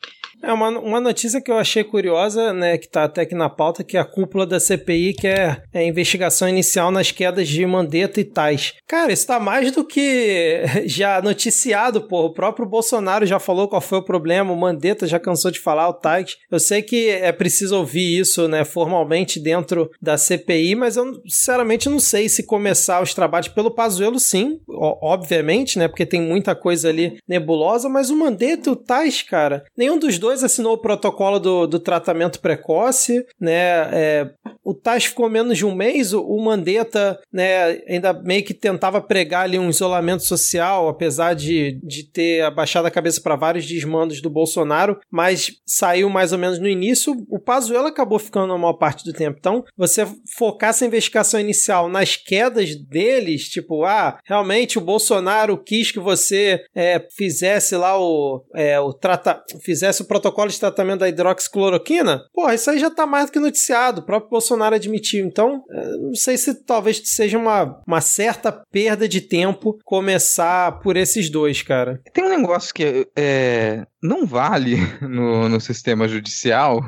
É 0.44 0.52
uma, 0.52 0.68
uma 0.68 1.00
notícia 1.00 1.40
que 1.40 1.50
eu 1.50 1.58
achei 1.58 1.86
curiosa, 1.86 2.52
né, 2.52 2.78
que 2.78 2.90
tá 2.90 3.06
até 3.06 3.22
aqui 3.22 3.34
na 3.34 3.50
pauta, 3.50 3.82
que 3.82 3.96
é 3.96 4.00
a 4.00 4.06
cúpula 4.06 4.46
da 4.46 4.60
CPI 4.60 5.14
quer 5.14 5.64
é, 5.74 5.80
a 5.80 5.84
investigação 5.84 6.50
inicial 6.50 6.92
nas 6.92 7.12
quedas 7.12 7.48
de 7.48 7.66
Mandetta 7.66 8.20
e 8.20 8.26
Tais. 8.26 8.74
Cara, 8.86 9.14
isso 9.14 9.26
tá 9.26 9.40
mais 9.40 9.72
do 9.72 9.86
que 9.86 10.64
já 10.86 11.22
noticiado, 11.22 12.02
pô. 12.02 12.26
O 12.26 12.34
próprio 12.34 12.68
Bolsonaro 12.68 13.26
já 13.26 13.40
falou 13.40 13.70
qual 13.70 13.82
foi 13.82 14.00
o 14.00 14.06
problema, 14.06 14.52
o 14.52 14.60
Mandetta 14.60 15.08
já 15.08 15.18
cansou 15.18 15.50
de 15.50 15.62
falar, 15.62 15.88
o 15.88 15.94
Tais. 15.94 16.36
Eu 16.52 16.60
sei 16.60 16.82
que 16.82 17.08
é 17.08 17.32
preciso 17.32 17.78
ouvir 17.78 18.20
isso, 18.20 18.48
né, 18.50 18.66
formalmente 18.66 19.40
dentro 19.40 19.90
da 20.02 20.18
CPI, 20.18 20.76
mas 20.76 20.98
eu 20.98 21.06
sinceramente 21.26 21.88
não 21.88 22.00
sei 22.00 22.28
se 22.28 22.46
começar 22.46 23.02
os 23.02 23.14
trabalhos 23.14 23.48
pelo 23.48 23.72
Pazuello, 23.72 24.20
sim, 24.20 24.60
obviamente, 24.68 25.80
né, 25.80 25.88
porque 25.88 26.06
tem 26.06 26.22
muita 26.22 26.54
coisa 26.54 26.90
ali 26.90 27.18
nebulosa, 27.28 27.88
mas 27.88 28.10
o 28.10 28.18
Mandetta 28.18 28.70
e 28.70 28.74
o 28.74 28.76
Tais, 28.76 29.22
cara, 29.22 29.64
nenhum 29.78 29.98
dos 29.98 30.18
dois 30.18 30.33
dois 30.34 30.44
assinou 30.44 30.74
o 30.74 30.78
protocolo 30.78 31.40
do, 31.40 31.68
do 31.68 31.80
tratamento 31.80 32.40
precoce, 32.40 33.26
né? 33.40 33.90
É, 33.92 34.30
o 34.64 34.74
Tais 34.74 35.06
ficou 35.06 35.30
menos 35.30 35.58
de 35.58 35.66
um 35.66 35.76
mês, 35.76 36.14
o, 36.14 36.38
Mandetta, 36.38 37.20
né, 37.32 37.82
ainda 37.88 38.14
meio 38.14 38.44
que 38.44 38.54
tentava 38.54 39.02
pregar 39.02 39.44
ali 39.44 39.60
um 39.60 39.70
isolamento 39.70 40.24
social, 40.24 40.88
apesar 40.88 41.34
de, 41.34 41.80
de 41.84 42.04
ter 42.04 42.42
abaixado 42.42 42.88
a 42.88 42.92
cabeça 42.92 43.22
para 43.22 43.36
vários 43.36 43.66
desmandos 43.66 44.22
do 44.22 44.30
Bolsonaro, 44.30 45.00
mas 45.12 45.52
saiu 45.66 46.10
mais 46.10 46.32
ou 46.32 46.40
menos 46.40 46.60
no 46.60 46.68
início. 46.68 47.16
O 47.30 47.40
Pazuello 47.40 47.88
acabou 47.88 48.20
ficando 48.20 48.54
a 48.54 48.58
maior 48.58 48.74
parte 48.74 49.04
do 49.04 49.14
tempo. 49.14 49.38
Então, 49.40 49.64
você 49.78 50.08
focar 50.38 50.70
essa 50.70 50.86
investigação 50.86 51.40
inicial 51.40 51.90
nas 51.90 52.16
quedas 52.16 52.76
deles, 52.76 53.50
tipo, 53.50 53.84
ah, 53.84 54.20
realmente 54.24 54.78
o 54.78 54.82
Bolsonaro 54.82 55.58
quis 55.58 55.92
que 55.92 56.00
você 56.00 56.64
é, 56.74 57.06
fizesse 57.16 57.76
lá 57.76 58.00
o, 58.00 58.44
é, 58.56 58.80
o 58.80 58.94
trata 58.94 59.44
fizesse 59.62 60.02
o 60.02 60.06
protocolo 60.06 60.50
de 60.50 60.60
tratamento 60.60 61.00
da 61.00 61.10
hidroxicloroquina, 61.10 62.24
porra, 62.34 62.56
isso 62.56 62.70
aí 62.70 62.80
já 62.80 62.90
tá 62.90 63.06
mais 63.06 63.26
do 63.26 63.32
que 63.32 63.40
noticiado. 63.40 64.02
O 64.02 64.06
próprio 64.06 64.30
Bolsonaro 64.30 64.53
admitiu. 64.62 65.26
Então, 65.26 65.64
é, 65.70 65.98
não 65.98 66.16
sei 66.16 66.38
se 66.38 66.54
talvez 66.64 67.02
seja 67.06 67.38
uma, 67.38 67.82
uma 67.88 68.02
certa 68.02 68.52
perda 68.52 69.08
de 69.08 69.22
tempo 69.22 69.78
começar 69.84 70.80
por 70.80 70.98
esses 70.98 71.30
dois, 71.30 71.62
cara. 71.62 72.02
Tem 72.14 72.24
um 72.24 72.30
negócio 72.30 72.74
que 72.74 73.08
é, 73.16 73.86
não 74.04 74.26
vale 74.26 74.76
no, 75.02 75.48
no 75.48 75.62
sistema 75.62 76.08
judicial 76.10 76.84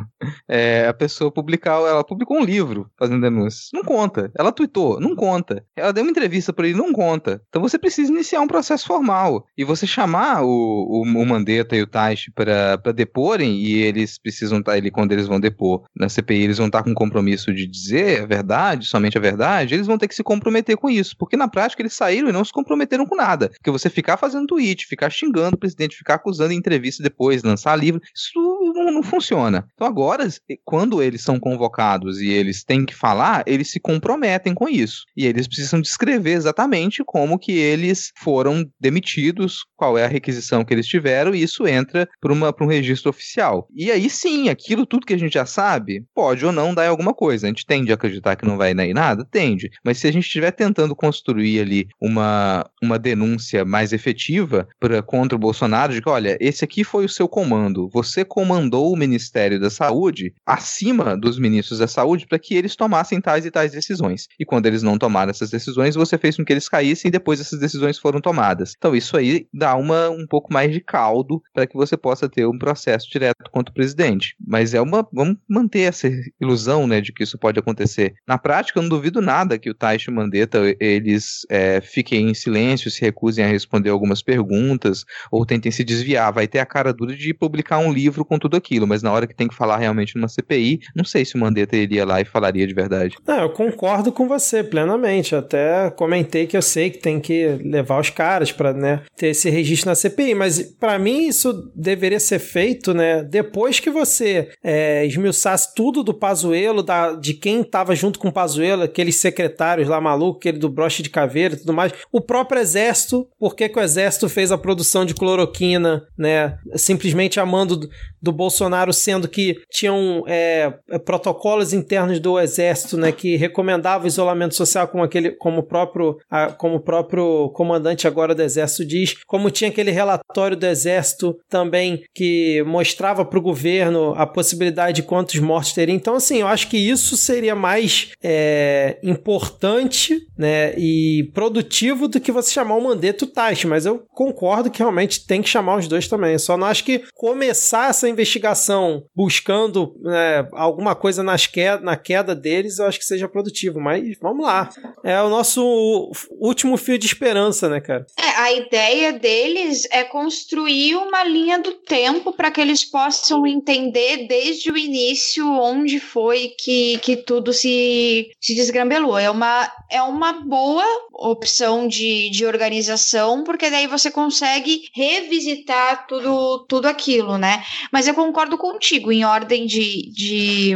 é, 0.50 0.86
a 0.88 0.94
pessoa 0.94 1.32
publicar. 1.32 1.76
Ela 1.76 2.04
publicou 2.04 2.38
um 2.38 2.44
livro 2.44 2.92
fazendo 3.00 3.22
denúncias. 3.22 3.70
Não 3.74 3.84
conta. 3.84 4.30
Ela 4.38 4.52
tweetou. 4.52 5.00
Não 5.00 5.16
conta. 5.16 5.64
Ela 5.76 5.94
deu 5.94 6.04
uma 6.04 6.12
entrevista 6.12 6.52
para 6.52 6.68
ele. 6.68 6.78
Não 6.78 6.92
conta. 6.92 7.42
Então 7.48 7.62
você 7.62 7.80
precisa 7.80 8.12
iniciar 8.12 8.42
um 8.42 8.48
processo 8.48 8.86
formal. 8.86 9.46
E 9.58 9.64
você 9.64 9.88
chamar 9.88 10.44
o, 10.44 10.48
o, 10.48 11.02
o 11.04 11.26
Mandetta 11.26 11.76
e 11.76 11.82
o 11.82 11.88
Taish 11.88 12.30
para 12.36 12.92
deporem, 12.94 13.56
e 13.60 13.76
eles 13.82 14.18
precisam 14.18 14.60
estar. 14.60 14.74
Tá, 14.74 14.78
ele, 14.78 14.92
quando 14.92 15.12
eles 15.12 15.28
vão 15.28 15.40
depor 15.40 15.84
na 15.96 16.10
CPI, 16.10 16.44
eles 16.44 16.58
vão 16.58 16.68
estar 16.68 16.84
com 16.84 16.94
compromisso 16.94 17.54
de 17.56 17.68
dizer 17.68 18.24
a 18.24 18.26
verdade, 18.26 18.88
somente 18.88 19.18
a 19.18 19.22
verdade. 19.22 19.74
Eles 19.74 19.88
vão 19.88 19.98
ter 19.98 20.08
que 20.08 20.16
se 20.16 20.24
comprometer 20.24 20.78
com 20.78 20.90
isso. 20.90 21.16
Porque 21.18 21.38
na 21.38 21.48
prática 21.48 21.82
eles 21.82 21.94
saíram 21.94 22.30
e 22.30 22.32
não 22.32 22.44
se 22.44 22.52
comprometeram 22.52 23.06
com 23.06 23.16
nada. 23.16 23.50
Porque 23.50 23.72
você 23.72 23.90
ficar 23.90 24.18
fazendo 24.18 24.48
tweet, 24.48 24.86
ficar 24.86 25.10
xingando 25.10 25.56
o 25.56 25.60
presidente, 25.60 25.98
ficar 25.98 26.16
acusando 26.16 26.54
em 26.54 26.58
entrevista 26.58 27.02
depois 27.02 27.44
lançar 27.44 27.76
livro, 27.76 28.02
isso 28.14 28.32
não, 28.74 28.92
não, 28.92 29.04
funciona. 29.04 29.68
Então 29.74 29.88
agora, 29.88 30.28
quando 30.64 31.02
eles 31.02 31.22
são 31.22 31.40
convocados 31.40 32.20
e 32.20 32.30
eles 32.30 32.64
têm 32.64 32.86
que 32.86 32.96
falar, 32.96 33.44
eles 33.46 33.70
se 33.70 33.80
comprometem 33.80 34.54
com 34.54 34.68
isso. 34.68 35.04
E 35.16 35.26
eles 35.26 35.48
precisam 35.48 35.82
descrever 35.82 36.34
exatamente 36.34 37.04
como 37.06 37.40
que 37.40 37.54
eles 37.54 38.12
foram 38.18 38.66
demitidos, 38.80 39.66
qual 39.76 39.98
é 39.98 40.06
a 40.06 40.10
requisição 40.10 40.64
que 40.64 40.74
eles 40.74 40.88
tiveram, 40.88 41.34
e 41.34 41.44
isso 41.44 41.68
entra 41.68 42.08
para 42.20 42.34
um 42.34 42.68
registro 42.68 43.10
oficial. 43.10 43.68
E 43.74 43.92
aí 43.92 44.10
sim, 44.10 44.50
aquilo 44.50 44.86
tudo 44.86 45.06
que 45.06 45.14
a 45.14 45.20
gente 45.20 45.34
já 45.34 45.46
sabe, 45.46 46.06
pode 46.14 46.46
ou 46.46 46.52
não 46.52 46.74
dar 46.74 46.88
alguma 46.88 47.14
coisa. 47.14 47.45
A 47.46 47.50
gente 47.50 47.66
tende 47.66 47.92
a 47.92 47.96
acreditar 47.96 48.36
que 48.36 48.46
não 48.46 48.58
vai 48.58 48.74
dar 48.74 48.86
em 48.86 48.94
nada? 48.94 49.26
Tende. 49.26 49.72
Mas 49.84 49.98
se 49.98 50.08
a 50.08 50.12
gente 50.12 50.26
estiver 50.26 50.52
tentando 50.52 50.96
construir 50.96 51.60
ali 51.60 51.88
uma, 52.00 52.66
uma 52.82 53.00
denúncia 53.00 53.66
mais 53.66 53.94
efetiva 53.94 54.68
pra, 54.80 55.02
contra 55.02 55.36
o 55.36 55.40
Bolsonaro, 55.40 55.94
de 55.94 56.02
que, 56.02 56.10
olha, 56.10 56.38
esse 56.40 56.64
aqui 56.64 56.84
foi 56.84 57.06
o 57.06 57.10
seu 57.10 57.28
comando? 57.28 57.90
Você 57.94 58.24
comandou 58.26 58.92
o 58.92 58.98
Ministério 58.98 59.60
da 59.60 59.70
Saúde 59.70 60.34
acima 60.46 61.18
dos 61.18 61.40
ministros 61.40 61.80
da 61.80 61.88
Saúde 61.88 62.26
para 62.28 62.40
que 62.40 62.56
eles 62.56 62.76
tomassem 62.76 63.22
tais 63.22 63.46
e 63.46 63.52
tais 63.52 63.72
decisões. 63.72 64.28
E 64.40 64.46
quando 64.46 64.66
eles 64.66 64.84
não 64.84 64.98
tomaram 64.98 65.30
essas 65.30 65.50
decisões, 65.50 65.96
você 65.96 66.18
fez 66.18 66.36
com 66.36 66.46
que 66.46 66.54
eles 66.54 66.70
caíssem 66.70 67.10
e 67.10 67.12
depois 67.12 67.40
essas 67.40 67.60
decisões 67.60 67.98
foram 67.98 68.22
tomadas. 68.22 68.74
Então 68.78 68.96
isso 68.96 69.18
aí 69.18 69.48
dá 69.54 69.76
uma, 69.76 70.10
um 70.10 70.26
pouco 70.28 70.54
mais 70.54 70.72
de 70.72 70.82
caldo 70.82 71.42
para 71.54 71.68
que 71.68 71.76
você 71.76 71.98
possa 71.98 72.30
ter 72.30 72.46
um 72.46 72.58
processo 72.58 73.10
direto 73.10 73.50
contra 73.52 73.72
o 73.72 73.76
presidente. 73.76 74.36
Mas 74.46 74.74
é 74.74 74.82
uma. 74.82 75.08
Vamos 75.12 75.38
manter 75.48 75.82
essa 75.82 76.10
ilusão 76.40 76.88
né, 76.88 77.02
de 77.02 77.14
que 77.14 77.24
isso 77.24 77.35
pode 77.36 77.60
acontecer. 77.60 78.14
Na 78.28 78.38
prática, 78.38 78.80
eu 78.80 78.84
não 78.84 78.90
duvido 78.90 79.22
nada 79.22 79.60
que 79.60 79.70
o 79.70 79.74
Taish 79.74 80.08
o 80.08 80.12
Mandetta 80.12 80.60
eles 80.80 81.46
é, 81.50 81.82
fiquem 81.82 82.30
em 82.30 82.34
silêncio, 82.34 82.90
se 82.90 83.02
recusem 83.02 83.44
a 83.44 83.48
responder 83.48 83.90
algumas 83.90 84.22
perguntas 84.22 85.04
ou 85.32 85.46
tentem 85.46 85.72
se 85.72 85.84
desviar. 85.84 86.32
Vai 86.32 86.48
ter 86.48 86.60
a 86.60 86.66
cara 86.66 86.86
cara 86.86 86.94
dura 86.94 87.16
de 87.16 87.34
publicar 87.34 87.80
um 87.80 87.92
livro 87.92 88.24
com 88.24 88.38
tudo 88.38 88.56
aquilo, 88.56 88.86
mas 88.86 89.02
na 89.02 89.12
hora 89.12 89.26
que 89.26 89.36
tem 89.36 89.48
que 89.48 89.56
falar 89.56 89.78
realmente 89.78 90.16
numa 90.16 90.28
CPI, 90.28 90.82
não 90.96 91.04
sei 91.04 91.26
se 91.26 91.36
o 91.36 91.40
Mandetta 91.40 91.76
iria 91.76 92.06
lá 92.06 92.22
e 92.22 92.26
falaria 92.26 92.68
de 92.68 92.74
verdade. 92.74 93.18
Não, 93.26 93.42
eu 93.42 93.50
concordo 93.50 94.12
com 94.12 94.28
você 94.28 94.64
plenamente. 94.64 95.36
Até 95.36 95.90
comentei 95.90 96.46
que 96.46 96.56
eu 96.56 96.62
sei 96.62 96.90
que 96.90 97.00
tem 97.00 97.20
que 97.20 97.60
levar 97.64 98.00
os 98.00 98.10
caras 98.10 98.52
para 98.52 98.74
né, 98.74 99.02
ter 99.16 99.28
esse 99.28 99.50
registro 99.50 99.90
na 99.90 99.96
CPI, 99.96 100.36
mas 100.36 100.62
para 100.62 101.00
mim 101.00 101.28
isso 101.28 101.72
deveria 101.76 102.20
ser 102.20 102.40
feito 102.40 102.94
né, 102.94 103.24
depois 103.24 103.80
que 103.80 103.90
você 103.90 104.50
é, 104.64 105.06
esmiuçasse 105.06 105.74
tudo 105.74 106.04
do 106.04 106.14
Pazuelo, 106.14 106.84
da, 106.84 107.14
de 107.26 107.34
quem 107.34 107.62
estava 107.62 107.96
junto 107.96 108.20
com 108.20 108.28
o 108.28 108.32
Pazuelo, 108.32 108.84
aqueles 108.84 109.16
secretários 109.16 109.88
lá 109.88 110.00
maluco, 110.00 110.38
aquele 110.38 110.60
do 110.60 110.70
broche 110.70 111.02
de 111.02 111.10
caveira 111.10 111.56
e 111.56 111.58
tudo 111.58 111.74
mais, 111.74 111.92
o 112.12 112.22
próprio 112.22 112.62
exército, 112.62 113.28
por 113.40 113.56
que, 113.56 113.72
o 113.76 113.82
exército 113.82 114.30
fez 114.30 114.52
a 114.52 114.58
produção 114.58 115.06
de 115.06 115.16
cloroquina, 115.16 116.06
né, 116.18 116.58
simplesmente 116.76 117.40
amando 117.40 117.76
do, 117.76 117.90
do 118.22 118.32
Bolsonaro, 118.32 118.94
sendo 118.94 119.28
que 119.28 119.58
tinham 119.72 120.24
é, 120.28 120.74
protocolos 121.04 121.74
internos 121.74 122.20
do 122.20 122.40
Exército 122.40 122.98
né, 122.98 123.12
que 123.12 123.36
recomendavam 123.36 124.08
isolamento 124.08 124.56
social, 124.56 124.88
como, 124.88 125.04
aquele, 125.04 125.32
como, 125.32 125.60
o 125.60 125.64
próprio, 125.64 126.18
a, 126.30 126.48
como 126.48 126.76
o 126.76 126.80
próprio 126.80 127.50
comandante 127.50 128.08
agora 128.08 128.36
do 128.36 128.42
Exército 128.42 128.86
diz, 128.86 129.16
como 129.26 129.50
tinha 129.50 129.70
aquele 129.70 129.92
relatório 129.92 130.56
do 130.56 130.66
Exército 130.66 131.36
também 131.50 132.04
que 132.14 132.64
mostrava 132.64 133.26
para 133.26 133.40
o 133.40 133.42
governo 133.42 134.14
a 134.16 134.28
possibilidade 134.28 134.98
de 134.98 135.04
quantos 135.04 135.40
mortos 135.40 135.74
teria. 135.74 135.96
Então, 135.96 136.16
assim, 136.16 136.42
eu 136.42 136.48
acho 136.48 136.68
que 136.68 136.78
isso 136.78 137.15
seria 137.16 137.56
mais 137.56 138.12
é, 138.24 138.98
importante 139.04 140.26
né, 140.38 140.74
e 140.78 141.30
produtivo 141.34 142.08
do 142.08 142.20
que 142.20 142.32
você 142.32 142.52
chamar 142.52 142.76
o 142.76 142.84
Mandeto 142.84 143.28
Taish, 143.28 143.66
mas 143.66 143.86
eu 143.86 144.06
concordo 144.14 144.70
que 144.70 144.80
realmente 144.80 145.26
tem 145.26 145.42
que 145.42 145.50
chamar 145.50 145.78
os 145.78 145.88
dois 145.88 146.08
também. 146.08 146.38
Só 146.38 146.58
não 146.58 146.68
acho 146.68 146.84
que 146.84 147.04
começar 147.14 147.90
essa 147.90 148.10
investigação 148.10 149.04
buscando 149.16 149.96
né, 150.02 150.48
alguma 150.54 150.96
coisa 150.96 151.24
nas 151.24 151.48
queda, 151.48 151.82
na 151.82 151.96
queda 151.96 152.36
deles, 152.36 152.80
eu 152.80 152.86
acho 152.86 153.00
que 153.00 153.06
seja 153.06 153.28
produtivo. 153.28 153.80
Mas 153.80 154.18
vamos 154.22 154.46
lá. 154.46 154.70
É 155.04 155.22
o 155.22 155.30
nosso 155.30 156.12
último 156.40 156.78
fio 156.78 156.98
de 156.98 157.06
esperança, 157.06 157.70
né, 157.70 157.80
cara? 157.80 158.06
É, 158.20 158.30
a 158.42 158.54
ideia 158.54 159.14
deles 159.14 159.88
é 159.92 160.04
construir 160.04 160.96
uma 160.96 161.24
linha 161.24 161.60
do 161.60 161.74
tempo 161.74 162.34
para 162.34 162.52
que 162.52 162.62
eles 162.62 162.84
possam 162.84 163.46
entender 163.46 164.28
desde 164.28 164.72
o 164.72 164.78
início 164.78 165.48
onde 165.48 166.00
foi 166.00 166.54
que, 166.58 166.95
que 166.98 167.18
tudo 167.18 167.54
se, 167.54 168.30
se 168.40 168.56
desgrambelou. 168.56 169.18
É 169.18 169.30
uma, 169.30 169.72
é 169.90 170.02
uma 170.02 170.34
boa 170.34 170.86
opção 171.14 171.88
de, 171.88 172.30
de 172.30 172.46
organização, 172.46 173.44
porque 173.44 173.70
daí 173.70 173.88
você 173.88 174.12
consegue 174.12 174.90
revisitar 174.94 176.08
tudo, 176.08 176.66
tudo 176.68 176.88
aquilo, 176.88 177.38
né? 177.38 177.64
Mas 177.92 178.08
eu 178.08 178.14
concordo 178.14 178.58
contigo, 178.58 179.12
em 179.12 179.26
ordem 179.26 179.66
de, 179.66 180.12
de 180.12 180.76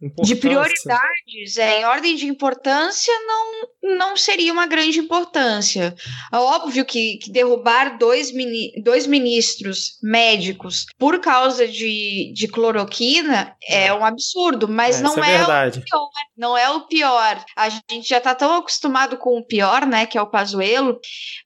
de 0.00 0.36
prioridades, 0.36 1.56
é, 1.56 1.80
em 1.80 1.84
ordem 1.86 2.16
de 2.16 2.26
importância, 2.26 3.12
não, 3.26 3.96
não 3.96 4.16
seria 4.16 4.52
uma 4.52 4.66
grande 4.66 4.98
importância. 4.98 5.94
É 6.30 6.36
óbvio 6.36 6.84
que, 6.84 7.16
que 7.16 7.30
derrubar 7.30 7.96
dois, 7.96 8.30
mini, 8.30 8.72
dois 8.82 9.06
ministros 9.06 9.98
médicos 10.02 10.84
por 10.98 11.18
causa 11.20 11.66
de, 11.66 12.30
de 12.34 12.46
cloroquina 12.46 13.56
é, 13.66 13.86
é 13.86 13.94
um 13.94 14.04
absurdo, 14.04 14.68
mas 14.68 15.00
é, 15.00 15.02
não 15.02 15.24
é, 15.24 15.34
é 15.36 15.42
o 15.42 15.72
pior. 15.72 16.08
Não 16.36 16.58
é 16.58 16.70
o 16.70 16.86
pior. 16.86 17.44
A 17.56 17.70
gente 17.70 18.06
já 18.06 18.18
está 18.18 18.34
tão 18.34 18.54
acostumado 18.54 19.16
com 19.16 19.38
o 19.38 19.46
pior, 19.46 19.86
né? 19.86 20.04
Que 20.04 20.18
é 20.18 20.22
o 20.22 20.30
Pazuelo. 20.30 20.92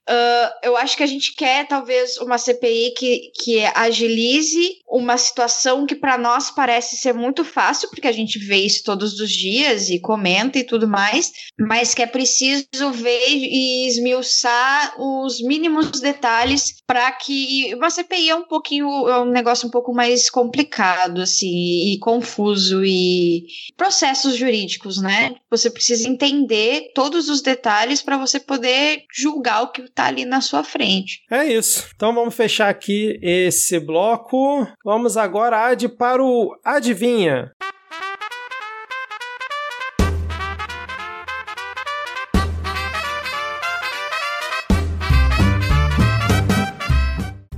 Uh, 0.09 0.51
eu 0.61 0.75
acho 0.75 0.97
que 0.97 1.03
a 1.03 1.07
gente 1.07 1.33
quer, 1.35 1.67
talvez, 1.67 2.17
uma 2.17 2.37
CPI 2.37 2.93
que, 2.97 3.31
que 3.41 3.65
agilize 3.73 4.79
uma 4.89 5.17
situação 5.17 5.85
que 5.85 5.95
para 5.95 6.17
nós 6.17 6.51
parece 6.51 6.97
ser 6.97 7.13
muito 7.13 7.45
fácil, 7.45 7.89
porque 7.89 8.07
a 8.07 8.11
gente 8.11 8.40
vê 8.45 8.57
isso 8.57 8.83
todos 8.83 9.19
os 9.19 9.31
dias 9.31 9.89
e 9.89 9.99
comenta 9.99 10.59
e 10.59 10.63
tudo 10.63 10.87
mais, 10.87 11.31
mas 11.59 11.93
que 11.93 12.01
é 12.01 12.07
preciso 12.07 12.91
ver 12.93 13.27
e 13.29 13.87
esmiuçar 13.87 14.95
os 14.99 15.41
mínimos 15.41 15.99
detalhes 15.99 16.75
para 16.85 17.11
que 17.11 17.73
uma 17.75 17.89
CPI 17.89 18.29
é 18.29 18.35
um 18.35 18.47
pouquinho 18.47 18.87
é 19.07 19.21
um 19.21 19.31
negócio 19.31 19.67
um 19.67 19.71
pouco 19.71 19.93
mais 19.93 20.29
complicado 20.29 21.21
assim 21.21 21.93
e 21.93 21.99
confuso 21.99 22.83
e 22.83 23.45
processos 23.77 24.35
jurídicos, 24.35 25.01
né? 25.01 25.35
Você 25.49 25.69
precisa 25.69 26.07
entender 26.07 26.91
todos 26.93 27.29
os 27.29 27.41
detalhes 27.41 28.01
para 28.01 28.17
você 28.17 28.39
poder 28.39 29.03
julgar 29.13 29.63
o 29.63 29.71
que 29.71 29.81
está 29.81 30.05
ali 30.05 30.25
na 30.25 30.41
sua 30.41 30.63
frente. 30.63 31.23
É 31.29 31.45
isso. 31.45 31.87
Então 31.95 32.13
vamos 32.13 32.35
fechar 32.35 32.69
aqui 32.69 33.19
esse 33.21 33.79
bloco. 33.79 34.67
Vamos 34.83 35.17
agora 35.17 35.67
Ad 35.67 35.87
para 35.89 36.23
o 36.23 36.55
adivinha. 36.63 37.51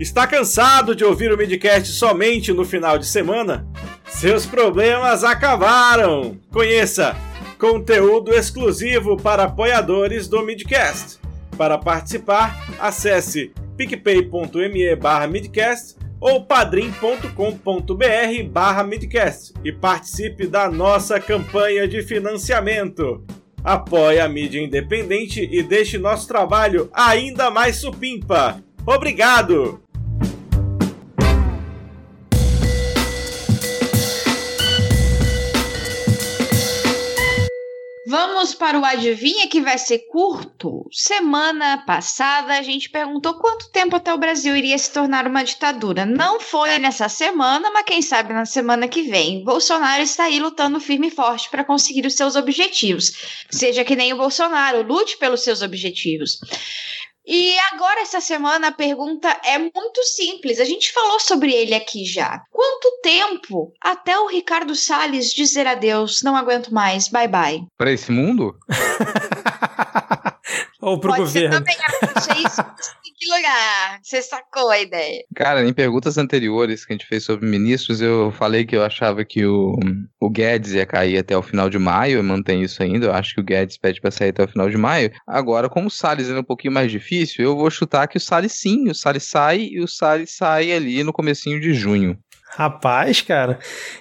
Está 0.04 0.28
cansado 0.28 0.94
de 0.94 1.06
ouvir 1.06 1.32
o 1.32 1.38
Midcast 1.38 1.94
somente 1.94 2.52
no 2.52 2.66
final 2.66 2.98
de 2.98 3.08
semana? 3.08 3.66
Seus 4.06 4.46
problemas 4.46 5.24
acabaram! 5.24 6.38
Conheça 6.52 7.16
conteúdo 7.58 8.34
exclusivo 8.34 9.16
para 9.16 9.44
apoiadores 9.44 10.28
do 10.28 10.44
Midcast. 10.44 11.20
Para 11.58 11.78
participar, 11.78 12.68
acesse 12.78 13.54
picpay.me 13.78 14.94
barra 14.98 15.26
midcast 15.26 15.96
ou 16.20 16.44
padrim.com.br 16.44 18.44
barra 18.52 18.84
midcast 18.84 19.54
e 19.64 19.72
participe 19.72 20.48
da 20.48 20.70
nossa 20.70 21.18
campanha 21.18 21.88
de 21.88 22.04
financiamento. 22.04 23.24
Apoie 23.64 24.20
a 24.20 24.28
mídia 24.28 24.62
independente 24.62 25.48
e 25.50 25.64
deixe 25.64 25.98
nosso 25.98 26.28
trabalho 26.28 26.90
ainda 26.92 27.50
mais 27.50 27.78
supimpa. 27.78 28.62
Obrigado! 28.86 29.83
Vamos 38.44 38.56
para 38.56 38.78
o 38.78 38.84
Adivinha 38.84 39.48
que 39.48 39.61
vai 39.61 39.78
ser 39.78 39.99
curto. 39.99 40.86
Semana 40.91 41.78
passada 41.78 42.57
a 42.57 42.61
gente 42.61 42.90
perguntou 42.90 43.36
quanto 43.36 43.72
tempo 43.72 43.95
até 43.95 44.14
o 44.14 44.18
Brasil 44.18 44.53
iria 44.53 44.78
se 44.78 44.91
tornar 44.91 45.26
uma 45.26 45.45
ditadura. 45.45 46.06
Não 46.06 46.41
foi 46.41 46.78
nessa 46.78 47.07
semana, 47.07 47.72
mas 47.72 47.86
quem 47.86 48.02
sabe 48.02 48.34
na 48.34 48.44
semana 48.44 48.86
que 48.86 49.03
vem. 49.03 49.45
Bolsonaro 49.45 50.03
está 50.03 50.26
aí 50.26 50.41
lutando 50.41 50.78
firme 50.82 51.07
e 51.07 51.11
forte 51.11 51.49
para 51.49 51.64
conseguir 51.64 52.06
os 52.06 52.15
seus 52.15 52.36
objetivos. 52.36 53.14
Seja 53.49 53.86
que 53.86 53.95
nem 53.95 54.11
o 54.11 54.18
Bolsonaro, 54.18 54.82
lute 54.82 55.15
pelos 55.15 55.41
seus 55.41 55.61
objetivos. 55.61 56.41
E 57.26 57.58
agora, 57.72 58.02
essa 58.02 58.20
semana, 58.20 58.68
a 58.68 58.72
pergunta 58.72 59.30
é 59.45 59.58
muito 59.58 60.04
simples. 60.04 60.60
A 60.60 60.66
gente 60.66 60.91
falou 60.91 61.20
sobre 61.20 61.54
ele 61.54 61.74
aqui 61.74 62.06
já. 62.06 62.44
Quanto 62.52 63.00
tempo 63.02 63.72
até 63.82 64.20
o 64.20 64.28
Ricardo 64.28 64.76
Salles 64.76 65.32
dizer 65.32 65.66
adeus? 65.66 66.22
Não 66.22 66.36
aguento 66.36 66.74
mais. 66.74 67.08
Bye 67.08 67.28
bye. 67.28 67.66
Para 67.78 67.94
esse 67.94 68.12
mundo? 68.12 68.58
Ou 70.82 71.00
pro 71.00 71.12
Pode 71.12 71.22
governo. 71.22 71.54
Ser 71.54 71.60
também, 71.60 71.78
eu 71.78 72.45
isso 72.45 72.62
em 73.14 73.18
que 73.18 73.26
lugar? 73.27 73.99
Você 74.02 74.22
sacou 74.22 74.69
a 74.69 74.80
ideia? 74.80 75.23
Cara, 75.35 75.65
em 75.65 75.73
perguntas 75.73 76.18
anteriores 76.18 76.85
que 76.85 76.94
a 76.94 76.95
gente 76.95 77.07
fez 77.07 77.23
sobre 77.23 77.48
ministros, 77.48 78.02
eu 78.02 78.31
falei 78.31 78.65
que 78.65 78.76
eu 78.76 78.84
achava 78.84 79.23
que 79.23 79.45
o, 79.45 79.77
o 80.19 80.30
Guedes 80.30 80.73
ia 80.73 80.85
cair 80.85 81.18
até 81.18 81.38
o 81.38 81.41
final 81.41 81.69
de 81.69 81.77
maio, 81.77 82.18
eu 82.18 82.23
mantenho 82.23 82.64
isso 82.64 82.81
ainda, 82.81 83.07
eu 83.07 83.14
acho 83.14 83.35
que 83.35 83.41
o 83.41 83.44
Guedes 83.44 83.77
pede 83.77 84.02
pra 84.02 84.11
sair 84.11 84.30
até 84.30 84.44
o 84.44 84.48
final 84.48 84.69
de 84.69 84.77
maio. 84.77 85.11
Agora, 85.27 85.69
como 85.69 85.88
o 85.88 85.91
Salles 85.91 86.30
é 86.30 86.38
um 86.38 86.44
pouquinho 86.44 86.73
mais 86.73 86.91
difícil, 86.91 87.45
eu 87.45 87.56
vou 87.56 87.69
chutar 87.69 88.07
que 88.07 88.18
o 88.18 88.22
Salles 88.22 88.53
sim, 88.53 88.90
o 88.90 88.95
Salles 88.95 89.23
sai 89.23 89.69
e 89.72 89.80
o 89.80 89.88
Salles 89.88 90.35
sai 90.35 90.72
ali 90.72 91.03
no 91.03 91.14
comecinho 91.14 91.60
de 91.60 91.73
junho. 91.73 92.18
Rapaz, 92.56 93.22
cara, 93.22 93.58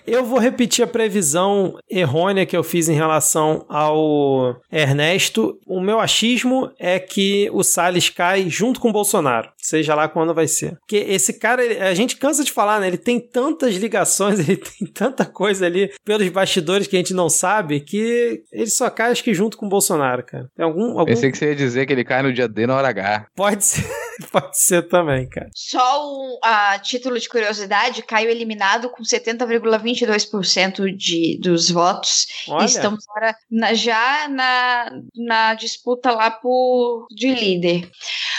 eu 0.07 0.24
vou 0.24 0.39
repetir 0.39 0.85
a 0.85 0.89
previsão 0.89 1.79
errônea 1.91 2.45
que 2.45 2.57
eu 2.57 2.62
fiz 2.62 2.89
em 2.89 2.95
relação 2.95 3.65
ao 3.69 4.61
Ernesto. 4.70 5.59
O 5.66 5.81
meu 5.81 5.99
achismo 5.99 6.70
é 6.79 6.99
que 6.99 7.49
o 7.53 7.62
Salles 7.62 8.11
cai 8.11 8.51
junto 8.51 8.79
com 8.79 8.91
o 8.91 8.93
Bolsonaro, 8.93 9.51
seja 9.57 9.95
lá 9.95 10.07
quando 10.07 10.35
vai 10.35 10.47
ser. 10.47 10.77
Porque 10.81 10.97
esse 10.97 11.39
cara, 11.39 11.62
a 11.89 11.95
gente 11.95 12.16
cansa 12.16 12.45
de 12.45 12.53
falar, 12.53 12.79
né? 12.79 12.89
Ele 12.89 12.99
tem 12.99 13.19
tantas 13.19 13.74
ligações, 13.77 14.39
ele 14.47 14.57
tem 14.57 14.87
tanta 14.87 15.24
coisa 15.24 15.65
ali 15.65 15.91
pelos 16.05 16.29
bastidores 16.29 16.87
que 16.87 16.97
a 16.97 16.99
gente 16.99 17.15
não 17.15 17.31
sabe, 17.31 17.81
que 17.81 18.43
ele 18.53 18.66
só 18.66 18.91
cai, 18.91 19.12
acho 19.12 19.24
que 19.24 19.33
junto 19.33 19.57
com 19.57 19.65
o 19.65 19.70
Bolsonaro, 19.70 20.24
cara. 20.24 20.47
Tem 20.55 20.65
algum, 20.65 20.99
algum... 20.99 21.07
Pensei 21.07 21.31
que 21.31 21.39
você 21.39 21.47
ia 21.47 21.57
dizer 21.57 21.87
que 21.87 21.93
ele 21.93 22.05
cai 22.05 22.23
no 22.23 22.33
dia 22.33 22.49
D 22.49 22.66
na 22.66 22.77
hora 22.77 22.89
H. 22.89 23.29
Pode 23.35 23.65
ser, 23.65 23.87
pode 24.31 24.59
ser 24.59 24.83
também, 24.89 25.27
cara. 25.27 25.49
Só 25.55 26.07
um, 26.07 26.39
a 26.45 26.79
título 26.79 27.19
de 27.19 27.29
curiosidade, 27.29 28.03
Caio 28.03 28.29
ele 28.29 28.41
eliminado 28.43 28.90
com 28.90 29.02
70,22% 29.02 30.94
de, 30.94 31.39
dos 31.40 31.70
votos. 31.70 32.27
Olha. 32.48 32.64
Estão 32.64 32.97
na, 33.51 33.74
já 33.74 34.28
na, 34.28 34.93
na 35.14 35.55
disputa 35.55 36.10
lá 36.10 36.31
por, 36.31 37.06
de 37.10 37.32
líder. 37.32 37.90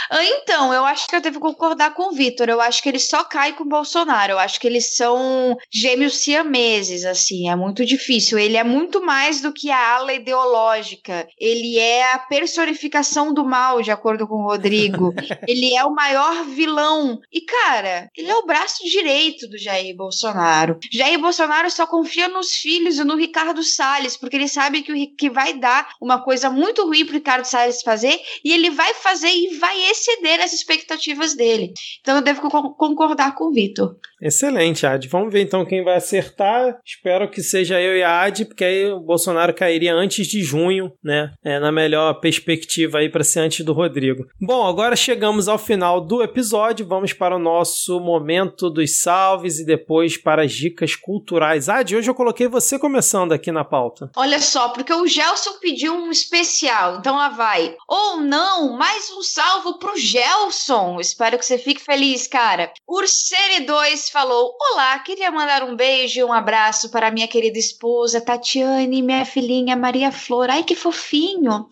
Ah, 0.10 0.24
então, 0.24 0.74
eu 0.74 0.86
acho 0.86 1.08
que 1.08 1.16
eu 1.16 1.22
devo 1.22 1.40
concordar 1.40 1.94
com 1.94 2.10
o 2.10 2.12
Vitor. 2.12 2.50
Eu 2.50 2.62
acho 2.62 2.84
que 2.84 2.90
ele 2.90 3.00
só 3.00 3.24
cai 3.24 3.54
com 3.54 3.64
o 3.64 3.68
Bolsonaro. 3.68 4.34
Eu 4.34 4.40
acho 4.40 4.60
que 4.60 4.68
eles 4.68 4.96
são 4.96 5.58
gêmeos 5.72 6.18
siameses, 6.18 7.06
assim. 7.06 7.50
É 7.50 7.56
muito 7.56 7.86
difícil. 7.86 8.38
Ele 8.38 8.58
é 8.58 8.64
muito 8.64 9.04
mais 9.04 9.42
do 9.42 9.52
que 9.52 9.72
a 9.72 9.96
ala 9.96 10.14
ideológica. 10.14 11.28
Ele 11.40 11.80
é 11.80 12.14
a 12.14 12.20
personificação 12.20 13.34
do 13.34 13.46
mal, 13.46 13.82
de 13.82 13.92
acordo 13.92 14.28
com 14.28 14.36
o 14.36 14.48
Rodrigo. 14.48 15.14
ele 15.48 15.74
é 15.76 15.84
o 15.84 15.96
maior 15.96 16.46
vilão. 16.46 17.20
E, 17.32 17.42
cara, 17.42 18.10
ele 18.16 18.30
é 18.30 18.36
o 18.36 18.46
braço 18.46 18.84
direito 18.84 19.48
do 19.48 19.58
Jair 19.58 19.93
Bolsonaro. 19.96 20.78
Jair 20.92 21.20
Bolsonaro 21.20 21.70
só 21.70 21.86
confia 21.86 22.28
nos 22.28 22.54
filhos 22.54 22.98
e 22.98 23.04
no 23.04 23.16
Ricardo 23.16 23.64
Salles, 23.64 24.18
porque 24.18 24.36
ele 24.36 24.48
sabe 24.48 24.82
que, 24.82 25.08
que 25.08 25.30
vai 25.30 25.58
dar 25.58 25.90
uma 26.02 26.24
coisa 26.24 26.50
muito 26.50 26.86
ruim 26.86 27.06
pro 27.06 27.16
Ricardo 27.16 27.46
Salles 27.46 27.82
fazer, 27.82 28.20
e 28.44 28.52
ele 28.52 28.70
vai 28.70 28.94
fazer 28.96 29.30
e 29.30 29.58
vai 29.58 29.78
exceder 29.90 30.42
as 30.42 30.54
expectativas 30.54 31.36
dele. 31.36 31.74
Então 32.02 32.18
eu 32.18 32.22
devo 32.22 32.42
concordar 32.42 33.36
com 33.36 33.46
o 33.46 33.52
Vitor. 33.52 33.96
Excelente, 34.22 34.86
Ad. 34.86 35.06
Vamos 35.10 35.34
ver 35.34 35.42
então 35.42 35.66
quem 35.66 35.84
vai 35.84 35.96
acertar. 35.96 36.80
Espero 36.86 37.30
que 37.30 37.42
seja 37.42 37.82
eu 37.82 37.98
e 37.98 38.04
a 38.04 38.22
Ad, 38.22 38.46
porque 38.46 38.64
aí 38.64 38.92
o 38.92 39.02
Bolsonaro 39.02 39.54
cairia 39.54 39.94
antes 39.94 40.28
de 40.28 40.42
junho, 40.42 40.94
né? 41.04 41.34
É, 41.44 41.60
na 41.60 41.72
melhor 41.72 42.14
perspectiva 42.22 43.00
aí 43.00 43.10
para 43.10 43.24
ser 43.24 43.42
antes 43.42 43.66
do 43.66 43.74
Rodrigo. 43.74 44.26
Bom, 44.40 44.66
agora 44.66 44.96
chegamos 44.96 45.50
ao 45.50 45.58
final 45.58 46.00
do 46.00 46.24
episódio. 46.24 46.88
Vamos 46.88 47.12
para 47.12 47.36
o 47.36 47.40
nosso 47.40 48.00
momento 48.00 48.70
dos 48.70 49.02
salves 49.02 49.60
e 49.60 49.66
depois 49.66 49.83
para 50.18 50.44
as 50.44 50.52
dicas 50.52 50.96
culturais. 50.96 51.70
Ad, 51.70 51.96
hoje 51.96 52.10
eu 52.10 52.16
coloquei 52.16 52.48
você 52.48 52.80
começando 52.80 53.32
aqui 53.32 53.52
na 53.52 53.64
pauta. 53.64 54.10
Olha 54.16 54.40
só, 54.40 54.70
porque 54.70 54.94
o 54.94 55.08
Gelson 55.08 55.60
pediu 55.62 55.94
um 55.94 56.12
especial, 56.12 56.98
então 56.98 57.16
lá 57.16 57.30
vai. 57.30 57.76
Ou 57.88 58.18
não, 58.18 58.78
mais 58.78 59.12
um 59.12 59.22
salvo 59.22 59.78
pro 59.78 59.98
Gelson. 59.98 61.00
Espero 61.00 61.38
que 61.38 61.46
você 61.46 61.58
fique 61.58 61.82
feliz, 61.82 62.28
cara. 62.28 62.72
Ursere 62.88 63.66
2 63.66 64.10
falou: 64.10 64.56
Olá, 64.72 64.98
queria 65.00 65.32
mandar 65.32 65.64
um 65.64 65.76
beijo 65.76 66.20
e 66.20 66.24
um 66.24 66.34
abraço 66.34 66.90
para 66.90 67.12
minha 67.12 67.28
querida 67.28 67.60
esposa 67.60 68.22
Tatiane 68.22 69.02
minha 69.02 69.26
filhinha 69.26 69.76
Maria 69.76 70.12
Flor. 70.12 70.50
Ai, 70.50 70.64
que 70.64 70.76
fofinho! 70.76 71.68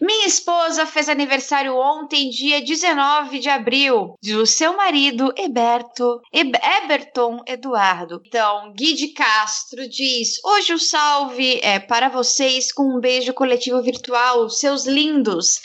Minha 0.00 0.26
esposa 0.26 0.84
fez 0.84 1.08
aniversário 1.08 1.76
ontem, 1.76 2.30
dia 2.30 2.60
19 2.60 3.38
de 3.38 3.48
abril, 3.48 4.14
do 4.22 4.46
seu 4.46 4.76
marido 4.76 5.32
Eberto, 5.36 6.20
Eberton 6.32 7.41
Eduardo. 7.46 8.22
Então, 8.26 8.72
Gui 8.72 8.94
de 8.94 9.08
Castro 9.08 9.88
diz: 9.88 10.38
Hoje 10.44 10.74
o 10.74 10.78
salve 10.78 11.60
é 11.62 11.78
para 11.78 12.08
vocês 12.08 12.72
com 12.72 12.96
um 12.96 13.00
beijo 13.00 13.32
coletivo 13.32 13.82
virtual, 13.82 14.48
seus 14.50 14.86
lindos. 14.86 15.60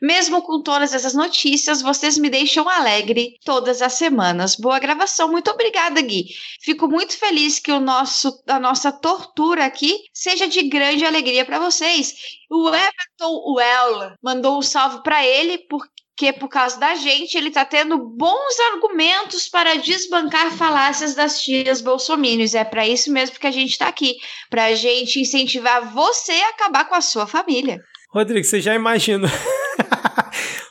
Mesmo 0.00 0.42
com 0.42 0.62
todas 0.62 0.92
essas 0.92 1.14
notícias, 1.14 1.80
vocês 1.80 2.18
me 2.18 2.28
deixam 2.28 2.68
alegre 2.68 3.38
todas 3.44 3.80
as 3.80 3.94
semanas. 3.94 4.56
Boa 4.56 4.78
gravação, 4.78 5.30
muito 5.30 5.50
obrigada, 5.50 6.00
Gui. 6.00 6.26
Fico 6.60 6.88
muito 6.88 7.16
feliz 7.16 7.58
que 7.58 7.72
o 7.72 7.80
nosso, 7.80 8.42
a 8.46 8.58
nossa 8.58 8.90
tortura 8.90 9.64
aqui 9.64 10.00
seja 10.12 10.48
de 10.48 10.62
grande 10.62 11.04
alegria 11.04 11.44
para 11.44 11.58
vocês. 11.58 12.14
O 12.50 12.68
Everton 12.68 13.54
Well 13.54 14.16
mandou 14.22 14.58
um 14.58 14.62
salve 14.62 15.02
para 15.02 15.24
ele 15.26 15.58
porque 15.68 16.01
por 16.30 16.48
causa 16.48 16.78
da 16.78 16.94
gente, 16.94 17.38
ele 17.38 17.50
tá 17.50 17.64
tendo 17.64 17.96
bons 17.96 18.60
argumentos 18.74 19.48
para 19.48 19.76
desbancar 19.76 20.52
falácias 20.52 21.14
das 21.14 21.40
tias 21.40 21.80
bolsominions. 21.80 22.54
É 22.54 22.64
para 22.64 22.86
isso 22.86 23.10
mesmo 23.10 23.38
que 23.38 23.46
a 23.46 23.50
gente 23.50 23.78
tá 23.78 23.88
aqui, 23.88 24.18
pra 24.50 24.74
gente 24.74 25.18
incentivar 25.18 25.90
você 25.90 26.32
a 26.32 26.50
acabar 26.50 26.84
com 26.84 26.94
a 26.94 27.00
sua 27.00 27.26
família. 27.26 27.80
Rodrigo, 28.10 28.44
você 28.44 28.60
já 28.60 28.74
imagina 28.74 29.26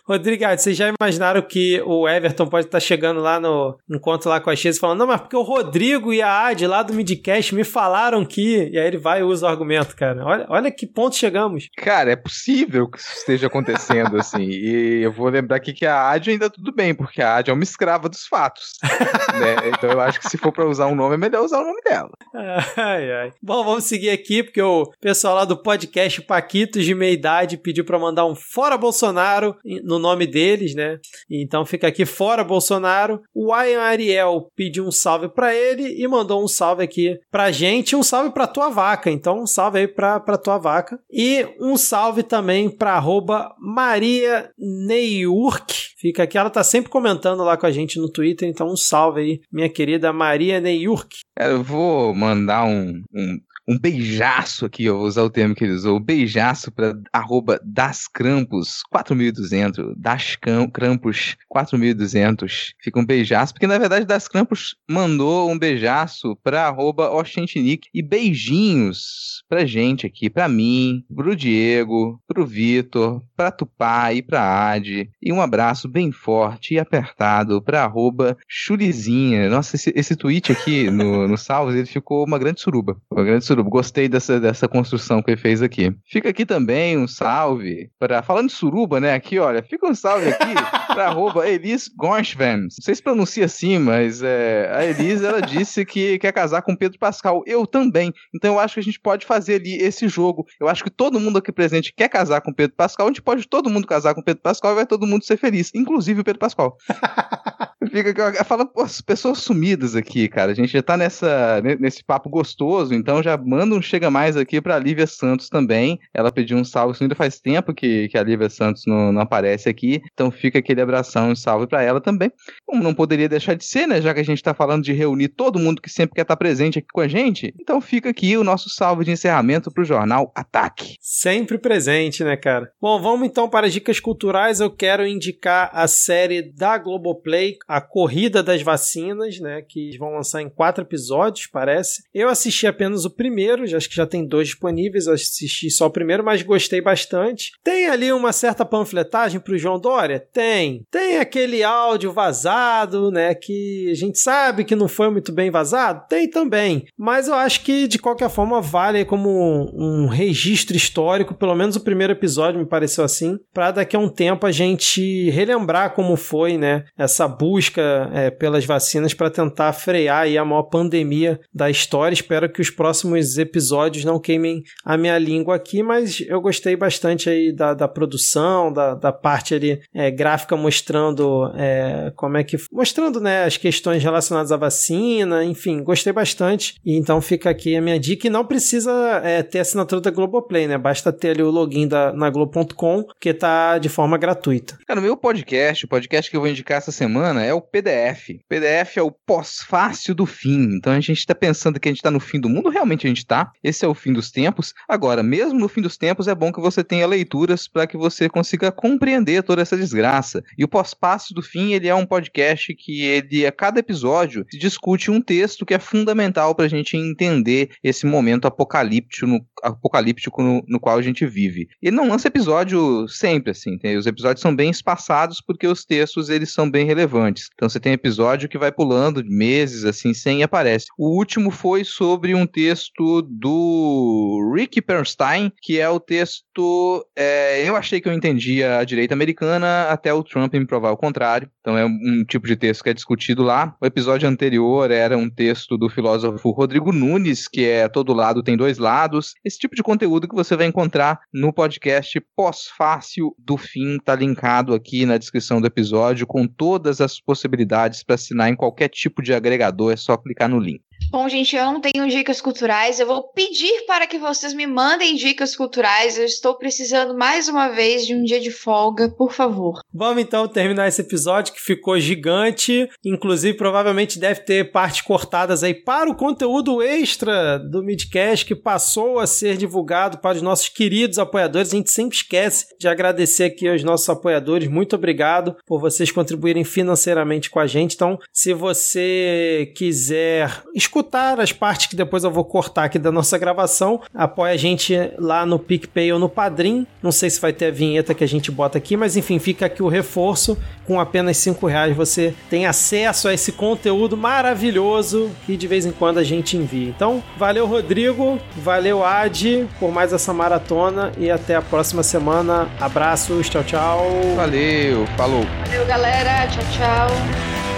Rodrigo, 0.06 0.44
vocês 0.46 0.76
já 0.76 0.94
imaginaram 1.00 1.42
que 1.42 1.82
o 1.86 2.08
Everton 2.08 2.48
pode 2.48 2.66
estar 2.66 2.80
chegando 2.80 3.22
lá 3.22 3.40
no 3.40 3.78
encontro 3.90 4.30
lá 4.30 4.40
com 4.40 4.50
a 4.50 4.56
Chase 4.56 4.80
falando, 4.80 5.00
não, 5.00 5.08
mas 5.08 5.22
porque 5.22 5.36
o 5.36 5.42
Rodrigo 5.42 6.14
e 6.14 6.22
a 6.22 6.48
Ad 6.48 6.66
lá 6.68 6.84
do 6.84 6.94
Midcast 6.94 7.54
me 7.54 7.64
falaram 7.64 8.26
que. 8.26 8.70
E 8.72 8.78
aí 8.78 8.88
ele 8.88 8.98
vai 8.98 9.22
e 9.22 9.24
usa 9.24 9.46
o 9.46 9.50
argumento, 9.50 9.96
cara. 9.96 10.24
Olha, 10.26 10.46
olha 10.50 10.72
que 10.72 10.86
ponto 10.86 11.16
chegamos. 11.16 11.68
Cara, 11.78 12.12
é 12.12 12.16
possível 12.16 12.90
que 12.90 13.00
isso 13.00 13.14
esteja 13.14 13.48
acontecendo, 13.48 14.18
assim. 14.18 14.44
E 14.44 15.02
eu 15.02 15.12
vou 15.12 15.30
lembrar 15.30 15.58
aqui 15.58 15.74
que 15.74 15.86
a 15.86 16.10
Ad 16.10 16.30
ainda 16.30 16.50
tudo 16.50 16.74
bem, 16.74 16.94
porque 16.94 17.22
a 17.22 17.38
Ad 17.38 17.50
é 17.50 17.54
uma 17.54 17.64
escrava 17.64 18.10
dos 18.10 18.26
fatos. 18.26 18.74
né? 19.40 19.70
Então 19.70 19.92
eu 19.92 20.02
acho 20.02 20.20
que 20.20 20.30
se 20.30 20.38
for 20.38 20.52
pra 20.52 20.66
usar 20.66 20.88
um 20.88 20.96
nome, 20.96 21.16
é 21.16 21.18
melhor 21.18 21.44
usar 21.44 21.62
o 21.62 21.66
nome 21.66 21.82
dela. 21.84 22.12
Ai, 22.78 23.12
ai. 23.12 23.34
Bom, 23.42 23.64
vamos 23.64 23.84
seguir 23.84 24.10
aqui, 24.10 24.44
porque 24.44 24.62
o 24.62 24.92
pessoal 25.00 25.36
lá 25.36 25.46
do 25.46 25.58
podcast 25.58 26.22
Paquitos 26.22 26.86
de 26.86 26.96
Meia 26.96 27.14
Idade 27.14 27.58
pediu 27.58 27.86
pra 27.86 28.00
mandar 28.00 28.26
um 28.26 28.36
Fora 28.36 28.78
Bolsonaro 28.78 29.56
no 29.84 30.00
nome 30.02 30.28
deles, 30.28 30.76
né? 30.76 31.00
Então 31.30 31.66
fica 31.66 31.88
aqui 31.88 32.06
fora 32.06 32.44
Bolsonaro. 32.44 33.22
O 33.34 33.56
Ian 33.56 33.82
Ariel 33.82 34.48
pediu 34.56 34.86
um 34.86 34.92
salve 34.92 35.30
para 35.30 35.56
ele 35.56 36.02
e 36.02 36.08
mandou 36.08 36.44
um 36.44 36.48
salve 36.48 36.84
aqui 36.84 37.18
pra 37.32 37.52
gente, 37.52 37.96
um 37.96 38.04
salve 38.04 38.32
pra 38.32 38.48
tua 38.48 38.70
vaca. 38.70 39.10
Então 39.10 39.42
um 39.42 39.48
salve 39.48 39.80
aí 39.80 39.88
pra, 39.88 40.20
pra 40.20 40.38
tua 40.38 40.58
vaca. 40.58 41.00
E 41.12 41.48
um 41.60 41.78
salve 41.78 42.24
também 42.24 42.70
pra 42.70 42.94
arroba 42.94 43.56
Maria 43.60 44.50
Neyurk. 44.58 45.92
Fica 46.02 46.24
aqui, 46.24 46.36
ela 46.36 46.50
tá 46.50 46.64
sempre 46.64 46.90
comentando 46.90 47.44
lá 47.44 47.56
com 47.56 47.68
a 47.68 47.72
gente 47.72 48.00
no 48.00 48.12
Twitter, 48.12 48.50
então 48.50 48.68
um 48.68 48.76
salve 48.76 49.22
aí, 49.22 49.42
minha 49.52 49.70
querida 49.70 50.12
Maria 50.12 50.60
Neyurk. 50.60 51.18
Eu 51.40 51.62
vou 51.62 52.12
mandar 52.16 52.66
um, 52.66 53.04
um 53.14 53.38
um 53.72 53.80
beijaço 53.80 54.66
aqui, 54.66 54.84
eu 54.84 54.98
vou 54.98 55.08
usar 55.08 55.24
o 55.24 55.30
termo 55.30 55.56
que 55.56 55.64
ele 55.64 55.74
usou, 55.74 55.98
beijaço 55.98 56.70
para 56.72 56.94
arroba 57.14 57.58
dascrampos 57.64 58.84
4200, 58.90 59.96
dascrampos 59.98 61.38
4200, 61.48 62.74
fica 62.82 63.00
um 63.00 63.06
beijaço, 63.06 63.54
porque 63.54 63.68
na 63.68 63.78
verdade 63.78 64.06
dascrampos 64.06 64.76
mandou 64.90 65.50
um 65.50 65.58
beijaço 65.58 66.36
para 66.44 66.68
arroba 66.68 67.10
oxentinic 67.12 67.88
e 67.94 68.02
beijinhos 68.02 69.42
pra 69.48 69.66
gente 69.66 70.06
aqui, 70.06 70.30
pra 70.30 70.50
mim, 70.50 71.06
pro 71.16 71.36
Diego, 71.36 72.22
pro 72.28 72.46
Vitor, 72.46 73.22
pra 73.38 73.52
Tupá 73.52 74.14
e 74.14 74.22
pra 74.22 74.72
Adi, 74.72 75.10
e 75.22 75.32
um 75.32 75.42
abraço 75.42 75.88
bem 75.88 76.12
forte 76.12 76.74
e 76.74 76.80
apertado 76.80 77.62
pra 77.62 77.84
arroba 77.84 78.38
chulizinha. 78.48 79.50
Nossa, 79.50 79.78
esse, 79.78 79.94
esse 79.96 80.16
tweet 80.16 80.52
aqui 80.52 80.90
no, 80.90 81.28
no 81.28 81.38
Salvos, 81.38 81.76
ele 81.76 81.86
ficou 81.86 82.26
uma 82.26 82.38
grande 82.38 82.60
suruba, 82.60 82.98
uma 83.10 83.24
grande 83.24 83.46
suruba. 83.46 83.61
Gostei 83.64 84.08
dessa, 84.08 84.40
dessa 84.40 84.68
construção 84.68 85.22
que 85.22 85.32
ele 85.32 85.40
fez 85.40 85.62
aqui. 85.62 85.96
Fica 86.06 86.30
aqui 86.30 86.46
também 86.46 86.98
um 86.98 87.08
salve 87.08 87.90
para. 88.00 88.22
Falando 88.22 88.48
de 88.48 88.54
suruba, 88.54 89.00
né? 89.00 89.14
Aqui, 89.14 89.40
olha, 89.40 89.64
fica 89.64 89.88
um 89.88 89.96
salve 89.96 90.30
aqui 90.30 90.54
para 90.88 91.08
arroba 91.08 91.48
Elis 91.48 91.88
Gonchven. 91.88 92.64
Não 92.64 92.70
sei 92.70 92.96
se 92.96 93.04
pronuncia 93.04 93.46
assim, 93.46 93.80
mas 93.80 94.22
é, 94.22 94.72
a 94.74 94.86
Elis 94.86 95.22
ela 95.24 95.42
disse 95.42 95.86
que 95.86 96.20
quer 96.20 96.32
casar 96.32 96.62
com 96.62 96.76
Pedro 96.76 97.00
Pascal. 97.00 97.44
Eu 97.46 97.66
também. 97.66 98.14
Então 98.34 98.54
eu 98.54 98.60
acho 98.60 98.76
que 98.76 98.80
a 98.80 98.84
gente 98.84 99.00
pode 99.00 99.26
fazer 99.26 99.56
ali 99.56 99.76
esse 99.76 100.08
jogo. 100.08 100.46
Eu 100.60 100.68
acho 100.68 100.84
que 100.84 100.90
todo 100.90 101.20
mundo 101.20 101.38
aqui 101.38 101.52
presente 101.52 101.94
quer 101.96 102.10
casar 102.10 102.42
com 102.42 102.54
Pedro 102.54 102.76
Pascal. 102.76 103.08
A 103.08 103.10
gente 103.10 103.22
pode 103.22 103.48
todo 103.48 103.70
mundo 103.70 103.88
casar 103.88 104.14
com 104.14 104.22
Pedro 104.22 104.42
Pascal 104.42 104.74
e 104.74 104.76
vai 104.76 104.86
todo 104.86 105.08
mundo 105.08 105.26
ser 105.26 105.38
feliz, 105.38 105.72
inclusive 105.74 106.22
o 106.22 106.24
Pedro 106.24 106.40
Pascal. 106.40 106.78
Fica, 107.90 108.44
fala, 108.44 108.66
pô, 108.66 108.86
pessoas 109.06 109.40
sumidas 109.40 109.96
aqui, 109.96 110.28
cara. 110.28 110.52
A 110.52 110.56
gente 110.56 110.72
já 110.72 110.84
tá 110.84 110.96
nessa, 110.96 111.62
nesse 111.80 112.04
papo 112.04 112.30
gostoso, 112.30 112.94
então 112.94 113.24
já 113.24 113.36
manda 113.36 113.74
um 113.74 113.82
chega 113.82 114.12
mais 114.12 114.38
aqui 114.38 114.62
pra 114.62 114.78
Lívia 114.78 115.08
Santos 115.08 115.50
também. 115.50 116.00
Ela 116.14 116.32
pediu 116.32 116.58
um 116.58 116.64
salve, 116.64 116.98
ainda 117.02 117.16
faz 117.16 117.40
tempo 117.40 117.74
que, 117.74 118.08
que 118.10 118.18
a 118.18 118.24
Lívia 118.24 118.50
Santos 118.50 118.84
não, 118.86 119.12
não 119.12 119.22
aparece 119.22 119.68
aqui, 119.68 120.02
então 120.14 120.30
fica 120.30 120.60
aquele 120.60 120.82
abração 120.82 121.32
e 121.32 121.36
salve 121.36 121.66
para 121.68 121.82
ela 121.82 122.00
também. 122.00 122.32
Como 122.66 122.84
não 122.84 122.94
poderia 122.94 123.28
deixar 123.28 123.56
de 123.56 123.66
ser, 123.66 123.88
né? 123.88 124.00
Já 124.00 124.14
que 124.14 124.20
a 124.20 124.26
gente 124.26 124.44
tá 124.44 124.54
falando 124.54 124.84
de 124.84 124.94
reunir 124.94 125.30
todo 125.30 125.60
mundo 125.60 125.82
que 125.82 125.90
sempre 125.90 126.16
quer 126.16 126.22
estar 126.22 126.36
tá 126.36 126.40
presente 126.40 126.80
aqui 126.80 126.88
com 126.94 127.02
a 127.02 127.08
gente, 127.08 127.54
então 127.60 127.82
fica 127.82 128.10
aqui 128.10 128.38
o 128.38 128.44
nosso 128.44 128.70
salve 128.70 129.06
de 129.06 129.12
encerramento 129.12 129.72
pro 129.72 129.84
jornal 129.84 130.32
Ataque. 130.36 130.96
Sempre 131.00 131.58
presente, 131.58 132.24
né, 132.24 132.38
cara? 132.38 132.72
Bom, 132.80 133.02
vamos 133.02 133.28
então 133.28 133.50
para 133.50 133.66
as 133.66 133.74
dicas 133.74 134.00
culturais. 134.00 134.60
Eu 134.60 134.70
quero 134.70 135.06
indicar 135.06 135.72
a 135.74 135.88
série 135.88 136.42
da 136.42 136.78
Globoplay, 136.78 137.58
A 137.72 137.80
Corrida 137.80 138.44
das 138.44 138.62
Vacinas, 138.62 139.40
né? 139.40 139.62
Que 139.62 139.98
vão 139.98 140.12
lançar 140.14 140.42
em 140.42 140.50
quatro 140.50 140.84
episódios, 140.84 141.48
parece. 141.48 142.04
Eu 142.14 142.28
assisti 142.28 142.68
apenas 142.68 143.06
o 143.06 143.10
primeiro, 143.10 143.66
já 143.66 143.78
acho 143.78 143.88
que 143.88 143.96
já 143.96 144.06
tem 144.06 144.28
dois 144.28 144.50
disponíveis, 144.50 145.08
assisti 145.08 145.72
só 145.72 145.86
o 145.86 145.92
primeiro, 145.92 146.22
mas 146.22 146.42
gostei 146.42 146.82
bastante. 146.82 147.54
Tem 147.64 147.88
ali 147.88 148.12
uma 148.12 148.34
certa 148.34 148.66
panfletagem 148.66 149.40
pro 149.40 149.58
João 149.58 149.80
Dória? 149.80 150.20
Tem. 150.34 150.86
Tem 150.92 151.18
aquele 151.18 151.64
áudio 151.64 152.12
vazado, 152.12 153.10
né? 153.10 153.34
Que 153.34 153.90
a 153.90 153.96
gente 153.96 154.20
sabe 154.20 154.66
que 154.66 154.76
não 154.76 154.90
foi 154.90 155.10
muito 155.10 155.32
bem 155.32 155.50
vazado? 155.50 156.06
Tem 156.10 156.30
também. 156.30 156.86
Mas 156.98 157.30
eu 157.30 157.36
acho 157.36 157.64
que 157.64 157.88
de 157.88 157.98
qualquer 157.98 158.30
forma 158.30 158.62
vale 158.62 159.06
como 159.06 159.30
um, 159.30 160.04
um 160.04 160.08
registro 160.08 160.76
histórico, 160.76 161.34
pelo 161.34 161.56
menos 161.56 161.78
o 161.78 161.84
primeiro 161.84 162.12
episódio 162.12 162.60
me 162.60 162.66
pareceu 162.66 163.06
assim, 163.06 163.40
para 163.54 163.72
daqui 163.72 163.96
a 163.96 164.00
um 164.00 164.10
tempo 164.10 164.46
a 164.46 164.52
gente 164.52 165.30
relembrar 165.30 165.94
como 165.94 166.18
foi, 166.18 166.58
né? 166.58 166.84
Essa 166.98 167.28
busca 167.28 167.61
busca 167.62 168.10
é, 168.12 168.32
pelas 168.32 168.66
vacinas 168.66 169.14
para 169.14 169.30
tentar 169.30 169.72
frear 169.74 170.26
a 170.28 170.46
maior 170.46 170.64
pandemia 170.64 171.40
da 171.54 171.70
história. 171.70 172.16
Espero 172.16 172.52
que 172.52 172.60
os 172.60 172.72
próximos 172.72 173.38
episódios 173.38 174.04
não 174.04 174.20
queimem 174.20 174.64
a 174.84 174.98
minha 174.98 175.18
língua 175.20 175.56
aqui, 175.56 175.84
mas 175.84 176.24
eu 176.28 176.42
gostei 176.42 176.76
bastante 176.76 177.30
aí 177.30 177.54
da, 177.54 177.76
da 177.76 177.88
produção, 177.88 178.74
da, 178.74 178.96
da 178.96 179.12
parte 179.12 179.54
ali 179.54 179.80
é, 179.94 180.10
gráfica 180.10 180.58
mostrando 180.58 181.52
é, 181.56 182.12
como 182.16 182.38
é 182.38 182.44
que. 182.44 182.58
mostrando 182.72 183.20
né, 183.22 183.46
as 183.46 183.58
questões 183.58 184.04
relacionadas 184.04 184.52
à 184.52 184.58
vacina, 184.58 185.46
enfim, 185.46 185.84
gostei 185.84 186.12
bastante. 186.12 186.76
E 186.84 186.98
então 186.98 187.22
fica 187.22 187.52
aqui 187.52 187.76
a 187.76 187.82
minha 187.82 188.00
dica. 188.00 188.26
E 188.26 188.30
não 188.30 188.44
precisa 188.44 188.92
é, 189.24 189.44
ter 189.44 189.60
assinatura 189.60 190.02
da 190.02 190.10
Globoplay, 190.10 190.66
né? 190.66 190.80
Basta 190.80 191.14
ter 191.14 191.32
ali 191.32 191.44
o 191.44 191.52
login 191.52 191.88
da, 191.88 192.12
na 192.12 192.32
Globo.com, 192.32 193.06
que 193.20 193.36
tá 193.36 193.78
de 193.78 193.90
forma 193.90 194.18
gratuita. 194.18 194.80
Cara, 194.88 195.00
no 195.00 195.06
meu 195.06 195.16
podcast, 195.16 195.86
o 195.86 195.88
podcast 195.88 196.32
que 196.32 196.36
eu 196.36 196.42
vou 196.42 196.50
indicar 196.50 196.80
essa 196.80 196.92
semana 196.92 197.46
é 197.46 197.51
o 197.54 197.62
PDF. 197.62 198.30
O 198.30 198.48
PDF 198.48 198.98
é 198.98 199.02
o 199.02 199.12
pós-fácil 199.12 200.14
do 200.16 200.26
fim. 200.26 200.76
Então 200.76 200.94
a 200.94 201.00
gente 201.00 201.26
tá 201.26 201.36
pensando 201.36 201.80
que 201.80 201.90
a 201.90 201.92
gente 201.92 202.02
tá 202.02 202.12
no 202.12 202.20
fim 202.20 202.40
do 202.40 202.50
mundo, 202.50 202.70
realmente 202.70 203.06
a 203.06 203.10
gente 203.10 203.26
tá. 203.26 203.52
Esse 203.64 203.86
é 203.86 203.88
o 203.88 203.94
fim 203.94 204.14
dos 204.14 204.32
tempos. 204.32 204.74
Agora, 204.88 205.24
mesmo 205.24 205.60
no 205.60 205.68
fim 205.68 205.82
dos 205.82 205.98
tempos, 205.98 206.28
é 206.28 206.36
bom 206.36 206.52
que 206.52 206.62
você 206.62 206.84
tenha 206.84 207.08
leituras 207.08 207.68
para 207.68 207.88
que 207.88 207.98
você 207.98 208.30
consiga 208.30 208.72
compreender 208.72 209.44
toda 209.44 209.62
essa 209.62 209.78
desgraça. 209.78 210.44
E 210.58 210.64
o 210.64 210.68
pós-fácil 210.68 211.36
do 211.36 211.42
fim, 211.42 211.74
ele 211.74 211.88
é 211.88 211.96
um 211.96 212.06
podcast 212.06 212.74
que 212.76 213.04
ele, 213.04 213.46
a 213.46 213.52
cada 213.52 213.80
episódio, 213.80 214.46
discute 214.52 215.12
um 215.12 215.22
texto 215.22 215.66
que 215.66 215.74
é 215.74 215.80
fundamental 215.80 216.56
para 216.56 216.66
a 216.66 216.70
gente 216.70 216.98
entender 216.98 217.72
esse 217.84 218.06
momento 218.06 218.46
apocalíptico 218.46 219.28
no, 219.28 219.46
apocalíptico 219.64 220.42
no, 220.42 220.64
no, 220.68 220.80
qual 220.80 220.98
a 220.98 221.02
gente 221.02 221.26
vive. 221.26 221.68
Ele 221.82 221.96
não 221.96 222.08
lança 222.08 222.28
episódio 222.28 223.08
sempre, 223.08 223.52
assim. 223.52 223.78
Tem, 223.78 223.98
os 223.98 224.08
episódios 224.08 224.42
são 224.42 224.56
bem 224.56 224.70
espaçados 224.70 225.42
porque 225.42 225.68
os 225.68 225.86
textos 225.86 226.30
eles 226.30 226.52
são 226.52 226.70
bem 226.70 226.86
relevantes. 226.86 227.41
Então 227.54 227.70
você 227.70 227.80
tem 227.80 227.94
episódio 227.94 228.50
que 228.50 228.58
vai 228.58 228.72
pulando 228.72 229.24
meses, 229.26 229.86
assim, 229.86 230.14
sem 230.14 230.40
e 230.40 230.44
aparece. 230.44 230.88
O 230.98 231.16
último 231.16 231.52
foi 231.52 231.84
sobre 231.84 232.36
um 232.36 232.46
texto 232.46 233.22
do 233.22 234.54
Rick 234.56 234.82
Bernstein, 234.82 235.52
que 235.62 235.80
é 235.80 235.90
o 235.90 236.00
texto. 236.00 237.06
É, 237.16 237.68
eu 237.68 237.76
achei 237.76 238.02
que 238.02 238.10
eu 238.10 238.14
entendia 238.14 238.78
a 238.78 238.84
direita 238.84 239.14
americana 239.14 239.84
até 239.90 240.14
o 240.14 240.24
Trump 240.24 240.54
me 240.54 240.66
provar 240.66 240.92
o 240.92 240.98
contrário. 240.98 241.50
Então 241.62 241.78
é 241.78 241.86
um 241.86 242.26
tipo 242.28 242.48
de 242.48 242.56
texto 242.56 242.84
que 242.84 242.90
é 242.90 242.94
discutido 242.94 243.44
lá. 243.44 243.76
O 243.80 243.86
episódio 243.86 244.28
anterior 244.28 244.90
era 244.90 245.18
um 245.18 245.30
texto 245.30 245.78
do 245.78 245.90
filósofo 245.90 246.52
Rodrigo 246.52 246.92
Nunes, 246.92 247.48
que 247.48 247.66
é 247.66 247.88
todo 247.88 248.14
lado 248.14 248.44
tem 248.44 248.58
dois 248.58 248.78
lados. 248.78 249.34
Esse 249.46 249.60
tipo 249.60 249.76
de 249.76 249.84
conteúdo 249.84 250.28
que 250.28 250.36
você 250.36 250.56
vai 250.56 250.66
encontrar 250.66 251.20
no 251.34 251.54
podcast 251.54 252.20
pós-fácil 252.36 253.36
do 253.38 253.58
fim, 253.58 254.00
tá 254.04 254.16
linkado 254.16 254.74
aqui 254.74 255.06
na 255.06 255.18
descrição 255.18 255.62
do 255.62 255.68
episódio 255.68 256.26
com 256.26 256.48
todas 256.48 257.00
as 257.00 257.20
possibilidades 257.26 258.04
para 258.04 258.16
assinar 258.16 258.50
em 258.50 258.56
qualquer 258.56 258.90
tipo 258.90 259.22
de 259.22 259.34
agregador, 259.34 259.94
é 259.94 259.96
só 259.96 260.18
clicar 260.18 260.50
no 260.50 260.60
link. 260.60 260.84
Bom, 261.10 261.28
gente, 261.28 261.56
eu 261.56 261.66
não 261.66 261.82
tenho 261.82 262.08
dicas 262.08 262.40
culturais. 262.40 263.00
Eu 263.00 263.08
vou 263.08 263.24
pedir 263.24 263.86
para 263.86 264.08
que 264.08 264.18
vocês 264.18 264.54
me 264.54 264.66
mandem 264.68 265.16
dicas 265.16 265.56
culturais. 265.56 266.18
Eu 266.18 266.26
estou 266.26 266.56
precisando 266.56 267.18
mais 267.18 267.50
uma 267.50 267.70
vez 267.70 268.06
de 268.06 268.16
um 268.16 268.24
dia 268.24 268.40
de 268.40 268.52
folga, 268.52 269.10
por 269.10 269.34
favor. 269.34 269.82
Vamos 269.94 270.24
então 270.24 270.48
terminar 270.48 270.88
esse 270.88 271.02
episódio 271.02 271.54
que 271.54 271.62
ficou 271.62 272.00
gigante. 272.00 272.90
Inclusive, 273.04 273.58
provavelmente 273.58 274.20
deve 274.20 274.42
ter 274.42 274.72
partes 274.72 275.02
cortadas 275.02 275.64
aí 275.64 275.74
para 275.74 276.10
o 276.10 276.16
conteúdo 276.16 276.82
extra 276.82 277.58
do 277.58 277.84
Midcast 277.84 278.46
que 278.46 278.56
passou 278.56 279.20
a 279.20 279.28
ser 279.28 279.58
divulgado 279.58 280.20
para 280.20 280.38
os 280.38 280.42
nossos 280.42 280.70
queridos 280.70 281.20
apoiadores. 281.20 281.74
A 281.74 281.78
gente 281.78 281.92
sempre 281.92 282.16
esquece 282.16 282.68
de 282.80 282.88
agradecer 282.88 283.44
aqui 283.44 283.68
aos 283.68 283.84
nossos 283.84 284.08
apoiadores. 284.10 284.68
Muito 284.68 284.96
obrigado 284.96 285.56
por 285.66 285.80
vocês 285.80 286.12
contribuírem 286.12 286.64
financeiramente 286.64 287.50
com 287.50 287.60
a 287.60 287.68
gente. 287.68 287.96
Então, 287.96 288.18
se 288.32 288.54
você 288.54 289.72
quiser 289.76 290.64
escutar 290.92 291.40
as 291.40 291.54
partes 291.54 291.88
que 291.88 291.96
depois 291.96 292.26
eu 292.26 292.30
vou 292.30 292.44
cortar 292.44 292.84
aqui 292.84 293.00
da 293.00 293.12
nossa 293.12 293.38
gravação, 293.38 294.02
apoia 294.14 294.54
a 294.54 294.58
gente 294.58 294.94
lá 295.18 295.46
no 295.46 295.58
PicPay 295.58 296.12
ou 296.12 296.20
no 296.20 296.28
Padrim. 296.28 296.86
Não 297.02 297.14
sei 297.14 297.30
se 297.30 297.40
vai 297.40 297.54
ter 297.54 297.68
a 297.68 297.72
vinheta 297.72 298.14
que 298.14 298.26
a 298.26 298.28
gente 298.28 298.52
bota 298.52 298.78
aqui, 298.78 298.98
mas 298.98 299.16
enfim, 299.16 299.40
fica 299.40 299.66
aqui 299.66 299.82
o 299.82 299.88
reforço. 299.88 300.58
Com 300.86 301.00
apenas 301.00 301.38
5 301.38 301.66
reais 301.66 301.96
você 301.96 302.34
tem 302.50 302.66
acesso 302.66 303.30
a 303.30 303.34
esse 303.34 303.54
conteúdo 303.54 304.18
maravilhoso 304.18 305.32
que 305.46 305.56
de 305.56 305.66
vez 305.66 305.86
em 305.86 305.92
quando 305.92 306.18
a 306.18 306.24
gente 306.24 306.58
envia. 306.58 306.90
Então, 306.90 307.24
valeu 307.38 307.66
Rodrigo, 307.66 308.38
valeu 308.58 309.06
Ad 309.06 309.68
por 309.80 309.92
mais 309.92 310.12
essa 310.12 310.34
maratona 310.34 311.14
e 311.18 311.32
até 311.32 311.56
a 311.56 311.62
próxima 311.62 312.04
semana. 312.04 312.68
Abraços, 312.82 313.50
tchau, 313.50 313.64
tchau. 313.64 314.06
Valeu, 314.36 315.08
falou. 315.16 315.46
Valeu, 315.66 315.86
galera. 315.86 316.48
Tchau, 316.48 316.64
tchau. 316.74 317.71